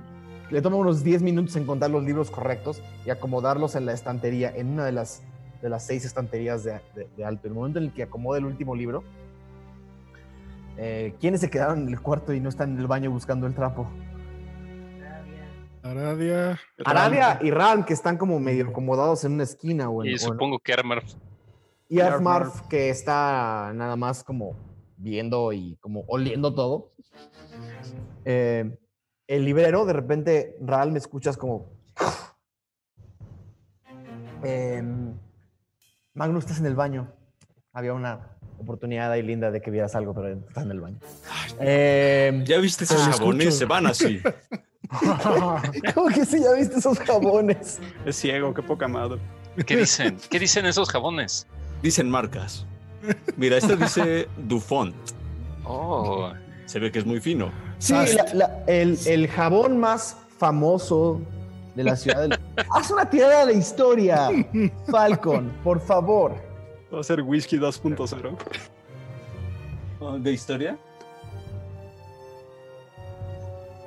le 0.52 0.62
toma 0.62 0.78
unos 0.78 1.04
10 1.04 1.22
minutos 1.22 1.56
en 1.56 1.66
contar 1.66 1.90
los 1.92 2.04
libros 2.04 2.32
correctos 2.32 2.82
y 3.06 3.10
acomodarlos 3.10 3.76
en 3.76 3.86
la 3.86 3.94
estantería, 3.94 4.52
en 4.56 4.70
una 4.72 4.86
de 4.86 4.92
las, 4.92 5.22
de 5.62 5.70
las 5.70 5.86
seis 5.86 6.06
estanterías 6.06 6.64
de, 6.64 6.80
de- 6.96 7.08
de 7.18 7.26
alto. 7.26 7.48
En 7.48 7.54
el 7.54 7.56
momento 7.56 7.80
en 7.80 7.86
el 7.86 7.92
que 7.92 8.04
acomoda 8.04 8.38
el 8.38 8.46
último 8.46 8.76
libro, 8.76 9.04
eh, 10.78 11.14
¿quiénes 11.20 11.42
se 11.42 11.50
quedaron 11.50 11.84
en 11.84 11.90
el 11.90 12.00
cuarto 12.02 12.34
y 12.34 12.40
no 12.40 12.50
están 12.50 12.74
en 12.74 12.80
el 12.80 12.88
baño 12.88 13.10
buscando 13.12 13.48
el 13.48 13.54
trapo? 13.54 13.88
Aradia. 15.86 16.60
Arabia 16.84 17.40
y 17.42 17.52
Ran, 17.52 17.86
que 17.86 17.94
están 17.94 18.18
como 18.18 18.40
medio 18.40 18.70
acomodados 18.70 19.24
en 19.24 19.34
una 19.34 19.44
esquina. 19.44 19.90
Y 20.04 20.18
supongo 20.18 20.60
que 20.60 20.74
Armar 20.74 21.04
y 21.88 22.00
Armarf, 22.00 22.62
que 22.68 22.90
está 22.90 23.72
nada 23.76 23.96
más 23.96 24.24
como 24.24 24.56
viendo 24.98 25.54
y 25.54 25.78
como 25.82 26.04
oliendo 26.08 26.56
todo. 26.56 26.92
Eh, 28.24 28.76
el 29.28 29.46
librero, 29.46 29.86
de 29.86 29.94
repente, 29.94 30.58
Ral, 30.62 30.92
me 30.92 30.98
escuchas 30.98 31.38
como. 31.38 31.72
Em, 34.44 35.14
Magnus, 36.14 36.44
estás 36.46 36.60
en 36.60 36.66
el 36.66 36.76
baño. 36.76 37.12
Había 37.74 37.94
una 37.94 38.38
oportunidad 38.58 39.12
ahí 39.12 39.22
linda 39.22 39.52
de 39.52 39.62
que 39.62 39.70
vieras 39.70 39.96
algo, 39.96 40.14
pero 40.14 40.30
estás 40.30 40.64
en 40.64 40.72
el 40.72 40.82
baño. 40.82 40.98
Em, 41.60 42.44
¿Ya 42.46 42.58
viste 42.60 42.86
esos 42.86 43.02
jabones? 43.02 43.48
escucho. 43.48 43.52
Se 43.52 43.66
van 43.66 43.86
así. 43.86 44.22
¿Cómo 45.94 46.08
que 46.10 46.26
sí? 46.26 46.40
¿Ya 46.42 46.54
viste 46.54 46.78
esos 46.80 47.00
jabones? 47.00 47.80
Es 48.06 48.16
ciego, 48.18 48.54
qué 48.54 48.62
poca 48.62 48.88
madre. 48.88 49.20
¿Qué 49.66 49.78
dicen? 49.78 50.18
¿Qué 50.30 50.40
dicen 50.40 50.66
esos 50.66 50.90
jabones? 50.90 51.48
Dicen 51.82 52.10
marcas. 52.10 52.66
Mira, 53.38 53.58
este 53.58 53.76
dice 53.76 54.28
Dufont. 54.38 54.96
Oh, 55.64 56.32
Se 56.66 56.80
ve 56.80 56.92
que 56.92 57.00
es 57.00 57.06
muy 57.06 57.20
fino. 57.20 57.52
Sí, 57.80 57.94
la- 57.94 58.34
la- 58.34 58.64
el, 58.68 58.98
el 59.06 59.28
jabón 59.28 59.80
más 59.80 60.18
famoso 60.38 61.22
de 61.76 61.84
la 61.84 61.96
ciudad. 61.96 62.22
del- 62.22 62.40
Haz 62.72 62.92
una 62.92 63.10
tirada 63.10 63.46
de 63.46 63.54
historia, 63.54 64.30
Falcon, 64.90 65.52
por 65.64 65.80
favor. 65.80 66.36
Va 66.94 67.00
a 67.00 67.04
ser 67.04 67.22
whisky 67.22 67.58
2.0. 67.58 68.38
¿De 70.22 70.32
historia? 70.32 70.78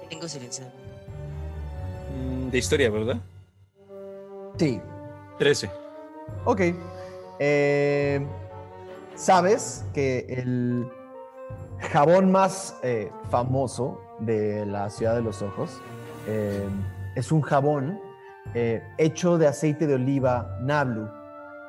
Tengo 0.08 0.26
silenciado. 0.28 0.70
Mm, 2.14 2.50
De 2.50 2.58
historia, 2.58 2.90
¿verdad? 2.90 3.16
Sí. 4.56 4.80
13. 5.38 5.70
Ok. 6.44 6.60
Eh, 7.38 8.26
Sabes 9.14 9.84
que 9.92 10.26
el 10.28 10.88
jabón 11.90 12.30
más 12.30 12.76
eh, 12.84 13.10
famoso 13.30 14.00
de 14.20 14.64
la 14.64 14.90
ciudad 14.90 15.16
de 15.16 15.22
los 15.22 15.42
ojos 15.42 15.80
eh, 16.28 16.68
es 17.16 17.32
un 17.32 17.40
jabón 17.42 18.00
hecho 18.54 19.36
de 19.36 19.46
aceite 19.46 19.86
de 19.86 19.94
oliva 19.94 20.58
Nablu. 20.62 21.08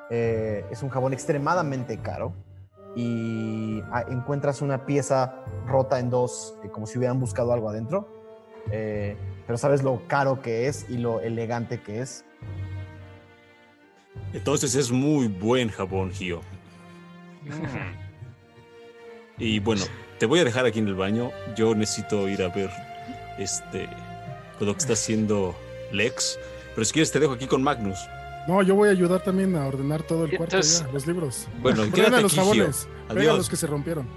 Es 0.10 0.82
un 0.82 0.90
jabón 0.90 1.11
extremadamente 1.14 1.98
caro 1.98 2.34
y 2.95 3.82
ah, 3.91 4.06
encuentras 4.10 4.61
una 4.61 4.86
pieza 4.86 5.44
rota 5.68 5.99
en 5.99 6.10
dos, 6.10 6.56
como 6.72 6.88
si 6.88 6.98
hubieran 6.98 7.20
buscado 7.20 7.52
algo 7.52 7.70
adentro. 7.70 8.07
Pero 9.49 9.57
sabes 9.57 9.81
lo 9.81 10.03
caro 10.07 10.43
que 10.43 10.67
es 10.67 10.85
y 10.89 10.99
lo 10.99 11.21
elegante 11.21 11.81
que 11.81 12.01
es. 12.01 12.23
Entonces 14.31 14.76
es 14.76 14.91
muy 14.91 15.27
buen 15.27 15.69
jabón, 15.69 16.11
Gio. 16.11 16.41
mm. 17.45 17.49
Y 19.39 19.59
bueno, 19.59 19.81
te 20.19 20.27
voy 20.27 20.38
a 20.41 20.43
dejar 20.43 20.67
aquí 20.67 20.77
en 20.77 20.88
el 20.88 20.93
baño. 20.93 21.31
Yo 21.55 21.73
necesito 21.73 22.30
ir 22.30 22.43
a 22.43 22.49
ver 22.49 22.69
este 23.39 23.89
lo 24.59 24.71
que 24.73 24.77
está 24.81 24.93
haciendo 24.93 25.55
Lex. 25.91 26.38
Pero 26.76 26.85
si 26.85 26.93
quieres 26.93 27.11
te 27.11 27.19
dejo 27.19 27.34
aquí 27.34 27.47
con 27.47 27.63
Magnus. 27.63 27.97
No, 28.47 28.61
yo 28.61 28.76
voy 28.76 28.89
a 28.89 28.91
ayudar 28.91 29.23
también 29.23 29.55
a 29.55 29.65
ordenar 29.65 30.03
todo 30.03 30.26
el 30.26 30.38
cuarto 30.38 30.57
Entonces- 30.57 30.85
ya, 30.85 30.91
los 30.93 31.07
libros. 31.07 31.47
Bueno, 31.59 31.91
quédate 31.91 32.21
los 32.21 32.34
aquí, 32.34 32.39
jabones. 32.39 32.88
Pega 33.07 33.19
Adiós. 33.21 33.38
los 33.38 33.49
que 33.49 33.55
se 33.55 33.65
rompieron. 33.65 34.07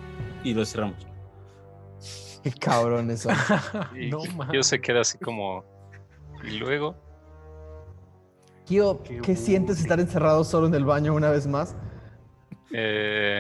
Y 0.45 0.53
lo 0.53 0.67
cerramos. 0.67 1.07
Qué 2.45 2.53
cabrón 2.53 3.11
eso. 3.11 3.31
Y 3.97 4.11
No 4.11 4.19
mames. 4.37 4.67
se 4.67 4.81
queda 4.81 5.01
así 5.03 5.19
como. 5.19 5.65
Y 6.45 6.59
luego. 6.59 6.97
Kio, 8.67 9.03
Qué 9.03 9.21
¿qué 9.21 9.37
sientes 9.37 9.81
estar 9.81 9.99
encerrado 10.01 10.45
solo 10.45 10.67
en 10.69 10.75
el 10.75 10.85
baño 10.85 11.15
una 11.15 11.31
vez 11.31 11.47
más? 11.47 11.77
eh, 12.75 13.39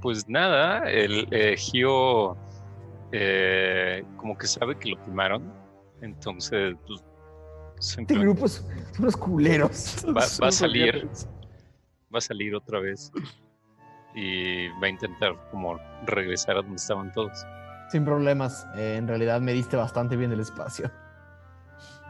pues 0.00 0.28
nada, 0.28 0.88
el 0.90 1.26
eh, 1.30 1.56
Gio 1.56 2.36
eh, 3.12 4.02
como 4.16 4.36
que 4.38 4.46
sabe 4.46 4.78
que 4.78 4.90
lo 4.90 4.98
timaron. 5.02 5.52
Entonces, 6.00 6.74
pues, 6.86 7.02
Este 7.98 8.14
grupo 8.14 8.46
es 8.46 8.52
son 8.54 8.66
unos 9.00 9.16
culeros. 9.16 10.04
va, 10.08 10.22
va 10.42 10.48
a 10.48 10.52
salir. 10.52 11.08
Va 12.14 12.18
a 12.18 12.20
salir 12.20 12.54
otra 12.54 12.80
vez. 12.80 13.12
Y 14.14 14.68
va 14.80 14.86
a 14.86 14.88
intentar 14.88 15.32
como 15.50 15.78
regresar 16.06 16.56
a 16.56 16.62
donde 16.62 16.76
estaban 16.76 17.12
todos. 17.12 17.44
Sin 17.92 18.04
problemas. 18.04 18.66
Eh, 18.74 18.96
en 18.96 19.06
realidad 19.06 19.40
me 19.40 19.52
diste 19.52 19.76
bastante 19.76 20.16
bien 20.16 20.32
el 20.32 20.40
espacio. 20.40 20.90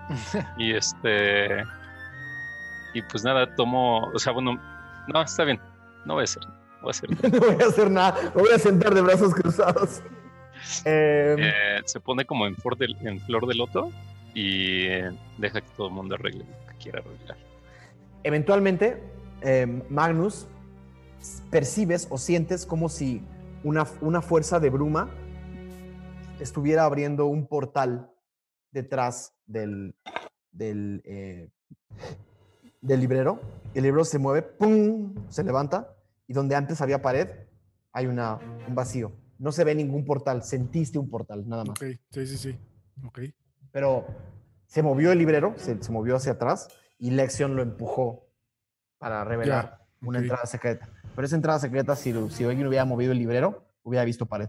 Y 0.59 0.72
este. 0.74 1.62
Y 2.94 3.02
pues 3.02 3.24
nada, 3.24 3.54
tomo. 3.54 4.09
O 4.14 4.18
sea, 4.18 4.32
bueno, 4.32 4.59
no, 5.09 5.22
está 5.22 5.44
bien. 5.44 5.60
No 6.04 6.14
voy 6.14 6.22
a 6.22 6.24
hacer. 6.24 6.42
No 6.46 6.82
voy 6.82 6.88
a 6.88 6.90
hacer. 6.90 7.10
no 7.32 7.38
voy 7.54 7.62
a 7.62 7.66
hacer 7.68 7.90
nada. 7.90 8.14
Me 8.34 8.42
voy 8.42 8.52
a 8.54 8.59
sentar 8.59 8.94
de 8.94 9.00
brazos 9.00 9.34
cruzados. 9.34 10.02
Eh, 10.84 11.36
Eh, 11.38 11.80
se 11.84 11.98
pone 12.00 12.24
como 12.24 12.46
en 12.46 12.56
flor, 12.56 12.76
de, 12.76 12.86
en 13.00 13.20
flor 13.20 13.46
de 13.46 13.54
loto 13.54 13.90
y 14.34 14.86
deja 15.38 15.60
que 15.60 15.68
todo 15.76 15.88
el 15.88 15.94
mundo 15.94 16.14
arregle 16.14 16.44
lo 16.44 16.68
que 16.68 16.76
quiera 16.78 17.00
arreglar. 17.00 17.36
eventualmente, 18.22 19.02
eh, 19.40 19.82
Magnus, 19.88 20.46
percibes 21.50 22.06
o 22.10 22.18
sientes 22.18 22.64
como 22.66 22.88
si 22.88 23.22
una, 23.64 23.86
una 24.00 24.22
fuerza 24.22 24.60
de 24.60 24.70
bruma 24.70 25.09
estuviera 26.43 26.85
abriendo 26.85 27.27
un 27.27 27.47
portal 27.47 28.10
detrás 28.70 29.35
del, 29.47 29.94
del, 30.51 31.02
eh, 31.05 31.51
del 32.81 33.01
librero. 33.01 33.40
El 33.74 33.85
librero 33.85 34.05
se 34.05 34.19
mueve, 34.19 34.43
¡pum! 34.43 35.14
se 35.28 35.44
levanta 35.44 35.97
y 36.27 36.32
donde 36.32 36.55
antes 36.55 36.81
había 36.81 37.02
pared 37.02 37.28
hay 37.93 38.06
una, 38.06 38.39
un 38.66 38.74
vacío. 38.74 39.12
No 39.39 39.52
se 39.52 39.64
ve 39.64 39.74
ningún 39.74 40.05
portal, 40.05 40.43
sentiste 40.43 40.98
un 40.98 41.09
portal, 41.09 41.48
nada 41.48 41.64
más. 41.64 41.81
Ok, 41.81 41.98
sí, 42.10 42.27
sí, 42.27 42.36
sí. 42.36 42.59
Ok. 43.05 43.20
Pero 43.70 44.06
se 44.66 44.82
movió 44.82 45.12
el 45.12 45.19
librero, 45.19 45.55
se, 45.56 45.82
se 45.82 45.93
movió 45.93 46.16
hacia 46.16 46.32
atrás 46.32 46.69
y 46.98 47.10
Lexion 47.10 47.56
lo 47.56 47.62
empujó 47.62 48.28
para 48.98 49.24
revelar 49.24 49.85
una 50.01 50.20
entrada 50.20 50.47
secreta. 50.47 50.89
Pero 51.14 51.27
esa 51.27 51.36
entrada 51.36 51.59
secreta, 51.59 51.97
si, 51.97 52.12
si 52.31 52.44
alguien 52.44 52.66
hubiera 52.66 52.85
movido 52.85 53.12
el 53.12 53.19
librero, 53.19 53.64
hubiera 53.82 54.05
visto 54.05 54.27
pared. 54.27 54.48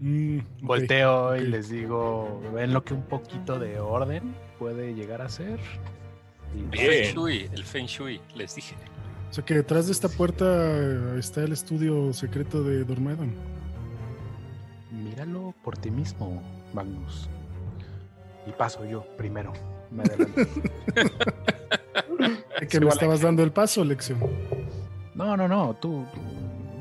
Mm. 0.00 0.38
Volteo 0.62 1.36
y 1.36 1.46
les 1.46 1.68
digo, 1.70 2.40
ven 2.52 2.72
lo 2.72 2.84
que 2.84 2.94
un 2.94 3.02
poquito 3.02 3.58
de 3.58 3.78
orden 3.80 4.34
puede 4.58 4.94
llegar 4.94 5.22
a 5.22 5.28
ser. 5.28 5.58
El. 6.54 6.70
Feng 6.78 7.14
Shui, 7.14 7.50
el 7.52 7.64
Feng 7.64 7.86
Shui, 7.86 8.20
les 8.34 8.54
dije. 8.54 8.74
O 9.30 9.32
sea 9.34 9.44
que 9.44 9.54
detrás 9.54 9.86
de 9.86 9.92
esta 9.92 10.08
puerta 10.08 10.44
eh, 10.46 11.16
está 11.18 11.42
el 11.42 11.52
estudio 11.52 12.12
secreto 12.12 12.62
de 12.62 12.84
Dormedon. 12.84 13.32
míralo 14.92 15.54
por 15.64 15.76
ti 15.76 15.90
mismo, 15.90 16.42
Magnus. 16.72 17.28
Y 18.46 18.52
paso 18.52 18.84
yo 18.84 19.04
primero. 19.16 19.52
Me 19.90 20.02
adelanto. 20.04 20.40
Es 22.60 22.68
que 22.68 22.80
me 22.80 22.88
estabas 22.88 23.20
dando 23.20 23.42
el 23.42 23.52
paso, 23.52 23.84
Lección. 23.84 24.18
no, 25.14 25.36
no, 25.36 25.48
no, 25.48 25.74
tú, 25.80 26.04
tú, 26.14 26.20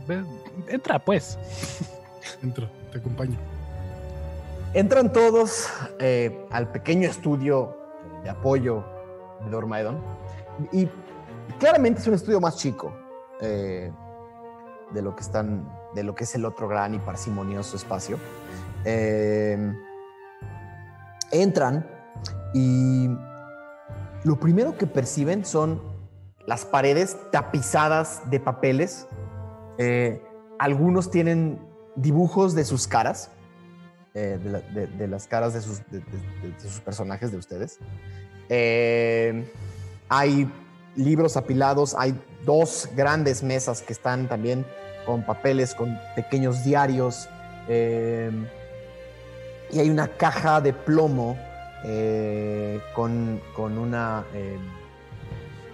ve- 0.07 0.23
entra 0.67 0.99
pues. 0.99 1.37
Entro, 2.41 2.69
te 2.93 2.99
acompaño. 2.99 3.37
Entran 4.73 5.11
todos 5.11 5.67
eh, 5.99 6.45
al 6.51 6.71
pequeño 6.71 7.09
estudio 7.09 7.75
de 8.23 8.29
apoyo 8.29 8.83
de 9.43 9.51
Dormaedon. 9.51 9.99
Y 10.71 10.87
claramente 11.59 11.99
es 11.99 12.07
un 12.07 12.13
estudio 12.13 12.39
más 12.39 12.55
chico 12.57 12.93
eh, 13.41 13.91
de 14.91 15.01
lo 15.01 15.15
que 15.15 15.21
están, 15.21 15.67
de 15.93 16.03
lo 16.03 16.15
que 16.15 16.23
es 16.23 16.35
el 16.35 16.45
otro 16.45 16.67
gran 16.67 16.93
y 16.93 16.99
parsimonioso 16.99 17.75
espacio. 17.75 18.17
Eh, 18.85 19.73
entran 21.31 21.87
y 22.53 23.09
lo 24.23 24.39
primero 24.39 24.77
que 24.77 24.87
perciben 24.87 25.45
son 25.45 25.81
las 26.45 26.65
paredes 26.65 27.17
tapizadas 27.31 28.21
de 28.29 28.39
papeles. 28.39 29.07
Algunos 30.59 31.09
tienen 31.09 31.72
dibujos 31.95 32.55
de 32.55 32.65
sus 32.65 32.87
caras, 32.87 33.29
eh, 34.13 34.39
de, 34.43 34.49
la- 34.49 34.59
de- 34.61 34.87
de 34.87 35.07
las 35.07 35.27
caras 35.27 35.53
de 35.53 35.61
sus, 35.61 35.81
personajes, 36.81 37.31
de 37.31 37.37
ustedes. 37.37 37.79
Eh, 38.49 39.45
hay 40.09 40.51
libros 40.95 41.37
apilados, 41.37 41.95
hay 41.97 42.19
dos 42.45 42.89
grandes 42.95 43.41
mesas 43.43 43.81
que 43.81 43.93
están 43.93 44.27
también 44.27 44.65
con 45.05 45.25
papeles, 45.25 45.73
con 45.75 45.97
pequeños 46.15 46.63
diarios. 46.63 47.27
eh, 47.67 48.31
y 49.71 49.79
hay 49.79 49.89
una 49.89 50.07
caja 50.09 50.61
de 50.61 50.71
plomo 50.73 51.35
con, 52.93 53.41
con 53.55 53.77
una 53.79 54.23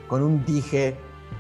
con 0.08 0.22
un 0.24 0.46
dije 0.46 0.96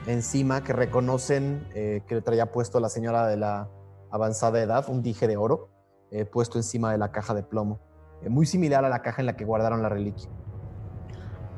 encima 0.07 0.61
que 0.63 0.73
reconocen 0.73 1.65
que 1.73 2.03
le 2.09 2.21
traía 2.21 2.51
puesto 2.51 2.79
la 2.79 2.89
señora 2.89 3.27
de 3.27 3.37
la 3.37 3.69
avanzada 4.11 4.61
edad, 4.61 4.85
un 4.89 5.01
dije 5.01 5.27
de 5.27 5.37
oro 5.37 5.69
eh, 6.11 6.25
puesto 6.25 6.57
encima 6.57 6.91
de 6.91 6.97
la 6.97 7.11
caja 7.11 7.33
de 7.33 7.43
plomo, 7.43 7.79
eh, 8.23 8.29
muy 8.29 8.45
similar 8.45 8.83
a 8.83 8.89
la 8.89 9.01
caja 9.01 9.21
en 9.21 9.27
la 9.27 9.37
que 9.37 9.45
guardaron 9.45 9.83
la 9.83 9.89
reliquia. 9.89 10.29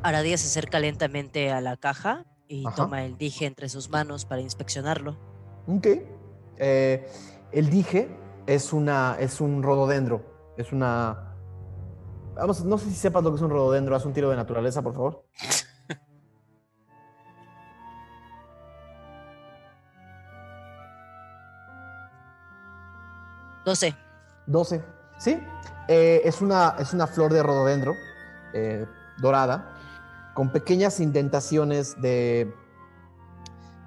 Aradia 0.04 0.38
se 0.38 0.48
acerca 0.48 0.80
lentamente 0.80 1.52
a 1.52 1.62
la 1.62 1.78
caja 1.78 2.26
y 2.48 2.66
Ajá. 2.66 2.76
toma 2.76 3.06
el 3.06 3.18
dije 3.18 3.46
entre 3.46 3.70
sus 3.70 3.90
manos 3.90 4.26
para 4.26 4.42
inspeccionarlo. 4.42 5.18
Ok. 5.68 5.88
Eh, 6.58 7.08
el 7.52 7.70
dije 7.70 8.10
es, 8.46 8.74
una, 8.74 9.16
es 9.20 9.40
un 9.40 9.64
rododendro. 9.64 10.54
Es 10.58 10.74
una. 10.74 11.36
Vamos, 12.36 12.66
no 12.66 12.78
sé 12.78 12.90
si 12.90 12.96
sepas 12.96 13.24
lo 13.24 13.30
que 13.30 13.38
es 13.38 13.42
un 13.42 13.52
rododendro. 13.52 13.96
Haz 13.96 14.06
un 14.06 14.14
tiro 14.14 14.30
de 14.30 14.36
naturaleza, 14.36 14.82
por 14.82 14.94
favor. 14.94 15.26
Doce. 23.66 23.96
12. 24.48 24.82
Sí. 25.20 25.40
Eh, 25.88 26.22
es, 26.26 26.42
una, 26.42 26.76
es 26.80 26.94
una 26.94 27.08
flor 27.08 27.32
de 27.34 27.44
rododendro 27.44 27.94
eh, 28.54 28.86
dorada 29.20 29.78
con 30.34 30.50
pequeñas 30.52 31.00
indentaciones 31.00 32.00
de, 32.02 32.52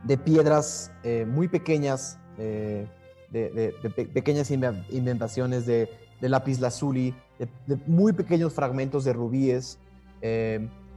de 0.04 0.18
piedras 0.18 0.90
eh, 1.02 1.24
muy 1.26 1.48
pequeñas, 1.48 2.18
eh, 2.38 2.86
de, 3.30 3.50
de- 3.50 3.74
de 3.82 3.90
pe- 3.90 4.06
pequeñas 4.06 4.50
indentaciones 4.50 5.66
de, 5.66 5.88
lápiz 6.20 6.60
lazuli, 6.60 7.14
de, 7.38 7.76
muy 7.86 8.12
pequeños 8.12 8.52
fragmentos 8.52 9.04
de 9.04 9.12
rubíes 9.12 9.78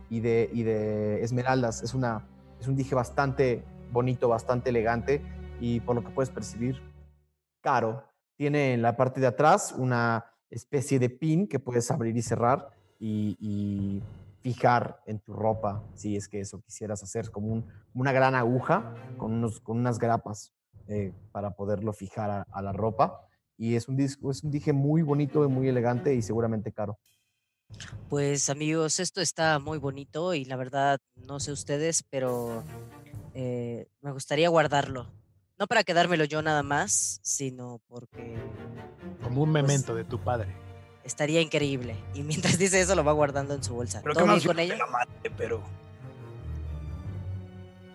y, 0.10 0.20
de, 0.20 0.49
y 0.54 0.64
de 0.64 1.24
esmeraldas. 1.24 1.82
Es, 1.84 1.94
una, 1.94 2.26
es 2.62 2.68
un 2.68 2.76
dije 2.76 2.95
bastante 2.95 3.64
bonito, 3.91 4.28
bastante 4.30 4.70
elegante 4.70 5.22
y 5.60 5.80
por 5.80 5.95
lo 5.95 6.04
que 6.04 6.10
puedes 6.12 6.30
percibir, 6.30 6.82
caro. 7.62 8.04
Tiene 8.38 8.73
en 8.73 8.81
la 8.81 8.95
parte 8.95 9.19
de 9.19 9.27
atrás 9.27 9.73
una 9.76 10.26
especie 10.49 10.99
de 10.99 11.09
pin 11.09 11.47
que 11.47 11.59
puedes 11.59 11.89
abrir 11.91 12.15
y 12.15 12.22
cerrar 12.22 12.69
y, 12.99 14.01
fijar 14.41 15.01
en 15.07 15.19
tu 15.19 15.34
ropa, 15.34 15.84
si 15.95 16.15
es 16.15 16.30
que 16.30 16.39
eso 16.39 16.61
quisieras 16.61 17.03
hacer, 17.03 17.31
como 17.31 17.47
un- 17.47 17.65
una 17.93 18.14
gran 18.14 18.34
aguja 18.34 18.93
con, 19.18 19.34
unos, 19.34 19.59
con 19.59 19.77
unas 19.77 19.99
grapas 19.99 20.53
eh, 20.88 21.11
para 21.34 21.51
poderlo 21.51 21.91
fijar 21.91 22.30
a, 22.30 22.41
a 22.53 22.61
la 22.61 22.72
ropa. 22.72 23.19
Y 23.57 23.76
es 23.76 23.89
un, 23.89 23.97
disco, 23.97 24.31
es 24.31 24.43
un 24.43 24.51
dije 24.51 24.72
muy 24.72 25.01
bonito 25.01 25.43
y 25.43 25.47
muy 25.49 25.68
elegante 25.68 26.14
y 26.14 26.22
seguramente 26.22 26.72
caro. 26.72 26.97
Pues 28.09 28.49
amigos, 28.49 28.99
esto 28.99 29.19
está 29.19 29.59
muy 29.59 29.80
bonito 29.80 30.34
y 30.34 30.45
la 30.45 30.55
verdad, 30.55 30.99
no 31.27 31.39
sé 31.41 31.51
ustedes, 31.51 32.03
pero 32.09 32.64
eh, 33.34 33.88
me 34.01 34.11
gustaría 34.11 34.47
guardarlo. 34.49 35.16
No 35.60 35.66
para 35.68 35.84
quedármelo 35.84 36.24
yo 36.26 36.42
nada 36.42 36.62
más, 36.64 37.20
sino 37.24 37.82
porque 37.88 38.36
Como 39.24 39.42
un 39.44 39.52
memento 39.52 39.96
de 39.96 40.04
tu 40.04 40.20
padre. 40.20 40.56
estaría 41.04 41.42
increíble. 41.42 41.96
Y 42.14 42.22
mientras 42.24 42.58
dice 42.60 42.80
eso, 42.82 42.96
lo 42.96 43.04
va 43.04 43.12
guardando 43.14 43.54
en 43.56 43.64
su 43.64 43.74
bolsa. 43.74 44.02
Pero 44.04 44.14
¿Todo 44.14 44.26
qué 44.26 44.32
más 44.32 44.46
con 44.46 44.60
ella? 44.60 44.76
la 44.78 44.86
madre, 44.88 45.32
pero 45.38 45.62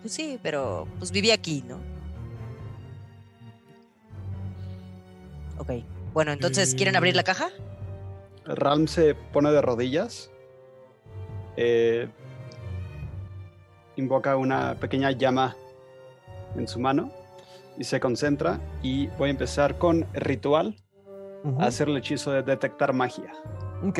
Pues 0.01 0.13
sí, 0.13 0.37
pero 0.43 0.87
pues 0.99 1.11
viví 1.11 1.31
aquí, 1.31 1.63
¿no? 1.67 1.79
Ok. 5.57 5.71
Bueno, 6.13 6.31
entonces, 6.31 6.75
¿quieren 6.75 6.95
abrir 6.95 7.15
la 7.15 7.21
Eh, 7.21 7.25
caja? 7.25 7.49
Ralm 8.45 8.87
se 8.87 9.15
pone 9.15 9.51
de 9.51 9.61
rodillas. 9.61 10.29
eh, 11.55 12.09
invoca 13.95 14.35
una 14.37 14.73
pequeña 14.79 15.11
llama 15.11 15.55
en 16.57 16.67
su 16.67 16.79
mano 16.79 17.11
y 17.77 17.83
se 17.83 17.99
concentra. 17.99 18.59
Y 18.81 19.07
voy 19.17 19.29
a 19.29 19.31
empezar 19.31 19.77
con 19.77 20.05
ritual 20.13 20.75
a 21.59 21.65
hacer 21.65 21.89
el 21.89 21.97
hechizo 21.97 22.31
de 22.31 22.43
detectar 22.43 22.93
magia. 22.93 23.31
Ok. 23.85 23.99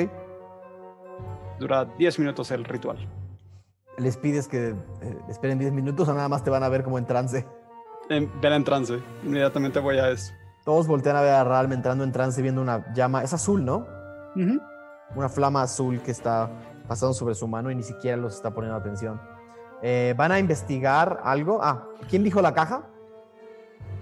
Dura 1.60 1.86
10 1.86 2.20
minutos 2.20 2.52
el 2.52 2.64
ritual. 2.64 2.98
Les 3.98 4.18
pides 4.18 4.48
que 4.48 4.70
eh, 4.70 4.76
esperen 5.30 5.60
10 5.60 5.72
minutos 5.74 6.08
o 6.08 6.14
nada 6.14 6.28
más 6.28 6.44
te 6.44 6.50
van 6.50 6.64
a 6.64 6.70
ver 6.70 6.84
como 6.84 6.98
en 6.98 7.06
trance. 7.06 7.46
En, 8.10 8.32
ven 8.42 8.54
en 8.54 8.64
trance. 8.64 9.00
Inmediatamente 9.24 9.80
voy 9.80 9.98
a 9.98 10.10
eso. 10.10 10.34
Todos 10.66 10.88
voltean 10.88 11.16
a 11.16 11.22
ver 11.22 11.34
a 11.34 11.44
Ralm 11.44 11.74
entrando 11.74 12.04
en 12.04 12.12
trance 12.12 12.42
viendo 12.42 12.62
una 12.62 12.92
llama. 12.94 13.24
Es 13.24 13.34
azul, 13.34 13.64
¿no? 13.66 13.86
Una 15.16 15.30
flama 15.30 15.62
azul 15.62 16.02
que 16.02 16.12
está 16.12 16.50
pasando 16.88 17.14
sobre 17.14 17.36
su 17.36 17.48
mano 17.48 17.70
y 17.70 17.76
ni 17.76 17.84
siquiera 17.84 18.18
los 18.18 18.36
está 18.36 18.54
poniendo 18.54 18.78
atención. 18.78 19.22
Eh, 19.82 20.14
¿Van 20.18 20.32
a 20.32 20.40
investigar 20.40 21.20
algo? 21.24 21.60
Ah, 21.62 21.88
¿quién 22.10 22.24
dijo 22.24 22.42
la 22.42 22.54
caja? 22.54 22.88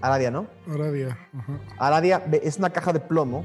Aradia, 0.00 0.30
¿no? 0.30 0.46
Aradia. 0.68 1.16
ajá. 1.38 1.58
Aradia 1.78 2.22
es 2.42 2.58
una 2.58 2.70
caja 2.70 2.92
de 2.92 3.00
plomo 3.00 3.44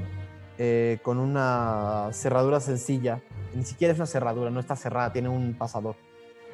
eh, 0.58 0.98
con 1.02 1.18
una 1.18 2.08
cerradura 2.12 2.60
sencilla. 2.60 3.20
Ni 3.54 3.64
siquiera 3.64 3.92
es 3.92 3.98
una 3.98 4.06
cerradura, 4.06 4.50
no 4.50 4.60
está 4.60 4.74
cerrada, 4.76 5.12
tiene 5.12 5.28
un 5.28 5.54
pasador. 5.54 5.94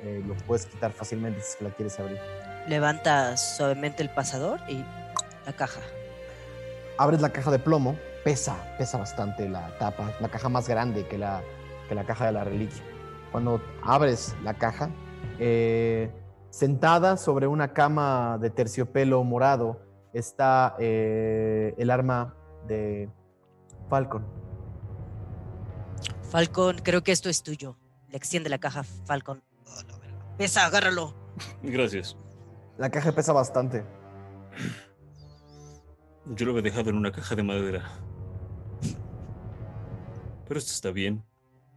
Eh, 0.02 0.22
lo 0.26 0.34
puedes 0.46 0.66
quitar 0.66 0.92
fácilmente 0.92 1.40
si 1.40 1.48
es 1.50 1.56
que 1.56 1.64
la 1.64 1.70
quieres 1.70 1.98
abrir. 1.98 2.18
Levanta 2.68 3.36
suavemente 3.36 4.02
el 4.02 4.10
pasador 4.10 4.60
y 4.68 4.84
la 5.46 5.52
caja. 5.54 5.80
abres 6.98 7.20
la 7.20 7.30
caja 7.30 7.50
de 7.50 7.58
plomo, 7.58 7.96
pesa, 8.24 8.56
pesa 8.78 8.98
bastante 8.98 9.48
la 9.48 9.76
tapa, 9.78 10.12
la 10.20 10.28
caja 10.28 10.48
más 10.48 10.68
grande 10.68 11.06
que 11.06 11.18
la, 11.18 11.42
que 11.88 11.94
la 11.94 12.04
caja 12.04 12.26
de 12.26 12.32
la 12.32 12.44
reliquia. 12.44 12.82
Cuando 13.32 13.60
abres 13.82 14.34
la 14.44 14.54
caja, 14.54 14.90
eh, 15.38 16.10
sentada 16.54 17.16
sobre 17.16 17.48
una 17.48 17.72
cama 17.72 18.38
de 18.40 18.48
terciopelo 18.48 19.24
morado 19.24 19.80
está 20.12 20.76
eh, 20.78 21.74
el 21.76 21.90
arma 21.90 22.36
de 22.68 23.10
Falcon. 23.90 24.24
Falcon, 26.30 26.76
creo 26.78 27.02
que 27.02 27.10
esto 27.10 27.28
es 27.28 27.42
tuyo. 27.42 27.76
Le 28.08 28.16
extiende 28.16 28.48
la 28.50 28.58
caja, 28.58 28.84
Falcon. 28.84 29.42
Oh, 29.66 29.82
la 29.82 29.98
verga. 29.98 30.36
Pesa, 30.38 30.64
agárralo. 30.64 31.12
Gracias. 31.60 32.16
La 32.78 32.88
caja 32.88 33.10
pesa 33.10 33.32
bastante. 33.32 33.84
Yo 36.26 36.46
lo 36.46 36.52
había 36.52 36.62
dejado 36.62 36.90
en 36.90 36.96
una 36.96 37.10
caja 37.10 37.34
de 37.34 37.42
madera. 37.42 37.98
Pero 40.46 40.58
esto 40.58 40.70
está 40.70 40.92
bien. 40.92 41.24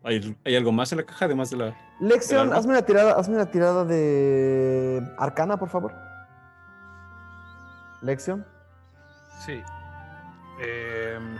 ¿Hay, 0.08 0.38
hay 0.46 0.56
algo 0.56 0.72
más 0.72 0.90
en 0.94 1.00
la 1.00 1.06
caja 1.06 1.26
además 1.26 1.50
de 1.50 1.58
la... 1.58 1.76
Lexion, 2.00 2.48
arma? 2.48 2.56
hazme 2.56 2.72
una 2.72 2.82
tirada, 2.82 3.12
hazme 3.20 3.36
una 3.36 3.52
tirada 3.52 3.84
de 3.84 5.06
Arcana, 5.18 5.58
por 5.58 5.68
favor. 5.68 5.94
Lexion. 8.02 8.46
Sí. 9.46 9.62
Em, 10.62 11.36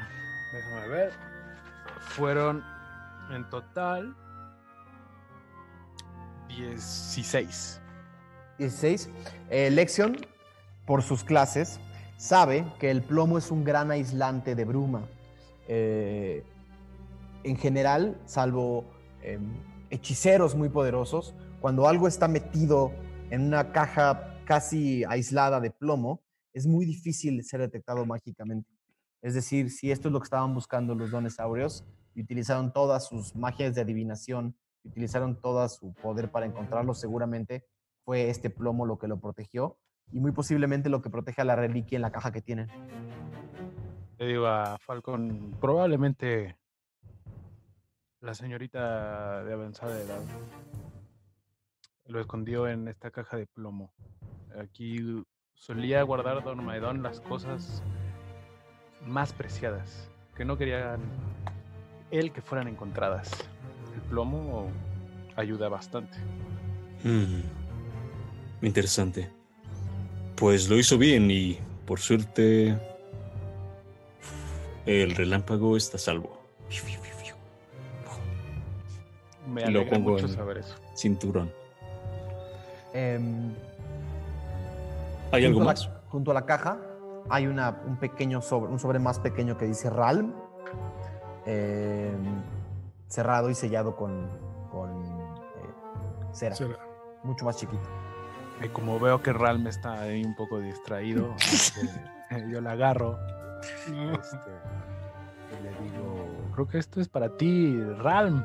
déjame 0.52 0.88
ver. 0.90 1.14
Fueron 2.10 2.62
en 3.32 3.50
total 3.50 4.14
16. 6.50 7.80
16. 8.58 9.10
Eh, 9.50 9.72
Lexion, 9.72 10.18
por 10.86 11.04
sus 11.04 11.24
clases, 11.24 11.80
sabe 12.18 12.66
que 12.80 12.92
el 12.92 13.02
plomo 13.02 13.38
es 13.38 13.50
un 13.50 13.64
gran 13.64 13.92
aislante 13.92 14.56
de 14.56 14.66
bruma. 14.66 15.04
Eh, 15.70 16.44
en 17.50 17.58
general, 17.58 18.20
salvo 18.26 18.86
eh, 19.22 19.40
hechiceros 19.90 20.56
muy 20.56 20.70
poderosos, 20.70 21.34
cuando 21.60 21.88
algo 21.88 22.08
está 22.08 22.28
metido 22.28 22.92
en 23.30 23.42
una 23.42 23.72
caja 23.72 24.42
casi 24.46 25.04
aislada 25.06 25.60
de 25.60 25.72
plomo, 25.72 26.22
es 26.54 26.68
muy 26.68 26.86
difícil 26.86 27.44
ser 27.44 27.62
detectado 27.62 28.06
mágicamente. 28.06 28.70
Es 29.22 29.34
decir, 29.34 29.72
si 29.72 29.92
esto 29.92 30.10
es 30.10 30.14
lo 30.14 30.20
que 30.20 30.26
estaban 30.26 30.54
buscando 30.54 30.96
los 30.96 31.12
dones 31.12 31.40
áureos 31.40 31.86
y 32.16 32.22
utilizaron 32.22 32.72
todas 32.72 33.08
sus 33.08 33.36
magias 33.36 33.76
de 33.76 33.82
adivinación 33.82 34.56
utilizaron 34.88 35.40
todo 35.40 35.68
su 35.70 35.94
poder 35.94 36.32
para 36.32 36.46
encontrarlo, 36.46 36.94
seguramente 36.94 37.66
fue 38.04 38.30
este 38.30 38.50
plomo 38.50 38.86
lo 38.86 38.98
que 38.98 39.08
lo 39.08 39.20
protegió 39.20 39.78
y 40.12 40.20
muy 40.20 40.32
posiblemente 40.32 40.90
lo 40.90 41.02
que 41.02 41.10
protege 41.10 41.42
a 41.42 41.46
la 41.46 41.56
reliquia 41.56 41.98
en 41.98 42.02
la 42.02 42.12
caja 42.12 42.32
que 42.32 42.42
tienen. 42.42 42.70
Le 44.18 44.28
digo 44.28 44.48
a 44.48 44.78
Falcon, 44.80 45.56
probablemente 45.60 46.58
la 48.22 48.34
señorita 48.34 49.44
de 49.44 49.54
avanzada 49.54 50.00
edad 50.00 50.22
lo 52.06 52.20
escondió 52.20 52.68
en 52.68 52.88
esta 52.88 53.12
caja 53.12 53.38
de 53.38 53.48
plomo. 53.48 53.94
Aquí 54.60 55.24
solía 55.54 56.02
guardar 56.04 56.44
Don 56.44 56.64
Maedón 56.64 57.04
las 57.04 57.20
cosas 57.22 57.84
más 59.06 59.34
preciadas, 59.34 60.10
que 60.36 60.46
no 60.46 60.58
querían 60.58 61.02
él 62.12 62.32
que 62.32 62.42
fueran 62.42 62.68
encontradas. 62.68 63.30
El 63.94 64.02
plomo 64.04 64.70
ayuda 65.36 65.70
bastante. 65.70 66.18
Mm, 67.04 67.42
interesante. 68.66 69.30
Pues 70.36 70.70
lo 70.70 70.78
hizo 70.78 70.98
bien 70.98 71.30
y, 71.30 71.60
por 71.86 72.00
suerte, 72.00 72.78
el 74.86 75.16
relámpago 75.16 75.76
está 75.76 75.98
salvo. 75.98 76.42
Me 79.48 79.62
Y 79.62 79.72
lo 79.72 79.80
alegra 79.80 79.98
pongo 79.98 80.12
mucho 80.12 80.26
en- 80.26 80.34
saber 80.34 80.58
eso. 80.60 80.76
Cinturón. 80.96 81.52
Em, 82.94 83.54
¿Hay 85.32 85.46
algo 85.46 85.60
junto 85.60 85.70
a 85.70 85.74
más? 85.74 85.86
La, 85.88 86.02
junto 86.10 86.32
a 86.32 86.34
la 86.34 86.46
caja 86.46 86.78
hay 87.30 87.48
una, 87.48 87.82
un 87.86 87.98
pequeño 87.98 88.42
sobre, 88.42 88.72
un 88.72 88.80
sobre 88.80 89.00
más 89.00 89.20
pequeño 89.20 89.58
que 89.58 89.66
dice 89.66 89.90
Ralm, 89.90 90.34
em, 91.46 92.42
cerrado 93.08 93.50
y 93.50 93.56
sellado 93.56 93.96
con, 93.96 94.28
con 94.72 94.90
eh, 95.04 96.32
cera, 96.34 96.56
Será. 96.56 96.78
mucho 97.24 97.46
más 97.46 97.58
chiquito. 97.58 97.84
Y 98.64 98.70
como 98.70 99.00
veo 99.00 99.22
que 99.22 99.32
Ralm 99.34 99.68
está 99.68 100.02
ahí 100.02 100.24
un 100.24 100.36
poco 100.36 100.60
distraído, 100.60 101.36
este, 101.38 102.50
yo 102.50 102.60
la 102.62 102.72
agarro 102.72 103.18
este, 103.62 104.52
y 105.52 105.64
le 105.64 105.70
digo, 105.92 106.26
creo 106.54 106.68
que 106.68 106.78
esto 106.80 107.00
es 107.02 107.08
para 107.08 107.30
ti, 107.38 107.80
Ralm. 108.00 108.44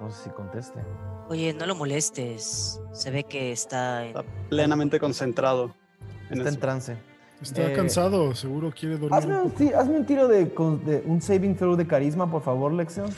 No 0.00 0.10
sé 0.10 0.24
si 0.24 0.30
conteste. 0.30 0.80
Oye, 1.28 1.52
no 1.54 1.66
lo 1.66 1.74
molestes. 1.74 2.80
Se 2.92 3.10
ve 3.10 3.24
que 3.24 3.52
está 3.52 4.02
en... 4.02 4.08
Está 4.08 4.24
plenamente 4.48 4.98
concentrado 4.98 5.74
en 6.30 6.38
Está 6.38 6.48
en 6.48 6.58
trance. 6.58 6.96
está 7.42 7.70
Eh, 7.70 7.72
cansado, 7.74 8.34
seguro 8.34 8.72
quiere 8.72 8.96
dormir. 8.96 9.12
Hazme 9.12 9.36
un 9.42 9.52
un, 9.52 9.74
hazme 9.74 9.98
tiro 10.06 10.26
de, 10.26 10.52
con- 10.54 10.84
de 10.84 11.02
un 11.04 11.20
saving 11.20 11.54
throw 11.56 11.76
de 11.76 11.86
carisma, 11.86 12.30
por 12.30 12.42
favor, 12.42 12.72
Lexion. 12.72 13.10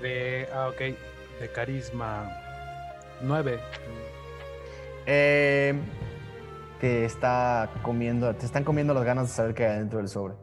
De, 0.00 0.48
ah, 0.52 0.68
ok, 0.68 0.78
de 1.40 1.48
carisma 1.54 2.28
9. 3.20 3.58
Eh, 5.06 5.74
te 6.82 7.04
está 7.04 7.70
comiendo, 7.84 8.34
te 8.34 8.44
están 8.44 8.64
comiendo 8.64 8.92
las 8.92 9.04
ganas 9.04 9.28
de 9.28 9.34
saber 9.34 9.54
qué 9.54 9.64
hay 9.66 9.78
dentro 9.78 9.98
del 10.00 10.08
sobre. 10.08 10.34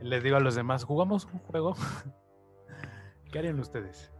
Les 0.00 0.22
digo 0.22 0.36
a 0.36 0.40
los 0.40 0.54
demás, 0.54 0.82
¿jugamos 0.84 1.26
un 1.30 1.40
juego? 1.40 1.76
¿Qué 3.30 3.38
harían 3.38 3.60
ustedes? 3.60 4.10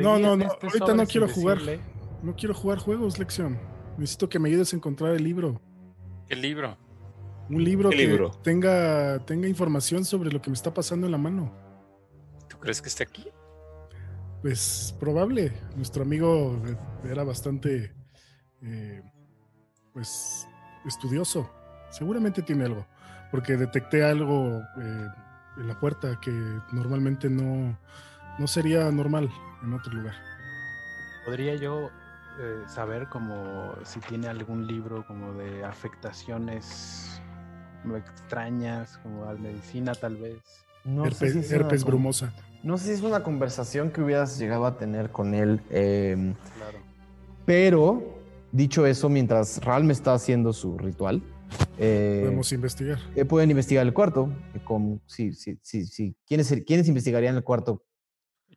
No, 0.00 0.20
no, 0.20 0.36
no, 0.36 0.44
este 0.44 0.66
ahorita 0.68 0.94
no 0.94 1.04
quiero 1.04 1.26
jugar. 1.28 1.58
decirle- 1.58 1.80
No 2.22 2.36
quiero 2.36 2.54
jugar 2.54 2.78
juegos, 2.78 3.18
Lección. 3.18 3.58
Necesito 3.98 4.28
que 4.28 4.38
me 4.38 4.48
ayudes 4.48 4.72
a 4.72 4.76
encontrar 4.76 5.14
el 5.16 5.24
libro. 5.24 5.60
¿Qué 6.28 6.36
libro? 6.36 6.76
Un 7.50 7.64
libro 7.64 7.90
¿Qué 7.90 7.96
que 7.96 8.06
libro? 8.06 8.30
Tenga, 8.42 9.18
tenga 9.26 9.48
información 9.48 10.04
sobre 10.04 10.30
lo 10.30 10.40
que 10.40 10.48
me 10.50 10.54
está 10.54 10.72
pasando 10.72 11.06
en 11.06 11.12
la 11.12 11.18
mano. 11.18 11.52
¿Tú 12.48 12.56
crees 12.58 12.80
que 12.80 12.88
está 12.88 13.02
aquí? 13.02 13.26
Pues 14.42 14.94
probable. 15.00 15.52
Nuestro 15.74 16.04
amigo 16.04 16.56
era 17.04 17.24
bastante, 17.24 17.92
eh, 18.62 19.02
pues, 19.96 20.46
estudioso. 20.84 21.50
Seguramente 21.88 22.42
tiene 22.42 22.66
algo. 22.66 22.84
Porque 23.30 23.56
detecté 23.56 24.04
algo 24.04 24.60
eh, 24.78 25.08
en 25.56 25.66
la 25.68 25.80
puerta 25.80 26.20
que 26.20 26.30
normalmente 26.70 27.30
no, 27.30 27.74
no 28.38 28.46
sería 28.46 28.90
normal 28.90 29.30
en 29.62 29.72
otro 29.72 29.94
lugar. 29.94 30.14
¿Podría 31.24 31.56
yo 31.56 31.88
eh, 32.38 32.62
saber 32.66 33.08
como 33.08 33.72
si 33.84 33.98
tiene 34.00 34.28
algún 34.28 34.66
libro 34.66 35.02
como 35.06 35.32
de 35.32 35.64
afectaciones 35.64 37.18
como 37.82 37.96
extrañas, 37.96 38.98
como 38.98 39.24
a 39.24 39.32
medicina 39.32 39.94
tal 39.94 40.16
vez? 40.18 40.36
No 40.84 41.04
sé 41.04 41.08
herpes 41.08 41.32
si 41.32 41.38
es 41.38 41.48
una 41.48 41.56
herpes 41.56 41.84
brumosa. 41.84 42.34
No 42.62 42.76
sé 42.76 42.84
si 42.84 42.90
es 42.92 43.00
una 43.00 43.22
conversación 43.22 43.90
que 43.90 44.02
hubieras 44.02 44.38
llegado 44.38 44.66
a 44.66 44.76
tener 44.76 45.10
con 45.10 45.32
él, 45.34 45.62
eh, 45.70 46.34
Claro. 46.58 46.78
pero 47.46 48.15
dicho 48.56 48.86
eso, 48.86 49.08
mientras 49.08 49.62
Ralm 49.64 49.90
está 49.90 50.14
haciendo 50.14 50.52
su 50.52 50.76
ritual, 50.78 51.22
eh, 51.78 52.20
Podemos 52.24 52.52
investigar. 52.52 52.98
eh, 53.14 53.24
pueden 53.24 53.50
investigar 53.50 53.86
el 53.86 53.92
cuarto. 53.92 54.30
eh, 54.54 54.60
con, 54.64 55.00
sí, 55.06 55.32
sí, 55.34 55.58
sí, 55.62 55.84
sí. 55.86 56.16
¿Quiénes, 56.26 56.52
¿Quiénes 56.66 56.88
investigarían 56.88 57.36
el 57.36 57.44
cuarto? 57.44 57.84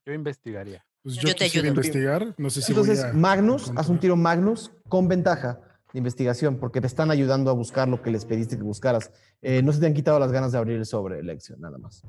Yo 0.05 0.13
investigaría. 0.13 0.83
Pues 1.03 1.15
Yo 1.15 1.29
yo, 1.29 1.35
te 1.35 1.45
quisiera 1.45 1.67
ayudo. 1.67 1.75
investigar. 1.81 2.35
No 2.37 2.49
sé 2.49 2.61
si 2.61 2.73
voy 2.73 2.81
Entonces, 2.83 3.05
a 3.05 3.13
Magnus, 3.13 3.71
haz 3.75 3.89
un 3.89 3.99
tiro 3.99 4.15
Magnus 4.15 4.71
con 4.87 5.07
ventaja 5.07 5.59
de 5.93 5.97
investigación, 5.99 6.57
porque 6.59 6.81
te 6.81 6.87
están 6.87 7.09
ayudando 7.11 7.49
a 7.49 7.53
buscar 7.53 7.87
lo 7.87 8.01
que 8.01 8.11
les 8.11 8.25
pediste 8.25 8.57
que 8.57 8.63
buscaras. 8.63 9.11
Eh, 9.41 9.61
no 9.63 9.71
se 9.71 9.79
te 9.79 9.85
han 9.87 9.93
quitado 9.93 10.19
las 10.19 10.31
ganas 10.31 10.51
de 10.51 10.57
abrir 10.57 10.77
el 10.77 10.85
sobre, 10.85 11.23
Lección, 11.23 11.59
nada 11.61 11.77
más. 11.77 12.03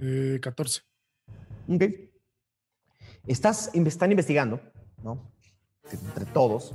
Eh, 0.00 0.38
14. 0.42 0.82
Ok. 1.68 1.82
Estás, 3.26 3.70
están 3.74 4.10
investigando, 4.10 4.60
¿no? 5.02 5.30
Entre 5.90 6.24
todos, 6.26 6.74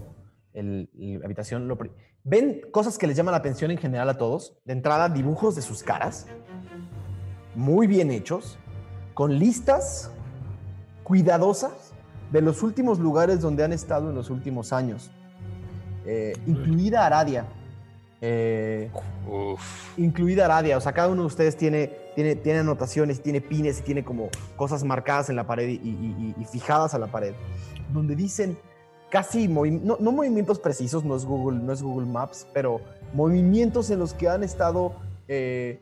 el- 0.53 0.89
la 0.93 1.25
habitación. 1.25 1.67
lo 1.67 1.77
Ven 2.23 2.61
cosas 2.71 2.97
que 2.97 3.07
les 3.07 3.15
llaman 3.15 3.31
la 3.31 3.37
atención 3.37 3.71
en 3.71 3.77
general 3.77 4.09
a 4.09 4.17
todos. 4.17 4.57
De 4.65 4.73
entrada, 4.73 5.09
dibujos 5.09 5.55
de 5.55 5.61
sus 5.61 5.83
caras, 5.83 6.27
muy 7.55 7.87
bien 7.87 8.11
hechos, 8.11 8.57
con 9.13 9.37
listas 9.39 10.11
cuidadosas 11.03 11.93
de 12.31 12.41
los 12.41 12.61
últimos 12.61 12.99
lugares 12.99 13.41
donde 13.41 13.63
han 13.63 13.73
estado 13.73 14.09
en 14.09 14.15
los 14.15 14.29
últimos 14.29 14.71
años, 14.73 15.09
eh, 16.05 16.33
incluida 16.45 17.05
Aradia. 17.05 17.45
Eh, 18.21 18.91
Uf. 19.27 19.97
incluida 19.97 20.45
Aradia. 20.45 20.77
O 20.77 20.81
sea, 20.81 20.91
cada 20.91 21.07
uno 21.07 21.21
de 21.21 21.27
ustedes 21.27 21.55
tiene, 21.55 21.95
tiene, 22.19 22.35
tiene 22.35 22.59
anotaciones, 22.59 23.21
tiene 23.23 23.39
pines 23.39 23.79
y 23.79 23.83
tiene 23.83 24.03
como 24.03 24.27
cosas 24.57 24.83
marcadas 24.83 25.29
en 25.29 25.37
la 25.37 25.47
pared 25.47 25.69
y, 25.69 25.75
y- 25.75 26.33
y- 26.37 26.41
y 26.41 26.45
fijadas 26.45 26.93
a 26.93 26.99
la 26.99 27.07
pared, 27.07 27.33
donde 27.93 28.13
dicen 28.13 28.57
casi, 29.09 29.47
movi- 29.47 29.79
no, 29.81 29.95
no 30.01 30.11
movimientos 30.11 30.59
precisos, 30.59 31.05
no 31.05 31.15
es, 31.15 31.23
Google, 31.25 31.59
no 31.59 31.71
es 31.71 31.81
Google 31.81 32.07
Maps, 32.07 32.45
pero 32.53 32.81
movimientos 33.13 33.89
en 33.89 33.99
los 33.99 34.13
que 34.13 34.27
han 34.27 34.43
estado 34.43 34.91
eh, 35.29 35.79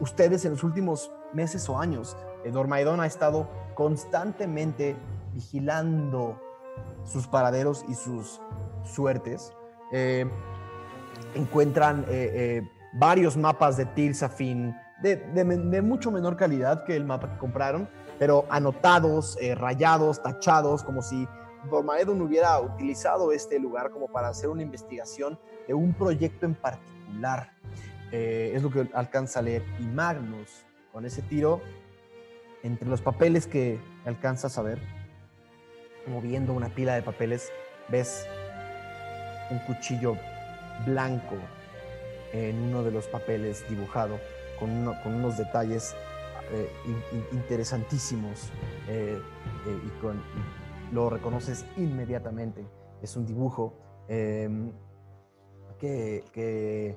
ustedes 0.00 0.46
en 0.46 0.52
los 0.52 0.64
últimos 0.64 1.10
meses 1.34 1.68
o 1.68 1.78
años. 1.78 2.16
Eh, 2.46 2.50
Dormaidon 2.50 3.00
ha 3.00 3.06
estado 3.06 3.46
constantemente 3.74 4.96
vigilando 5.34 6.40
sus 7.04 7.26
paraderos 7.26 7.84
y 7.90 7.94
sus 7.94 8.40
suertes. 8.84 9.52
Eh, 9.92 10.24
encuentran 11.34 12.06
eh, 12.08 12.30
eh, 12.34 12.68
varios 12.94 13.36
mapas 13.36 13.76
de 13.76 13.84
Tilsafin 13.84 14.74
de, 15.02 15.16
de 15.16 15.82
mucho 15.82 16.10
menor 16.10 16.36
calidad 16.36 16.84
que 16.84 16.94
el 16.96 17.04
mapa 17.04 17.32
que 17.32 17.38
compraron, 17.38 17.88
pero 18.18 18.46
anotados, 18.50 19.36
eh, 19.40 19.54
rayados, 19.54 20.22
tachados, 20.22 20.84
como 20.84 21.02
si 21.02 21.26
Dormaedon 21.70 22.20
hubiera 22.22 22.60
utilizado 22.60 23.32
este 23.32 23.58
lugar 23.58 23.90
como 23.90 24.08
para 24.08 24.28
hacer 24.28 24.48
una 24.48 24.62
investigación 24.62 25.38
de 25.66 25.74
un 25.74 25.92
proyecto 25.92 26.46
en 26.46 26.54
particular. 26.54 27.52
Eh, 28.10 28.52
es 28.54 28.62
lo 28.62 28.70
que 28.70 28.88
alcanza 28.92 29.40
a 29.40 29.42
leer. 29.42 29.64
Y 29.78 29.84
Magnus, 29.84 30.64
con 30.92 31.04
ese 31.04 31.22
tiro, 31.22 31.60
entre 32.62 32.88
los 32.88 33.00
papeles 33.00 33.46
que 33.46 33.80
alcanzas 34.04 34.58
a 34.58 34.62
ver, 34.62 34.78
moviendo 36.06 36.52
una 36.52 36.68
pila 36.68 36.94
de 36.94 37.02
papeles, 37.02 37.50
ves 37.88 38.26
un 39.50 39.58
cuchillo 39.60 40.16
blanco 40.86 41.36
en 42.32 42.56
uno 42.56 42.82
de 42.82 42.90
los 42.90 43.06
papeles 43.06 43.64
dibujado 43.68 44.18
con, 44.62 44.70
uno- 44.70 44.94
con 45.02 45.12
unos 45.14 45.36
detalles 45.36 45.92
eh, 46.52 46.70
in- 46.86 47.18
in- 47.18 47.26
interesantísimos 47.38 48.50
eh, 48.88 49.20
eh, 49.66 49.80
y, 49.84 50.00
con, 50.00 50.16
y 50.90 50.94
lo 50.94 51.10
reconoces 51.10 51.64
inmediatamente. 51.76 52.64
Es 53.02 53.16
un 53.16 53.26
dibujo 53.26 53.74
em, 54.08 54.70
que, 55.80 56.24
que 56.32 56.96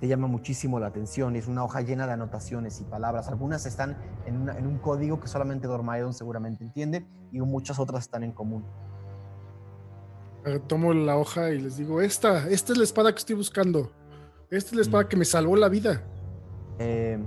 te 0.00 0.08
llama 0.08 0.28
muchísimo 0.28 0.80
la 0.80 0.86
atención. 0.86 1.36
Es 1.36 1.46
una 1.46 1.62
hoja 1.62 1.82
llena 1.82 2.06
de 2.06 2.14
anotaciones 2.14 2.80
y 2.80 2.84
palabras. 2.84 3.28
Algunas 3.28 3.66
están 3.66 3.98
en, 4.24 4.38
una- 4.40 4.56
en 4.56 4.66
un 4.66 4.78
código 4.78 5.20
que 5.20 5.28
solamente 5.28 5.66
Dormaedon 5.66 6.14
seguramente 6.14 6.64
entiende 6.64 7.04
y 7.32 7.40
muchas 7.40 7.78
otras 7.78 8.04
están 8.04 8.24
en 8.24 8.32
común. 8.32 8.64
Tomo 10.68 10.94
la 10.94 11.16
hoja 11.18 11.50
y 11.50 11.58
les 11.60 11.76
digo, 11.76 12.00
esta, 12.00 12.48
esta 12.48 12.72
es 12.72 12.78
la 12.78 12.84
espada 12.84 13.12
que 13.12 13.18
estoy 13.18 13.36
buscando. 13.36 13.90
Esta 14.50 14.70
es 14.70 14.76
la 14.76 14.82
espada 14.82 15.08
que 15.08 15.16
me 15.16 15.24
salvó 15.26 15.54
la 15.56 15.68
vida. 15.68 16.02
Eh, 16.78 17.18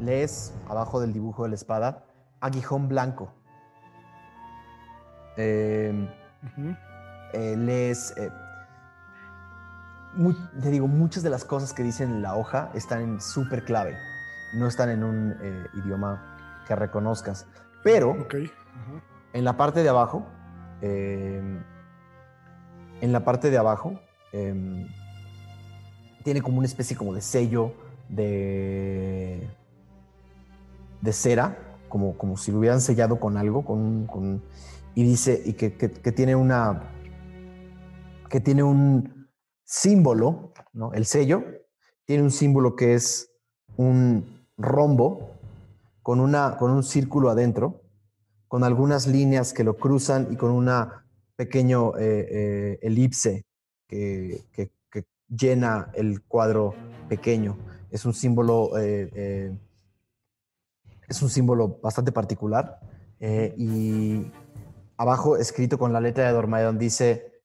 lees 0.00 0.54
abajo 0.68 1.00
del 1.00 1.12
dibujo 1.12 1.44
de 1.44 1.50
la 1.50 1.54
espada 1.54 2.04
aguijón 2.40 2.88
blanco. 2.88 3.32
Eh, 5.36 6.08
eh, 7.32 7.56
lees. 7.56 8.14
eh, 8.16 8.30
te 10.62 10.70
digo, 10.70 10.86
muchas 10.86 11.22
de 11.22 11.30
las 11.30 11.44
cosas 11.44 11.72
que 11.72 11.82
dicen 11.82 12.10
en 12.10 12.22
la 12.22 12.36
hoja 12.36 12.70
están 12.74 13.02
en 13.02 13.20
súper 13.20 13.64
clave. 13.64 13.96
No 14.54 14.66
están 14.66 14.88
en 14.88 15.04
un 15.04 15.36
eh, 15.42 15.66
idioma 15.74 16.64
que 16.66 16.74
reconozcas. 16.74 17.46
Pero 17.82 18.16
en 19.32 19.44
la 19.44 19.56
parte 19.56 19.82
de 19.82 19.88
abajo, 19.88 20.26
eh, 20.80 21.62
en 23.00 23.12
la 23.12 23.24
parte 23.24 23.50
de 23.50 23.58
abajo, 23.58 24.00
em, 24.32 24.88
tiene 26.24 26.40
como 26.40 26.58
una 26.58 26.66
especie 26.66 26.96
como 26.96 27.12
de 27.14 27.20
sello 27.20 27.74
de, 28.08 29.48
de 31.00 31.12
cera, 31.12 31.58
como, 31.88 32.16
como 32.18 32.36
si 32.36 32.52
lo 32.52 32.58
hubieran 32.58 32.80
sellado 32.80 33.18
con 33.20 33.36
algo, 33.36 33.64
con, 33.64 34.42
y 34.94 35.02
dice, 35.04 35.42
y 35.44 35.52
que, 35.54 35.74
que- 35.76 36.12
tiene 36.12 36.34
una, 36.34 36.82
que 38.30 38.40
tiene 38.40 38.62
un 38.62 39.28
símbolo, 39.64 40.52
¿no? 40.72 40.92
El 40.92 41.06
sello 41.06 41.44
tiene 42.04 42.22
un 42.22 42.30
símbolo 42.30 42.76
que 42.76 42.94
es 42.94 43.30
un 43.76 44.46
rombo 44.56 45.32
con, 46.02 46.20
una, 46.20 46.56
con 46.56 46.70
un 46.70 46.82
círculo 46.82 47.30
adentro, 47.30 47.82
con 48.48 48.62
algunas 48.64 49.06
líneas 49.06 49.52
que 49.52 49.64
lo 49.64 49.76
cruzan 49.76 50.28
y 50.30 50.36
con 50.36 50.50
una 50.50 51.04
pequeño 51.34 51.96
eh, 51.98 52.28
eh, 52.30 52.78
elipse 52.82 53.44
que- 53.86 54.44
que 54.52 54.70
llena 55.28 55.90
el 55.94 56.22
cuadro 56.22 56.74
pequeño. 57.08 57.56
Es 57.96 58.04
un 58.04 58.12
símbolo, 58.12 58.76
eh, 58.76 59.10
eh, 59.14 59.58
es 61.08 61.22
un 61.22 61.30
símbolo 61.30 61.80
bastante 61.82 62.12
particular. 62.12 62.78
eh, 63.20 63.54
y 63.56 64.30
abajo, 64.98 65.38
escrito 65.38 65.78
con 65.78 65.94
la 65.94 66.00
letra 66.02 66.26
de 66.26 66.32
Dormaedon, 66.32 66.76
dice, 66.76 67.40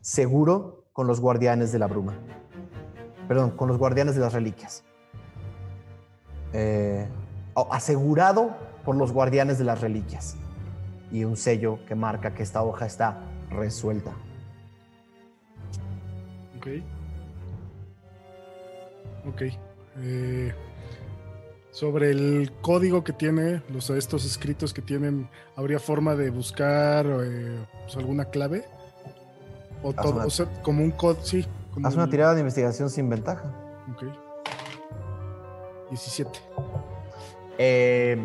seguro 0.00 0.84
con 0.92 1.08
los 1.08 1.20
guardianes 1.20 1.72
de 1.72 1.80
la 1.80 1.88
bruma. 1.88 2.14
Perdón, 3.26 3.50
con 3.56 3.66
los 3.66 3.78
guardianes 3.78 4.14
de 4.14 4.20
las 4.20 4.32
reliquias. 4.32 4.84
Asegurado 7.72 8.56
por 8.84 8.94
los 8.94 9.10
guardianes 9.10 9.58
de 9.58 9.64
las 9.64 9.80
reliquias. 9.80 10.36
Y 11.10 11.24
un 11.24 11.36
sello 11.36 11.80
que 11.88 11.96
marca 11.96 12.32
que 12.32 12.44
esta 12.44 12.62
hoja 12.62 12.86
está 12.86 13.24
resuelta. 13.50 14.12
Ok. 16.56 16.68
Ok. 19.26 19.65
Eh, 19.98 20.52
sobre 21.70 22.10
el 22.10 22.52
código 22.62 23.04
que 23.04 23.12
tiene, 23.12 23.62
los, 23.68 23.90
estos 23.90 24.24
escritos 24.24 24.72
que 24.72 24.80
tienen, 24.82 25.28
¿habría 25.56 25.78
forma 25.78 26.14
de 26.14 26.30
buscar 26.30 27.06
eh, 27.06 27.58
pues, 27.84 27.96
alguna 27.96 28.24
clave? 28.26 28.64
O, 29.82 29.92
todo, 29.92 30.12
una- 30.16 30.24
o 30.26 30.30
sea, 30.30 30.46
como 30.62 30.82
un 30.82 30.90
código, 30.90 31.22
sí. 31.22 31.46
como 31.74 31.86
Haz 31.86 31.94
una 31.94 32.04
el- 32.04 32.10
tirada 32.10 32.34
de 32.34 32.40
investigación 32.40 32.88
sin 32.88 33.08
ventaja. 33.10 33.44
Ok. 33.92 34.04
17. 35.90 36.30
Eh, 37.58 38.24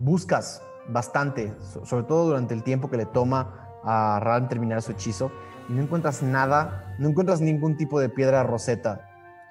buscas 0.00 0.62
bastante, 0.88 1.54
so- 1.72 1.84
sobre 1.86 2.04
todo 2.04 2.26
durante 2.26 2.54
el 2.54 2.62
tiempo 2.62 2.88
que 2.90 2.96
le 2.96 3.06
toma 3.06 3.68
a 3.84 4.20
Ran 4.22 4.48
terminar 4.48 4.80
su 4.82 4.92
hechizo, 4.92 5.30
y 5.68 5.72
no 5.72 5.82
encuentras 5.82 6.22
nada, 6.22 6.94
no 6.98 7.08
encuentras 7.08 7.40
ningún 7.40 7.76
tipo 7.76 7.98
de 8.00 8.08
piedra 8.08 8.42
roseta 8.44 9.08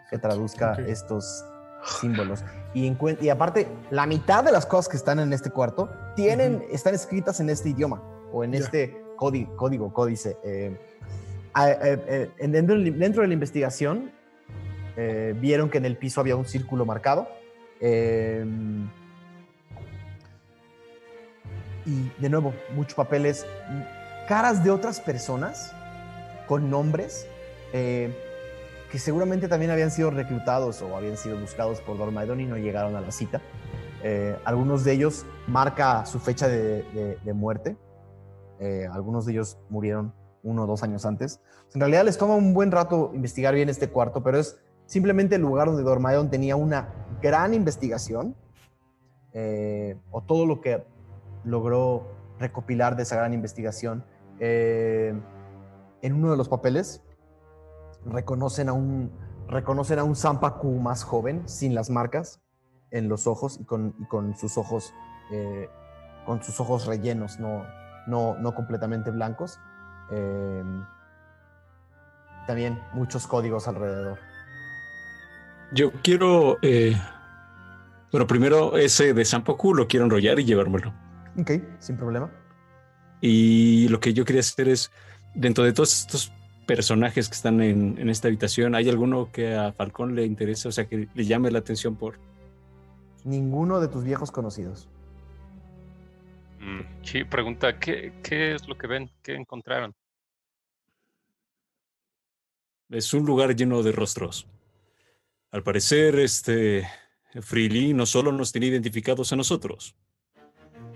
que 0.09 0.17
traduzca 0.17 0.73
Ok. 0.73 0.79
estos 0.87 1.45
símbolos. 1.85 2.43
Y, 2.73 3.29
aparte, 3.29 3.67
la 3.89 4.05
mitad 4.05 4.43
de 4.43 4.51
las 4.51 4.65
cosas 4.65 4.87
que 4.89 4.97
están 4.97 5.19
en 5.19 5.33
este 5.33 5.49
cuarto 5.49 5.89
tienen, 6.15 6.63
están 6.71 6.93
escritas 6.93 7.39
en 7.39 7.49
este 7.49 7.69
idioma 7.69 8.01
o 8.31 8.43
en 8.43 8.53
este 8.53 9.03
códi- 9.17 9.53
código, 9.55 9.93
códice. 9.93 10.37
Eh, 10.43 10.77
eh, 11.57 11.77
eh, 12.07 12.31
en- 12.37 12.51
dentro, 12.53 12.77
dentro 12.79 13.21
de 13.23 13.27
la 13.27 13.33
investigación, 13.33 14.11
vieron 15.39 15.69
que 15.69 15.79
en 15.79 15.85
el 15.85 15.97
piso 15.97 16.21
había 16.21 16.35
un 16.35 16.45
círculo 16.45 16.85
marcado. 16.85 17.27
eh, 17.79 18.45
y 21.85 22.11
de 22.21 22.29
nuevo, 22.29 22.53
muchos 22.75 22.93
papeles, 22.93 23.45
caras 24.27 24.63
de 24.63 24.69
otras 24.69 24.99
personas 24.99 25.73
con 26.47 26.69
nombres 26.69 27.27
eh, 27.73 28.13
que 28.91 28.99
seguramente 28.99 29.47
también 29.47 29.71
habían 29.71 29.89
sido 29.89 30.11
reclutados 30.11 30.81
o 30.81 30.97
habían 30.97 31.15
sido 31.15 31.39
buscados 31.39 31.79
por 31.79 31.97
Dormaedon 31.97 32.41
y 32.41 32.45
no 32.45 32.57
llegaron 32.57 32.95
a 32.97 33.01
la 33.01 33.11
cita. 33.11 33.41
Eh, 34.03 34.35
algunos 34.43 34.83
de 34.83 34.91
ellos 34.91 35.25
marca 35.47 36.05
su 36.05 36.19
fecha 36.19 36.49
de, 36.49 37.17
muerte. 37.33 37.77
Eh, 38.59 38.87
algunos 38.91 39.25
de 39.25 39.31
ellos 39.31 39.57
murieron 39.69 40.13
uno 40.43 40.63
o 40.63 40.67
dos 40.67 40.83
años 40.83 41.05
antes. 41.05 41.39
En 41.73 41.79
realidad 41.79 42.03
les 42.03 42.17
toma 42.17 42.35
un 42.35 42.53
buen 42.53 42.69
rato 42.69 43.11
investigar 43.13 43.55
bien 43.55 43.69
este 43.69 43.89
cuarto, 43.89 44.23
pero 44.23 44.37
es 44.37 44.59
simplemente 44.87 45.35
el 45.35 45.41
lugar 45.41 45.67
donde 45.67 45.83
Dormaedon 45.83 46.29
tenía 46.29 46.57
una 46.57 46.89
gran 47.21 47.53
investigación, 47.53 48.35
eh, 49.31 49.97
o 50.11 50.21
todo 50.21 50.45
lo 50.45 50.59
que 50.59 50.83
logró 51.45 52.11
recopilar 52.39 52.97
de 52.97 53.03
esa 53.03 53.15
gran 53.15 53.33
investigación. 53.33 54.03
En 54.39 56.13
uno 56.13 56.31
de 56.31 56.37
los 56.37 56.49
papeles 56.49 57.03
reconocen 58.05 58.69
a 58.69 58.73
un, 58.73 59.11
reconocen 59.47 59.99
a 59.99 60.03
un 60.03 60.15
Zampacu 60.15 60.79
más 60.79 61.03
joven, 61.03 61.47
sin 61.47 61.75
las 61.75 61.89
marcas 61.89 62.41
en 62.91 63.07
los 63.07 63.27
ojos 63.27 63.59
y 63.59 63.65
con, 63.65 63.95
y 63.99 64.05
con 64.05 64.35
sus 64.37 64.57
ojos 64.57 64.93
eh, 65.31 65.69
con 66.25 66.43
sus 66.43 66.59
ojos 66.59 66.85
rellenos, 66.85 67.39
no, 67.39 67.65
no, 68.07 68.35
no 68.37 68.53
completamente 68.53 69.11
blancos. 69.11 69.59
Eh, 70.11 70.63
también 72.47 72.79
muchos 72.93 73.27
códigos 73.27 73.67
alrededor. 73.67 74.19
Yo 75.73 75.91
quiero. 76.03 76.57
eh, 76.61 76.95
bueno, 78.11 78.27
primero 78.27 78.77
ese 78.77 79.13
de 79.13 79.23
Sampoku 79.23 79.73
lo 79.73 79.87
quiero 79.87 80.05
enrollar 80.05 80.39
y 80.39 80.45
llevármelo. 80.45 80.93
Ok, 81.39 81.51
sin 81.79 81.97
problema. 81.97 82.29
Y 83.21 83.87
lo 83.87 83.99
que 83.99 84.13
yo 84.13 84.25
quería 84.25 84.41
hacer 84.41 84.67
es, 84.67 84.91
dentro 85.33 85.63
de 85.63 85.71
todos 85.71 86.01
estos 86.01 86.33
personajes 86.75 87.27
que 87.27 87.35
están 87.35 87.61
en, 87.61 87.97
en 87.97 88.09
esta 88.09 88.29
habitación, 88.29 88.75
¿hay 88.75 88.87
alguno 88.87 89.29
que 89.29 89.55
a 89.55 89.73
Falcón 89.73 90.15
le 90.15 90.25
interese? 90.25 90.69
O 90.69 90.71
sea, 90.71 90.87
que 90.87 91.09
le 91.13 91.25
llame 91.25 91.51
la 91.51 91.59
atención 91.59 91.97
por... 91.97 92.17
Ninguno 93.25 93.81
de 93.81 93.89
tus 93.89 94.05
viejos 94.05 94.31
conocidos. 94.31 94.87
Mm, 96.61 97.03
Sí, 97.03 97.25
pregunta, 97.25 97.77
¿qué, 97.77 98.13
¿qué 98.23 98.55
es 98.55 98.69
lo 98.69 98.77
que 98.77 98.87
ven? 98.87 99.11
¿Qué 99.21 99.35
encontraron? 99.35 99.93
Es 102.89 103.13
un 103.13 103.25
lugar 103.25 103.53
lleno 103.53 103.83
de 103.83 103.91
rostros. 103.91 104.47
Al 105.51 105.63
parecer, 105.63 106.19
este 106.19 106.87
Freely 107.41 107.93
no 107.93 108.05
solo 108.05 108.31
nos 108.31 108.53
tiene 108.53 108.67
identificados 108.67 109.33
a 109.33 109.35
nosotros, 109.35 109.93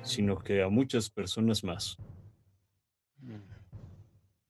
sino 0.03 0.39
que 0.39 0.63
a 0.63 0.69
muchas 0.69 1.09
personas 1.09 1.65
más. 1.65 1.97
Mm, 3.19 3.54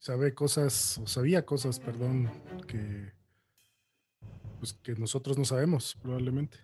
Sabe 0.06 0.36
cosas, 0.36 1.00
o 1.00 1.08
sabía 1.08 1.48
cosas, 1.48 1.80
perdón, 1.80 2.30
que, 2.68 3.12
pues, 4.60 4.74
que 4.74 4.94
nosotros 4.94 5.36
no 5.36 5.46
sabemos, 5.46 5.98
probablemente. 6.00 6.60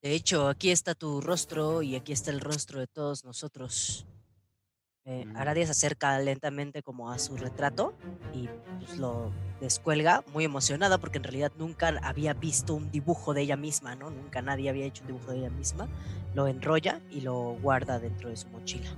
De 0.00 0.14
hecho, 0.14 0.46
aquí 0.46 0.70
está 0.70 0.94
tu 0.94 1.20
rostro 1.20 1.82
y 1.82 1.96
aquí 1.96 2.12
está 2.12 2.30
el 2.30 2.38
rostro 2.38 2.78
de 2.78 2.86
todos 2.86 3.24
nosotros. 3.24 4.06
Eh, 5.04 5.26
Mm. 5.26 5.36
Aradia 5.36 5.66
se 5.66 5.72
acerca 5.72 6.16
lentamente 6.20 6.84
como 6.84 7.10
a 7.10 7.18
su 7.18 7.36
retrato 7.36 7.92
y 8.32 8.48
pues, 8.78 8.98
lo 8.98 9.32
descuelga 9.60 10.22
muy 10.32 10.44
emocionada 10.44 10.98
porque 10.98 11.18
en 11.18 11.24
realidad 11.24 11.52
nunca 11.58 11.88
había 12.04 12.34
visto 12.34 12.74
un 12.74 12.88
dibujo 12.92 13.34
de 13.34 13.42
ella 13.42 13.56
misma, 13.56 13.96
¿no? 13.96 14.10
Nunca 14.10 14.42
nadie 14.42 14.70
había 14.70 14.86
hecho 14.86 15.02
un 15.02 15.08
dibujo 15.08 15.32
de 15.32 15.38
ella 15.38 15.50
misma. 15.50 15.88
Lo 16.34 16.46
enrolla 16.46 17.00
y 17.10 17.22
lo 17.22 17.56
guarda 17.60 17.98
dentro 17.98 18.30
de 18.30 18.36
su 18.36 18.48
mochila. 18.48 18.90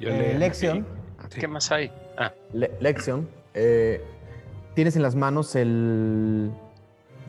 Yo 0.00 0.08
Eh, 0.08 0.32
le- 0.32 0.38
Lexion. 0.38 0.86
¿Qué 1.38 1.46
más 1.46 1.70
hay? 1.70 1.92
Ah, 2.16 2.32
Le- 2.52 2.72
Lexion, 2.80 3.28
eh, 3.54 4.02
tienes 4.74 4.96
en 4.96 5.02
las 5.02 5.14
manos 5.14 5.54
el 5.54 6.50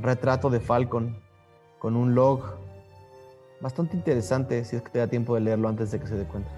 retrato 0.02 0.50
de 0.50 0.60
Falcon 0.60 1.16
con 1.80 1.96
un 1.96 2.16
log 2.16 2.42
bastante 3.60 3.96
interesante, 3.98 4.64
si 4.66 4.78
es 4.78 4.82
que 4.82 4.90
te 4.90 5.00
da 5.00 5.08
tiempo 5.08 5.36
de 5.36 5.42
leerlo 5.42 5.68
antes 5.68 5.92
de 5.92 6.00
que 6.00 6.08
se 6.08 6.16
dé 6.16 6.24
cuenta. 6.26 6.50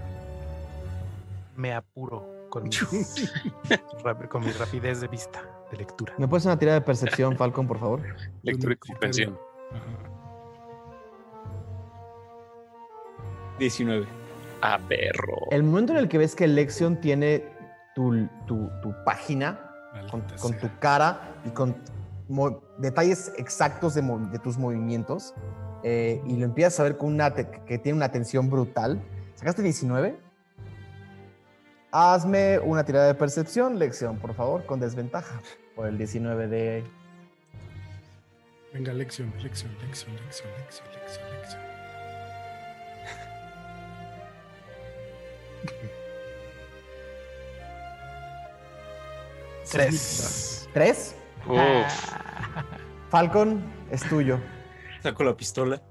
Me 1.57 1.73
apuro 1.73 2.25
con 2.49 2.63
mi, 2.63 2.69
rap- 4.03 4.27
con 4.29 4.45
mi 4.45 4.51
rapidez 4.51 5.01
de 5.01 5.07
vista, 5.07 5.41
de 5.71 5.77
lectura. 5.77 6.13
¿Me 6.17 6.27
puedes 6.27 6.45
una 6.45 6.57
tirada 6.59 6.79
de 6.79 6.85
percepción, 6.85 7.35
Falcon, 7.35 7.67
por 7.67 7.79
favor? 7.79 8.01
lectura 8.43 8.73
y 8.73 8.77
comprensión. 8.77 9.37
Ajá. 9.71 10.09
19. 13.59 14.07
Ah, 14.65 14.79
perro. 14.87 15.35
El 15.51 15.63
momento 15.63 15.91
en 15.91 15.99
el 15.99 16.07
que 16.07 16.17
ves 16.17 16.35
que 16.35 16.47
Lexion 16.47 17.01
tiene 17.01 17.43
tu, 17.93 18.27
tu- 18.47 18.69
tu 18.81 18.95
página 19.03 19.59
con, 20.09 20.57
tu 20.57 20.69
cara 20.79 21.35
y 21.45 21.49
con 21.49 21.75
mo- 22.29 22.61
detalles 22.77 23.33
exactos 23.37 23.93
de, 23.93 24.01
mo- 24.01 24.19
de 24.19 24.39
tus 24.39 24.57
movimientos 24.57 25.33
eh, 25.83 26.21
y 26.25 26.37
lo 26.37 26.45
empiezas 26.45 26.79
a 26.79 26.83
ver 26.83 26.97
con 26.97 27.13
una 27.13 27.33
te- 27.33 27.49
que 27.65 27.77
tiene 27.77 27.97
una 27.97 28.09
tensión 28.09 28.49
brutal. 28.49 29.01
¿Sacaste 29.35 29.61
19? 29.61 30.17
Hazme 31.91 32.57
una 32.59 32.85
tirada 32.85 33.07
de 33.07 33.15
percepción, 33.15 33.77
Lexion, 33.77 34.17
por 34.17 34.33
favor, 34.33 34.65
con 34.65 34.79
desventaja 34.79 35.41
por 35.75 35.87
el 35.87 35.97
19 35.97 36.47
de... 36.47 36.83
Venga, 38.73 38.93
lección, 38.93 39.31
lección, 39.43 39.71
lección, 39.85 40.15
lección, 40.25 40.49
lección, 40.57 40.87
lección, 40.93 41.25
lección. 41.41 41.61
Tres. 49.71 50.69
¿Tres? 50.73 51.15
Uf. 51.47 52.13
Falcon, 53.09 53.63
es 53.91 54.07
tuyo. 54.07 54.39
Saco 55.01 55.23
la 55.23 55.35
pistola. 55.35 55.81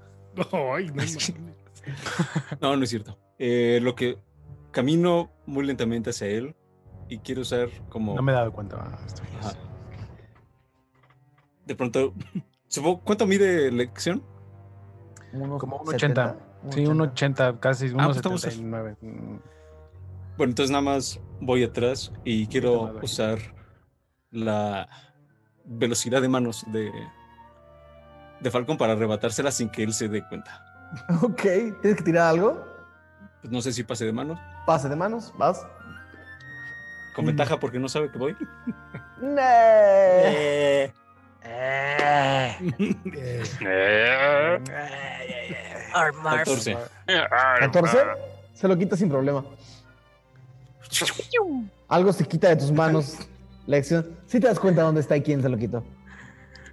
Ay, 0.75 0.87
no. 0.93 1.03
No, 2.61 2.77
no 2.77 2.83
es 2.85 2.89
cierto. 2.91 3.19
Eh, 3.37 3.79
lo 3.81 3.93
que 3.93 4.17
camino 4.71 5.31
muy 5.45 5.65
lentamente 5.65 6.11
hacia 6.11 6.27
él 6.27 6.55
y 7.09 7.17
quiero 7.19 7.41
usar 7.41 7.67
como 7.89 8.15
No 8.15 8.21
me 8.21 8.31
he 8.31 8.35
dado 8.35 8.53
cuenta. 8.53 8.77
ah, 8.79 8.99
estoy- 9.05 9.27
de 11.65 11.75
pronto 11.75 12.13
supongo 12.69 13.01
¿cuánto 13.03 13.27
mide 13.27 13.69
lección? 13.71 14.23
Unos 15.33 15.59
Como 15.59 15.77
un 15.79 15.87
70, 15.91 16.37
80. 16.67 16.73
Sí, 16.75 16.85
un 16.85 17.01
80, 17.01 17.59
casi 17.59 17.87
Ah, 17.87 17.91
unos 17.93 18.05
pues 18.07 18.17
estamos- 18.17 18.41
79. 18.41 18.95
Bueno, 20.37 20.51
entonces 20.51 20.71
nada 20.71 20.81
más 20.81 21.19
voy 21.39 21.63
atrás 21.63 22.11
y 22.23 22.47
quiero 22.47 22.93
usar 23.01 23.39
la 24.31 24.87
velocidad 25.65 26.21
de 26.21 26.27
manos 26.29 26.65
de 26.71 26.91
de 28.39 28.51
Falcon 28.51 28.77
para 28.77 28.93
arrebatársela 28.93 29.51
sin 29.51 29.69
que 29.69 29.83
él 29.83 29.93
se 29.93 30.07
dé 30.09 30.25
cuenta. 30.27 30.65
Ok, 31.23 31.41
¿tienes 31.81 31.95
que 31.97 32.03
tirar 32.03 32.27
algo? 32.27 32.63
Pues 33.41 33.51
no 33.51 33.61
sé 33.61 33.73
si 33.73 33.83
pase 33.83 34.05
de 34.05 34.13
manos. 34.13 34.39
Pase 34.67 34.89
de 34.89 34.95
manos, 34.95 35.33
vas. 35.37 35.65
Con 37.15 37.25
ventaja 37.25 37.59
porque 37.59 37.79
no 37.79 37.89
sabe 37.89 38.11
que 38.11 38.17
voy. 38.17 38.35
Nee. 39.21 40.91
Eh, 41.45 42.57
Eh. 43.61 44.63
Armar. 45.93 46.37
14. 46.39 46.77
14, 47.59 47.97
se 48.53 48.67
lo 48.67 48.77
quita 48.77 48.95
sin 48.97 49.09
problema. 49.09 49.43
Algo 51.87 52.13
se 52.13 52.25
quita 52.25 52.49
de 52.49 52.55
tus 52.57 52.71
manos, 52.71 53.17
Lección. 53.67 54.17
Si 54.27 54.39
te 54.39 54.47
das 54.47 54.59
cuenta 54.59 54.81
dónde 54.83 55.01
está 55.01 55.15
y 55.17 55.21
quién 55.21 55.41
se 55.41 55.49
lo 55.49 55.57
quitó. 55.57 55.83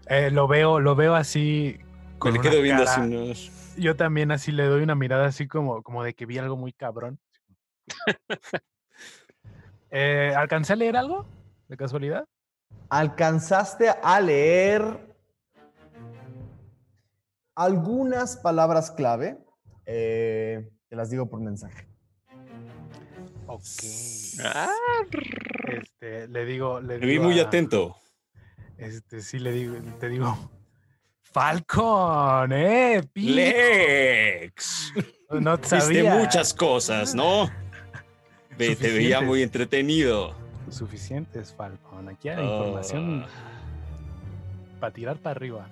eh, 0.06 0.30
lo 0.30 0.48
veo, 0.48 0.80
lo 0.80 0.94
veo 0.96 1.14
así. 1.14 1.76
Me 1.78 2.18
Con 2.18 2.32
le 2.34 2.40
una 2.40 2.50
quedo 2.50 2.62
viendo 2.62 2.84
cara- 2.84 2.96
así 2.96 3.00
unos. 3.14 3.50
Yo 3.76 3.96
también 3.96 4.32
así 4.32 4.50
le 4.52 4.64
doy 4.64 4.82
una 4.82 4.94
mirada 4.96 5.26
así 5.26 5.46
como, 5.46 5.82
como 5.82 6.02
de 6.02 6.14
que 6.14 6.26
vi 6.26 6.38
algo 6.38 6.56
muy 6.56 6.72
cabrón. 6.72 7.18
Eh, 9.92 10.32
¿Alcancé 10.36 10.74
a 10.74 10.76
leer 10.76 10.96
algo? 10.96 11.26
¿De 11.66 11.76
casualidad? 11.76 12.24
Alcanzaste 12.90 13.88
a 13.90 14.20
leer 14.20 15.16
algunas 17.56 18.36
palabras 18.36 18.92
clave. 18.92 19.36
eh, 19.86 20.70
te 20.88 20.94
las 20.94 21.10
digo 21.10 21.26
por 21.28 21.40
mensaje. 21.40 21.88
Ok. 23.52 23.62
Ah, 24.44 24.68
Este, 25.68 26.28
le 26.28 26.44
digo, 26.44 26.80
le 26.80 26.98
Me 26.98 27.06
vi 27.06 27.12
digo 27.12 27.24
muy 27.24 27.38
a- 27.40 27.44
atento. 27.44 27.96
Este, 28.78 29.20
sí 29.20 29.38
le 29.38 29.52
digo, 29.52 29.74
te 29.98 30.08
digo. 30.08 30.50
Falcon, 31.22 32.52
eh, 32.52 33.02
pi- 33.12 33.30
Lex. 33.34 34.92
no 35.30 35.56
Viste 35.58 35.80
sabía. 35.80 36.14
muchas 36.14 36.52
cosas, 36.54 37.14
¿no? 37.14 37.50
Ve, 38.58 38.74
te 38.76 38.92
veía 38.92 39.20
muy 39.20 39.42
entretenido. 39.42 40.34
Suficientes, 40.70 41.54
Falcon. 41.54 42.08
Aquí 42.08 42.28
hay 42.28 42.44
información 42.44 43.24
Ah. 43.24 43.28
para 44.80 44.92
tirar 44.92 45.16
para 45.18 45.32
arriba. 45.36 45.68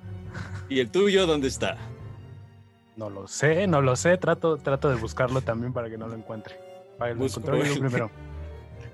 ¿Y 0.69 0.81
el 0.81 0.91
tuyo 0.91 1.27
dónde 1.27 1.49
está? 1.49 1.77
No 2.97 3.09
lo 3.11 3.27
sé, 3.29 3.67
no 3.67 3.81
lo 3.81 3.95
sé. 3.97 4.17
Trato, 4.19 4.57
trato 4.59 4.89
de 4.91 4.97
buscarlo 4.97 5.41
también 5.41 5.73
para 5.73 5.89
que 5.89 5.97
no 5.99 6.09
lo 6.09 6.15
encuentre. 6.15 6.57
Para 6.99 7.15
lo 7.15 7.21
Busco 7.21 7.41
encontré 7.41 7.67
yo 7.69 7.75
el- 7.75 7.81
primero. 7.89 8.11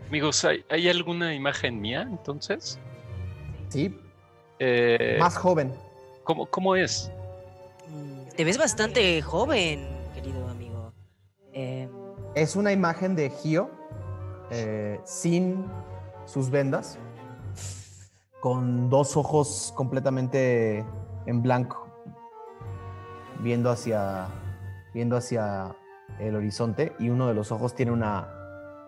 Amigos, 0.08 0.44
¿hay, 0.44 0.64
hay 0.70 0.88
alguna 0.88 1.34
imagen 1.34 1.80
mía 1.80 2.02
entonces? 2.02 2.78
Sí, 3.68 3.98
Eh, 4.60 5.16
más 5.18 5.36
joven. 5.36 5.72
¿cómo, 6.22 6.46
¿Cómo 6.46 6.76
es? 6.76 7.10
Te 8.36 8.44
ves 8.44 8.56
bastante 8.58 9.20
joven, 9.22 9.86
querido 10.14 10.48
amigo. 10.48 10.92
Em, 11.52 11.88
Es 12.34 12.54
una 12.56 12.72
imagen 12.72 13.16
de 13.16 13.30
Gio 13.30 13.70
eh, 14.50 15.00
sin 15.04 15.66
sus 16.26 16.50
vendas, 16.50 16.98
con 18.40 18.88
dos 18.90 19.16
ojos 19.16 19.72
completamente 19.76 20.84
en 21.26 21.42
blanco, 21.42 21.88
viendo 23.40 23.70
hacia, 23.70 24.28
viendo 24.92 25.16
hacia 25.16 25.74
el 26.20 26.36
horizonte 26.36 26.94
y 26.98 27.08
uno 27.10 27.26
de 27.28 27.34
los 27.34 27.50
ojos 27.52 27.74
tiene 27.74 27.92
una, 27.92 28.28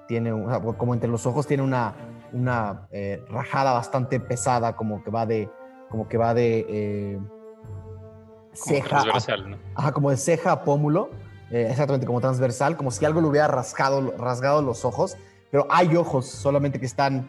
tiene 0.09 0.33
un- 0.33 0.47
o 0.47 0.51
sea, 0.51 0.61
como 0.77 0.95
entre 0.95 1.09
los 1.11 1.27
ojos 1.27 1.47
tiene 1.47 1.63
una, 1.63 1.95
una 2.33 2.87
eh, 2.91 3.23
rajada 3.29 3.73
bastante 3.73 4.21
pesada, 4.21 4.77
como 4.77 5.03
que 5.03 5.11
va 5.11 5.27
de, 5.27 5.51
como 5.91 6.09
que 6.09 6.17
va 6.19 6.35
de 6.35 6.67
eh, 6.69 7.19
Como 7.19 8.75
ceja 8.77 8.87
a 8.87 8.89
transversal, 9.03 9.51
¿no? 9.51 9.57
Ajá, 9.75 9.93
como 9.93 10.11
de 10.11 10.17
ceja 10.17 10.53
a 10.53 10.65
pómulo, 10.65 11.11
eh, 11.51 11.67
exactamente 11.71 12.07
como 12.07 12.21
transversal, 12.21 12.77
como 12.77 12.91
si 12.91 13.05
algo 13.05 13.21
le 13.21 13.29
hubiera 13.29 13.49
rasgado, 13.49 14.15
rasgado 14.19 14.63
los 14.63 14.85
ojos, 14.85 15.17
pero 15.51 15.67
hay 15.71 15.95
ojos, 15.97 16.27
solamente 16.27 16.81
que 16.81 16.87
están 16.87 17.29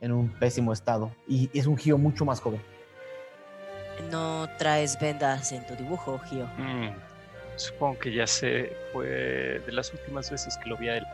en 0.00 0.12
un 0.12 0.28
pésimo 0.38 0.72
estado. 0.72 1.10
Y 1.26 1.50
es 1.58 1.66
un 1.66 1.76
Gio 1.76 1.98
mucho 1.98 2.24
más 2.24 2.40
joven. 2.40 2.62
no 4.12 4.46
traes 4.58 4.98
vendas 5.00 5.50
en 5.52 5.66
tu 5.66 5.74
dibujo, 5.74 6.18
Gio. 6.20 6.46
Mm, 6.56 6.90
supongo 7.58 7.98
que 7.98 8.12
ya 8.12 8.26
sé, 8.26 8.72
fue 8.92 9.06
de 9.64 9.72
las 9.72 9.92
últimas 9.92 10.30
veces 10.30 10.56
que 10.62 10.68
lo 10.68 10.76
vi 10.76 10.88
a 10.88 10.96
él. 10.98 11.04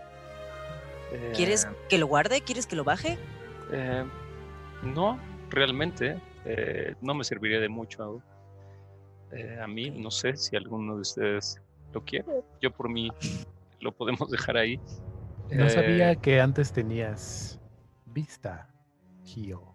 Eh, 1.13 1.33
¿Quieres 1.35 1.67
que 1.89 1.99
lo 1.99 2.07
guarde? 2.07 2.41
¿Quieres 2.41 2.67
que 2.67 2.77
lo 2.77 2.85
baje? 2.85 3.17
eh, 3.73 4.05
no, 4.83 5.19
realmente. 5.51 6.21
eh, 6.45 6.95
no 7.01 7.15
me 7.15 7.25
serviría 7.25 7.59
de 7.61 7.69
mucho 7.69 8.03
aún. 8.03 8.23
Eh, 9.33 9.59
a 9.63 9.67
mí, 9.67 9.91
no 9.91 10.11
sé 10.11 10.37
si 10.37 10.57
alguno 10.57 10.95
de 10.95 11.01
ustedes 11.01 11.61
lo 11.93 12.05
quiere. 12.05 12.27
Yo 12.61 12.71
por 12.71 12.89
mí 12.89 13.11
lo 13.81 13.93
podemos 13.93 14.31
dejar 14.31 14.57
ahí. 14.59 14.79
No 15.51 15.67
Eh, 15.67 15.71
sabía 15.71 16.15
que 16.17 16.41
antes 16.41 16.73
tenías 16.73 17.59
vista, 18.07 18.69
Gio. 19.25 19.75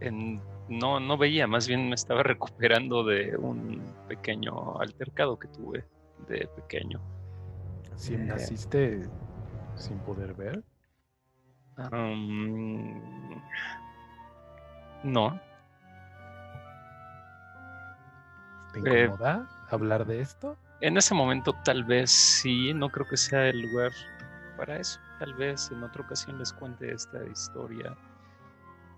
en- 0.00 0.40
no, 0.68 1.00
no 1.00 1.16
veía, 1.18 1.46
más 1.46 1.66
bien 1.68 1.88
me 1.88 1.94
estaba 1.94 2.22
recuperando 2.22 3.04
de 3.04 3.36
un 3.36 3.82
pequeño 4.08 4.78
altercado 4.80 5.38
que 5.38 5.48
tuve 5.48 5.84
de 6.28 6.48
pequeño. 6.56 7.00
Si 7.96 8.14
Eh. 8.14 8.18
naciste 8.18 9.08
sin 9.76 9.98
poder 10.00 10.34
ver. 10.34 10.62
No, 15.04 15.40
¿Te 18.72 18.78
Eh, 18.78 19.04
incomoda 19.04 19.48
hablar 19.70 20.06
de 20.06 20.20
esto? 20.20 20.56
en 20.80 20.96
ese 20.96 21.14
momento 21.14 21.54
tal 21.64 21.84
vez 21.84 22.10
sí, 22.10 22.72
no 22.74 22.88
creo 22.88 23.06
que 23.08 23.16
sea 23.16 23.48
el 23.48 23.62
lugar 23.62 23.92
para 24.56 24.78
eso. 24.78 25.00
Tal 25.18 25.34
vez 25.34 25.70
en 25.70 25.82
otra 25.82 26.02
ocasión 26.02 26.38
les 26.38 26.52
cuente 26.52 26.92
esta 26.92 27.24
historia. 27.26 27.96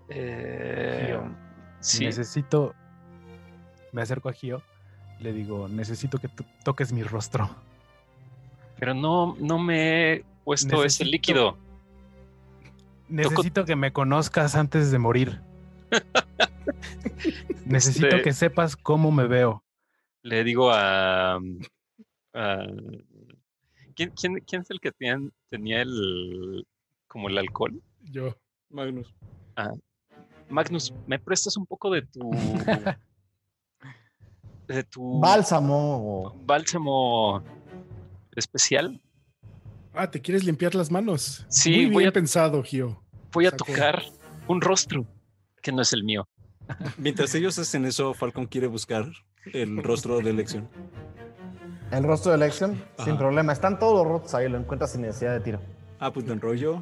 Eh, 0.09 1.17
sí, 1.85 2.05
Necesito. 2.05 2.73
Me 3.91 4.01
acerco 4.01 4.29
a 4.29 4.33
Gio. 4.33 4.61
Le 5.19 5.31
digo, 5.31 5.67
necesito 5.69 6.17
que 6.19 6.29
toques 6.63 6.91
mi 6.91 7.03
rostro. 7.03 7.49
pero 8.77 8.93
no, 8.93 9.35
no 9.39 9.57
me 9.59 10.13
he 10.13 10.25
puesto 10.43 10.83
ese 10.83 11.05
líquido. 11.05 11.57
Necesito 13.07 13.63
que 13.65 13.75
me 13.75 13.93
conozcas 13.93 14.55
antes 14.55 14.91
de 14.91 14.99
morir. 14.99 15.39
Necesito 17.65 18.07
Este- 18.07 18.21
que 18.21 18.33
sepas 18.33 18.75
cómo 18.75 19.11
me 19.11 19.27
veo. 19.27 19.63
Le 20.23 20.43
digo 20.43 20.71
a. 20.71 21.35
a- 21.35 22.67
¿quién, 23.95 24.11
quién, 24.19 24.39
quién 24.45 24.61
es 24.63 24.69
el 24.71 24.79
que 24.79 24.91
tenía, 24.91 25.19
tenía 25.49 25.81
el. 25.81 26.65
como 27.07 27.29
el 27.29 27.37
alcohol? 27.37 27.81
Yo. 28.01 28.35
Magnus. 28.69 29.13
Magnus, 30.49 30.93
¿me 31.07 31.19
prestas 31.19 31.57
un 31.57 31.65
poco 31.65 31.89
de 31.91 32.03
tu. 32.03 32.31
de 34.67 34.83
tu 34.83 35.19
Bálsamo. 35.19 36.33
bálsamo 36.45 37.43
especial? 38.35 38.99
Ah, 39.93 40.09
¿te 40.09 40.21
quieres 40.21 40.43
limpiar 40.43 40.75
las 40.75 40.91
manos? 40.91 41.45
Sí, 41.49 41.71
Muy 41.71 41.85
voy 41.85 41.97
bien 42.03 42.09
a- 42.09 42.13
pensado, 42.13 42.61
Gio. 42.63 43.01
Voy 43.31 43.45
a 43.45 43.51
tocar 43.51 44.03
un 44.47 44.61
rostro 44.61 45.05
que 45.61 45.71
no 45.71 45.81
es 45.81 45.93
el 45.93 46.03
mío. 46.03 46.27
Mientras 46.97 47.33
ellos 47.35 47.57
hacen 47.59 47.85
eso, 47.85 48.13
Falcon 48.13 48.45
quiere 48.47 48.67
buscar 48.67 49.05
el 49.53 49.83
rostro 49.83 50.19
de 50.19 50.29
elección. 50.29 50.67
El 51.91 52.03
rostro 52.03 52.31
de 52.31 52.39
Lexion, 52.39 52.83
sin 53.03 53.15
problema. 53.15 53.53
Están 53.53 53.77
todos 53.77 54.03
los 54.03 54.07
rotos 54.07 54.33
ahí, 54.33 54.49
lo 54.49 54.57
encuentras 54.57 54.91
sin 54.91 55.01
necesidad 55.01 55.33
de 55.33 55.39
tiro. 55.41 55.59
Ah, 55.99 56.11
pues 56.11 56.25
lo 56.25 56.33
enrollo. 56.33 56.81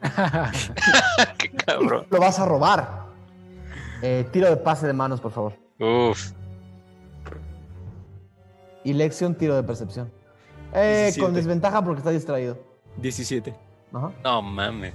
Qué 1.38 1.50
cabrón. 1.50 2.06
Lo 2.10 2.20
vas 2.20 2.38
a 2.38 2.46
robar. 2.46 3.06
Eh, 4.02 4.26
tiro 4.32 4.48
de 4.48 4.56
pase 4.56 4.86
de 4.86 4.92
manos, 4.92 5.20
por 5.20 5.32
favor. 5.32 5.54
Uf. 5.80 6.32
Y 8.84 8.92
Lexion, 8.92 9.34
tiro 9.34 9.56
de 9.56 9.62
percepción. 9.62 10.10
Eh, 10.72 11.04
17. 11.06 11.20
con 11.20 11.34
desventaja 11.34 11.82
porque 11.82 11.98
está 11.98 12.10
distraído. 12.10 12.58
17. 12.96 13.54
Ajá. 13.92 14.12
No 14.24 14.42
mames. 14.42 14.94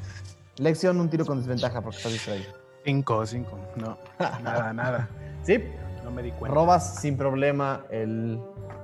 Lexion, 0.57 0.99
un 0.99 1.09
tiro 1.09 1.25
con 1.25 1.37
desventaja 1.39 1.81
porque 1.81 1.97
está 1.97 2.09
distraído. 2.09 2.53
Cinco, 2.85 3.25
cinco. 3.25 3.57
No, 3.75 3.97
nada, 4.19 4.73
nada. 4.73 5.09
Sí, 5.43 5.63
No 6.03 6.11
me 6.11 6.21
di 6.23 6.31
cuenta. 6.31 6.53
robas 6.55 6.95
sin 6.99 7.17
problema 7.17 7.81
el, 7.89 8.39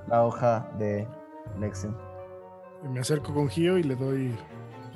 la 0.07 0.23
hoja 0.23 0.69
de 0.77 1.07
Lexion. 1.59 1.95
Me 2.91 3.01
acerco 3.01 3.33
con 3.33 3.49
Gio 3.49 3.77
y 3.77 3.83
le 3.83 3.95
doy, 3.95 4.35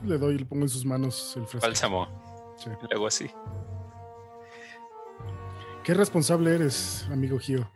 le 0.04 0.18
doy, 0.18 0.38
le 0.38 0.46
pongo 0.46 0.64
en 0.64 0.70
sus 0.70 0.86
manos 0.86 1.34
el 1.38 1.46
fresco. 1.48 1.66
Bálsamo. 1.68 2.54
Sí. 2.58 2.70
Le 2.70 2.96
hago 2.96 3.08
así. 3.08 3.30
Qué 5.84 5.94
responsable 5.94 6.56
eres, 6.56 7.06
amigo 7.12 7.38
Gio. 7.40 7.70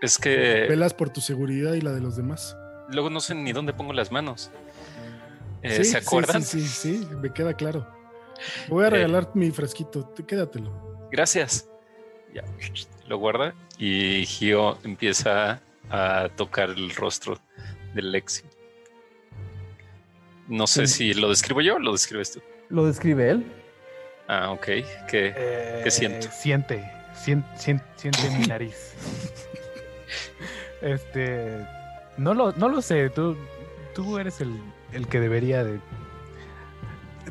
Es 0.00 0.18
que 0.18 0.66
Velas 0.68 0.94
por 0.94 1.10
tu 1.10 1.20
seguridad 1.20 1.72
y 1.74 1.80
la 1.80 1.92
de 1.92 2.00
los 2.00 2.16
demás. 2.16 2.56
luego 2.90 3.08
no 3.10 3.18
sé 3.20 3.34
ni 3.34 3.52
dónde 3.52 3.72
pongo 3.72 3.92
las 3.92 4.12
manos. 4.12 4.50
Eh, 5.62 5.82
Sí, 5.82 5.84
¿Se 5.84 5.96
acuerdan? 5.98 6.42
Sí, 6.42 6.60
sí, 6.60 6.98
sí, 6.98 7.08
me 7.22 7.32
queda 7.32 7.54
claro. 7.54 7.86
Voy 8.68 8.84
a 8.84 8.88
Eh. 8.88 8.90
regalar 8.90 9.30
mi 9.34 9.50
fresquito, 9.50 10.04
tú 10.14 10.24
quédatelo. 10.26 11.08
Gracias. 11.10 11.68
Ya. 12.34 12.44
Lo 13.08 13.16
guarda 13.18 13.54
y 13.78 14.24
Gio 14.26 14.76
empieza 14.84 15.60
a 15.90 16.28
tocar 16.36 16.70
el 16.70 16.94
rostro 16.94 17.38
del 17.94 18.12
Lexi. 18.12 18.42
No 20.48 20.66
sé 20.66 20.86
Sí. 20.86 21.12
si 21.12 21.14
lo 21.14 21.28
describo 21.28 21.60
yo 21.60 21.76
o 21.76 21.78
lo 21.78 21.92
describes 21.92 22.32
tú. 22.32 22.42
Lo 22.68 22.86
describe 22.86 23.30
él. 23.30 23.52
Ah, 24.28 24.50
ok. 24.50 24.64
Que 24.64 25.32
Eh, 25.36 25.80
¿Qué 25.84 25.90
siento? 25.90 26.28
Siente, 26.30 26.90
sien- 27.14 27.44
sien- 27.56 27.82
siente 27.96 28.30
mi 28.38 28.46
nariz. 28.46 28.94
Este, 30.82 31.66
no 32.18 32.34
lo, 32.34 32.52
no 32.52 32.68
lo 32.68 32.82
sé, 32.82 33.08
tú, 33.10 33.36
tú 33.94 34.18
eres 34.18 34.40
el, 34.40 34.60
el 34.92 35.08
que 35.08 35.20
debería 35.20 35.64
de... 35.64 35.80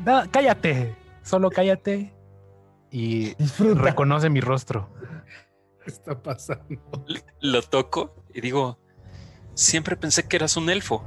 No, 0.04 0.22
cállate, 0.30 0.94
solo 1.22 1.50
cállate 1.50 2.12
y 2.90 3.34
Disfruta. 3.36 3.80
reconoce 3.82 4.28
mi 4.28 4.40
rostro. 4.40 4.88
¿Qué 5.84 5.90
está 5.90 6.20
pasando? 6.20 6.64
lo 7.40 7.62
toco 7.62 8.24
y 8.32 8.40
digo, 8.40 8.78
siempre 9.54 9.96
pensé 9.96 10.26
que 10.26 10.36
eras 10.36 10.56
un 10.56 10.68
elfo. 10.70 11.04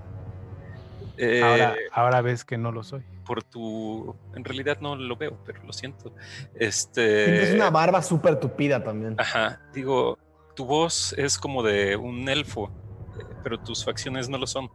Eh, 1.17 1.41
Ahora, 1.43 1.75
ahora 1.91 2.21
ves 2.21 2.45
que 2.45 2.57
no 2.57 2.71
lo 2.71 2.83
soy. 2.83 3.03
por 3.25 3.43
tu... 3.43 4.15
En 4.35 4.43
realidad 4.45 4.77
no 4.81 4.95
lo 4.95 5.15
veo, 5.17 5.37
pero 5.45 5.61
lo 5.63 5.73
siento. 5.73 6.11
Tienes 6.53 6.85
Este... 6.87 7.53
una 7.55 7.69
barba 7.69 8.01
súper 8.01 8.39
tupida 8.39 8.83
también. 8.83 9.15
Ajá, 9.19 9.59
digo, 9.73 10.17
tu 10.55 10.65
voz 10.65 11.13
es 11.17 11.37
como 11.37 11.63
de 11.63 11.95
un 11.95 12.29
elfo, 12.29 12.71
eh, 13.19 13.23
pero 13.43 13.59
tus 13.59 13.83
facciones 13.83 14.29
no 14.29 14.37
lo 14.37 14.47
son. 14.47 14.69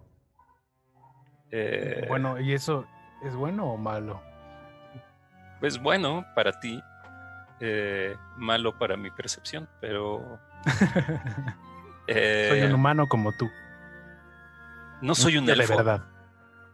Eh, 1.51 2.07
Bueno, 2.09 2.41
¿y 2.41 2.53
eso 2.55 2.87
es 3.25 3.35
bueno 3.35 3.67
o 3.67 3.77
malo? 3.77 4.21
pues 5.61 5.81
bueno 5.81 6.25
para 6.35 6.59
ti, 6.59 6.83
eh, 7.61 8.17
malo 8.37 8.77
para 8.79 8.97
mi 8.97 9.13
percepción, 9.13 9.69
pero 9.81 10.41
eh, 12.09 12.47
soy 12.51 12.63
un 12.63 12.75
humano 12.75 13.09
como 13.09 13.31
tú. 13.33 13.49
no 15.01 15.15
soy 15.15 15.37
un 15.37 15.47
de 15.47 15.53
elfo. 15.53 15.77
verdad. 15.77 16.03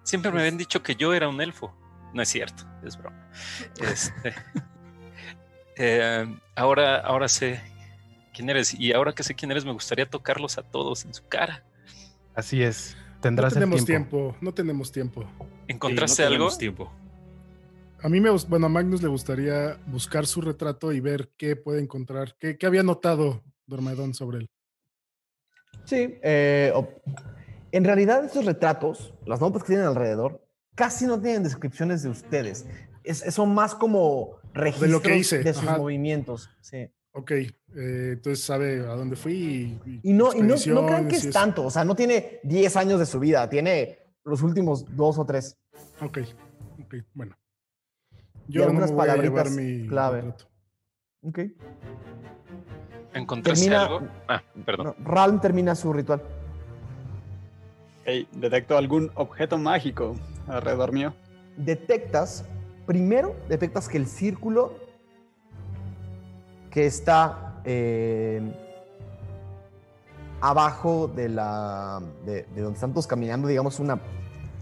Siempre 0.09 0.33
me 0.33 0.41
habían 0.41 0.57
dicho 0.57 0.83
que 0.83 0.95
yo 0.97 1.13
era 1.13 1.29
un 1.29 1.41
elfo. 1.41 1.75
No 2.15 2.23
es 2.23 2.29
cierto, 2.31 2.65
es 2.83 2.97
broma. 2.97 3.31
Este, 3.83 4.35
eh, 5.77 6.27
ahora, 6.57 6.97
ahora 7.01 7.29
sé 7.29 7.61
quién 8.33 8.49
eres 8.49 8.73
y 8.73 8.93
ahora 8.95 9.13
que 9.13 9.23
sé 9.23 9.35
quién 9.35 9.51
eres 9.51 9.65
me 9.67 9.73
gustaría 9.73 10.09
tocarlos 10.09 10.57
a 10.57 10.63
todos 10.63 11.05
en 11.05 11.13
su 11.13 11.27
cara. 11.29 11.63
Así 12.35 12.63
es. 12.63 12.97
No 13.17 13.21
Tendrás 13.21 13.53
el 13.53 13.57
tenemos 13.57 13.85
tiempo. 13.85 14.17
tiempo. 14.17 14.37
no 14.41 14.55
tenemos 14.55 14.93
tiempo. 14.93 15.25
¿Encontraste 15.67 16.17
Sí, 16.17 16.23
no 16.23 16.27
algo? 16.29 16.37
tenemos 16.37 16.59
tiempo. 16.59 16.93
A 18.01 18.09
mí 18.09 18.21
me, 18.21 18.31
bueno, 18.31 18.67
a 18.67 18.69
Magnus 18.69 19.03
le 19.03 19.09
gustaría 19.09 19.77
buscar 19.87 20.25
su 20.27 20.41
retrato 20.41 20.93
y 20.93 21.01
ver 21.01 21.31
qué 21.37 21.57
puede 21.57 21.83
encontrar, 21.83 22.35
qué, 22.39 22.57
qué 22.57 22.65
había 22.67 22.83
notado 22.85 23.43
Dormedón 23.67 24.15
sobre 24.15 24.39
él. 24.39 24.51
Sí, 25.85 26.15
eh, 26.23 26.73
en 27.73 27.85
realidad 27.85 28.25
estos 28.25 28.45
retratos, 28.45 29.13
las 29.27 29.41
notas 29.41 29.63
que 29.63 29.69
tienen 29.69 29.87
alrededor, 29.87 30.45
casi 30.75 31.07
no 31.07 31.21
tienen 31.21 31.43
descripciones 31.43 32.03
de 32.03 32.09
ustedes. 32.11 32.67
Es, 33.05 33.19
son 33.35 33.55
más 33.55 33.75
como 33.75 34.37
registros 34.55 34.91
lo 34.91 35.03
que 35.03 35.17
hice, 35.17 35.39
de 35.43 35.55
sus 35.55 35.67
ajá. 35.67 35.79
movimientos. 35.79 36.51
Sí. 36.61 36.89
Ok, 37.13 37.31
eh, 37.33 37.51
entonces 38.13 38.45
sabe 38.45 38.81
a 38.81 38.95
dónde 38.95 39.17
fui 39.17 39.79
y, 39.85 40.01
Y 40.03 40.13
no, 40.13 40.33
y 40.35 40.41
no, 40.43 40.55
no 40.75 40.87
crean 40.87 41.09
que 41.09 41.17
es 41.17 41.25
eso. 41.25 41.33
tanto, 41.33 41.65
o 41.65 41.71
sea, 41.71 41.85
no 41.85 41.95
tiene 41.97 42.41
10 42.45 42.77
años 42.77 43.01
de 43.01 43.07
su 43.07 43.19
vida, 43.19 43.49
tiene 43.49 43.99
los 44.25 44.43
últimos 44.43 44.85
dos 44.95 45.19
o 45.19 45.25
tres. 45.25 45.57
Ok, 46.01 46.19
ok, 46.85 46.95
bueno. 47.15 47.37
Yo 48.47 48.61
no 48.63 48.69
algunas 48.69 48.91
me 48.91 48.97
voy 48.97 49.09
a 49.09 49.17
llevar 49.17 49.51
mi 49.51 49.87
clave. 49.89 50.33
Ok. 51.23 51.39
¿Encontraste 53.15 53.65
Termina- 53.65 53.87
algo? 53.87 54.09
Ah, 54.29 54.43
perdón. 54.65 54.87
No, 54.99 55.05
Ralm 55.05 55.41
termina 55.41 55.75
su 55.75 55.93
ritual. 55.93 56.23
Detecto 58.33 58.79
algún 58.79 59.11
objeto 59.15 59.59
mágico 59.59 60.17
alrededor 60.47 60.93
mío. 60.93 61.13
detectas, 61.59 62.45
primero 62.87 63.37
detectas 63.49 63.89
que 63.89 63.99
el 63.99 64.07
círculo 64.07 64.73
que 66.71 66.87
está 66.87 67.61
eh, 67.65 68.41
abajo 70.41 71.09
de 71.09 71.29
la 71.29 72.01
de, 72.25 72.45
de 72.55 72.63
donde 72.63 72.77
están 72.77 72.93
todos 72.93 73.07
caminando, 73.07 73.47
digamos 73.47 73.79
una 73.79 74.01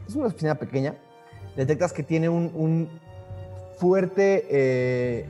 es 0.08 0.14
una 0.14 0.26
oficina 0.26 0.54
pequeña, 0.56 0.96
detectas 1.56 1.92
que 1.92 2.02
tiene 2.02 2.28
un, 2.28 2.50
un 2.54 2.88
fuerte 3.78 4.46
eh, 4.50 5.26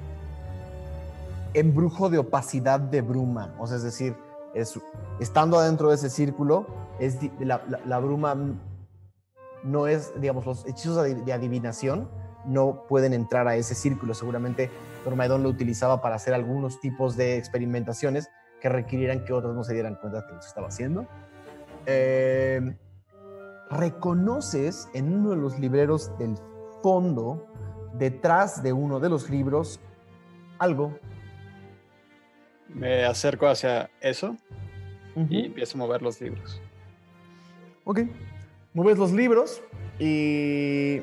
embrujo 1.54 2.08
de 2.08 2.18
opacidad 2.18 2.80
de 2.80 3.00
bruma, 3.00 3.54
o 3.58 3.66
sea, 3.66 3.76
es 3.76 3.82
decir, 3.82 4.14
es, 4.54 4.78
estando 5.20 5.58
adentro 5.58 5.88
de 5.88 5.96
ese 5.96 6.10
círculo, 6.10 6.66
es 6.98 7.18
la, 7.40 7.62
la- 7.68 7.80
la 7.86 7.98
bruma 7.98 8.36
no 9.62 9.86
es, 9.86 10.12
digamos, 10.20 10.46
los 10.46 10.66
hechizos 10.66 11.24
de 11.24 11.32
adivinación 11.32 12.08
no 12.44 12.84
pueden 12.88 13.12
entrar 13.12 13.48
a 13.48 13.56
ese 13.56 13.74
círculo. 13.74 14.14
Seguramente 14.14 14.70
Dormaedon 15.04 15.42
lo 15.42 15.48
utilizaba 15.48 16.00
para 16.00 16.14
hacer 16.16 16.34
algunos 16.34 16.80
tipos 16.80 17.16
de 17.16 17.36
experimentaciones 17.36 18.28
que 18.60 18.68
requirieran 18.68 19.24
que 19.24 19.32
otros 19.32 19.54
no 19.54 19.64
se 19.64 19.74
dieran 19.74 19.96
cuenta 19.96 20.24
que 20.26 20.34
los 20.34 20.46
estaba 20.46 20.68
haciendo. 20.68 21.06
Eh, 21.86 22.76
reconoces 23.70 24.88
en 24.94 25.12
uno 25.12 25.30
de 25.30 25.36
los 25.36 25.58
libreros 25.58 26.16
del 26.18 26.36
fondo, 26.82 27.46
detrás 27.94 28.62
de 28.62 28.72
uno 28.72 29.00
de 29.00 29.08
los 29.08 29.28
libros, 29.28 29.80
algo. 30.58 30.96
Me 32.68 33.04
acerco 33.04 33.48
hacia 33.48 33.90
eso 34.00 34.36
y 35.16 35.46
empiezo 35.46 35.76
a 35.76 35.78
mover 35.78 36.02
los 36.02 36.20
libros. 36.20 36.60
Ok. 37.88 38.00
Mueves 38.74 38.98
los 38.98 39.12
libros 39.12 39.62
y 40.00 41.02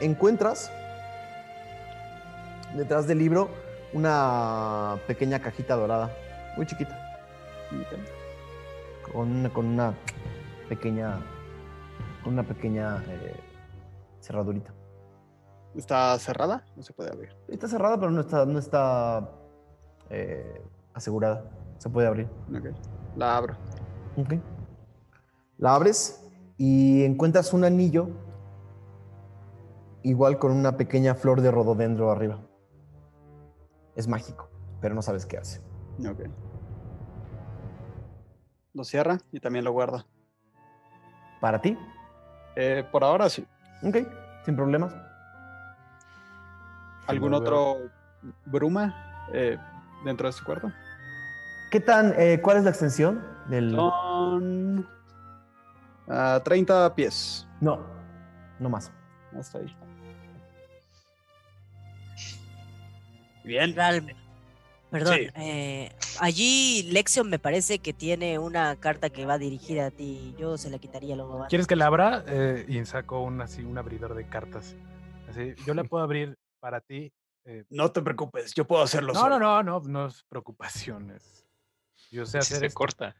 encuentras 0.00 0.72
detrás 2.76 3.06
del 3.06 3.18
libro 3.18 3.48
una 3.92 4.96
pequeña 5.06 5.40
cajita 5.40 5.76
dorada, 5.76 6.10
muy 6.56 6.66
chiquita, 6.66 6.98
con 9.12 9.30
una, 9.30 9.48
con 9.50 9.66
una 9.66 9.94
pequeña, 10.68 11.20
con 12.24 12.32
una 12.32 12.42
pequeña 12.42 13.04
eh, 13.08 13.36
cerradurita. 14.20 14.72
¿Está 15.76 16.18
cerrada? 16.18 16.64
No 16.74 16.82
se 16.82 16.92
puede 16.92 17.12
abrir. 17.12 17.36
Está 17.46 17.68
cerrada, 17.68 17.98
pero 18.00 18.10
no 18.10 18.20
está, 18.20 18.44
no 18.46 18.58
está 18.58 19.30
eh, 20.10 20.60
asegurada. 20.92 21.44
Se 21.78 21.88
puede 21.88 22.08
abrir. 22.08 22.28
Ok. 22.52 22.66
La 23.16 23.36
abro. 23.36 23.54
Ok. 24.16 24.34
La 25.60 25.74
abres 25.74 26.26
y 26.56 27.04
encuentras 27.04 27.52
un 27.52 27.64
anillo 27.64 28.08
igual 30.02 30.38
con 30.38 30.52
una 30.52 30.78
pequeña 30.78 31.14
flor 31.14 31.42
de 31.42 31.50
rododendro 31.50 32.10
arriba. 32.10 32.38
Es 33.94 34.08
mágico, 34.08 34.48
pero 34.80 34.94
no 34.94 35.02
sabes 35.02 35.26
qué 35.26 35.36
hace. 35.36 35.60
Ok. 35.98 36.20
Lo 38.72 38.84
cierra 38.84 39.18
y 39.32 39.40
también 39.40 39.66
lo 39.66 39.72
guarda. 39.72 40.06
Para 41.42 41.60
ti, 41.60 41.76
Eh, 42.56 42.82
por 42.90 43.04
ahora 43.04 43.28
sí. 43.28 43.46
Ok, 43.82 43.98
sin 44.44 44.56
problemas. 44.56 44.94
¿Algún 47.06 47.34
otro 47.34 47.76
bruma 48.46 49.26
eh, 49.32 49.58
dentro 50.06 50.26
de 50.26 50.30
este 50.30 50.42
cuarto? 50.44 50.72
¿Qué 51.70 51.80
tan, 51.80 52.14
eh, 52.16 52.40
cuál 52.42 52.56
es 52.56 52.64
la 52.64 52.70
extensión 52.70 53.22
del...? 53.48 53.76
Son 53.76 54.88
ah, 56.10 56.40
30 56.44 56.94
pies. 56.94 57.46
No, 57.60 57.80
no 58.58 58.68
más. 58.68 58.90
Hasta 59.38 59.58
ahí. 59.58 59.76
Bien. 63.44 63.74
Perdón, 64.90 65.14
Sí. 65.14 65.28
eh, 65.36 65.92
allí 66.18 66.82
Lexion 66.90 67.30
me 67.30 67.38
parece 67.38 67.78
que 67.78 67.92
tiene 67.92 68.40
una 68.40 68.74
carta 68.76 69.08
que 69.08 69.24
va 69.24 69.38
dirigida 69.38 69.86
a 69.86 69.90
ti. 69.92 70.34
Yo 70.36 70.58
se 70.58 70.68
la 70.68 70.78
quitaría 70.78 71.14
luego. 71.14 71.38
más. 71.38 71.48
¿Quieres 71.48 71.68
que 71.68 71.76
la 71.76 71.86
abra? 71.86 72.24
Eh, 72.26 72.64
y 72.68 72.84
saco 72.84 73.20
un, 73.22 73.40
así, 73.40 73.62
un 73.62 73.78
abridor 73.78 74.14
de 74.14 74.26
cartas. 74.28 74.74
Así, 75.28 75.54
yo 75.64 75.74
la 75.74 75.84
puedo 75.84 76.02
abrir 76.02 76.36
para 76.58 76.80
ti. 76.80 77.12
eh, 77.44 77.64
No 77.70 77.92
te 77.92 78.02
preocupes, 78.02 78.52
yo 78.54 78.66
puedo 78.66 78.82
hacerlo 78.82 79.12
no, 79.12 79.20
solo. 79.20 79.38
no, 79.38 79.62
no, 79.62 79.80
no, 79.80 79.88
no 79.88 80.06
es 80.06 80.24
preocupaciones. 80.28 81.46
Yo 82.10 82.26
sé 82.26 82.32
Si 82.32 82.38
hacer 82.38 82.58
se 82.58 82.66
esto, 82.66 82.76
corta. 82.78 83.14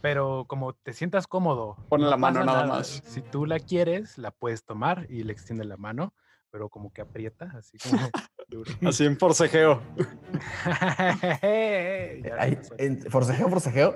Pero 0.00 0.44
como 0.48 0.72
te 0.74 0.92
sientas 0.92 1.26
cómodo. 1.26 1.76
No 1.90 1.98
la 1.98 2.16
mano, 2.16 2.44
nada 2.44 2.66
más. 2.66 3.02
Si 3.04 3.20
tú 3.22 3.46
la 3.46 3.58
quieres, 3.58 4.18
la 4.18 4.30
puedes 4.30 4.64
tomar 4.64 5.06
y 5.10 5.22
le 5.24 5.32
extiende 5.32 5.64
la 5.64 5.76
mano, 5.76 6.14
pero 6.50 6.68
como 6.68 6.92
que 6.92 7.02
aprieta, 7.02 7.52
así 7.56 7.78
como 7.78 7.98
duro. 8.48 8.70
Así 8.86 9.04
en 9.06 9.16
forcejeo. 9.18 9.80
En- 12.78 13.10
¿Forcejeo, 13.10 13.48
forcejeo? 13.48 13.94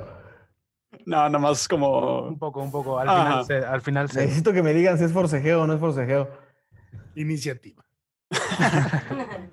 No, 1.07 1.17
nada 1.17 1.39
más 1.39 1.67
como. 1.69 2.23
Un 2.29 2.39
poco, 2.39 2.63
un 2.63 2.71
poco. 2.71 2.99
Al 2.99 3.09
Ajá. 3.09 3.25
final, 3.25 3.45
se, 3.47 3.57
al 3.67 3.81
final 3.83 4.11
se- 4.11 4.21
Necesito 4.23 4.53
que 4.53 4.63
me 4.63 4.73
digan 4.73 4.97
si 4.99 5.05
es 5.05 5.13
forcejeo 5.13 5.63
o 5.63 5.67
no 5.67 5.75
es 5.75 5.81
forcejeo. 5.81 6.29
Iniciativa. 7.15 7.85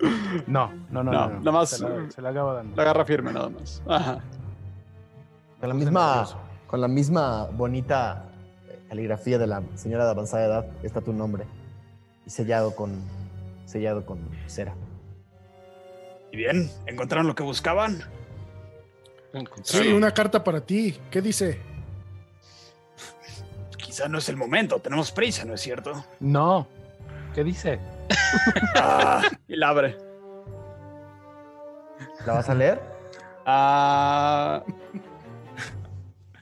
No, 0.46 0.72
no, 0.90 1.04
no, 1.04 1.12
No, 1.12 1.12
no. 1.12 1.28
no. 1.28 1.38
nada 1.40 1.52
más, 1.52 1.68
Se 1.70 1.86
la, 1.86 2.10
se 2.10 2.22
la 2.22 2.30
acabo 2.30 2.54
dando. 2.54 2.74
La 2.76 2.82
agarra 2.82 3.04
firme, 3.04 3.32
nada 3.32 3.48
más. 3.50 3.82
Ajá. 3.86 4.20
Con 5.62 5.68
la 5.68 5.74
misma, 5.76 6.28
con 6.66 6.80
la 6.80 6.88
misma 6.88 7.44
bonita 7.44 8.24
eh, 8.68 8.80
caligrafía 8.88 9.38
de 9.38 9.46
la 9.46 9.62
señora 9.76 10.04
de 10.06 10.10
avanzada 10.10 10.44
edad 10.44 10.66
está 10.82 11.00
tu 11.00 11.12
nombre. 11.12 11.44
Y 12.26 12.30
sellado 12.30 12.74
con, 12.74 13.00
sellado 13.64 14.04
con 14.04 14.18
cera. 14.48 14.74
Y 16.32 16.36
bien, 16.36 16.68
¿encontraron 16.86 17.28
lo 17.28 17.36
que 17.36 17.44
buscaban? 17.44 18.02
Sí, 19.62 19.92
una 19.92 20.12
carta 20.12 20.42
para 20.42 20.62
ti. 20.62 20.98
¿Qué 21.12 21.22
dice? 21.22 21.60
Quizá 23.76 24.08
no 24.08 24.18
es 24.18 24.28
el 24.28 24.36
momento, 24.36 24.80
tenemos 24.80 25.12
prisa, 25.12 25.44
¿no 25.44 25.54
es 25.54 25.60
cierto? 25.60 26.04
No. 26.18 26.66
¿Qué 27.36 27.44
dice? 27.44 27.78
Ah, 28.74 29.22
y 29.46 29.54
la 29.54 29.68
abre. 29.68 29.96
¿La 32.26 32.32
vas 32.32 32.48
a 32.50 32.54
leer? 32.56 32.82
Ah, 33.46 34.64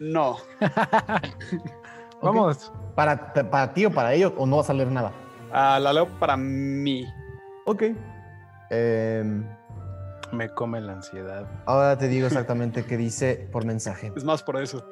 no. 0.00 0.36
Vamos. 2.22 2.72
¿Para, 2.94 3.32
¿Para 3.32 3.72
ti 3.72 3.86
o 3.86 3.90
para 3.90 4.12
ellos 4.12 4.32
o 4.36 4.46
no 4.46 4.56
vas 4.58 4.68
a 4.70 4.74
leer 4.74 4.90
nada? 4.90 5.12
Ah, 5.52 5.78
la 5.80 5.92
leo 5.92 6.06
para 6.18 6.36
mí. 6.36 7.06
Ok. 7.66 7.82
Em, 8.70 9.44
Me 10.32 10.48
come 10.50 10.80
la 10.80 10.92
ansiedad. 10.94 11.46
ahora 11.66 11.96
te 11.96 12.08
digo 12.08 12.26
exactamente 12.26 12.84
qué 12.84 12.96
dice 12.96 13.48
por 13.50 13.64
mensaje. 13.64 14.12
Es 14.16 14.24
más 14.24 14.42
por 14.42 14.60
eso. 14.60 14.84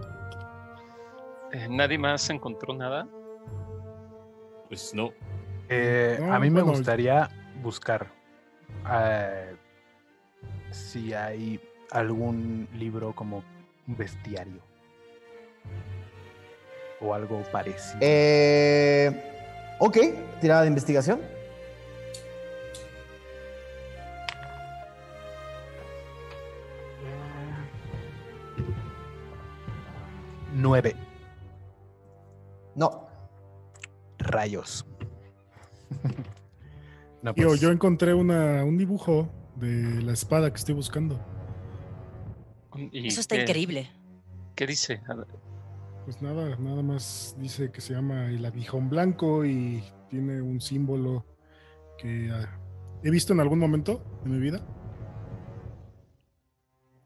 Eh, 1.53 1.67
¿Nadie 1.71 1.99
más 1.99 2.29
encontró 2.31 2.75
nada? 2.75 3.07
Pues 4.69 4.95
no. 4.95 5.11
Eh, 5.69 6.19
No, 6.21 6.35
a 6.35 6.39
mí 6.39 6.51
me 6.51 6.63
gustaría 6.63 7.29
buscar 7.63 8.07
eh, 8.91 9.55
si 10.71 11.13
hay 11.15 11.61
algún 11.91 12.69
libro 12.75 13.15
como 13.15 13.43
un 13.87 13.97
bestiario 13.97 14.61
o 17.01 17.15
algo 17.15 17.43
parecido. 17.53 17.99
Eh, 18.01 19.11
ok, 19.79 19.99
tirada 20.41 20.63
de 20.63 20.69
investigación. 20.69 21.21
Nueve 30.55 30.97
No. 32.75 33.07
rayos. 34.19 34.85
No, 37.21 37.35
pues, 37.35 37.61
yo 37.61 37.73
encontré 37.73 38.15
una, 38.15 38.63
un 38.65 38.79
dibujo 38.79 39.29
de 39.57 40.01
la 40.03 40.13
espada 40.13 40.51
que 40.53 40.57
estoy 40.57 40.77
buscando. 40.77 41.19
¿Y 42.93 43.09
Eso 43.09 43.21
está 43.21 43.35
qué- 43.35 43.43
increíble. 43.43 43.91
¿Qué 44.55 44.69
dice? 44.69 45.01
A 45.09 45.15
ver, 45.15 45.27
Pues 46.09 46.23
nada, 46.23 46.57
nada 46.59 46.83
más 46.83 47.37
dice 47.39 47.71
que 47.71 47.83
se 47.83 47.93
llama 47.93 48.31
el 48.31 48.43
aguijón 48.47 48.89
blanco 48.89 49.45
y 49.45 49.85
tiene 50.09 50.41
un 50.41 50.59
símbolo 50.59 51.27
que 51.99 52.31
ah, 52.33 52.49
he 53.03 53.11
visto 53.11 53.35
en 53.35 53.41
algún 53.41 53.59
momento 53.59 54.03
de 54.25 54.31
mi 54.31 54.39
vida. 54.39 54.59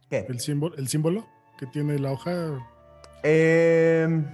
¿Qué? 0.08 0.24
El 0.28 0.38
símbolo, 0.38 0.76
el 0.76 0.86
símbolo 0.86 1.26
que 1.58 1.66
tiene 1.66 1.98
la 1.98 2.12
hoja. 2.12 2.30
Em, 3.24 4.24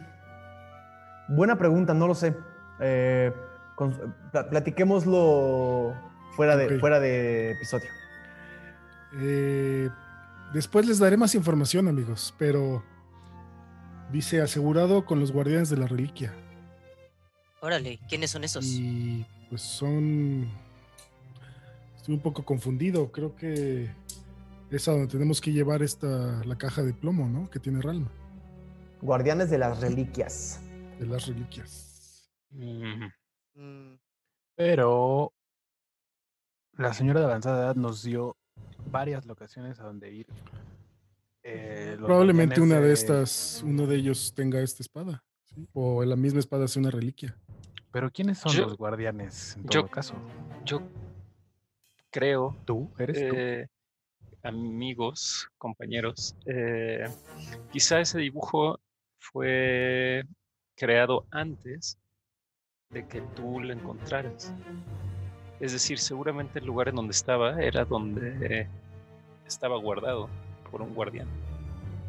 buena 1.31 1.57
pregunta, 1.57 1.95
no 1.95 2.07
lo 2.07 2.15
sé. 2.15 2.37
Eh, 2.79 3.33
con- 3.75 4.15
platiquémoslo 4.51 5.95
fuera 6.37 6.59
de, 6.59 6.79
fuera 6.79 7.01
de 7.01 7.53
episodio. 7.53 7.89
Eh, 9.19 9.89
después 10.53 10.87
les 10.87 10.99
daré 10.99 11.17
más 11.17 11.35
información, 11.35 11.89
amigos, 11.89 12.35
pero 12.37 12.85
dice 14.13 14.41
asegurado 14.41 15.05
con 15.05 15.21
los 15.21 15.33
guardianes 15.33 15.71
de 15.71 15.77
la 15.77 15.87
reliquia. 15.87 16.35
Órale, 17.61 17.99
¿quiénes 18.09 18.31
son 18.31 18.45
esos? 18.45 18.65
Y 18.67 19.27
pues 19.49 19.63
son. 19.63 20.49
Estoy 21.97 22.15
un 22.15 22.21
poco 22.21 22.45
confundido. 22.45 23.11
Creo 23.11 23.35
que 23.35 23.91
es 24.71 24.89
a 24.89 24.93
donde 24.93 25.09
tenemos 25.09 25.41
que 25.41 25.53
llevar 25.53 25.83
esta 25.83 26.43
la 26.45 26.57
caja 26.57 26.83
de 26.83 26.95
plomo, 26.95 27.29
¿no? 27.29 27.51
Que 27.51 27.59
tiene 27.59 27.81
Ralma, 27.83 28.11
Guardianes 29.03 29.51
de 29.51 29.59
las 29.59 29.81
reliquias. 29.81 30.61
de 30.99 31.07
las 31.07 31.27
reliquias. 31.27 32.29
mm, 32.51 33.07
Mm, 33.55 33.97
Pero 34.55 35.33
la 36.77 36.95
señora 36.95 37.19
de 37.21 37.27
avanzada 37.27 37.65
edad 37.65 37.75
nos 37.77 38.05
dio 38.05 38.37
varias 38.91 39.27
locaciones 39.27 39.81
a 39.81 39.85
donde 39.85 40.13
ir. 40.13 40.27
Eh, 41.51 41.97
Probablemente 41.99 42.61
una 42.61 42.79
de 42.81 42.93
estas, 42.93 43.63
uno 43.65 43.87
de 43.87 43.97
ellos 43.97 44.33
tenga 44.35 44.61
esta 44.61 44.83
espada. 44.83 45.25
¿sí? 45.45 45.67
O 45.73 46.05
la 46.05 46.17
misma 46.17 46.41
espada 46.41 46.69
sea 46.69 46.81
una 46.81 46.91
reliquia. 46.91 47.37
Pero 47.91 48.11
¿quiénes 48.11 48.39
son 48.39 48.53
Yo- 48.53 48.65
los 48.65 48.77
guardianes 48.77 49.57
en 49.57 49.63
yo- 49.65 49.81
todo 49.81 49.89
caso? 49.89 50.15
yo 50.65 50.83
creo, 52.11 52.57
¿Tú? 52.67 52.91
¿Eres 52.99 53.17
tú? 53.29 53.35
eh, 53.35 53.67
amigos, 54.43 55.49
compañeros, 55.57 56.35
eh, 56.47 57.09
quizá 57.73 58.01
ese 58.01 58.19
dibujo 58.19 58.79
fue 59.19 60.25
creado 60.77 61.27
antes 61.31 61.99
de 62.91 63.07
que 63.07 63.21
tú 63.35 63.61
lo 63.61 63.73
encontraras. 63.73 64.53
Es 65.61 65.73
decir, 65.73 65.99
seguramente 65.99 66.59
el 66.61 66.67
lugar 66.67 66.89
en 66.89 66.97
donde 66.97 67.13
estaba 67.13 67.61
era 67.61 67.85
donde 67.85 68.69
estaba 69.47 69.77
guardado 69.79 70.29
por 70.71 70.83
un 70.83 70.95
guardián 70.95 71.27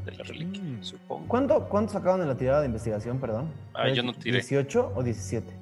de 0.05 0.11
la 0.13 0.23
reliquia, 0.23 0.61
Mm. 0.63 0.83
supongo. 0.83 1.27
¿Cuánto, 1.27 1.67
¿Cuánto 1.69 1.93
sacaron 1.93 2.21
en 2.21 2.27
la 2.27 2.35
tirada 2.37 2.61
de 2.61 2.67
investigación, 2.67 3.19
perdón? 3.19 3.49
Ah, 3.73 3.89
yo 3.89 4.03
no 4.03 4.13
tiré. 4.13 4.39
¿18 4.41 4.91
o 4.95 5.03
17? 5.03 5.53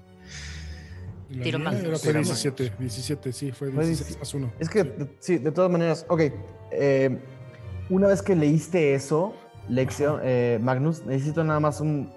La 1.32 1.44
Tiro 1.44 1.60
más. 1.60 1.76
era 1.76 1.90
fue 1.98 1.99
Tiro 1.99 2.19
17, 2.19 2.72
17, 2.80 3.34
sí, 3.34 3.52
fue 3.52 3.69
Fue 3.72 3.86
16 3.86 4.18
más 4.19 4.34
uno. 4.34 4.52
Es 4.60 4.69
que, 4.69 4.84
de- 4.84 5.15
sí, 5.19 5.38
de 5.38 5.52
todas 5.52 5.69
maneras, 5.69 6.06
ok. 6.07 6.22
eh, 6.72 7.19
una 7.90 8.07
vez 8.07 8.22
que 8.22 8.36
leíste 8.36 8.94
eso, 8.94 9.34
lección, 9.69 10.19
eh, 10.24 10.57
Magnus, 10.61 11.06
necesito 11.06 11.44
nada 11.44 11.60
más 11.60 11.82
un, 11.82 12.10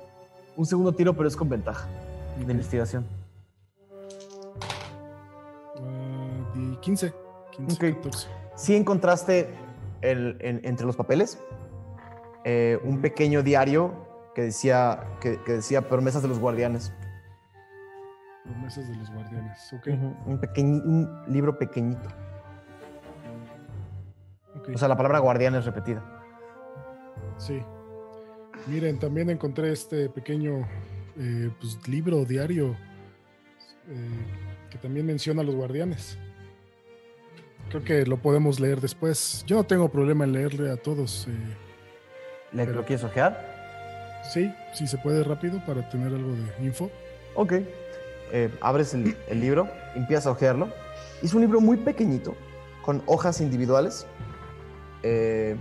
un 0.57 0.67
segundo 0.67 0.93
tiro, 0.93 1.15
pero 1.15 1.27
es 1.29 1.37
con 1.37 1.49
ventaja 1.49 1.89
de 2.45 2.53
investigación. 2.53 3.05
Di 6.55 6.77
15, 6.81 7.13
15, 7.53 7.75
Ok. 7.75 7.95
14. 7.97 8.29
Sí 8.57 8.75
encontraste 8.77 9.49
el- 10.03 10.37
en- 10.41 10.61
entre 10.65 10.87
los 10.87 10.97
papeles 10.97 11.43
eh, 12.45 12.79
un 12.85 13.01
pequeño 13.01 13.43
diario 13.43 14.09
que 14.35 14.43
decía, 14.43 15.05
que, 15.21 15.41
que 15.43 15.53
decía 15.55 15.83
promesas 15.83 16.23
de 16.23 16.29
los 16.29 16.39
guardianes. 16.39 16.93
Los 18.47 18.57
meses 18.59 18.89
de 18.89 18.97
los 18.97 19.11
guardianes. 19.13 19.73
Ok. 19.75 19.87
Un, 20.27 20.41
pequeñi- 20.41 20.83
un 20.85 21.23
libro 21.33 21.59
pequeñito. 21.59 22.09
O 24.73 24.79
sea, 24.79 24.89
la 24.89 24.97
palabra 24.97 25.19
guardián 25.19 25.55
es 25.55 25.65
repetida. 25.65 26.03
Sí. 27.39 27.63
Miren, 28.67 28.99
también 28.99 29.31
encontré 29.31 29.73
este 29.73 30.09
pequeño 30.11 30.67
eh, 31.19 31.51
pues, 31.61 31.79
libro 31.89 32.25
diario 32.25 32.77
eh, 33.89 34.27
que 34.71 34.79
también 34.79 35.07
menciona 35.07 35.43
a 35.43 35.45
los 35.45 35.55
guardianes. 35.55 36.19
Creo 37.71 37.85
que 37.85 38.05
lo 38.07 38.17
podemos 38.19 38.59
leer 38.61 38.81
después. 38.81 39.45
Yo 39.47 39.57
no 39.57 39.65
tengo 39.65 39.89
problema 39.89 40.25
en 40.25 40.33
leerle 40.33 40.71
a 40.71 40.77
todos. 40.77 41.27
eh, 41.29 41.33
¿Le, 42.53 42.65
Pero- 42.67 42.79
¿Lo 42.81 42.85
quieres 42.85 43.05
ojear? 43.05 43.49
sí, 44.33 44.53
si 44.75 44.87
se 44.87 44.99
puede 44.99 45.25
rápido 45.25 45.65
para 45.65 45.89
tener 45.89 46.09
algo 46.09 46.33
de 46.33 46.65
info. 46.65 46.91
Ok. 47.35 47.53
Eh, 48.33 48.51
abres 48.61 48.93
el, 48.95 49.17
el 49.29 49.41
libro, 49.41 49.69
empiezas 49.95 50.27
a 50.27 50.31
ojearlo. 50.33 50.69
Es 51.23 51.33
un 51.35 51.41
libro 51.41 51.61
muy 51.61 51.77
pequeñito, 51.79 52.35
con 52.85 53.03
hojas 53.07 53.41
individuales. 53.41 54.07
eh, 55.03 55.57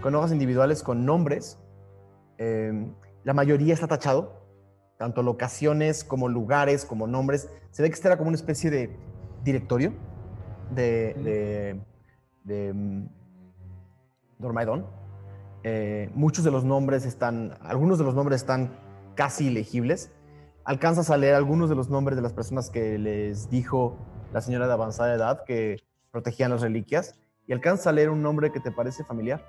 con 0.00 0.14
hojas 0.14 0.30
individuales 0.32 0.82
con 0.84 1.04
nombres. 1.04 1.58
Eh, 2.38 2.72
la 3.24 3.34
mayoría 3.34 3.74
está 3.74 3.86
tachado, 3.88 4.46
tanto 4.96 5.22
locaciones 5.24 6.04
como 6.04 6.28
lugares, 6.28 6.84
como 6.84 7.06
nombres. 7.08 7.50
Se 7.72 7.82
ve 7.82 7.88
que 7.90 7.94
este 7.94 8.06
era 8.08 8.16
como 8.16 8.28
una 8.28 8.36
especie 8.36 8.70
de 8.70 8.96
directorio 9.42 9.92
de, 10.74 11.14
de, 11.14 11.80
de, 12.44 12.72
mm, 12.72 13.08
Dormaidon. 14.38 14.86
Eh, 15.64 16.10
muchos 16.14 16.44
de 16.44 16.50
los 16.50 16.64
nombres 16.64 17.04
están, 17.04 17.58
algunos 17.62 17.98
de 17.98 18.04
los 18.04 18.14
nombres 18.14 18.40
están 18.40 18.70
casi 19.14 19.46
ilegibles. 19.46 20.10
Alcanzas 20.64 21.10
a 21.10 21.16
leer 21.16 21.34
algunos 21.34 21.68
de 21.68 21.74
los 21.74 21.90
nombres 21.90 22.16
de 22.16 22.22
las 22.22 22.32
personas 22.32 22.70
que 22.70 22.98
les 22.98 23.50
dijo 23.50 23.96
la 24.32 24.40
señora 24.40 24.66
de 24.66 24.72
avanzada 24.72 25.14
edad 25.14 25.44
que 25.44 25.82
protegían 26.10 26.50
las 26.50 26.60
reliquias 26.60 27.18
y 27.46 27.52
alcanzas 27.52 27.86
a 27.86 27.92
leer 27.92 28.10
un 28.10 28.22
nombre 28.22 28.52
que 28.52 28.60
te 28.60 28.70
parece 28.70 29.04
familiar. 29.04 29.44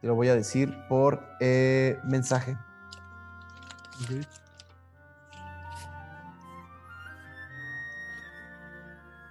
Te 0.00 0.06
lo 0.06 0.14
voy 0.14 0.28
a 0.28 0.34
decir 0.34 0.74
por 0.88 1.20
eh, 1.40 1.98
mensaje. 2.04 2.56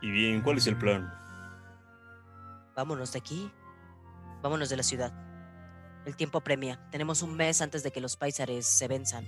Y 0.01 0.11
bien, 0.11 0.41
¿cuál 0.41 0.57
es 0.57 0.67
el 0.67 0.77
plan? 0.77 1.13
Vámonos 2.76 3.11
de 3.11 3.19
aquí. 3.19 3.51
Vámonos 4.41 4.69
de 4.69 4.77
la 4.77 4.84
ciudad. 4.84 5.13
El 6.05 6.15
tiempo 6.15 6.38
apremia. 6.38 6.80
Tenemos 6.91 7.21
un 7.21 7.35
mes 7.35 7.61
antes 7.61 7.84
de 7.84 7.91
que 7.91 7.99
los 7.99 8.15
paisares 8.15 8.65
se 8.65 8.88
venzan. 8.88 9.27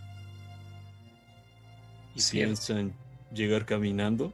Y. 2.15 2.21
¿Piensan 2.31 2.93
llegar 3.33 3.65
caminando? 3.65 4.33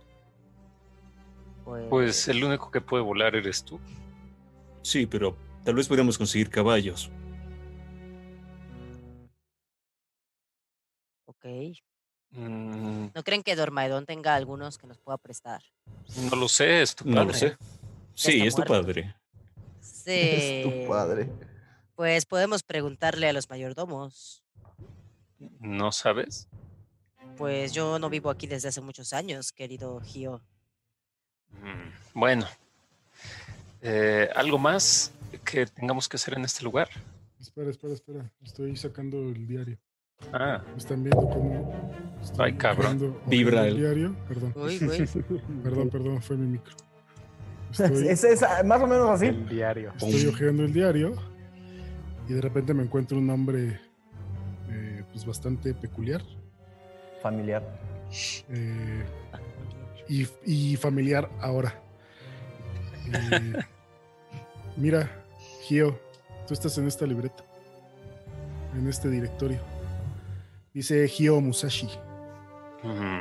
Pues, 1.65 1.87
Pues 1.89 2.27
el 2.27 2.43
único 2.43 2.71
que 2.71 2.81
puede 2.81 3.03
volar 3.03 3.35
eres 3.35 3.63
tú. 3.63 3.79
Sí, 4.83 5.05
pero 5.05 5.35
tal 5.63 5.75
vez 5.75 5.87
podríamos 5.87 6.17
conseguir 6.17 6.49
caballos. 6.49 7.11
ok. 11.25 11.45
Mm, 12.31 13.07
¿No 13.15 13.23
creen 13.23 13.41
que 13.43 13.55
Dormaedón 13.55 14.05
tenga 14.05 14.35
algunos 14.35 14.77
que 14.77 14.87
nos 14.87 14.97
pueda 14.99 15.17
prestar? 15.17 15.61
no 16.29 16.35
lo 16.35 16.47
sé, 16.47 16.81
es 16.81 16.95
tu 16.95 17.05
No 17.05 17.23
lo 17.23 17.31
padre. 17.31 17.39
sé. 17.39 17.57
Sí, 18.15 18.45
es 18.45 18.53
tu 18.55 18.59
muerto. 18.61 18.73
padre. 18.73 19.15
Sí. 19.81 20.11
Es 20.11 20.63
tu 20.63 20.87
padre. 20.87 21.29
Pues 21.95 22.25
podemos 22.25 22.63
preguntarle 22.63 23.27
a 23.27 23.33
los 23.33 23.49
mayordomos. 23.49 24.43
¿No 25.59 25.91
sabes? 25.91 26.47
Pues 27.37 27.71
yo 27.73 27.99
no 27.99 28.09
vivo 28.09 28.29
aquí 28.29 28.47
desde 28.47 28.69
hace 28.69 28.81
muchos 28.81 29.13
años, 29.13 29.51
querido 29.51 29.99
Gio. 30.01 30.41
Mm, 31.51 31.91
Bueno. 32.19 32.47
Eh, 33.81 34.29
¿Algo 34.35 34.57
más 34.57 35.11
que 35.45 35.65
tengamos 35.67 36.07
que 36.09 36.17
hacer 36.17 36.33
en 36.35 36.45
este 36.45 36.63
lugar? 36.63 36.89
Espera, 37.39 37.69
espera, 37.69 37.93
espera. 37.93 38.31
Estoy 38.43 38.75
sacando 38.75 39.17
el 39.29 39.47
diario. 39.47 39.77
Ah, 40.33 40.61
Están 40.75 41.03
viendo 41.03 41.27
cómo. 41.29 41.91
estoy 42.21 42.45
Ay, 42.45 42.53
cabrón. 42.57 43.17
Vibra 43.27 43.67
el 43.67 43.77
diario. 43.77 44.15
Perdón. 44.27 44.53
Uy, 44.55 44.79
güey. 44.79 45.05
Perdón, 45.63 45.89
perdón, 45.89 46.21
fue 46.21 46.35
mi 46.37 46.47
micro. 46.47 46.75
Es, 47.71 47.79
Estoy, 47.79 48.07
es- 48.07 48.23
es, 48.23 48.41
más 48.65 48.81
o 48.81 48.87
menos 48.87 49.09
así. 49.09 49.27
El 49.27 49.47
diario. 49.47 49.91
estoy 49.95 50.25
hojeando 50.27 50.63
el 50.63 50.73
diario 50.73 51.13
y 52.27 52.33
de 52.33 52.41
repente 52.41 52.73
me 52.73 52.83
encuentro 52.83 53.17
un 53.17 53.27
nombre 53.27 53.79
eh, 54.69 55.03
pues 55.11 55.25
bastante 55.25 55.73
peculiar 55.73 56.21
Familiar. 57.21 57.63
eh, 58.49 59.03
y, 60.09 60.27
y 60.45 60.75
familiar 60.77 61.29
ahora. 61.41 61.73
Eh, 63.13 63.53
mira, 64.77 65.09
Gio, 65.63 65.99
tú 66.47 66.53
estás 66.53 66.77
en 66.77 66.87
esta 66.87 67.05
libreta, 67.05 67.43
en 68.77 68.87
este 68.87 69.09
directorio. 69.09 69.59
Dice 70.77 71.07
Gio 71.07 71.41
Musashi. 71.41 71.89
mm. 72.83 73.19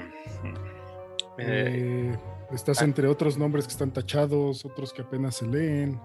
Eh, 1.39 2.13
Eh, 2.13 2.19
estás 2.53 2.83
ah. 2.83 2.85
entre 2.85 3.09
otros 3.09 3.39
nombres 3.39 3.65
que 3.67 3.73
están 3.73 3.91
tachados, 3.91 4.63
otros 4.67 4.93
que 4.93 5.01
apenas 5.01 5.37
se 5.37 5.47
leen. 5.47 5.99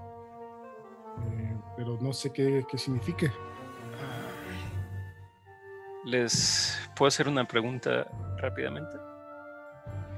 Eh, 1.20 1.58
pero 1.76 1.98
no 2.00 2.14
sé 2.14 2.32
qué, 2.32 2.64
qué 2.72 2.78
signifique. 2.78 3.30
¿Les 6.06 6.80
puedo 6.96 7.10
hacer 7.10 7.28
una 7.28 7.46
pregunta 7.46 8.08
rápidamente? 8.38 8.98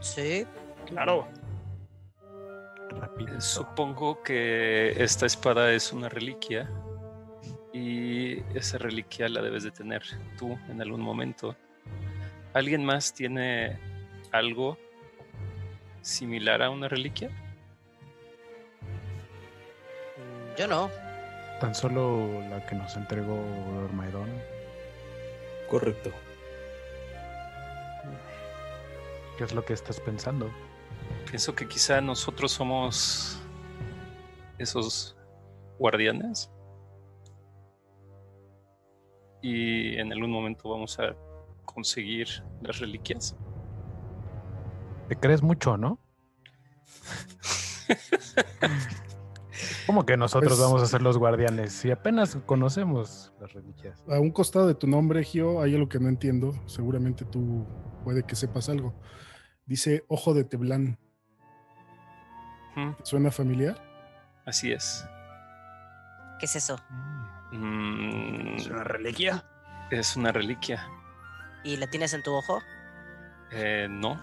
Sí. 0.02 0.46
Claro. 0.86 1.28
Supongo 3.40 4.22
que 4.22 4.92
esta 5.04 5.26
espada 5.26 5.72
es 5.72 5.92
una 5.94 6.10
reliquia 6.10 6.70
y 7.74 8.40
esa 8.56 8.78
reliquia 8.78 9.28
la 9.28 9.42
debes 9.42 9.64
de 9.64 9.72
tener 9.72 10.04
tú 10.38 10.58
en 10.70 10.80
algún 10.82 11.02
momento. 11.02 11.56
¿Alguien 12.54 12.86
más 12.86 13.14
tiene 13.14 13.80
algo 14.32 14.78
similar 16.02 16.62
a 16.62 16.70
una 16.70 16.88
reliquia? 16.88 17.30
Mm, 20.18 20.56
Yo 20.58 20.68
no. 20.68 20.92
Tan 21.60 21.74
solo 21.74 22.42
la 22.50 22.64
que 22.66 22.76
nos 22.76 22.96
entregó 22.96 23.36
Dormaidón. 23.74 24.30
Correcto. 25.68 26.12
¿Qué 29.38 29.46
es 29.46 29.54
lo 29.54 29.66
que 29.66 29.74
estás 29.74 30.00
pensando? 30.00 30.52
Pienso 31.26 31.56
que 31.56 31.68
quizá 31.68 32.02
nosotros 32.02 32.52
somos 32.52 33.40
esos 34.60 35.16
guardianes 35.80 36.52
y 39.44 39.96
en 40.00 40.12
algún 40.12 40.32
momento 40.32 40.70
vamos 40.70 40.98
a 41.00 41.14
conseguir 41.66 42.28
las 42.62 42.80
reliquias. 42.80 43.36
Te 45.10 45.16
crees 45.18 45.44
mucho, 45.44 45.78
¿no? 45.78 46.00
¿Cómo 49.86 50.06
que 50.06 50.16
nosotros 50.18 50.54
Pues- 50.54 50.62
vamos 50.62 50.82
a 50.82 50.86
ser 50.86 51.02
los 51.02 51.18
guardianes 51.18 51.74
si 51.74 51.92
apenas 51.92 52.38
conocemos 52.46 53.34
las 53.40 53.52
reliquias? 53.54 54.02
A 54.08 54.20
un 54.20 54.32
costado 54.32 54.66
de 54.68 54.76
tu 54.76 54.88
nombre, 54.88 55.24
Gio, 55.24 55.62
hay 55.62 55.76
algo 55.76 55.90
que 55.90 56.00
no 56.00 56.08
entiendo. 56.08 56.54
Seguramente 56.66 57.26
tú 57.26 57.68
puede 58.04 58.24
que 58.24 58.36
sepas 58.36 58.70
algo. 58.70 58.94
Dice 59.66 60.06
Ojo 60.08 60.34
de 60.34 60.46
Teblán. 60.46 60.98
Ujú, 62.78 62.96
¿Te 62.98 63.06
¿Suena 63.06 63.30
familiar? 63.30 63.76
Así 64.46 64.72
es. 64.72 65.06
¿Qué 66.40 66.46
es 66.46 66.56
eso? 66.56 66.78
Mm, 67.54 68.56
Es 68.58 68.68
una 68.68 68.84
reliquia. 68.84 69.44
es 69.92 70.16
una 70.16 70.32
reliquia. 70.32 70.88
¿Y 71.64 71.78
la 71.78 71.88
tienes 71.88 72.14
en 72.14 72.24
tu 72.24 72.34
ojo? 72.34 72.62
Eh, 73.52 73.88
no. 73.90 74.20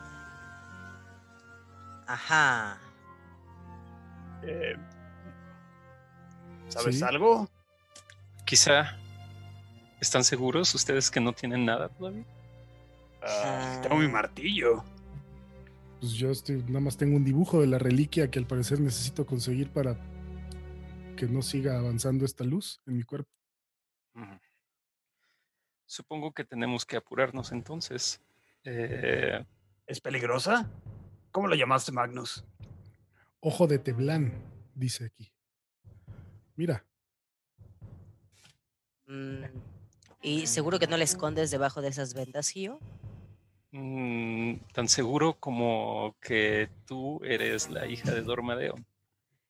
Ajá. 2.06 2.76
Eh, 4.42 4.76
¿Sabes 6.68 6.98
Sí. 6.98 7.04
algo? 7.04 7.48
Quizá. 8.44 8.96
¿Están 10.00 10.24
seguros 10.24 10.74
ustedes 10.74 11.10
que 11.10 11.20
no 11.20 11.32
tienen 11.32 11.64
nada 11.66 11.88
todavía? 11.90 12.24
Ah, 13.22 13.78
tengo 13.82 13.96
mi 13.96 14.08
martillo. 14.08 14.82
Pues 16.00 16.12
yo 16.12 16.30
estoy, 16.30 16.64
nada 16.66 16.80
más 16.80 16.96
tengo 16.96 17.16
un 17.16 17.24
dibujo 17.24 17.60
de 17.60 17.66
la 17.66 17.78
reliquia 17.78 18.30
que 18.30 18.38
al 18.38 18.46
parecer 18.46 18.80
necesito 18.80 19.26
conseguir 19.26 19.68
para 19.70 19.94
que 21.20 21.26
no 21.26 21.42
siga 21.42 21.78
avanzando 21.78 22.24
esta 22.24 22.44
luz 22.44 22.80
en 22.86 22.96
mi 22.96 23.02
cuerpo. 23.02 23.30
Supongo 25.84 26.32
que 26.32 26.44
tenemos 26.44 26.86
que 26.86 26.96
apurarnos 26.96 27.52
entonces. 27.52 28.22
Eh, 28.64 29.44
¿Es 29.86 30.00
peligrosa? 30.00 30.70
¿Cómo 31.30 31.46
lo 31.46 31.54
llamaste, 31.56 31.92
Magnus? 31.92 32.42
Ojo 33.40 33.66
de 33.66 33.78
Teblán, 33.78 34.32
dice 34.74 35.04
aquí. 35.04 35.30
Mira, 36.56 36.86
Mm, 39.06 39.42
¿Y 40.22 40.46
seguro 40.46 40.78
que 40.78 40.86
no 40.86 40.96
la 40.96 41.02
escondes 41.02 41.50
debajo 41.50 41.82
de 41.82 41.88
esas 41.88 42.14
vendas, 42.14 42.48
Gio? 42.48 42.78
mm, 43.72 44.54
tan 44.72 44.88
seguro 44.88 45.34
como 45.38 46.16
que 46.20 46.70
tú 46.86 47.20
eres 47.24 47.68
la 47.70 47.86
hija 47.88 48.12
de 48.12 48.22
Dormadeo. 48.22 48.76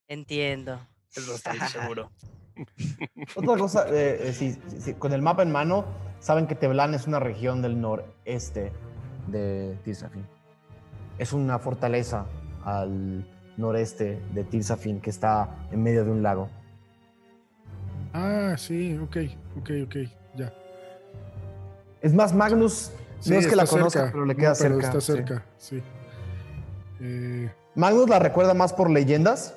Entiendo. 0.09 0.81
Es 1.17 1.29
bastante 1.29 1.67
seguro. 1.69 2.11
Otra 3.37 3.57
cosa, 3.57 3.87
eh, 3.89 4.29
eh, 4.29 4.33
si- 4.33 4.53
si- 4.69 4.81
si- 4.81 4.95
con 4.95 5.13
el 5.13 5.23
mapa 5.23 5.43
en 5.43 5.51
mano, 5.51 5.85
saben 6.21 6.47
que 6.47 6.55
Teblan 6.55 6.95
es 6.95 7.07
una 7.07 7.19
región 7.19 7.63
del 7.63 7.81
noreste 7.81 8.73
de 9.29 9.77
Tirsafin. 9.85 10.27
Es 11.19 11.33
una 11.33 11.59
fortaleza 11.59 12.27
al 12.65 13.25
noreste 13.57 14.21
de 14.33 14.45
Tirsafin 14.45 15.01
que 15.01 15.11
está 15.11 15.67
en 15.71 15.83
medio 15.83 16.05
de 16.05 16.11
un 16.11 16.23
lago. 16.23 16.49
Ah, 18.13 18.55
sí, 18.59 18.99
ok, 18.99 19.17
ok, 19.61 19.71
ok, 19.87 19.97
ya. 20.37 20.53
Es 22.03 22.13
más, 22.15 22.33
Magnus 22.35 22.93
Sí, 23.21 23.31
no 23.33 23.39
es 23.39 23.47
que 23.47 23.55
la 23.57 23.65
está 23.65 23.77
conozca, 23.77 24.01
cerca, 24.01 24.13
pero 24.13 24.25
le 24.25 24.33
no, 24.35 24.41
queda 24.41 24.55
pero 24.59 24.81
cerca. 24.81 24.87
Está 24.87 25.01
sí. 25.01 25.13
cerca, 25.13 25.45
sí. 25.59 25.83
Eh, 27.01 27.51
Magnus 27.75 28.09
la 28.09 28.19
recuerda 28.19 28.55
más 28.55 28.73
por 28.73 28.91
leyendas 28.91 29.55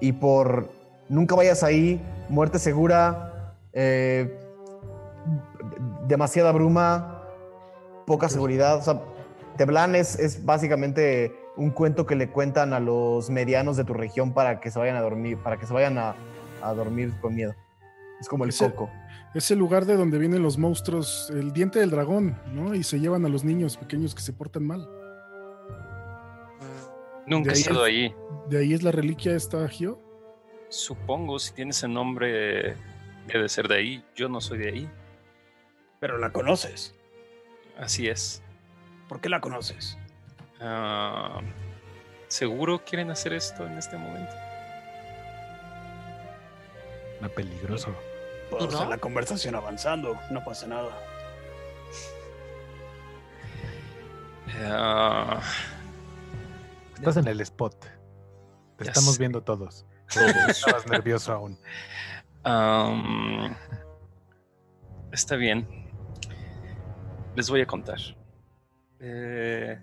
y 0.00 0.12
por 0.12 0.70
nunca 1.08 1.34
vayas 1.34 1.62
ahí, 1.62 2.00
muerte 2.28 2.58
segura, 2.58 3.54
eh, 3.72 4.38
demasiada 6.06 6.52
bruma, 6.52 7.22
poca 8.06 8.28
seguridad. 8.28 8.78
O 8.78 8.82
sea, 8.82 9.00
Teblan 9.56 9.94
es, 9.94 10.18
es 10.18 10.44
básicamente 10.44 11.34
un 11.56 11.70
cuento 11.70 12.06
que 12.06 12.16
le 12.16 12.28
cuentan 12.28 12.72
a 12.72 12.80
los 12.80 13.30
medianos 13.30 13.76
de 13.76 13.84
tu 13.84 13.94
región 13.94 14.32
para 14.32 14.60
que 14.60 14.70
se 14.70 14.78
vayan 14.78 14.96
a 14.96 15.00
dormir, 15.00 15.38
para 15.38 15.56
que 15.56 15.66
se 15.66 15.72
vayan 15.72 15.98
a, 15.98 16.14
a 16.62 16.74
dormir 16.74 17.14
con 17.20 17.34
miedo. 17.34 17.54
Es 18.20 18.28
como 18.28 18.44
el 18.44 18.54
coco. 18.54 18.90
Es 19.34 19.50
el 19.50 19.58
lugar 19.58 19.84
de 19.84 19.96
donde 19.96 20.18
vienen 20.18 20.42
los 20.42 20.56
monstruos, 20.56 21.30
el 21.30 21.52
diente 21.52 21.78
del 21.78 21.90
dragón, 21.90 22.38
¿no? 22.54 22.74
Y 22.74 22.82
se 22.82 22.98
llevan 22.98 23.26
a 23.26 23.28
los 23.28 23.44
niños 23.44 23.76
pequeños 23.76 24.14
que 24.14 24.22
se 24.22 24.32
portan 24.32 24.66
mal. 24.66 24.88
Nunca 27.26 27.50
he 27.50 27.52
De 27.52 27.58
ahí 27.58 27.62
estado 27.62 27.86
es- 27.86 27.92
ahí. 27.92 28.14
De 28.48 28.58
ahí 28.60 28.74
es 28.74 28.82
la 28.82 28.92
reliquia 28.92 29.34
esta 29.34 29.66
Gio. 29.68 30.00
Supongo, 30.68 31.38
si 31.38 31.52
tiene 31.52 31.70
ese 31.72 31.88
nombre, 31.88 32.76
debe 33.26 33.48
ser 33.48 33.68
de 33.68 33.76
ahí. 33.76 34.04
Yo 34.14 34.28
no 34.28 34.40
soy 34.40 34.58
de 34.58 34.68
ahí. 34.68 34.90
Pero 36.00 36.18
la 36.18 36.30
conoces. 36.30 36.94
Así 37.78 38.08
es. 38.08 38.42
¿Por 39.08 39.20
qué 39.20 39.28
la 39.28 39.40
conoces? 39.40 39.96
Ah, 40.60 41.40
¿Seguro 42.28 42.84
quieren 42.84 43.10
hacer 43.10 43.32
esto 43.32 43.66
en 43.66 43.78
este 43.78 43.96
momento? 43.96 44.32
Una 47.20 47.28
peligroso. 47.28 47.94
Puedo 48.50 48.66
¿Tú 48.66 48.70
no? 48.72 48.78
hacer 48.78 48.88
la 48.88 48.98
conversación 48.98 49.54
avanzando, 49.54 50.18
no 50.30 50.44
pasa 50.44 50.66
nada. 50.66 50.90
Ah, 54.64 55.40
Estás 56.96 57.16
en 57.18 57.28
el 57.28 57.40
spot. 57.40 57.74
Te 58.78 58.84
Ya 58.84 58.90
estamos 58.90 59.14
sé. 59.14 59.20
viendo 59.20 59.42
todos. 59.42 59.86
Estabas 60.48 60.86
nervioso 60.88 61.32
aún. 61.32 61.58
está 65.12 65.36
bien. 65.36 65.66
Les 67.34 67.48
voy 67.50 67.60
a 67.60 67.66
contar. 67.66 67.98
Eh, 69.00 69.78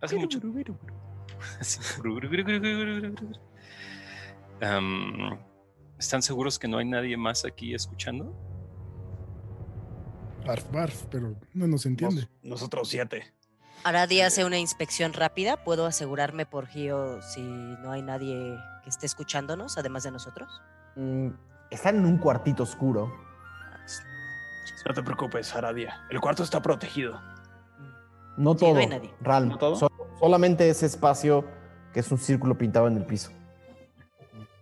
hace 0.00 0.16
mucho. 0.16 0.40
Am, 4.60 5.38
¿Están 5.98 6.22
seguros 6.22 6.58
que 6.58 6.68
no 6.68 6.78
hay 6.78 6.86
nadie 6.86 7.16
más 7.16 7.44
aquí 7.44 7.74
escuchando? 7.74 8.34
Barf, 10.46 10.70
barf, 10.70 11.04
pero 11.10 11.34
no 11.54 11.66
nos 11.66 11.86
entiende. 11.86 12.22
Nos- 12.22 12.30
nosotros 12.42 12.88
siete. 12.88 13.32
Aradia 13.84 14.26
hace 14.26 14.44
una 14.44 14.58
inspección 14.58 15.12
rápida. 15.12 15.58
¿Puedo 15.58 15.84
asegurarme 15.86 16.46
por 16.46 16.66
Gio 16.66 17.20
si 17.22 17.42
no 17.42 17.90
hay 17.92 18.00
nadie 18.02 18.56
que 18.82 18.88
esté 18.90 19.04
escuchándonos, 19.06 19.76
además 19.76 20.02
de 20.04 20.10
nosotros? 20.10 20.48
Mm, 20.96 21.28
están 21.70 21.96
en 21.96 22.06
un 22.06 22.16
cuartito 22.18 22.62
oscuro. 22.62 23.12
No 24.86 24.94
te 24.94 25.02
preocupes, 25.02 25.54
Aradia. 25.54 26.00
El 26.10 26.20
cuarto 26.20 26.42
está 26.42 26.60
protegido. 26.62 27.20
No 28.36 28.52
Sí, 28.54 28.60
todo, 28.60 28.74
no 28.74 28.80
hay 28.80 28.86
nadie. 28.86 29.10
Ralm. 29.20 29.48
¿No 29.50 29.58
todo? 29.58 29.76
So- 29.76 29.90
solamente 30.18 30.68
ese 30.68 30.86
espacio 30.86 31.44
que 31.92 32.00
es 32.00 32.10
un 32.10 32.18
círculo 32.18 32.56
pintado 32.56 32.88
en 32.88 32.96
el 32.96 33.04
piso. 33.04 33.30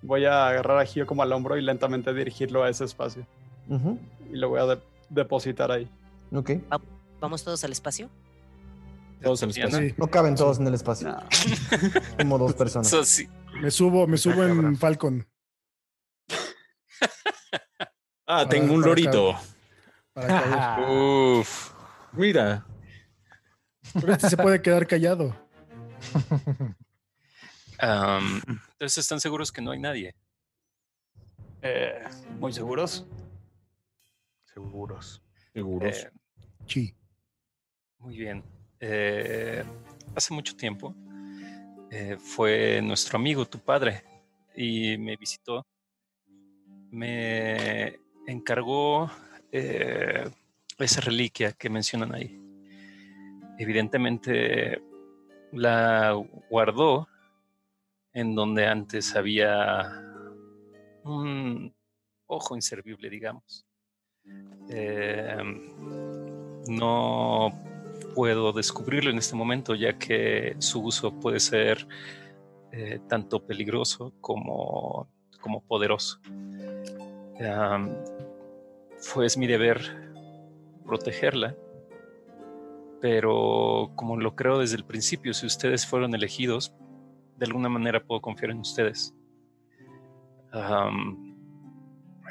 Voy 0.02 0.24
a 0.26 0.48
agarrar 0.48 0.78
a 0.78 0.84
Gio 0.84 1.06
como 1.06 1.22
al 1.22 1.32
hombro 1.32 1.56
y 1.56 1.62
lentamente 1.62 2.12
dirigirlo 2.12 2.64
a 2.64 2.68
ese 2.68 2.84
espacio. 2.84 3.24
Y 3.68 4.36
lo 4.36 4.48
voy 4.48 4.60
a 4.60 4.66
de- 4.66 4.82
depositar 5.10 5.70
ahí. 5.70 5.88
Ok. 6.34 6.50
¿Vamos 7.20 7.44
todos 7.44 7.62
al 7.62 7.70
espacio? 7.72 8.10
Todos 9.22 9.42
al 9.42 9.52
Diana. 9.52 9.68
espacio. 9.70 9.88
Sí, 9.90 9.94
No 9.98 10.06
caben 10.08 10.34
todos 10.34 10.58
en 10.58 10.66
el 10.66 10.74
espacio. 10.74 11.08
No. 11.08 11.20
Como 12.18 12.38
dos 12.38 12.54
personas. 12.54 12.88
Sí. 13.06 13.28
me 13.60 13.70
subo, 13.70 14.06
me 14.06 14.16
subo 14.16 14.42
en 14.44 14.54
cabrón. 14.56 14.76
Falcon. 14.76 15.28
Ah, 18.24 18.44
Para- 18.44 18.48
tengo 18.48 18.72
un 18.74 18.80
para 18.80 18.88
lorito. 18.90 19.34
Para. 20.14 20.78
Uf. 20.90 21.72
Mira. 22.12 22.64
Pero 23.92 24.12
este 24.12 24.30
se 24.30 24.36
puede 24.36 24.62
quedar 24.62 24.86
callado. 24.86 25.36
Entonces, 27.80 28.98
¿están 28.98 29.20
seguros 29.20 29.50
que 29.52 29.60
no 29.60 29.72
hay 29.72 29.80
nadie? 29.80 30.14
Eh, 31.62 32.02
¿Muy 32.38 32.52
seguros? 32.52 33.06
Seguros. 34.54 35.22
Seguros. 35.52 35.96
Eh, 35.96 36.10
Sí. 36.66 36.96
Muy 37.98 38.16
bien. 38.16 38.44
Eh, 38.84 39.62
hace 40.16 40.34
mucho 40.34 40.56
tiempo 40.56 40.92
eh, 41.88 42.16
fue 42.18 42.82
nuestro 42.82 43.16
amigo, 43.16 43.46
tu 43.46 43.60
padre, 43.60 44.02
y 44.56 44.98
me 44.98 45.16
visitó. 45.16 45.64
Me 46.90 48.00
encargó 48.26 49.08
eh, 49.52 50.28
esa 50.78 51.00
reliquia 51.00 51.52
que 51.52 51.70
mencionan 51.70 52.12
ahí. 52.12 52.36
Evidentemente 53.56 54.82
la 55.52 56.20
guardó 56.50 57.06
en 58.12 58.34
donde 58.34 58.66
antes 58.66 59.14
había 59.14 59.92
un 61.04 61.72
ojo 62.26 62.56
inservible, 62.56 63.08
digamos. 63.08 63.64
No 66.68 67.61
puedo 68.14 68.52
descubrirlo 68.52 69.10
en 69.10 69.18
este 69.18 69.36
momento, 69.36 69.74
ya 69.74 69.98
que 69.98 70.56
su 70.58 70.82
uso 70.82 71.12
puede 71.18 71.40
ser 71.40 71.86
eh, 72.72 73.00
tanto 73.08 73.44
peligroso 73.44 74.12
como, 74.20 75.08
como 75.40 75.62
poderoso. 75.62 76.20
Fue 78.98 79.26
es 79.26 79.36
mi 79.36 79.46
deber 79.48 79.80
protegerla, 80.86 81.56
pero 83.00 83.90
como 83.96 84.16
lo 84.16 84.36
creo 84.36 84.58
desde 84.58 84.76
el 84.76 84.84
principio, 84.84 85.34
si 85.34 85.46
ustedes 85.46 85.86
fueron 85.86 86.14
elegidos, 86.14 86.72
de 87.36 87.46
alguna 87.46 87.68
manera 87.68 88.04
puedo 88.04 88.20
confiar 88.20 88.52
en 88.52 88.60
ustedes. 88.60 89.14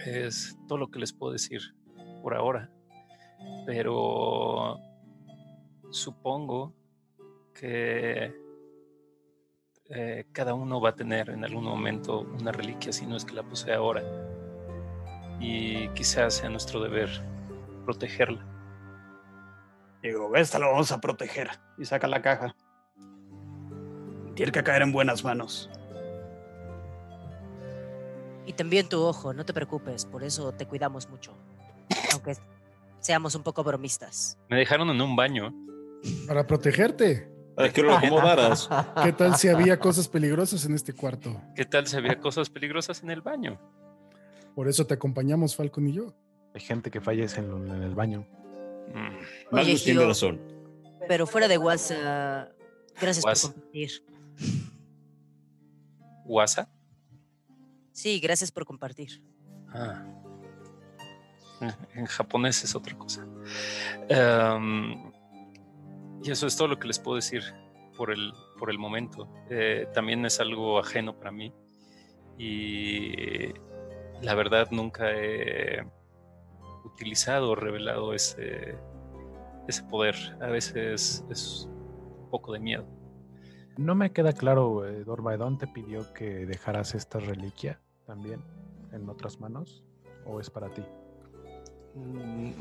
Es 0.06 0.58
todo 0.68 0.78
lo 0.78 0.90
que 0.90 1.00
les 1.00 1.12
puedo 1.12 1.34
decir 1.34 1.62
por 2.22 2.36
ahora 2.36 2.72
pero 3.66 4.80
supongo 5.92 6.74
que 7.54 8.34
eh, 9.90 10.26
cada 10.32 10.54
uno 10.54 10.80
va 10.80 10.90
a 10.90 10.96
tener 10.96 11.30
en 11.30 11.44
algún 11.44 11.66
momento 11.66 12.22
una 12.22 12.52
reliquia, 12.52 12.92
si 12.92 13.06
no 13.06 13.18
es 13.18 13.26
que 13.26 13.34
la 13.34 13.44
posee 13.44 13.74
ahora. 13.74 14.02
Y 15.40 15.90
quizás 15.90 16.36
sea 16.36 16.50
nuestro 16.50 16.82
deber 16.82 17.10
protegerla. 17.86 18.46
Digo, 20.02 20.36
esta 20.36 20.60
la 20.60 20.68
vamos 20.68 20.92
a 20.92 21.02
proteger. 21.02 21.50
Y 21.78 21.86
saca 21.86 22.08
la 22.08 22.22
caja. 22.22 22.56
Tiene 24.36 24.52
que 24.52 24.64
caer 24.64 24.82
en 24.82 24.92
buenas 24.92 25.24
manos. 25.24 25.70
Y 28.46 28.54
también 28.54 28.90
tu 28.90 29.02
ojo, 29.02 29.34
no 29.34 29.46
te 29.46 29.54
preocupes, 29.54 30.06
por 30.06 30.24
eso 30.24 30.52
te 30.54 30.66
cuidamos 30.66 31.10
mucho. 31.10 31.38
Aunque 32.14 32.36
seamos 33.00 33.36
un 33.36 33.44
poco 33.44 33.64
bromistas. 33.64 34.38
Me 34.50 34.58
dejaron 34.58 34.90
en 34.90 35.02
un 35.02 35.16
baño. 35.16 35.54
Para 36.28 36.48
protegerte. 36.48 37.30
Para 37.56 37.72
que 37.72 37.82
lo 37.82 37.96
acomodaras. 37.96 38.70
¿Qué 39.04 39.14
tal 39.14 39.36
si 39.36 39.48
había 39.48 39.80
cosas 39.80 40.08
peligrosas 40.08 40.66
en 40.66 40.74
este 40.74 40.94
cuarto? 40.94 41.42
¿Qué 41.56 41.66
tal 41.66 41.88
si 41.88 41.98
había 41.98 42.20
cosas 42.20 42.50
peligrosas 42.50 43.04
en 43.04 43.12
el 43.12 43.22
baño? 43.22 43.60
Por 44.56 44.68
eso 44.68 44.86
te 44.86 44.94
acompañamos, 44.94 45.56
Falcon 45.56 45.88
y 45.88 45.94
yo. 45.94 46.14
Hay 46.54 46.62
gente 46.62 46.92
que 46.92 47.00
fallece 47.00 47.40
en, 47.40 47.70
el 47.70 47.96
baño. 47.96 48.26
Mm, 48.94 49.56
Magnus 49.56 49.84
tiene 49.84 50.06
razón. 50.06 50.42
Pero 51.08 51.26
fuera 51.26 51.48
de 51.48 51.58
WhatsApp, 51.58 52.52
gracias 53.00 53.24
por 53.24 53.54
compartir. 53.54 54.04
¿Wasa? 56.26 56.70
Sí, 57.92 58.20
gracias 58.20 58.52
por 58.52 58.66
compartir. 58.66 59.22
Ah. 59.70 60.06
En 61.94 62.06
japonés 62.06 62.64
es 62.64 62.76
otra 62.76 62.98
cosa. 62.98 63.26
Em, 64.10 65.11
y 66.24 66.32
eso 66.32 66.48
es 66.48 66.56
todo 66.56 66.68
lo 66.68 66.80
que 66.80 66.88
les 66.88 67.00
puedo 67.00 67.16
decir 67.16 67.42
por 67.98 68.12
el, 68.12 68.34
por 68.58 68.70
el 68.70 68.80
momento. 68.80 69.28
Eh, 69.50 69.88
también 69.94 70.26
es 70.26 70.40
algo 70.40 70.80
ajeno 70.80 71.18
para 71.18 71.32
mí. 71.32 71.54
Y 72.38 73.54
la 74.22 74.36
verdad 74.36 74.68
nunca 74.72 75.12
he 75.12 75.86
utilizado 76.84 77.52
o 77.52 77.56
revelado 77.56 78.14
ese, 78.14 78.76
ese 79.68 79.84
poder. 79.84 80.16
A 80.42 80.48
veces 80.48 81.24
es 81.30 81.68
un 81.68 82.30
poco 82.30 82.54
de 82.54 82.60
miedo. 82.60 82.86
No 83.78 83.96
me 83.96 84.12
queda 84.12 84.34
claro, 84.34 84.86
eh, 84.86 85.04
Dormaedon 85.04 85.58
te 85.58 85.68
pidió 85.68 86.14
que 86.14 86.46
dejaras 86.46 86.94
esta 86.94 87.20
reliquia 87.20 87.80
también 88.06 88.44
en 88.92 89.08
otras 89.10 89.40
manos 89.40 89.84
o 90.26 90.40
es 90.40 90.50
para 90.50 90.70
ti. 90.70 90.84
Mm, 91.96 92.52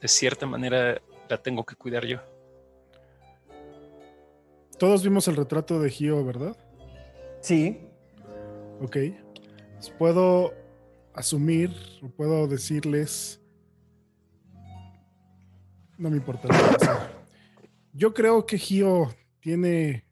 De 0.00 0.08
cierta 0.08 0.46
manera 0.46 1.00
la 1.28 1.38
tengo 1.42 1.64
que 1.64 1.74
cuidar 1.74 2.04
yo. 2.04 2.20
Todos 4.78 5.02
vimos 5.02 5.26
el 5.28 5.36
retrato 5.36 5.80
de 5.80 5.90
Gio, 5.90 6.24
¿verdad? 6.24 6.56
Sí, 7.40 7.88
Ok. 8.80 8.96
Pues 9.74 9.90
Puedo 9.98 10.54
asumir 11.14 11.72
o 12.02 12.08
puedo 12.08 12.46
decirles. 12.46 13.40
No 15.96 16.10
me 16.10 16.16
importa. 16.16 16.48
Yo 17.92 18.14
creo 18.14 18.46
que 18.46 18.58
Gio 18.58 19.12
tiene 19.40 20.04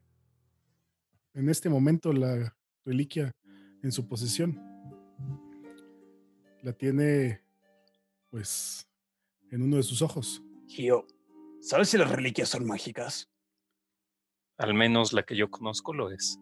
en 1.34 1.48
este 1.48 1.68
momento 1.68 2.12
la 2.12 2.56
reliquia 2.84 3.32
en 3.82 3.92
su 3.92 4.08
posesión. 4.08 4.60
La 6.62 6.72
tiene, 6.72 7.40
pues, 8.30 8.88
en 9.52 9.62
uno 9.62 9.76
de 9.76 9.84
sus 9.84 10.02
ojos. 10.02 10.42
Gio, 10.66 11.06
¿sabes 11.60 11.88
si 11.90 11.98
las 11.98 12.10
reliquias 12.10 12.48
son 12.48 12.66
mágicas? 12.66 13.30
Al 14.58 14.74
menos 14.74 15.12
la 15.12 15.22
que 15.22 15.36
yo 15.36 15.50
conozco 15.50 15.92
lo 15.92 16.10
es. 16.10 16.38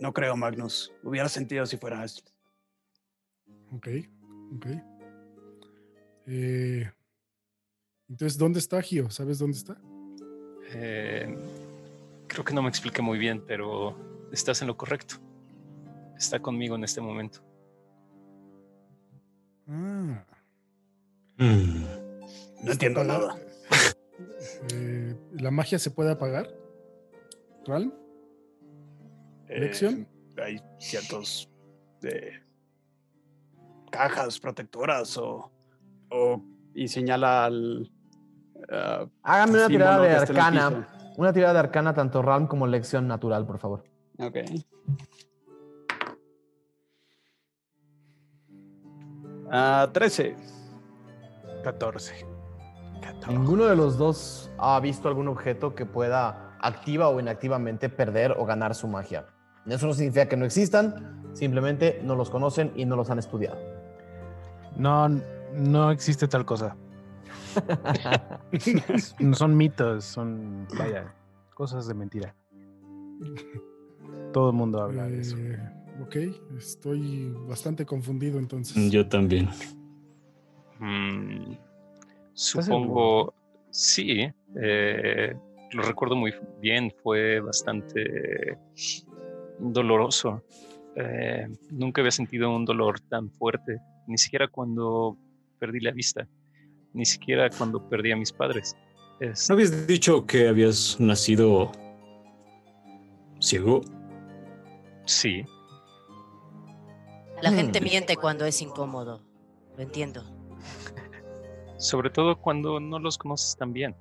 No 0.00 0.12
creo, 0.12 0.36
Magnus. 0.36 0.92
Hubiera 1.02 1.28
sentido 1.28 1.66
si 1.66 1.76
fuera 1.76 2.04
esto. 2.04 2.22
Ok, 3.72 3.88
ok. 4.56 4.66
Eh, 6.26 6.90
entonces, 8.08 8.38
¿dónde 8.38 8.58
está 8.58 8.80
Gio? 8.80 9.10
¿Sabes 9.10 9.38
dónde 9.38 9.56
está? 9.58 9.76
Eh, 10.72 11.36
creo 12.26 12.44
que 12.44 12.54
no 12.54 12.62
me 12.62 12.68
expliqué 12.68 13.02
muy 13.02 13.18
bien, 13.18 13.44
pero 13.46 13.96
estás 14.32 14.60
en 14.62 14.68
lo 14.68 14.76
correcto. 14.76 15.16
Está 16.16 16.40
conmigo 16.40 16.76
en 16.76 16.84
este 16.84 17.00
momento. 17.00 17.40
Ah. 19.68 20.24
Mm, 21.38 21.84
No 22.62 22.72
entiendo 22.72 23.02
nada. 23.04 23.36
Eh, 24.72 25.14
¿La 25.32 25.50
magia 25.50 25.78
se 25.78 25.90
puede 25.90 26.12
apagar? 26.12 26.48
¿Ralm? 27.66 27.92
¿Lección? 29.48 30.08
Eh, 30.36 30.42
hay 30.42 30.60
ciertos 30.78 31.50
eh, 32.02 32.42
cajas 33.90 34.38
protectoras 34.40 35.16
o, 35.18 35.50
o 36.10 36.42
y 36.74 36.88
señala 36.88 37.46
al 37.46 37.90
ah, 38.70 39.06
háganme 39.22 39.58
una 39.58 39.68
tirada 39.68 40.02
de 40.02 40.08
el 40.08 40.16
arcana. 40.16 40.88
Una 41.16 41.32
tirada 41.32 41.52
de 41.52 41.58
arcana, 41.60 41.94
tanto 41.94 42.22
RAM 42.22 42.48
como 42.48 42.66
lección 42.66 43.06
natural, 43.06 43.46
por 43.46 43.58
favor. 43.58 43.84
Ok. 44.18 44.38
Ah, 49.50 49.88
13. 49.92 50.36
14. 51.62 52.33
Ninguno 53.28 53.64
de 53.64 53.76
los 53.76 53.96
dos 53.96 54.50
ha 54.58 54.78
visto 54.80 55.08
algún 55.08 55.28
objeto 55.28 55.74
que 55.74 55.86
pueda 55.86 56.56
activa 56.60 57.08
o 57.08 57.20
inactivamente 57.20 57.88
perder 57.88 58.32
o 58.38 58.44
ganar 58.44 58.74
su 58.74 58.88
magia. 58.88 59.26
Eso 59.66 59.86
no 59.86 59.94
significa 59.94 60.28
que 60.28 60.36
no 60.36 60.44
existan, 60.44 61.22
simplemente 61.32 62.00
no 62.04 62.14
los 62.16 62.30
conocen 62.30 62.72
y 62.76 62.84
no 62.84 62.96
los 62.96 63.10
han 63.10 63.18
estudiado. 63.18 63.58
No, 64.76 65.08
no 65.08 65.90
existe 65.90 66.28
tal 66.28 66.44
cosa. 66.44 66.76
No 69.20 69.34
son 69.34 69.56
mitos, 69.56 70.04
son, 70.04 70.66
vaya, 70.76 71.14
cosas 71.54 71.86
de 71.86 71.94
mentira. 71.94 72.34
Todo 74.32 74.50
el 74.50 74.56
mundo 74.56 74.82
habla 74.82 75.04
de 75.04 75.20
eso. 75.20 75.36
Eh, 75.38 75.58
ok, 76.02 76.16
estoy 76.58 77.32
bastante 77.48 77.86
confundido 77.86 78.38
entonces. 78.38 78.90
Yo 78.90 79.08
también. 79.08 79.48
Mm, 80.80 81.54
supongo, 82.34 83.34
sí, 83.70 84.28
eh, 84.60 85.34
lo 85.72 85.82
recuerdo 85.82 86.16
muy 86.16 86.32
bien, 86.60 86.92
fue 87.02 87.40
bastante 87.40 88.58
doloroso. 89.58 90.42
Eh, 90.96 91.48
nunca 91.70 92.00
había 92.00 92.10
sentido 92.12 92.54
un 92.54 92.64
dolor 92.64 93.00
tan 93.00 93.30
fuerte, 93.30 93.78
ni 94.06 94.18
siquiera 94.18 94.46
cuando 94.48 95.16
perdí 95.58 95.80
la 95.80 95.90
vista, 95.90 96.28
ni 96.92 97.04
siquiera 97.04 97.50
cuando 97.50 97.80
perdí 97.88 98.12
a 98.12 98.16
mis 98.16 98.32
padres. 98.32 98.76
Es- 99.20 99.48
¿No 99.48 99.54
habías 99.54 99.86
dicho 99.86 100.26
que 100.26 100.48
habías 100.48 100.98
nacido 101.00 101.72
ciego? 103.40 103.80
sí, 105.06 105.44
La 107.42 107.50
gente 107.52 107.80
Hmm. 107.80 107.84
miente 107.84 108.16
cuando 108.16 108.46
es 108.46 108.62
incómodo. 108.62 109.20
Lo 109.76 109.82
entiendo. 109.82 110.22
Sobre 111.84 112.10
todo 112.10 112.36
cuando 112.40 112.80
no 112.80 112.98
los 112.98 113.18
conoces 113.18 113.56
tan 113.56 113.72
bien. 113.72 113.94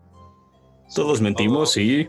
Todos 0.96 1.18
Sobre 1.18 1.22
mentimos, 1.30 1.58
todo 1.60 1.66
sí. 1.68 2.08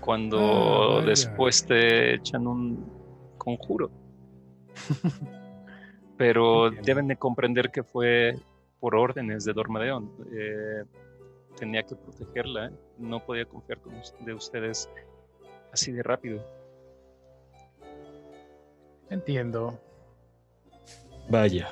Cuando 0.00 0.98
Ah, 0.98 1.02
después 1.04 1.64
te 1.66 2.14
echan 2.14 2.46
un 2.46 2.86
conjuro. 3.38 3.90
Pero 6.16 6.66
Entiendo. 6.66 6.86
deben 6.86 7.08
de 7.08 7.16
comprender 7.16 7.70
que 7.70 7.82
fue 7.82 8.34
por 8.78 8.94
órdenes 8.94 9.44
de 9.44 9.52
Dormadeon. 9.52 10.10
Eh, 10.32 10.84
tenía 11.56 11.82
que 11.82 11.94
protegerla. 11.96 12.72
No 12.98 13.24
podía 13.24 13.44
confiar 13.46 13.80
con 13.80 13.94
de 14.24 14.34
ustedes 14.34 14.88
así 15.72 15.92
de 15.92 16.02
rápido. 16.02 16.42
Entiendo. 19.08 19.78
Vaya. 21.28 21.68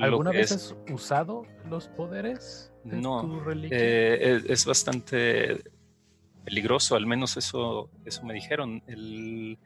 ¿Alguna 0.00 0.30
vez 0.30 0.52
es- 0.52 0.72
has 0.86 0.92
usado 0.92 1.42
los 1.68 1.88
poderes 1.88 2.67
de 2.67 2.67
No? 2.84 3.42
Eh, 3.70 4.18
es, 4.20 4.44
es 4.50 4.64
bastante 4.66 5.62
peligroso, 6.44 6.96
al 6.96 7.06
menos 7.06 7.36
eso, 7.36 7.90
eso 8.04 8.24
me 8.24 8.34
dijeron. 8.34 8.82
El, 8.86 9.58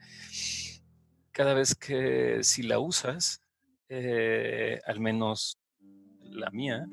cada 1.30 1.54
vez 1.54 1.74
que 1.74 2.42
si 2.42 2.62
la 2.62 2.78
usas, 2.78 3.40
eh, 3.88 4.80
al 4.86 5.00
menos 5.00 5.58
la 6.22 6.50
mía, 6.50 6.86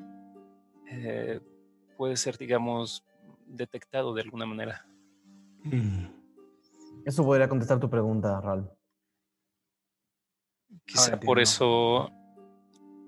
eh, 0.90 1.40
puede 1.96 2.16
ser, 2.16 2.38
digamos, 2.38 3.04
detectado 3.46 4.14
de 4.14 4.22
alguna 4.22 4.46
manera. 4.46 4.86
Mm. 5.64 6.06
Eso 7.04 7.24
podría 7.24 7.48
contestar 7.48 7.80
tu 7.80 7.90
pregunta, 7.90 8.40
Ral. 8.40 8.70
Quizá 10.86 11.18
por 11.18 11.40
eso 11.40 12.10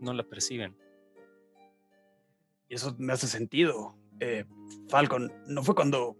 no 0.00 0.12
la 0.12 0.24
perciben. 0.24 0.76
Y 2.72 2.76
eso 2.76 2.96
me 2.98 3.12
hace 3.12 3.26
sentido. 3.26 3.94
Eh, 4.18 4.46
Falcon, 4.88 5.30
¿no 5.46 5.62
fue 5.62 5.74
cuando 5.74 6.16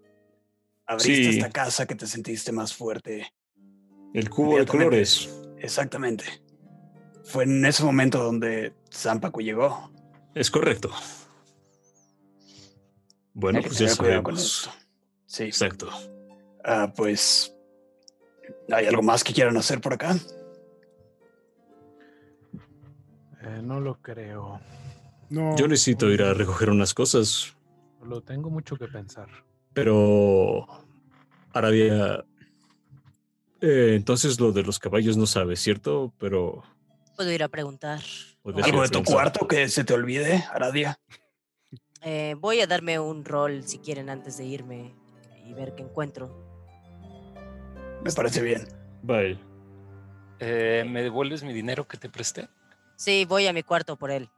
abriste 0.85 1.33
Sí. 1.33 1.39
esta 1.39 1.49
casa 1.49 1.87
que 1.87 1.95
te 1.95 2.07
sentiste 2.07 2.53
más 2.53 2.75
fuerte? 2.75 3.33
El 4.13 4.29
cubo 4.29 4.59
de 4.59 4.67
colores. 4.67 5.35
Exactamente. 5.57 6.25
Fue 7.25 7.45
en 7.45 7.65
ese 7.65 7.83
momento 7.85 8.23
donde 8.23 8.75
Zampacu 8.93 9.41
llegó. 9.41 9.91
Es 10.35 10.51
correcto. 10.51 10.91
Bueno, 13.33 13.63
pues 13.63 13.79
ya 13.79 14.23
con 14.23 14.35
esto. 14.37 14.71
Sí. 15.25 15.45
Exacto. 15.45 15.89
Ah, 16.63 16.93
pues. 16.95 17.57
¿Hay 18.71 18.85
algo 18.85 19.01
más 19.01 19.25
que 19.25 19.33
quieran 19.33 19.57
hacer 19.57 19.81
por 19.81 19.95
acá? 19.95 20.17
Eh, 23.41 23.63
no 23.63 23.81
lo 23.81 24.03
creo. 24.03 24.61
No, 25.33 25.57
Yo 25.57 25.67
necesito 25.67 26.11
ir 26.11 26.23
a 26.23 26.35
recoger 26.35 26.69
unas 26.69 26.93
cosas, 26.93 27.57
Lo 28.05 28.21
tengo 28.21 28.51
mucho 28.51 28.77
que 28.77 28.87
pensar. 28.87 29.29
pero 29.73 30.67
Aradia. 31.55 32.23
Eh, 33.63 33.95
entonces 33.95 34.39
lo 34.39 34.53
de 34.53 34.63
los 34.63 34.79
caballos 34.79 35.17
no 35.17 35.25
sabes, 35.25 35.61
¿cierto? 35.61 36.13
Pero. 36.19 36.63
Puedo 37.17 37.33
ir 37.33 37.43
a 37.43 37.49
preguntar. 37.49 38.01
¿Algo 38.45 38.83
de 38.83 38.89
tu 38.91 39.03
cuarto 39.05 39.49
que 39.49 39.69
se 39.69 39.85
te 39.85 39.95
olvide, 39.95 40.45
Aradia? 40.53 41.01
Eh, 42.03 42.35
voy 42.39 42.61
a 42.61 42.67
darme 42.67 42.99
un 42.99 43.25
rol 43.25 43.63
si 43.63 43.79
quieren 43.79 44.11
antes 44.11 44.37
de 44.37 44.45
irme 44.45 44.95
y 45.47 45.55
ver 45.55 45.75
qué 45.75 45.83
encuentro. 45.83 46.29
Me 48.05 48.13
parece 48.13 48.43
bien. 48.43 48.69
Bye. 49.03 49.39
Eh, 50.41 50.85
¿Me 50.87 51.03
devuelves 51.03 51.43
mi 51.43 51.55
dinero 51.55 51.89
que 51.89 51.97
te 51.97 52.11
presté? 52.11 52.49
Sí, 52.97 53.25
voy 53.25 53.47
a 53.47 53.53
mi 53.55 53.63
cuarto 53.63 53.97
por 53.97 54.11
él. 54.11 54.29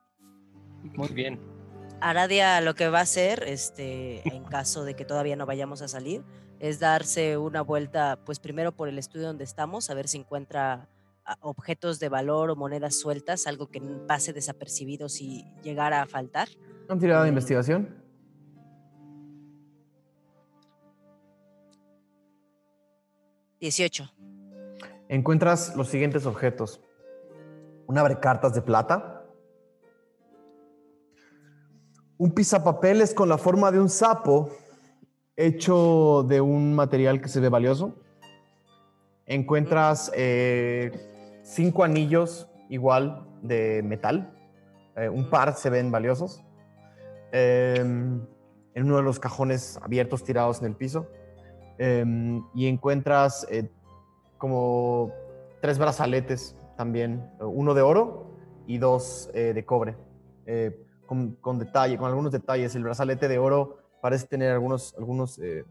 Muy 0.96 1.08
bien. 1.08 1.40
Aradia 2.00 2.60
lo 2.60 2.74
que 2.74 2.88
va 2.88 2.98
a 2.98 3.02
hacer, 3.02 3.44
este, 3.46 4.28
en 4.28 4.44
caso 4.44 4.84
de 4.84 4.94
que 4.94 5.04
todavía 5.04 5.36
no 5.36 5.46
vayamos 5.46 5.80
a 5.82 5.88
salir, 5.88 6.22
es 6.60 6.78
darse 6.78 7.38
una 7.38 7.62
vuelta, 7.62 8.18
pues 8.24 8.40
primero 8.40 8.72
por 8.72 8.88
el 8.88 8.98
estudio 8.98 9.26
donde 9.26 9.44
estamos, 9.44 9.90
a 9.90 9.94
ver 9.94 10.08
si 10.08 10.18
encuentra 10.18 10.88
objetos 11.40 11.98
de 12.00 12.08
valor 12.08 12.50
o 12.50 12.56
monedas 12.56 12.98
sueltas, 12.98 13.46
algo 13.46 13.68
que 13.68 13.80
pase 14.06 14.32
desapercibido 14.32 15.08
si 15.08 15.44
llegara 15.62 16.02
a 16.02 16.06
faltar. 16.06 16.48
¿Han 16.88 16.98
tirado 16.98 17.22
de 17.22 17.30
investigación? 17.30 18.04
Dieciocho. 23.58 24.12
Encuentras 25.08 25.74
los 25.76 25.88
siguientes 25.88 26.26
objetos. 26.26 26.80
Un 27.86 27.96
abrecartas 27.96 28.54
de 28.54 28.60
plata. 28.60 29.13
Un 32.16 32.30
pisapapeles 32.30 33.12
con 33.12 33.28
la 33.28 33.38
forma 33.38 33.72
de 33.72 33.80
un 33.80 33.88
sapo 33.88 34.50
hecho 35.36 36.24
de 36.28 36.40
un 36.40 36.74
material 36.74 37.20
que 37.20 37.28
se 37.28 37.40
ve 37.40 37.48
valioso. 37.48 37.96
Encuentras 39.26 40.12
eh, 40.14 40.92
cinco 41.42 41.82
anillos 41.82 42.48
igual 42.68 43.26
de 43.42 43.82
metal. 43.82 44.32
Eh, 44.96 45.08
un 45.08 45.28
par 45.28 45.56
se 45.56 45.70
ven 45.70 45.90
valiosos. 45.90 46.44
Em, 47.32 48.20
en 48.74 48.84
uno 48.84 48.96
de 48.96 49.02
los 49.02 49.18
cajones 49.18 49.78
abiertos 49.82 50.22
tirados 50.22 50.60
en 50.60 50.66
el 50.66 50.76
piso. 50.76 51.08
Em, 51.78 52.44
y 52.54 52.68
encuentras 52.68 53.44
eh, 53.50 53.68
como 54.38 55.10
tres 55.60 55.78
brazaletes 55.78 56.54
también, 56.76 57.28
uno 57.40 57.74
de 57.74 57.82
oro 57.82 58.36
y 58.66 58.78
dos 58.78 59.30
de 59.32 59.64
cobre, 59.64 59.96
con, 61.07 61.33
con 61.36 61.58
detalle, 61.58 61.97
con 61.97 62.08
algunos 62.08 62.33
detalles. 62.33 62.74
El 62.74 62.84
brazalete 62.84 63.28
de 63.28 63.39
oro 63.39 63.78
parece 64.00 64.26
tener 64.26 64.52
algunos, 64.52 64.94
algunos 64.99 65.39
eh, 65.39 65.65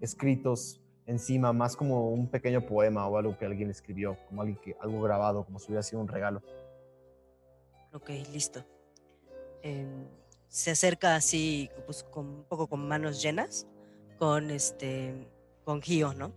escritos 0.00 0.80
encima, 1.06 1.52
más 1.52 1.74
como 1.76 2.10
un 2.10 2.28
pequeño 2.28 2.64
poema 2.64 3.06
o 3.08 3.18
algo 3.18 3.36
que 3.36 3.44
alguien 3.44 3.68
escribió, 3.70 4.16
como 4.28 4.42
algo 4.42 5.02
grabado, 5.02 5.44
como 5.44 5.58
si 5.58 5.66
hubiera 5.66 5.82
sido 5.82 6.00
un 6.00 6.08
regalo. 6.08 6.40
Ok, 7.92 8.10
listo. 8.32 8.64
Em, 9.62 10.06
se 10.46 10.70
acerca 10.70 11.16
así, 11.16 11.68
pues, 11.86 12.04
con, 12.04 12.26
un 12.26 12.44
poco 12.44 12.68
con 12.68 12.86
manos 12.86 13.20
llenas, 13.20 13.66
con 14.18 14.50
este, 14.50 15.28
con 15.64 15.82
Gio, 15.82 16.14
¿no? 16.14 16.32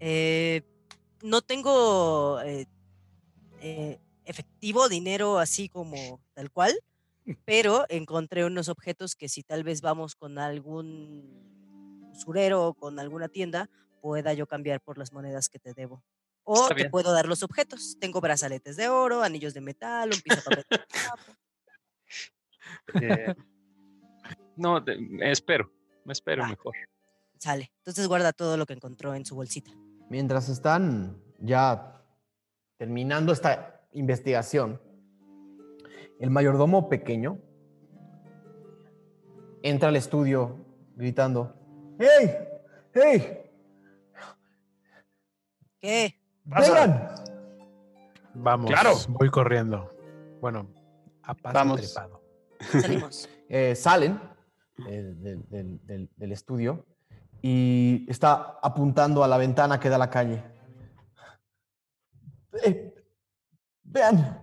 Eh, 0.00 0.62
no 1.22 1.42
tengo 1.42 2.40
eh, 2.40 2.66
efectivo, 4.24 4.88
dinero 4.88 5.38
así 5.38 5.68
como 5.68 6.20
tal 6.34 6.50
cual, 6.50 6.72
pero 7.44 7.84
encontré 7.88 8.44
unos 8.44 8.68
objetos 8.68 9.14
que 9.14 9.28
si 9.28 9.42
tal 9.42 9.64
vez 9.64 9.80
vamos 9.80 10.14
con 10.16 10.38
algún 10.38 12.10
usurero 12.12 12.66
o 12.68 12.74
con 12.74 12.98
alguna 12.98 13.28
tienda, 13.28 13.70
pueda 14.00 14.32
yo 14.34 14.46
cambiar 14.46 14.80
por 14.80 14.98
las 14.98 15.12
monedas 15.12 15.48
que 15.48 15.58
te 15.58 15.72
debo. 15.74 16.02
O 16.44 16.54
Está 16.62 16.68
te 16.70 16.74
bien. 16.82 16.90
puedo 16.90 17.12
dar 17.12 17.26
los 17.26 17.42
objetos. 17.44 17.96
Tengo 18.00 18.20
brazaletes 18.20 18.76
de 18.76 18.88
oro, 18.88 19.22
anillos 19.22 19.54
de 19.54 19.60
metal, 19.60 20.10
un 20.10 20.36
sapo. 20.90 21.32
Eh, 23.00 23.34
no, 24.56 24.80
de- 24.80 24.98
me 24.98 25.30
espero, 25.30 25.70
me 26.04 26.12
espero 26.12 26.42
Va. 26.42 26.48
mejor. 26.48 26.74
Sale. 27.38 27.72
Entonces 27.78 28.06
guarda 28.08 28.32
todo 28.32 28.56
lo 28.56 28.66
que 28.66 28.72
encontró 28.74 29.14
en 29.14 29.24
su 29.24 29.34
bolsita. 29.34 29.70
Mientras 30.08 30.48
están 30.48 31.20
ya 31.38 32.02
terminando 32.76 33.32
esta 33.32 33.80
investigación, 33.92 34.80
el 36.22 36.30
mayordomo 36.30 36.88
pequeño 36.88 37.38
entra 39.62 39.88
al 39.90 39.96
estudio 39.96 40.56
gritando, 40.96 41.54
¡Hey! 41.98 42.30
¡Hey! 42.94 43.50
¿Qué? 45.80 46.20
¡Vengan! 46.44 47.08
Vamos, 48.34 48.70
Claro. 48.70 48.90
voy 49.08 49.30
corriendo. 49.30 49.92
Bueno, 50.40 50.68
a 51.22 51.34
paso 51.34 51.54
Vamos. 51.54 51.80
trepado. 51.80 52.22
Salimos. 52.80 53.28
Eh, 53.54 53.74
salen 53.74 54.18
del, 54.78 55.20
del- 55.50 55.84
del- 55.86 56.10
del 56.16 56.32
estudio 56.32 56.86
y 57.42 58.06
está 58.08 58.58
apuntando 58.62 59.22
a 59.22 59.28
la 59.28 59.36
ventana 59.36 59.78
que 59.78 59.90
da 59.90 59.96
a 59.96 59.98
la 59.98 60.08
calle. 60.08 60.42
Eh, 62.64 62.94
vean, 63.82 64.41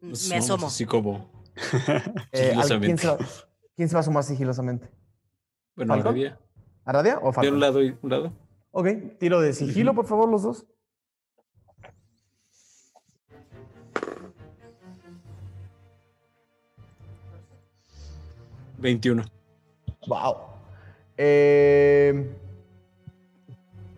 Me 0.00 0.36
asomo. 0.36 0.66
Así 0.66 0.86
como. 0.86 1.30
Eh, 2.32 2.54
¿al- 2.54 2.68
¿quién, 2.68 2.96
Sigilosamente. 2.96 3.02
se 3.02 3.08
va, 3.08 3.18
quién 3.76 3.88
se 3.88 3.94
va 3.94 3.98
a 3.98 4.00
asomar 4.00 4.24
sigilosamente? 4.24 4.88
Bueno, 5.76 5.94
¿Falcon? 5.94 6.12
Aradia. 6.12 6.38
¿Aradia 6.84 7.18
o 7.20 7.26
De 7.26 7.32
Falcon? 7.32 7.54
un 7.54 7.60
lado 7.60 7.82
y 7.82 7.96
un 8.00 8.10
lado. 8.10 8.32
Ok, 8.70 8.88
tiro 9.18 9.40
de 9.40 9.52
sigilo, 9.52 9.94
por 9.94 10.06
favor, 10.06 10.28
los 10.28 10.42
dos. 10.42 10.66
Veintiuno. 18.78 19.24
Wow. 20.06 20.36
Eh, 21.16 22.30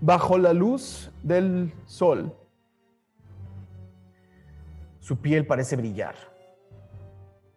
bajo 0.01 0.39
la 0.39 0.53
luz 0.53 1.11
del 1.23 1.73
sol, 1.87 2.35
su 5.03 5.17
piel 5.17 5.45
parece 5.47 5.75
brillar. 5.75 6.15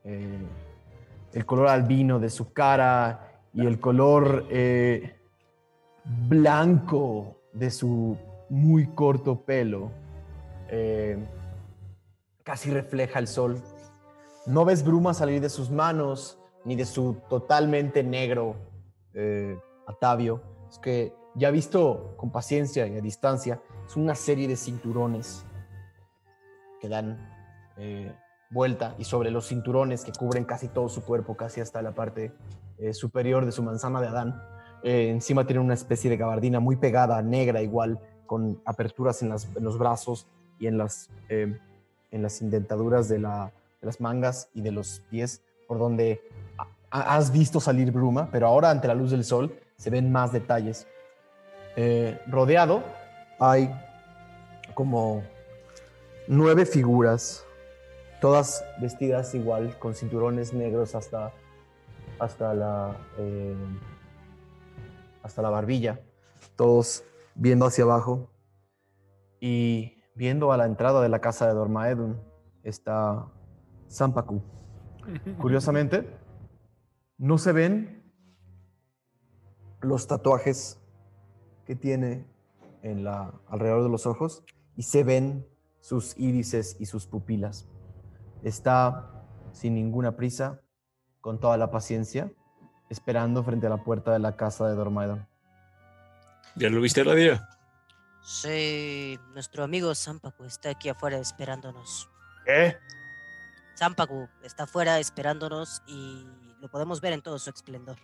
Eh, 0.04 0.40
el 1.32 1.46
color 1.46 1.68
albino 1.68 2.20
de 2.20 2.30
su 2.30 2.52
cara 2.52 3.44
y 3.54 3.66
el 3.66 3.80
color 3.80 4.48
eh, 4.50 5.16
blanco 6.28 7.38
de 7.54 7.70
su 7.70 8.18
muy 8.50 8.88
corto 8.88 9.42
pelo 9.42 9.92
eh, 10.70 11.18
casi 12.44 12.72
refleja 12.72 13.20
el 13.20 13.28
sol. 13.28 13.62
No 14.48 14.66
ves 14.66 14.84
bruma 14.84 15.14
salir 15.14 15.40
de 15.40 15.50
sus 15.50 15.70
manos 15.70 16.40
ni 16.64 16.76
de 16.76 16.86
su 16.86 17.18
totalmente 17.30 18.04
negro 18.04 18.56
atavio. 19.88 20.42
Es 20.70 20.80
que 20.80 21.14
ya 21.36 21.52
visto 21.52 22.16
con 22.18 22.32
paciencia 22.32 22.86
y 22.88 22.98
a 22.98 23.02
distancia, 23.02 23.62
es 23.86 23.96
una 23.96 24.16
serie 24.16 24.48
de 24.48 24.58
cinturones 24.58 25.46
que 26.82 26.90
dan 26.90 27.35
eh, 27.78 28.14
vuelta 28.50 28.96
y 28.98 29.04
sobre 29.04 29.32
los 29.32 29.48
cinturones 29.48 30.04
que 30.06 30.12
cubren 30.12 30.46
casi 30.46 30.68
todo 30.68 30.88
su 30.90 31.04
cuerpo, 31.04 31.36
casi 31.36 31.62
hasta 31.62 31.82
la 31.82 31.92
parte 31.92 32.32
eh, 32.78 32.94
superior 32.94 33.46
de 33.46 33.52
su 33.52 33.64
manzana 33.64 34.02
de 34.02 34.08
Adán. 34.08 34.42
eh, 34.84 35.10
encima 35.10 35.46
tiene 35.48 35.62
una 35.62 35.74
especie 35.74 36.10
de 36.12 36.18
gabardina 36.18 36.60
muy 36.60 36.76
pegada, 36.76 37.22
negra 37.22 37.62
igual, 37.62 38.00
con 38.28 38.62
aperturas 38.66 39.22
en, 39.24 39.30
las- 39.30 39.48
los 39.56 39.78
brazos 39.80 40.28
y 40.60 40.68
en 40.68 40.78
las, 40.78 41.10
eh, 41.30 41.58
en 42.12 42.22
las 42.22 42.42
indentaduras 42.42 43.10
de, 43.10 43.18
la- 43.20 43.52
de 43.82 43.86
las 43.88 44.00
mangas 44.00 44.50
y 44.54 44.62
de 44.62 44.72
los 44.72 45.02
pies, 45.10 45.42
por 45.68 45.80
donde 45.80 46.22
ha- 46.92 47.16
has 47.16 47.32
visto 47.32 47.60
salir 47.60 47.92
bruma, 47.92 48.30
pero 48.32 48.46
ahora 48.48 48.70
ante 48.70 48.88
la 48.88 48.94
luz 48.94 49.10
del 49.12 49.24
sol 49.24 49.58
se 49.76 49.90
ven 49.90 50.12
más 50.12 50.32
detalles. 50.32 50.88
Rodeado 52.28 52.84
hay 53.40 53.70
como 54.74 55.24
nueve 56.28 56.66
figuras, 56.66 57.44
todas 58.26 58.66
vestidas 58.82 59.36
igual, 59.36 59.78
con 59.78 59.94
cinturones 59.94 60.52
negros 60.52 60.96
hasta, 60.96 61.32
hasta, 62.18 62.56
la, 62.56 62.98
eh, 63.20 63.56
hasta 65.22 65.44
la 65.44 65.52
barbilla, 65.52 66.00
todos 66.56 67.04
viendo 67.36 67.68
hacia 67.68 67.84
abajo 67.84 68.32
y 69.40 70.02
viendo 70.16 70.52
a 70.52 70.58
la 70.58 70.66
entrada 70.66 71.04
de 71.04 71.10
la 71.10 71.22
casa 71.22 71.46
de 71.46 71.54
Dormaedun 71.54 72.20
está 72.64 73.28
Sampaku. 73.90 74.42
Curiosamente, 75.40 76.10
no 77.20 77.38
se 77.38 77.52
ven 77.52 78.12
los 79.82 80.08
tatuajes 80.08 80.82
que 81.64 81.76
tiene 81.76 82.26
en 82.82 83.04
la, 83.04 83.40
alrededor 83.46 83.84
de 83.84 83.90
los 83.90 84.08
ojos 84.08 84.44
y 84.76 84.82
se 84.82 85.04
ven 85.04 85.48
sus 85.80 86.18
írises 86.18 86.76
y 86.80 86.88
sus 86.88 87.06
pupilas. 87.06 87.68
Está 88.46 89.12
sin 89.54 89.74
ninguna 89.74 90.16
prisa, 90.16 90.62
con 91.20 91.40
toda 91.40 91.58
la 91.58 91.72
paciencia, 91.72 92.32
esperando 92.92 93.44
frente 93.44 93.66
a 93.66 93.72
la 93.72 93.84
puerta 93.84 94.14
de 94.14 94.20
la 94.20 94.38
casa 94.38 94.68
de 94.68 94.76
Dormaedon. 94.76 95.28
¿Ya 96.56 96.70
lo 96.70 96.80
viste, 96.80 97.02
Aradia? 97.02 97.50
Sí, 98.24 99.20
nuestro 99.34 99.64
amigo 99.64 99.96
Sampaku 99.96 100.46
está 100.46 100.70
aquí 100.70 100.90
afuera 100.90 101.18
esperándonos. 101.18 102.08
¿Qué? 102.46 102.78
Sampaku 103.74 104.30
está 104.44 104.66
afuera 104.66 105.00
esperándonos 105.00 105.82
y 105.88 106.28
lo 106.62 106.70
podemos 106.70 107.02
ver 107.02 107.14
en 107.14 107.24
todo 107.24 107.40
su 107.40 107.50
esplendor. 107.50 107.98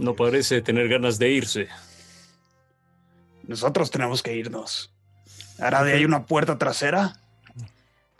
No 0.00 0.16
parece 0.16 0.60
tener 0.60 0.88
ganas 0.88 1.20
de 1.20 1.30
irse. 1.30 1.68
Nosotros 3.44 3.92
tenemos 3.92 4.24
que 4.24 4.34
irnos. 4.34 4.92
¿Ahora 5.60 5.84
de 5.84 5.92
hay 5.92 6.04
una 6.04 6.26
puerta 6.26 6.58
trasera? 6.58 7.12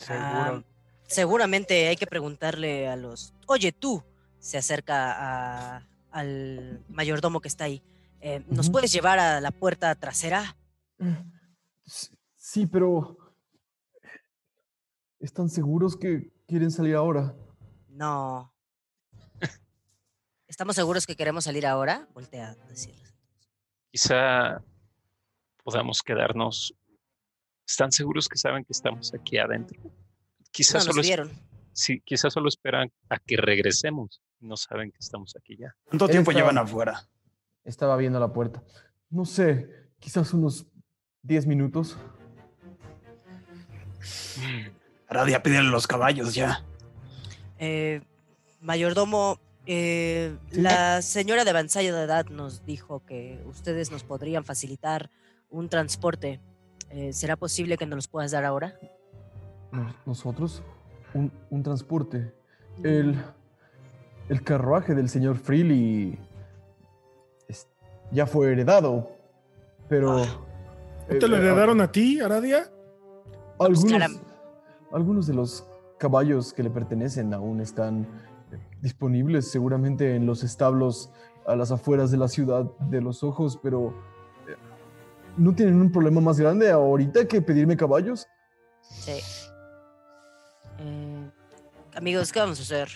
Ah, 0.08 0.52
Seguro. 0.52 0.73
Seguramente 1.06 1.88
hay 1.88 1.96
que 1.96 2.06
preguntarle 2.06 2.88
a 2.88 2.96
los. 2.96 3.32
Oye, 3.46 3.72
tú. 3.72 4.02
Se 4.38 4.58
acerca 4.58 5.76
a- 5.78 5.86
al 6.10 6.84
mayordomo 6.88 7.40
que 7.40 7.48
está 7.48 7.64
ahí. 7.64 7.82
Eh, 8.20 8.44
¿Nos 8.48 8.68
puedes 8.70 8.92
llevar 8.92 9.18
a 9.18 9.40
la 9.40 9.50
puerta 9.50 9.94
trasera? 9.94 10.56
Sí, 12.36 12.66
pero... 12.66 13.16
¿Están 15.18 15.48
seguros 15.48 15.96
que 15.96 16.30
quieren 16.46 16.70
salir 16.70 16.94
ahora? 16.94 17.34
No. 17.88 18.52
¿Estamos 20.46 20.76
seguros 20.76 21.06
que 21.06 21.16
queremos 21.16 21.44
salir 21.44 21.66
ahora? 21.66 22.06
Voltea 22.12 22.50
a 22.50 22.54
decirles. 22.66 23.14
Quizá 23.90 24.62
podamos 25.62 26.02
quedarnos. 26.02 26.74
¿Están 27.66 27.90
seguros 27.92 28.28
que 28.28 28.36
saben 28.36 28.62
que 28.64 28.72
estamos 28.72 29.12
aquí 29.14 29.38
adentro? 29.38 29.80
Quizá 30.54 30.74
No, 30.78 30.84
nos 30.84 30.86
solo 30.86 31.00
es- 31.00 31.06
vieron. 31.08 31.32
sí, 31.72 32.00
quizás 32.04 32.32
solo 32.32 32.48
esperan 32.48 32.92
a 33.08 33.18
que 33.18 33.36
regresemos. 33.36 34.22
No 34.38 34.56
saben 34.56 34.92
que 34.92 34.98
estamos 35.00 35.34
aquí 35.36 35.56
ya. 35.56 35.74
¿Cuánto 35.84 36.04
Él 36.04 36.12
tiempo 36.12 36.30
estaba- 36.30 36.48
llevan 36.50 36.64
afuera? 36.64 37.08
Estaba 37.64 37.96
viendo 37.96 38.20
la 38.20 38.32
puerta. 38.32 38.62
No 39.10 39.24
sé, 39.24 39.68
quizás 39.98 40.32
unos 40.32 40.66
10 41.22 41.46
minutos. 41.48 41.96
Aradia, 45.08 45.42
pídele 45.42 45.68
los 45.70 45.86
caballos 45.86 46.34
ya. 46.34 46.64
Eh, 47.58 48.00
mayordomo, 48.60 49.40
eh, 49.66 50.36
la 50.52 51.02
señora 51.02 51.44
de 51.44 51.50
avanzada 51.50 52.04
edad 52.04 52.26
nos 52.26 52.64
dijo 52.64 53.04
que 53.04 53.42
ustedes 53.46 53.90
nos 53.90 54.04
podrían 54.04 54.44
facilitar 54.44 55.10
un 55.50 55.68
transporte. 55.68 56.40
Eh, 56.90 57.12
¿Será 57.12 57.36
posible 57.36 57.76
que 57.76 57.86
nos 57.86 57.96
los 57.96 58.08
puedas 58.08 58.30
dar 58.30 58.44
ahora? 58.44 58.78
Nos- 59.74 59.94
Nosotros, 60.06 60.62
un, 61.14 61.30
un 61.50 61.62
transporte. 61.62 62.32
El, 62.82 63.16
el 64.28 64.42
carruaje 64.42 64.94
del 64.94 65.08
señor 65.08 65.36
Freely 65.36 66.18
es- 67.48 67.68
ya 68.10 68.26
fue 68.26 68.52
heredado, 68.52 69.10
pero... 69.88 70.18
¿No 70.18 71.18
te 71.18 71.28
lo 71.28 71.36
eh, 71.36 71.40
heredaron 71.40 71.80
a 71.80 71.92
ti, 71.92 72.20
Aradia? 72.20 72.70
Algunos, 73.58 73.84
caram- 73.92 74.20
algunos 74.92 75.26
de 75.26 75.34
los 75.34 75.66
caballos 75.98 76.52
que 76.52 76.62
le 76.62 76.70
pertenecen 76.70 77.32
aún 77.34 77.60
están 77.60 78.06
eh, 78.52 78.58
disponibles 78.80 79.50
seguramente 79.50 80.16
en 80.16 80.26
los 80.26 80.42
establos 80.42 81.12
a 81.46 81.54
las 81.56 81.70
afueras 81.70 82.10
de 82.10 82.16
la 82.16 82.26
ciudad 82.28 82.64
de 82.88 83.00
los 83.02 83.22
ojos, 83.22 83.58
pero 83.62 83.90
eh, 84.48 84.56
¿no 85.36 85.54
tienen 85.54 85.80
un 85.80 85.92
problema 85.92 86.20
más 86.20 86.40
grande 86.40 86.70
ahorita 86.70 87.26
que 87.28 87.42
pedirme 87.42 87.76
caballos? 87.76 88.26
Sí. 88.80 89.20
Eh, 90.80 91.30
amigos, 91.94 92.32
¿qué 92.32 92.40
vamos 92.40 92.58
a 92.60 92.62
hacer? 92.62 92.88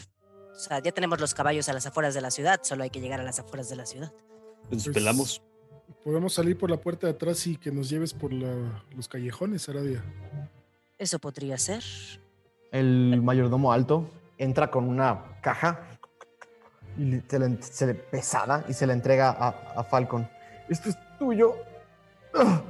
O 0.54 0.58
sea, 0.58 0.80
ya 0.80 0.90
tenemos 0.92 1.20
los 1.20 1.34
caballos 1.34 1.68
a 1.68 1.72
las 1.72 1.86
afueras 1.86 2.14
de 2.14 2.20
la 2.20 2.30
ciudad, 2.30 2.60
solo 2.62 2.82
hay 2.82 2.90
que 2.90 3.00
llegar 3.00 3.20
a 3.20 3.22
las 3.22 3.38
afueras 3.38 3.68
de 3.68 3.76
la 3.76 3.86
ciudad. 3.86 4.12
Nos 4.70 4.84
Pues, 4.84 4.94
pelamos. 4.94 5.42
Podemos 6.04 6.34
salir 6.34 6.58
por 6.58 6.70
la 6.70 6.76
puerta 6.78 7.06
de 7.06 7.12
atrás 7.12 7.46
y 7.46 7.56
que 7.56 7.70
nos 7.70 7.88
lleves 7.88 8.12
por 8.12 8.32
la- 8.32 8.84
los 8.96 9.08
callejones, 9.08 9.68
Aradia. 9.68 10.02
Eso 10.98 11.18
podría 11.18 11.56
ser. 11.58 11.82
El 12.72 13.20
mayordomo 13.22 13.72
alto 13.72 14.10
entra 14.36 14.70
con 14.70 14.84
una 14.88 15.40
caja 15.42 15.98
y 16.98 17.04
le- 17.04 17.22
se 17.28 17.38
le, 17.38 17.62
se 17.62 17.86
le- 17.86 17.94
pesada 17.94 18.64
y 18.68 18.74
se 18.74 18.86
la 18.86 18.92
entrega 18.92 19.30
a, 19.30 19.48
a 19.80 19.84
Falcon. 19.84 20.28
Esto 20.68 20.90
es 20.90 20.96
tuyo. 21.18 21.54
Ah. 22.34 22.62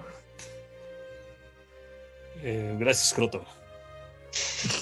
Eh, 2.42 2.76
gracias, 2.78 3.12
Croto. 3.14 3.44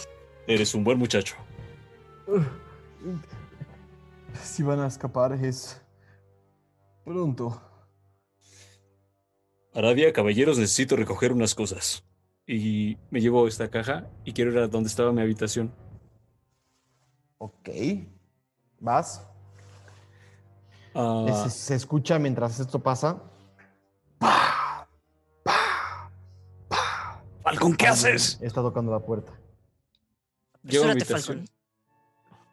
Eres 0.47 0.75
un 0.75 0.85
buen 0.85 0.99
muchacho. 0.99 1.37
Si 4.43 4.63
van 4.63 4.81
a 4.81 4.87
escapar 4.87 5.33
es 5.33 5.81
pronto. 7.05 7.59
Aradia, 9.73 10.13
caballeros, 10.13 10.59
necesito 10.59 10.95
recoger 10.95 11.33
unas 11.33 11.55
cosas. 11.55 12.05
Y 12.47 12.99
me 13.11 13.21
llevo 13.23 13.49
esta 13.49 13.71
caja 13.71 14.11
y 14.25 14.33
quiero 14.33 14.53
ir 14.53 14.59
a 14.59 14.69
donde 14.69 14.89
estaba 14.89 15.11
mi 15.13 15.23
habitación. 15.23 15.75
Ok. 17.39 17.71
¿Vas? 18.79 19.27
Ah, 20.95 21.45
Se, 21.45 21.51
se 21.51 21.75
escucha 21.77 22.19
mientras 22.19 22.61
esto 22.61 22.79
pasa. 22.83 23.23
Falcon, 27.43 27.75
¿qué 27.75 27.87
Alguien 27.87 28.09
haces? 28.09 28.39
Está 28.43 28.61
tocando 28.61 28.93
la 28.93 29.01
puerta. 29.01 29.33
Llego 30.67 30.85
a 30.85 30.95
mi. 30.95 31.01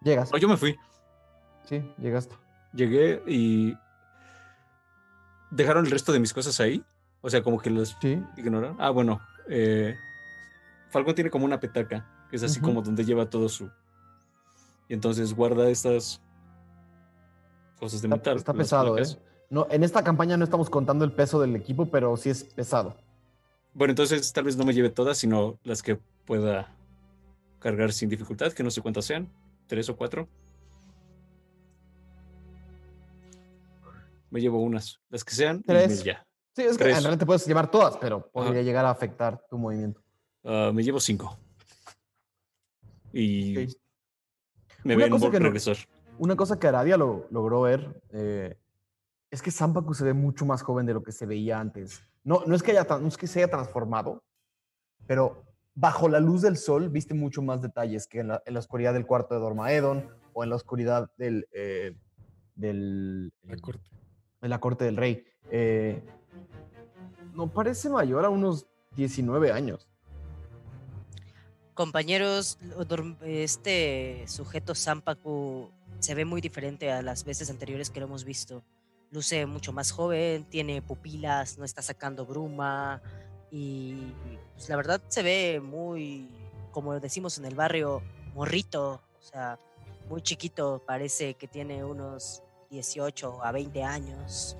Llegas. 0.01 0.31
No, 0.31 0.37
yo 0.37 0.47
me 0.47 0.57
fui. 0.57 0.75
Sí, 1.65 1.81
llegaste. 1.97 2.35
Llegué 2.73 3.21
y 3.27 3.73
dejaron 5.51 5.85
el 5.85 5.91
resto 5.91 6.11
de 6.11 6.19
mis 6.19 6.33
cosas 6.33 6.59
ahí. 6.59 6.83
O 7.21 7.29
sea, 7.29 7.41
como 7.41 7.59
que 7.59 7.69
las 7.69 7.95
Sí. 8.01 8.21
ignoraron. 8.37 8.75
Ah, 8.79 8.89
bueno. 8.89 9.21
Eh, 9.47 9.95
Falcon 10.89 11.15
tiene 11.15 11.29
como 11.29 11.45
una 11.45 11.59
petaca, 11.59 12.05
que 12.29 12.35
es 12.35 12.43
así 12.43 12.59
como 12.59 12.81
donde 12.81 13.03
lleva 13.05 13.29
todo 13.29 13.47
su... 13.49 13.69
Y 14.89 14.93
entonces 14.93 15.33
guarda 15.33 15.69
estas 15.69 16.21
cosas 17.79 18.01
de 18.01 18.07
Está, 18.07 18.15
metal. 18.17 18.37
está 18.37 18.53
pesado, 18.53 18.97
¿eh? 18.97 19.01
placas. 19.01 19.17
No, 19.49 19.67
en 19.69 19.83
esta 19.83 20.03
campaña 20.03 20.35
no 20.37 20.43
estamos 20.43 20.69
contando 20.69 21.05
el 21.05 21.11
peso 21.11 21.39
del 21.39 21.55
equipo, 21.55 21.89
pero 21.89 22.15
sí 22.17 22.29
es 22.29 22.43
pesado. 22.43 22.95
Bueno, 23.73 23.91
entonces 23.91 24.31
tal 24.33 24.43
vez 24.43 24.57
no 24.57 24.65
me 24.65 24.73
lleve 24.73 24.89
todas, 24.89 25.17
sino 25.17 25.57
las 25.63 25.81
que 25.81 25.97
pueda 26.25 26.75
cargar 27.63 27.93
sin 27.93 28.09
dificultad, 28.09 28.51
que 28.51 28.61
no 28.61 28.69
sé 28.69 28.81
cuántas 28.81 29.05
sean, 29.05 29.31
tres 29.67 29.87
o 29.89 29.95
cuatro. 29.95 30.27
Me 34.29 34.41
llevo 34.41 34.61
unas, 34.61 34.99
las 35.09 35.23
que 35.23 35.33
sean, 35.33 35.57
y 35.59 35.63
Tres. 35.63 35.99
me- 35.99 36.03
ya. 36.03 36.27
Sí, 36.55 36.63
es 36.63 36.77
que 36.77 36.83
Tres. 36.83 36.97
en 36.97 37.03
realidad 37.03 37.19
te 37.19 37.25
puedes 37.25 37.47
llevar 37.47 37.71
todas, 37.71 37.97
pero 37.97 38.29
podría 38.29 38.59
Ajá. 38.59 38.61
llegar 38.61 38.85
a 38.85 38.89
afectar 38.91 39.41
tu 39.49 39.57
movimiento. 39.57 40.03
Ah, 40.43 40.71
me 40.73 40.83
llevo 40.83 40.99
cinco. 40.99 41.37
Y 43.13 43.57
Ok. 43.65 43.73
me 44.83 44.95
Una 44.95 45.05
ven 45.05 45.19
por 45.19 45.31
regresar. 45.31 45.77
Una 46.17 46.35
cosa 46.35 46.59
que 46.59 46.67
Aradia 46.67 46.97
lo, 46.97 47.27
logró 47.31 47.61
ver 47.61 48.01
eh, 48.11 48.59
es 49.31 49.41
que 49.41 49.51
Zampacu 49.51 49.93
se 49.93 50.03
ve 50.03 50.13
mucho 50.13 50.45
más 50.45 50.61
joven 50.61 50.85
de 50.85 50.93
lo 50.93 51.01
que 51.01 51.11
se 51.11 51.25
veía 51.25 51.59
antes. 51.59 52.03
No, 52.23 52.43
no, 52.45 52.55
es 52.55 52.61
que 52.61 52.71
haya, 52.71 52.85
no 52.99 53.07
es 53.07 53.17
que 53.17 53.25
se 53.27 53.39
haya 53.39 53.49
transformado, 53.49 54.23
pero 55.07 55.43
bajo 55.75 56.07
la 56.07 56.19
luz 56.19 56.41
del 56.41 56.57
sol 56.57 56.89
viste 56.89 57.13
mucho 57.13 57.41
más 57.41 57.61
detalles 57.61 58.07
que 58.07 58.19
en 58.19 58.29
la, 58.29 58.43
en 58.45 58.53
la 58.53 58.59
oscuridad 58.59 58.93
del 58.93 59.05
cuarto 59.05 59.33
de 59.33 59.41
Dormaedon 59.41 60.07
o 60.33 60.43
en 60.43 60.49
la 60.49 60.55
oscuridad 60.55 61.11
del, 61.17 61.47
eh, 61.51 61.95
del, 62.55 63.33
La 63.43 63.57
corte. 63.57 63.89
en 64.41 64.49
la 64.49 64.59
corte 64.59 64.85
del 64.85 64.97
rey. 64.97 65.23
Eh, 65.49 66.01
no 67.33 67.51
parece 67.51 67.89
mayor 67.89 68.25
a 68.25 68.29
unos 68.29 68.67
19 68.95 69.51
años. 69.51 69.87
Compañeros, 71.73 72.59
este 73.23 74.23
sujeto 74.27 74.75
Zampacu 74.75 75.71
se 75.99 76.13
ve 76.13 76.23
muy 76.23 76.39
diferente 76.39 76.91
a 76.91 77.01
las 77.01 77.23
veces 77.23 77.49
anteriores 77.49 77.89
que 77.89 77.99
lo 77.99 78.05
hemos 78.05 78.25
visto. 78.25 78.63
Luce 79.09 79.45
mucho 79.47 79.73
más 79.73 79.91
joven, 79.91 80.43
tiene 80.43 80.83
pupilas, 80.83 81.57
no 81.57 81.65
está 81.65 81.81
sacando 81.81 82.25
bruma 82.25 83.01
y 83.55 84.15
pues, 84.55 84.67
la 84.67 84.75
verdad 84.75 84.99
se 85.09 85.21
ve 85.21 85.61
muy, 85.63 86.27
como 86.71 86.99
decimos 86.99 87.37
en 87.37 87.45
el 87.45 87.53
barrio, 87.53 88.01
morrito, 88.33 88.99
o 89.19 89.21
sea, 89.21 89.59
muy 90.09 90.23
chiquito, 90.23 90.81
parece 90.87 91.35
que 91.35 91.47
tiene 91.47 91.83
unos 91.83 92.41
18 92.71 93.43
a 93.43 93.51
20 93.51 93.83
años. 93.83 94.57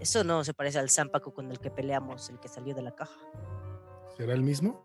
Eso 0.00 0.24
no 0.24 0.42
se 0.42 0.52
parece 0.52 0.80
al 0.80 0.90
Zampacu 0.90 1.32
con 1.32 1.48
el 1.52 1.60
que 1.60 1.70
peleamos, 1.70 2.28
el 2.28 2.40
que 2.40 2.48
salió 2.48 2.74
de 2.74 2.82
la 2.82 2.90
caja. 2.90 3.20
¿Será 4.16 4.34
el 4.34 4.42
mismo? 4.42 4.84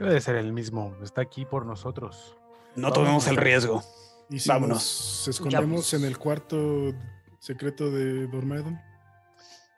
Debe 0.00 0.14
de 0.14 0.20
ser 0.20 0.34
el 0.34 0.52
mismo. 0.52 0.96
Está 1.00 1.22
aquí 1.22 1.44
por 1.44 1.64
nosotros. 1.64 2.36
No 2.74 2.92
tomemos 2.92 3.28
el 3.28 3.36
riesgo. 3.36 3.84
¿Y 4.28 4.40
si 4.40 4.48
Vámonos. 4.48 4.78
nos 4.78 5.28
escondemos 5.28 5.94
en 5.94 6.04
el 6.04 6.18
cuarto 6.18 6.92
secreto 7.38 7.88
de 7.92 8.26
Dormedon? 8.26 8.80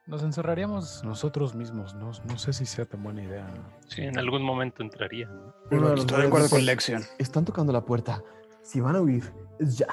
Nos 0.06 0.22
encerraríamos 0.22 1.02
nosotros 1.02 1.54
mismos. 1.54 1.94
No, 1.94 2.12
no 2.24 2.38
sé 2.38 2.52
si 2.52 2.64
sea 2.64 2.84
tan 2.84 3.02
buena 3.02 3.24
idea. 3.24 3.46
Sí, 3.88 4.02
en 4.02 4.18
algún 4.18 4.42
momento 4.42 4.82
entraría. 4.82 5.26
¿no? 5.28 5.94
Estoy 5.94 6.20
de 6.22 6.26
acuerdo 6.28 6.48
con 6.48 6.64
Lexion. 6.64 7.02
Están 7.18 7.44
tocando 7.44 7.72
la 7.72 7.80
puerta. 7.84 8.22
Si 8.62 8.80
van 8.80 8.94
a 8.96 9.00
huir, 9.00 9.32
es 9.58 9.78
ya. 9.78 9.86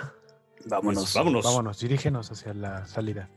Vámonos. 0.66 1.03
Pues, 1.03 1.14
vámonos. 1.16 1.43
Vámonos, 1.45 1.80
dirígenos 1.80 2.32
hacia 2.32 2.53
la 2.53 2.85
salida. 2.85 3.30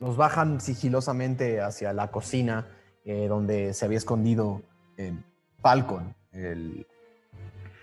Los 0.00 0.16
bajan 0.16 0.60
sigilosamente 0.60 1.60
hacia 1.60 1.92
la 1.92 2.10
cocina 2.10 2.66
eh, 3.04 3.26
donde 3.28 3.74
se 3.74 3.84
había 3.84 3.98
escondido 3.98 4.62
eh, 4.96 5.12
Falcon 5.60 6.14
el- 6.32 6.86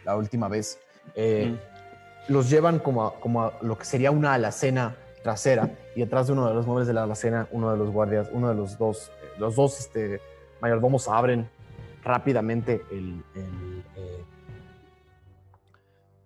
la 0.04 0.16
última 0.16 0.48
vez. 0.48 0.80
Eh, 1.16 1.56
Los 2.28 2.50
llevan 2.50 2.80
como 2.80 3.06
a, 3.06 3.20
como 3.20 3.44
a 3.44 3.54
lo 3.62 3.78
que 3.78 3.86
sería 3.86 4.10
una 4.10 4.34
alacena 4.34 4.96
trasera 5.26 5.72
y 5.96 6.02
detrás 6.02 6.28
de 6.28 6.34
uno 6.34 6.48
de 6.48 6.54
los 6.54 6.68
muebles 6.68 6.88
de 6.88 6.94
la 6.94 7.02
alacena, 7.02 7.48
uno 7.52 7.72
de 7.72 7.78
los 7.78 7.90
guardias, 7.90 8.30
uno 8.32 8.48
de 8.48 8.54
los 8.54 8.78
dos, 8.78 9.12
los 9.40 9.56
dos 9.56 9.80
este, 9.80 10.22
mayordomos 10.62 11.08
abren 11.08 11.50
rápidamente 12.04 12.84
el, 12.92 13.24
eh, 13.34 14.24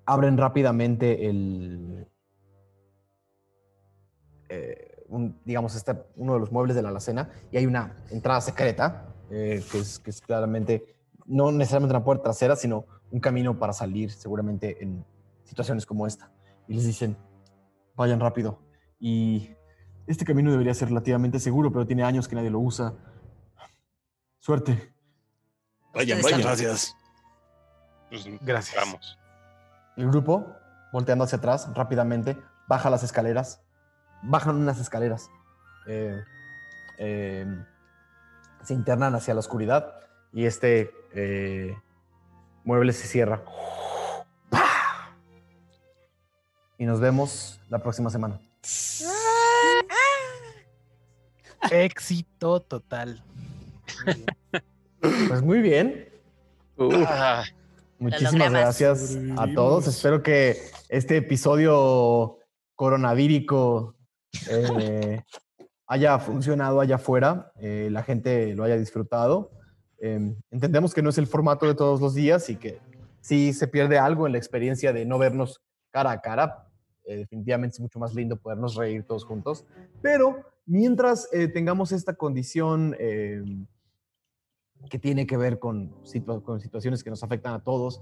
abren 0.06 0.38
rápidamente 0.38 1.30
el, 1.30 2.10
eh, 4.50 5.06
digamos, 5.46 5.76
este, 5.76 5.96
uno 6.18 6.34
de 6.34 6.40
los 6.42 6.52
muebles 6.52 6.76
de 6.76 6.82
la 6.82 6.90
alacena 6.90 7.30
y 7.54 7.58
hay 7.58 7.66
una 7.66 8.04
entrada 8.12 8.42
secreta, 8.42 9.16
eh, 9.32 9.64
que, 9.72 9.80
es, 9.80 10.00
que 10.00 10.10
es 10.10 10.20
claramente, 10.20 10.84
no 11.26 11.54
necesariamente 11.54 11.96
una 11.96 12.04
puerta 12.04 12.24
trasera, 12.24 12.58
sino 12.58 12.84
un 13.12 13.22
camino 13.22 13.58
para 13.58 13.72
salir 13.72 14.12
seguramente 14.12 14.84
en 14.84 15.06
situaciones 15.46 15.86
como 15.86 16.06
esta. 16.06 16.34
Y 16.68 16.74
les 16.74 16.86
dicen, 16.86 17.16
vayan 17.96 18.20
rápido. 18.20 18.69
Y 19.00 19.50
este 20.08 20.26
camino 20.26 20.52
debería 20.52 20.74
ser 20.74 20.90
relativamente 20.90 21.40
seguro, 21.40 21.72
pero 21.72 21.86
tiene 21.86 22.04
años 22.04 22.28
que 22.28 22.36
nadie 22.36 22.50
lo 22.50 22.60
usa. 22.60 22.94
Suerte. 24.40 24.94
Vayan. 25.94 26.22
también. 26.22 26.42
Gracias. 26.42 26.96
Pues, 28.10 28.26
Gracias. 28.42 28.76
Vamos. 28.76 29.18
El 29.96 30.08
grupo, 30.10 30.46
volteando 30.92 31.24
hacia 31.24 31.38
atrás 31.38 31.70
rápidamente, 31.74 32.38
baja 32.68 32.90
las 32.90 33.04
escaleras. 33.04 33.62
Bajan 34.24 34.56
unas 34.56 34.80
escaleras. 34.80 35.30
Eh, 35.88 36.24
eh, 36.98 37.46
se 38.64 38.74
internan 38.74 39.16
hacia 39.16 39.34
la 39.34 39.40
oscuridad 39.40 39.94
y 40.34 40.46
este 40.46 40.92
eh, 41.14 41.78
mueble 42.64 42.94
se 42.94 43.08
cierra. 43.08 43.44
¡Pah! 44.50 45.16
Y 46.78 46.86
nos 46.86 47.00
vemos 47.00 47.62
la 47.70 47.80
próxima 47.80 48.10
semana. 48.10 48.40
Éxito 51.72 52.62
total. 52.62 53.24
Pues 55.00 55.42
muy 55.42 55.62
bien. 55.62 56.10
Ah, 57.08 57.44
Muchísimas 58.00 58.52
gracias 58.52 59.18
a 59.38 59.48
todos. 59.54 59.88
Espero 59.88 60.24
que 60.24 60.58
este 60.88 61.18
episodio 61.18 62.40
coronavírico 62.76 63.96
eh, 64.50 65.22
haya 65.86 66.18
funcionado 66.20 66.80
allá 66.80 66.96
afuera, 66.96 67.52
eh, 67.60 67.90
la 67.92 68.04
gente 68.04 68.56
lo 68.56 68.64
haya 68.64 68.78
disfrutado. 68.78 69.52
Eh, 70.00 70.34
entendemos 70.50 70.94
que 70.94 71.02
no 71.02 71.10
es 71.10 71.18
el 71.18 71.28
formato 71.28 71.66
de 71.66 71.76
todos 71.76 72.00
los 72.00 72.14
días 72.14 72.50
y 72.50 72.56
que 72.56 72.80
sí 73.20 73.52
se 73.52 73.68
pierde 73.68 74.00
algo 74.00 74.28
en 74.28 74.32
la 74.32 74.38
experiencia 74.38 74.94
de 74.94 75.06
no 75.06 75.18
vernos 75.18 75.62
cara 75.92 76.12
a 76.12 76.22
cara. 76.22 76.69
Eh, 77.06 77.18
definitivamente 77.18 77.76
es 77.76 77.80
mucho 77.80 78.00
más 78.00 78.14
lindo 78.14 78.36
podernos 78.36 78.76
reír 78.76 79.04
todos 79.04 79.26
juntos. 79.26 79.66
Pero 80.02 80.46
mientras 80.66 81.28
eh, 81.34 81.48
tengamos 81.48 81.92
esta 81.92 82.14
condición 82.14 82.96
eh, 83.00 83.44
que 84.90 85.00
tiene 85.00 85.26
que 85.28 85.38
ver 85.38 85.60
con, 85.60 85.92
situa- 86.04 86.42
con 86.42 86.60
situaciones 86.60 87.04
que 87.04 87.10
nos 87.10 87.24
afectan 87.24 87.54
a 87.54 87.64
todos, 87.64 88.02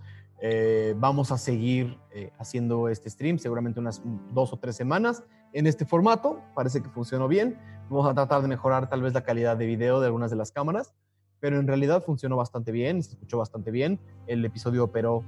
vamos 0.98 1.32
a 1.32 1.38
seguir 1.40 1.98
haciendo 2.38 2.90
este 2.90 3.10
stream, 3.10 3.40
seguramente 3.40 3.80
unas 3.80 4.04
dos 4.32 4.54
o 4.54 4.60
tres 4.60 4.76
semanas 4.76 5.24
en 5.54 5.66
este 5.66 5.84
formato. 5.84 6.40
Parece 6.54 6.84
que 6.84 6.90
funcionó 6.90 7.28
bien. 7.28 7.58
Vamos 7.90 8.08
a 8.08 8.14
tratar 8.14 8.44
de 8.44 8.48
mejorar 8.48 8.88
tal 8.88 9.02
vez 9.02 9.16
la 9.16 9.24
calidad 9.24 9.58
de 9.58 9.66
video 9.66 10.00
de 10.00 10.06
algunas 10.06 10.30
de 10.30 10.36
las 10.36 10.52
cámaras, 10.52 10.94
pero 11.40 11.60
en 11.60 11.66
realidad 11.66 12.04
funcionó 12.04 12.38
bastante 12.38 12.72
bien, 12.72 13.02
se 13.02 13.14
escuchó 13.14 13.40
bastante 13.40 13.72
bien. 13.72 14.00
El 14.28 14.46
episodio 14.46 14.84
operó 14.84 15.24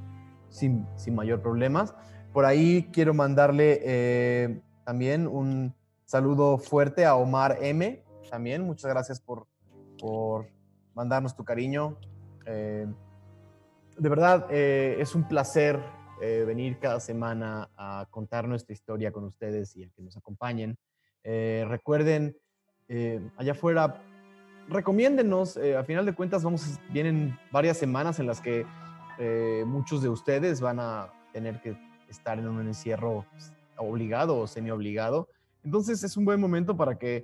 sin 0.49 0.85
mayor 1.11 1.41
problemas. 1.41 1.95
Por 2.33 2.45
ahí 2.45 2.89
quiero 2.93 3.13
mandarle 3.13 3.79
eh, 3.83 4.61
también 4.85 5.27
un 5.27 5.73
saludo 6.05 6.57
fuerte 6.57 7.05
a 7.05 7.15
Omar 7.15 7.57
M. 7.61 8.03
También, 8.29 8.63
muchas 8.63 8.91
gracias 8.91 9.19
por, 9.19 9.47
por 9.99 10.47
mandarnos 10.93 11.35
tu 11.35 11.43
cariño. 11.43 11.97
Eh, 12.45 12.87
de 13.97 14.09
verdad, 14.09 14.47
eh, 14.49 14.97
es 14.99 15.15
un 15.15 15.27
placer 15.27 15.79
venir 16.19 16.79
cada 16.79 16.99
semana 16.99 17.69
a 17.77 18.05
contar 18.11 18.45
nuestra 18.45 18.73
historia 18.73 19.09
con 19.09 19.23
ustedes 19.23 19.73
y 19.77 19.85
a 19.85 19.89
que 19.89 20.01
nos 20.01 20.17
acompañen. 20.17 20.77
Recuerden, 21.23 22.35
allá 23.37 23.53
afuera, 23.53 24.03
recomiéndennos. 24.67 25.55
eh, 25.55 25.77
a 25.77 25.83
final 25.85 26.05
de 26.05 26.13
cuentas, 26.13 26.43
vamos, 26.43 26.77
vienen 26.91 27.39
varias 27.53 27.77
semanas 27.77 28.19
en 28.19 28.27
las 28.27 28.41
que 28.41 28.65
muchos 29.65 30.01
de 30.01 30.09
ustedes 30.09 30.59
van 30.59 30.81
a 30.81 31.09
tener 31.31 31.61
que 31.61 31.77
estar 32.09 32.37
en 32.39 32.47
un 32.47 32.67
encierro 32.67 33.25
pues, 33.31 33.53
obligado 33.77 34.37
o 34.37 34.47
semi-obligado. 34.47 35.27
Entonces, 35.63 36.03
es 36.03 36.17
un 36.17 36.25
buen 36.25 36.39
momento 36.39 36.75
para 36.75 36.97
que 36.97 37.15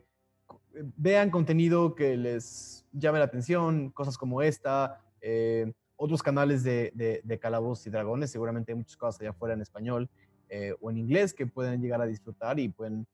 eh, 0.73 0.83
vean 0.97 1.29
contenido 1.31 1.95
que 1.95 2.15
les 2.17 2.85
llame 2.93 3.19
la 3.19 3.25
atención, 3.25 3.89
cosas 3.89 4.17
como 4.17 4.41
esta, 4.41 5.01
eh, 5.21 5.71
otros 5.97 6.21
canales 6.21 6.63
de, 6.63 6.91
de, 6.95 7.21
de 7.23 7.39
Calabozos 7.39 7.87
y 7.87 7.89
Dragones, 7.89 8.31
seguramente 8.31 8.71
hay 8.71 8.77
muchas 8.77 8.97
cosas 8.97 9.21
allá 9.21 9.29
afuera 9.31 9.53
en 9.53 9.61
español 9.61 10.09
eh, 10.49 10.73
o 10.81 10.91
en 10.91 10.97
inglés 10.97 11.33
que 11.33 11.47
pueden 11.47 11.81
llegar 11.81 12.01
a 12.01 12.05
disfrutar 12.05 12.59
y 12.59 12.69
pueden, 12.69 13.07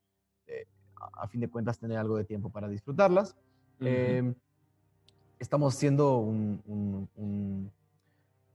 eh, 0.46 0.66
a, 0.96 1.22
a 1.24 1.28
fin 1.28 1.40
de 1.40 1.48
cuentas, 1.48 1.78
tener 1.78 1.96
algo 1.98 2.16
de 2.16 2.24
tiempo 2.24 2.50
para 2.50 2.68
disfrutarlas. 2.68 3.36
Eh, 3.80 4.34
estamos 5.38 5.74
haciendo 5.74 6.18
un, 6.18 6.62
un- 6.66 7.08
un- 7.16 7.72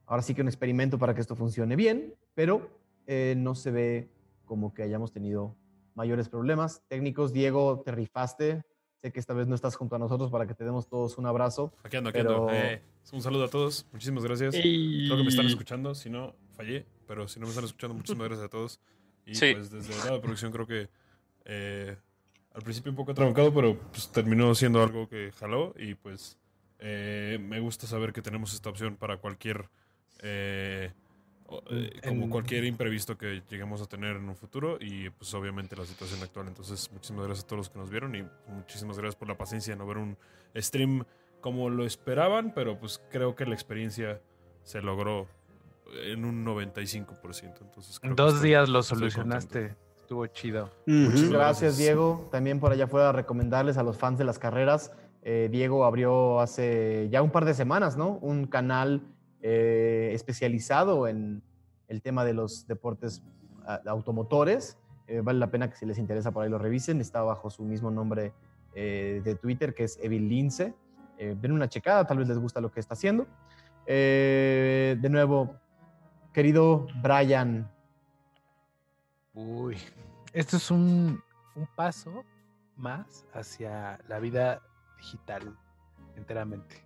ahora 0.05 0.21
sí 0.21 0.33
que 0.33 0.41
un 0.41 0.47
experimento 0.47 0.97
para 0.97 1.13
que 1.13 1.21
esto 1.21 1.35
funcione 1.35 1.75
bien, 1.75 2.13
pero 2.33 2.69
eh, 3.07 3.33
no 3.37 3.55
se 3.55 3.71
ve 3.71 4.09
como 4.45 4.73
que 4.73 4.83
hayamos 4.83 5.11
tenido 5.11 5.55
mayores 5.95 6.29
problemas 6.29 6.83
técnicos. 6.87 7.33
Diego, 7.33 7.81
te 7.83 7.91
rifaste. 7.91 8.63
Sé 9.01 9.11
que 9.11 9.19
esta 9.19 9.33
vez 9.33 9.47
no 9.47 9.55
estás 9.55 9.75
junto 9.75 9.95
a 9.95 9.99
nosotros 9.99 10.29
para 10.31 10.45
que 10.47 10.53
te 10.53 10.63
demos 10.63 10.87
todos 10.87 11.17
un 11.17 11.25
abrazo. 11.25 11.73
Aquí 11.83 11.97
ando, 11.97 12.09
aquí 12.09 12.19
Pero- 12.19 12.49
ando. 12.49 12.53
Eh, 12.53 12.81
un 13.13 13.21
saludo 13.21 13.45
a 13.45 13.49
todos. 13.49 13.87
Muchísimas 13.91 14.23
gracias. 14.23 14.53
Creo 14.55 15.17
que 15.17 15.23
me 15.23 15.29
están 15.29 15.45
escuchando. 15.47 15.95
Si 15.95 16.09
no, 16.09 16.35
fallé. 16.51 16.85
Pero 17.07 17.27
si 17.27 17.39
no 17.39 17.45
me 17.45 17.49
están 17.51 17.65
escuchando, 17.65 17.95
muchísimas 17.95 18.27
gracias 18.27 18.45
a 18.45 18.49
todos. 18.49 18.79
Y 19.25 19.35
Sí. 19.35 19.53
pues 19.53 19.71
desde 19.71 19.93
el 19.93 19.99
lado 19.99 20.13
de 20.15 20.19
producción 20.21 20.51
creo 20.51 20.67
que 20.67 20.89
eh, 21.45 21.95
al 22.53 22.61
principio 22.63 22.91
un 22.91 22.95
poco 22.97 23.13
trancado, 23.13 23.53
pero 23.53 23.77
pues 23.91 24.11
terminó 24.11 24.53
siendo 24.55 24.81
algo 24.83 25.07
que 25.07 25.31
jaló. 25.33 25.73
Y 25.77 25.93
pues 25.95 26.37
eh, 26.79 27.37
me 27.41 27.59
gusta 27.59 27.87
saber 27.87 28.11
que 28.13 28.21
tenemos 28.21 28.53
esta 28.53 28.69
opción 28.69 28.97
para 28.97 29.17
cualquier... 29.17 29.69
eh, 30.21 30.91
como 31.47 32.23
En- 32.25 32.29
cualquier 32.29 32.65
imprevisto 32.65 33.17
que 33.17 33.41
lleguemos 33.49 33.81
a 33.81 33.85
tener 33.85 34.17
en 34.17 34.27
un 34.27 34.35
futuro 34.35 34.77
y 34.79 35.09
pues 35.11 35.33
obviamente 35.33 35.75
la 35.75 35.85
situación 35.85 36.21
actual. 36.21 36.47
Entonces 36.47 36.91
muchísimas 36.91 37.25
gracias 37.25 37.45
a 37.45 37.47
todos 37.47 37.57
los 37.59 37.69
que 37.69 37.79
nos 37.79 37.89
vieron 37.89 38.15
y 38.15 38.23
muchísimas 38.47 38.97
gracias 38.97 39.15
por 39.15 39.27
la 39.29 39.37
paciencia 39.37 39.73
de 39.73 39.77
no 39.79 39.87
ver 39.87 39.97
un 39.97 40.17
stream 40.55 41.03
como 41.41 41.69
lo 41.69 41.85
esperaban, 41.85 42.53
pero 42.53 42.77
pues 42.79 43.01
creo 43.09 43.35
que 43.35 43.45
la 43.45 43.53
experiencia 43.53 44.21
se 44.63 44.81
logró 44.81 45.27
en 46.03 46.25
un 46.25 46.43
95%. 46.45 47.61
Entonces 47.61 47.99
creo 47.99 48.11
En 48.11 48.15
dos 48.15 48.33
estoy- 48.35 48.49
días 48.49 48.67
lo 48.67 48.83
solucionaste. 48.83 49.75
Estuvo 49.95 50.25
chido. 50.27 50.69
Muchas 50.85 51.13
Gracias, 51.15 51.31
gracias. 51.31 51.77
Diego. 51.77 52.27
También 52.31 52.59
por 52.59 52.71
allá 52.71 52.85
afuera 52.85 53.11
recomendarles 53.11 53.77
a 53.77 53.83
los 53.83 53.97
fans 53.97 54.17
de 54.17 54.25
las 54.25 54.39
carreras. 54.39 54.91
eh, 55.29 55.49
Diego 55.51 55.83
abrió 55.83 56.39
hace 56.39 57.09
ya 57.11 57.21
un 57.21 57.31
par 57.31 57.43
de 57.43 57.53
semanas, 57.53 57.97
¿no? 57.97 58.11
Un 58.21 58.47
canal 58.47 59.01
eh, 59.49 60.11
especializado 60.13 61.07
en 61.07 61.41
el 61.87 62.01
tema 62.01 62.25
de 62.25 62.33
los 62.33 62.67
deportes 62.67 63.23
automotores. 63.85 64.77
Eh, 65.07 65.21
vale 65.21 65.39
la 65.39 65.49
pena 65.49 65.69
que 65.69 65.77
si 65.77 65.85
les 65.85 65.97
interesa 65.97 66.31
por 66.31 66.43
ahí 66.43 66.49
lo 66.49 66.57
revisen. 66.57 66.99
Está 66.99 67.21
bajo 67.21 67.49
su 67.49 67.63
mismo 67.63 67.89
nombre 67.89 68.33
eh, 68.75 69.21
de 69.23 69.35
Twitter, 69.35 69.73
que 69.73 69.85
es 69.85 69.97
Evil 70.01 70.27
Lince. 70.27 70.73
Den 71.17 71.53
una 71.53 71.69
checada, 71.69 72.05
tal 72.05 72.17
vez 72.17 72.27
les 72.27 72.37
gusta 72.37 72.59
lo 72.59 72.71
que 72.71 72.81
está 72.81 72.93
haciendo. 72.93 73.25
De 73.87 75.07
nuevo, 75.09 75.55
querido 76.31 76.85
Brian, 77.01 77.71
Uy. 79.33 79.77
Esto 80.33 80.57
es 80.57 80.69
un, 80.69 81.23
un 81.55 81.67
paso 81.75 82.25
más 82.75 83.25
hacia 83.33 83.97
la 84.09 84.19
vida 84.19 84.61
digital 84.97 85.57
enteramente. 86.17 86.83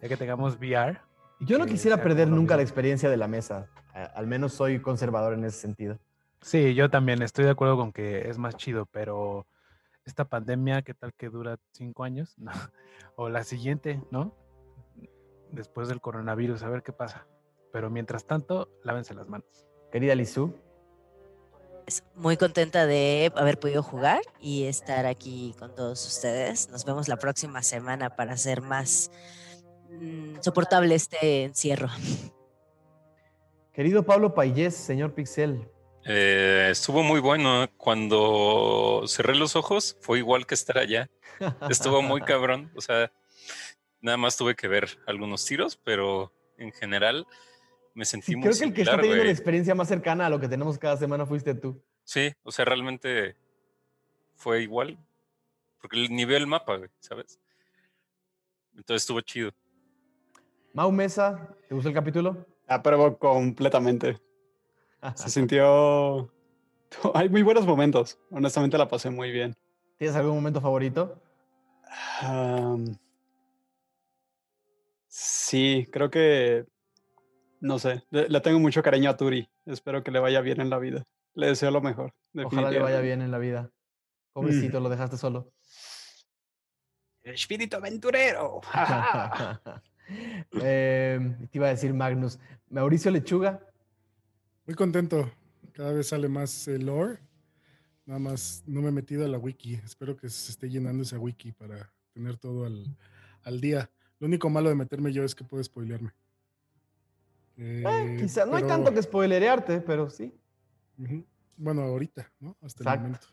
Ya 0.00 0.08
que 0.08 0.16
tengamos 0.16 0.56
VR. 0.56 1.09
Yo 1.40 1.58
no 1.58 1.64
quisiera 1.64 2.02
perder 2.02 2.28
nunca 2.28 2.54
la 2.54 2.62
experiencia 2.62 3.08
de 3.08 3.16
la 3.16 3.26
mesa. 3.26 3.66
Al 4.14 4.26
menos 4.26 4.52
soy 4.52 4.80
conservador 4.80 5.32
en 5.32 5.44
ese 5.44 5.58
sentido. 5.58 5.98
Sí, 6.42 6.74
yo 6.74 6.90
también 6.90 7.22
estoy 7.22 7.46
de 7.46 7.50
acuerdo 7.50 7.78
con 7.78 7.92
que 7.92 8.28
es 8.28 8.36
más 8.36 8.56
chido, 8.56 8.86
pero 8.86 9.46
esta 10.04 10.26
pandemia, 10.26 10.82
¿qué 10.82 10.92
tal 10.92 11.14
que 11.14 11.28
dura 11.28 11.58
cinco 11.72 12.04
años? 12.04 12.34
No. 12.38 12.52
O 13.16 13.28
la 13.28 13.44
siguiente, 13.44 14.02
¿no? 14.10 14.34
Después 15.50 15.88
del 15.88 16.00
coronavirus, 16.00 16.62
a 16.62 16.68
ver 16.68 16.82
qué 16.82 16.92
pasa. 16.92 17.26
Pero 17.72 17.90
mientras 17.90 18.24
tanto, 18.24 18.68
lávense 18.84 19.14
las 19.14 19.28
manos. 19.28 19.66
Querida 19.90 20.14
Lizu, 20.14 20.54
Es 21.86 22.04
muy 22.14 22.36
contenta 22.36 22.86
de 22.86 23.32
haber 23.34 23.58
podido 23.58 23.82
jugar 23.82 24.20
y 24.40 24.64
estar 24.64 25.06
aquí 25.06 25.54
con 25.58 25.74
todos 25.74 26.06
ustedes. 26.06 26.68
Nos 26.70 26.84
vemos 26.84 27.08
la 27.08 27.16
próxima 27.16 27.62
semana 27.62 28.16
para 28.16 28.34
hacer 28.34 28.60
más 28.62 29.10
soportable 30.40 30.94
este 30.94 31.44
encierro. 31.44 31.88
querido 33.72 34.04
Pablo 34.04 34.34
Payés, 34.34 34.74
señor 34.74 35.14
Pixel. 35.14 35.68
Eh, 36.04 36.68
estuvo 36.70 37.02
muy 37.02 37.20
bueno. 37.20 37.68
Cuando 37.76 39.04
cerré 39.06 39.34
los 39.34 39.56
ojos, 39.56 39.96
fue 40.00 40.18
igual 40.18 40.46
que 40.46 40.54
estar 40.54 40.78
allá. 40.78 41.10
Estuvo 41.68 42.02
muy 42.02 42.20
cabrón. 42.22 42.70
O 42.74 42.80
sea, 42.80 43.12
nada 44.00 44.16
más 44.16 44.36
tuve 44.36 44.54
que 44.54 44.68
ver 44.68 44.88
algunos 45.06 45.44
tiros, 45.44 45.76
pero 45.76 46.32
en 46.56 46.72
general 46.72 47.26
me 47.94 48.04
sentí 48.04 48.32
Sí, 48.32 48.36
muy 48.36 48.48
creo 48.48 48.58
que 48.58 48.64
el 48.64 48.74
que 48.74 48.82
está 48.82 48.96
teniendo 49.00 49.24
la 49.24 49.30
experiencia 49.30 49.74
más 49.74 49.88
cercana 49.88 50.26
a 50.26 50.30
lo 50.30 50.40
que 50.40 50.48
tenemos 50.48 50.78
cada 50.78 50.96
semana 50.96 51.26
fuiste 51.26 51.54
tú. 51.54 51.82
Sí, 52.04 52.32
o 52.42 52.50
sea, 52.50 52.64
realmente 52.64 53.36
fue 54.36 54.62
igual. 54.62 54.98
porque 55.80 56.08
nivel 56.08 56.42
el 56.42 56.46
mapa, 56.46 56.76
güey, 56.76 56.90
¿sabes? 56.98 57.38
Entonces 58.76 59.02
estuvo 59.02 59.20
chido. 59.20 59.52
Mau 60.72 60.92
Mesa, 60.92 61.48
¿te 61.68 61.74
gustó 61.74 61.88
el 61.88 61.94
capítulo? 61.94 62.46
Apruebo 62.68 63.18
completamente. 63.18 64.20
Se 65.16 65.28
sintió. 65.28 66.32
Hay 67.14 67.28
muy 67.28 67.42
buenos 67.42 67.66
momentos. 67.66 68.18
Honestamente 68.30 68.78
la 68.78 68.86
pasé 68.86 69.10
muy 69.10 69.32
bien. 69.32 69.56
¿Tienes 69.98 70.14
algún 70.14 70.36
momento 70.36 70.60
favorito? 70.60 71.20
Sí, 75.08 75.88
creo 75.90 76.10
que. 76.10 76.66
No 77.60 77.80
sé. 77.80 78.04
Le, 78.10 78.40
tengo 78.40 78.60
mucho 78.60 78.82
cariño 78.82 79.10
a 79.10 79.16
Turi. 79.16 79.50
Espero 79.66 80.04
que 80.04 80.12
le 80.12 80.20
vaya 80.20 80.40
bien 80.40 80.60
en 80.60 80.70
la 80.70 80.78
vida. 80.78 81.04
Le 81.34 81.48
deseo 81.48 81.72
lo 81.72 81.80
mejor. 81.80 82.14
Ojalá 82.44 82.70
le 82.70 82.78
vaya 82.78 83.00
bien 83.00 83.22
en 83.22 83.32
la 83.32 83.38
vida. 83.38 83.70
Pobrecito, 84.32 84.78
lo 84.78 84.88
dejaste 84.88 85.16
solo. 85.16 85.52
El 87.22 87.34
espíritu 87.34 87.76
aventurero. 87.76 88.60
Eh, 90.62 91.36
te 91.50 91.58
iba 91.58 91.66
a 91.66 91.70
decir 91.70 91.92
Magnus. 91.94 92.38
Mauricio 92.68 93.10
Lechuga. 93.10 93.60
Muy 94.66 94.74
contento. 94.74 95.30
Cada 95.72 95.92
vez 95.92 96.08
sale 96.08 96.28
más 96.28 96.68
el 96.68 96.86
lore. 96.86 97.18
Nada 98.06 98.18
más 98.18 98.62
no 98.66 98.82
me 98.82 98.88
he 98.88 98.92
metido 98.92 99.24
a 99.24 99.28
la 99.28 99.38
wiki. 99.38 99.74
Espero 99.74 100.16
que 100.16 100.28
se 100.28 100.50
esté 100.52 100.68
llenando 100.68 101.02
esa 101.02 101.18
wiki 101.18 101.52
para 101.52 101.92
tener 102.12 102.36
todo 102.36 102.64
al, 102.64 102.96
al 103.42 103.60
día. 103.60 103.90
Lo 104.18 104.26
único 104.26 104.50
malo 104.50 104.68
de 104.68 104.74
meterme 104.74 105.12
yo 105.12 105.24
es 105.24 105.34
que 105.34 105.44
puedo 105.44 105.62
spoilearme. 105.62 106.10
Eh, 107.56 107.84
Eh, 107.86 108.16
quizá 108.20 108.46
no 108.46 108.56
hay 108.56 108.64
tanto 108.64 108.92
que 108.92 109.02
spoilerearte, 109.02 109.80
pero 109.80 110.10
sí. 110.10 110.34
Bueno, 111.56 111.82
ahorita, 111.82 112.30
¿no? 112.40 112.56
Hasta 112.60 112.82
Exacto. 112.82 112.92
el 112.92 113.00
momento. 113.02 113.26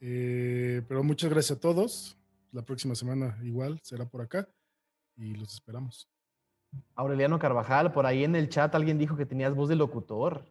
Eh, 0.00 0.82
pero 0.88 1.02
muchas 1.04 1.30
gracias 1.30 1.56
a 1.56 1.60
todos. 1.60 2.18
La 2.52 2.62
próxima 2.62 2.94
semana 2.94 3.38
igual 3.42 3.80
será 3.82 4.04
por 4.06 4.20
acá 4.20 4.48
y 5.16 5.34
los 5.34 5.54
esperamos. 5.54 6.08
Aureliano 6.94 7.38
Carvajal, 7.38 7.92
por 7.92 8.06
ahí 8.06 8.24
en 8.24 8.34
el 8.34 8.48
chat 8.48 8.74
alguien 8.74 8.98
dijo 8.98 9.16
que 9.16 9.26
tenías 9.26 9.54
voz 9.54 9.68
de 9.68 9.76
locutor. 9.76 10.44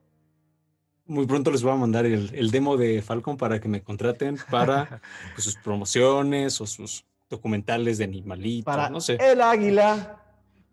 Muy 1.06 1.26
pronto 1.26 1.52
les 1.52 1.64
voy 1.64 1.72
a 1.72 1.76
mandar 1.76 2.06
el, 2.06 2.34
el 2.34 2.52
demo 2.52 2.78
de 2.78 3.02
Falcon 3.02 3.38
para 3.38 3.60
que 3.60 3.68
me 3.68 3.82
contraten 3.82 4.38
para 4.50 5.02
pues, 5.34 5.44
sus 5.44 5.56
promociones 5.58 6.62
o 6.62 6.68
sus 6.68 7.04
documentales 7.30 7.98
de 7.98 8.04
animalitos, 8.04 8.66
Para 8.66 8.90
no 8.90 9.02
sé. 9.02 9.18
el 9.20 9.42
águila, 9.42 10.22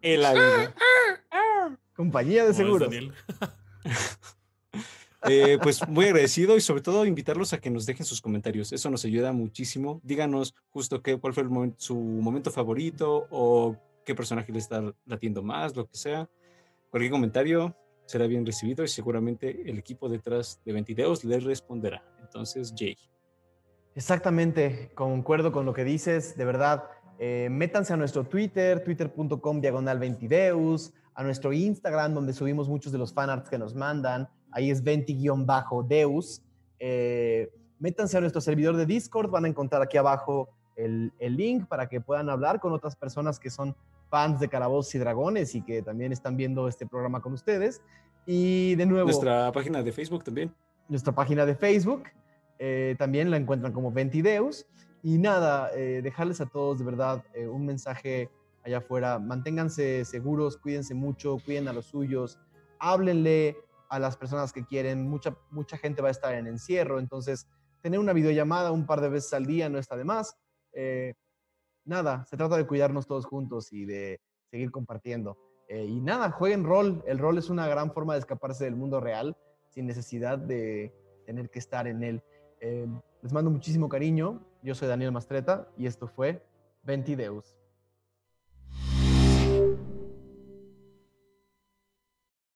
El 0.02 0.24
águila. 0.24 0.74
compañía 1.96 2.44
de 2.44 2.54
seguros. 2.54 2.92
Eh, 5.28 5.58
pues 5.62 5.86
muy 5.88 6.06
agradecido 6.06 6.56
y 6.56 6.60
sobre 6.60 6.82
todo 6.82 7.04
invitarlos 7.04 7.52
a 7.52 7.58
que 7.58 7.70
nos 7.70 7.86
dejen 7.86 8.06
sus 8.06 8.20
comentarios. 8.20 8.72
Eso 8.72 8.90
nos 8.90 9.04
ayuda 9.04 9.32
muchísimo. 9.32 10.00
Díganos 10.02 10.54
justo 10.70 11.02
qué, 11.02 11.18
cuál 11.18 11.34
fue 11.34 11.44
su 11.76 11.96
momento 11.96 12.50
favorito 12.50 13.26
o 13.30 13.76
qué 14.04 14.14
personaje 14.14 14.52
le 14.52 14.58
está 14.58 14.94
latiendo 15.06 15.42
más, 15.42 15.76
lo 15.76 15.86
que 15.86 15.96
sea. 15.96 16.28
Cualquier 16.90 17.12
comentario 17.12 17.76
será 18.06 18.26
bien 18.26 18.46
recibido 18.46 18.84
y 18.84 18.88
seguramente 18.88 19.70
el 19.70 19.78
equipo 19.78 20.08
detrás 20.08 20.60
de 20.64 20.72
Ventideos 20.72 21.24
les 21.24 21.44
responderá. 21.44 22.02
Entonces, 22.22 22.72
Jay. 22.76 22.96
Exactamente, 23.94 24.90
concuerdo 24.94 25.52
con 25.52 25.66
lo 25.66 25.74
que 25.74 25.84
dices, 25.84 26.36
de 26.36 26.44
verdad. 26.44 26.84
eh, 27.18 27.48
métanse 27.50 27.92
a 27.92 27.96
nuestro 27.96 28.24
Twitter, 28.24 28.84
twitter.com 28.84 29.60
diagonal 29.60 29.98
20deus, 29.98 30.92
a 31.14 31.24
nuestro 31.24 31.52
Instagram, 31.52 32.14
donde 32.14 32.32
subimos 32.32 32.68
muchos 32.68 32.92
de 32.92 32.98
los 32.98 33.12
fanarts 33.12 33.50
que 33.50 33.58
nos 33.58 33.74
mandan. 33.74 34.28
Ahí 34.52 34.70
es 34.70 34.82
20-deus. 34.82 36.42
Eh, 36.80 37.50
métanse 37.78 38.16
a 38.16 38.20
nuestro 38.20 38.40
servidor 38.40 38.76
de 38.76 38.86
Discord, 38.86 39.30
van 39.30 39.44
a 39.44 39.48
encontrar 39.48 39.82
aquí 39.82 39.96
abajo 39.96 40.48
el, 40.76 41.12
el 41.18 41.36
link 41.36 41.66
para 41.66 41.88
que 41.88 42.00
puedan 42.00 42.28
hablar 42.30 42.60
con 42.60 42.72
otras 42.72 42.94
personas 42.96 43.38
que 43.40 43.50
son 43.50 43.74
fans 44.10 44.40
de 44.40 44.48
Calabozos 44.48 44.94
y 44.94 44.98
Dragones 44.98 45.54
y 45.54 45.62
que 45.62 45.82
también 45.82 46.12
están 46.12 46.36
viendo 46.36 46.68
este 46.68 46.86
programa 46.86 47.20
con 47.20 47.32
ustedes. 47.32 47.82
Y 48.26 48.74
de 48.76 48.86
nuevo, 48.86 49.06
Nuestra 49.06 49.50
página 49.52 49.82
de 49.82 49.92
Facebook 49.92 50.24
también. 50.24 50.52
nuestra 50.88 51.14
página 51.14 51.44
de 51.46 51.54
Facebook. 51.54 52.04
eh, 52.60 52.96
también 52.98 53.30
la 53.30 53.36
encuentran 53.36 53.72
como 53.72 53.92
Ventideus. 53.92 54.66
Y 55.02 55.18
nada, 55.18 55.70
eh, 55.76 56.00
dejarles 56.02 56.40
a 56.40 56.46
todos 56.46 56.78
de 56.80 56.84
verdad 56.84 57.22
eh, 57.32 57.46
un 57.46 57.64
mensaje 57.64 58.28
allá 58.64 58.78
afuera. 58.78 59.18
Manténganse 59.20 60.04
seguros, 60.04 60.56
cuídense 60.56 60.92
mucho, 60.94 61.38
cuiden 61.44 61.68
a 61.68 61.72
los 61.72 61.86
suyos, 61.86 62.38
háblenle 62.80 63.56
a 63.88 63.98
las 63.98 64.16
personas 64.16 64.52
que 64.52 64.64
quieren. 64.64 65.08
Mucha, 65.08 65.36
mucha 65.50 65.76
gente 65.76 66.02
va 66.02 66.08
a 66.08 66.12
estar 66.12 66.34
en 66.34 66.46
encierro, 66.46 66.98
entonces 66.98 67.46
tener 67.80 68.00
una 68.00 68.12
videollamada 68.12 68.72
un 68.72 68.86
par 68.86 69.00
de 69.00 69.08
veces 69.08 69.32
al 69.32 69.46
día 69.46 69.68
no 69.68 69.78
está 69.78 69.96
de 69.96 70.04
más. 70.04 70.36
Eh, 70.72 71.14
nada, 71.84 72.24
se 72.26 72.36
trata 72.36 72.56
de 72.56 72.66
cuidarnos 72.66 73.06
todos 73.06 73.26
juntos 73.26 73.72
y 73.72 73.84
de 73.84 74.20
seguir 74.50 74.70
compartiendo. 74.70 75.38
Eh, 75.68 75.84
y 75.84 76.00
nada, 76.00 76.30
jueguen 76.30 76.64
rol. 76.64 77.02
El 77.06 77.18
rol 77.18 77.38
es 77.38 77.50
una 77.50 77.66
gran 77.68 77.92
forma 77.92 78.14
de 78.14 78.20
escaparse 78.20 78.64
del 78.64 78.76
mundo 78.76 79.00
real 79.00 79.36
sin 79.68 79.86
necesidad 79.86 80.38
de 80.38 80.94
tener 81.26 81.50
que 81.50 81.58
estar 81.58 81.86
en 81.86 82.02
él. 82.02 82.22
Eh, 82.60 82.86
les 83.22 83.32
mando 83.32 83.50
muchísimo 83.50 83.88
cariño. 83.88 84.42
Yo 84.62 84.74
soy 84.74 84.88
Daniel 84.88 85.12
Mastreta 85.12 85.68
y 85.76 85.86
esto 85.86 86.08
fue 86.08 86.42
Ventideus. 86.82 87.58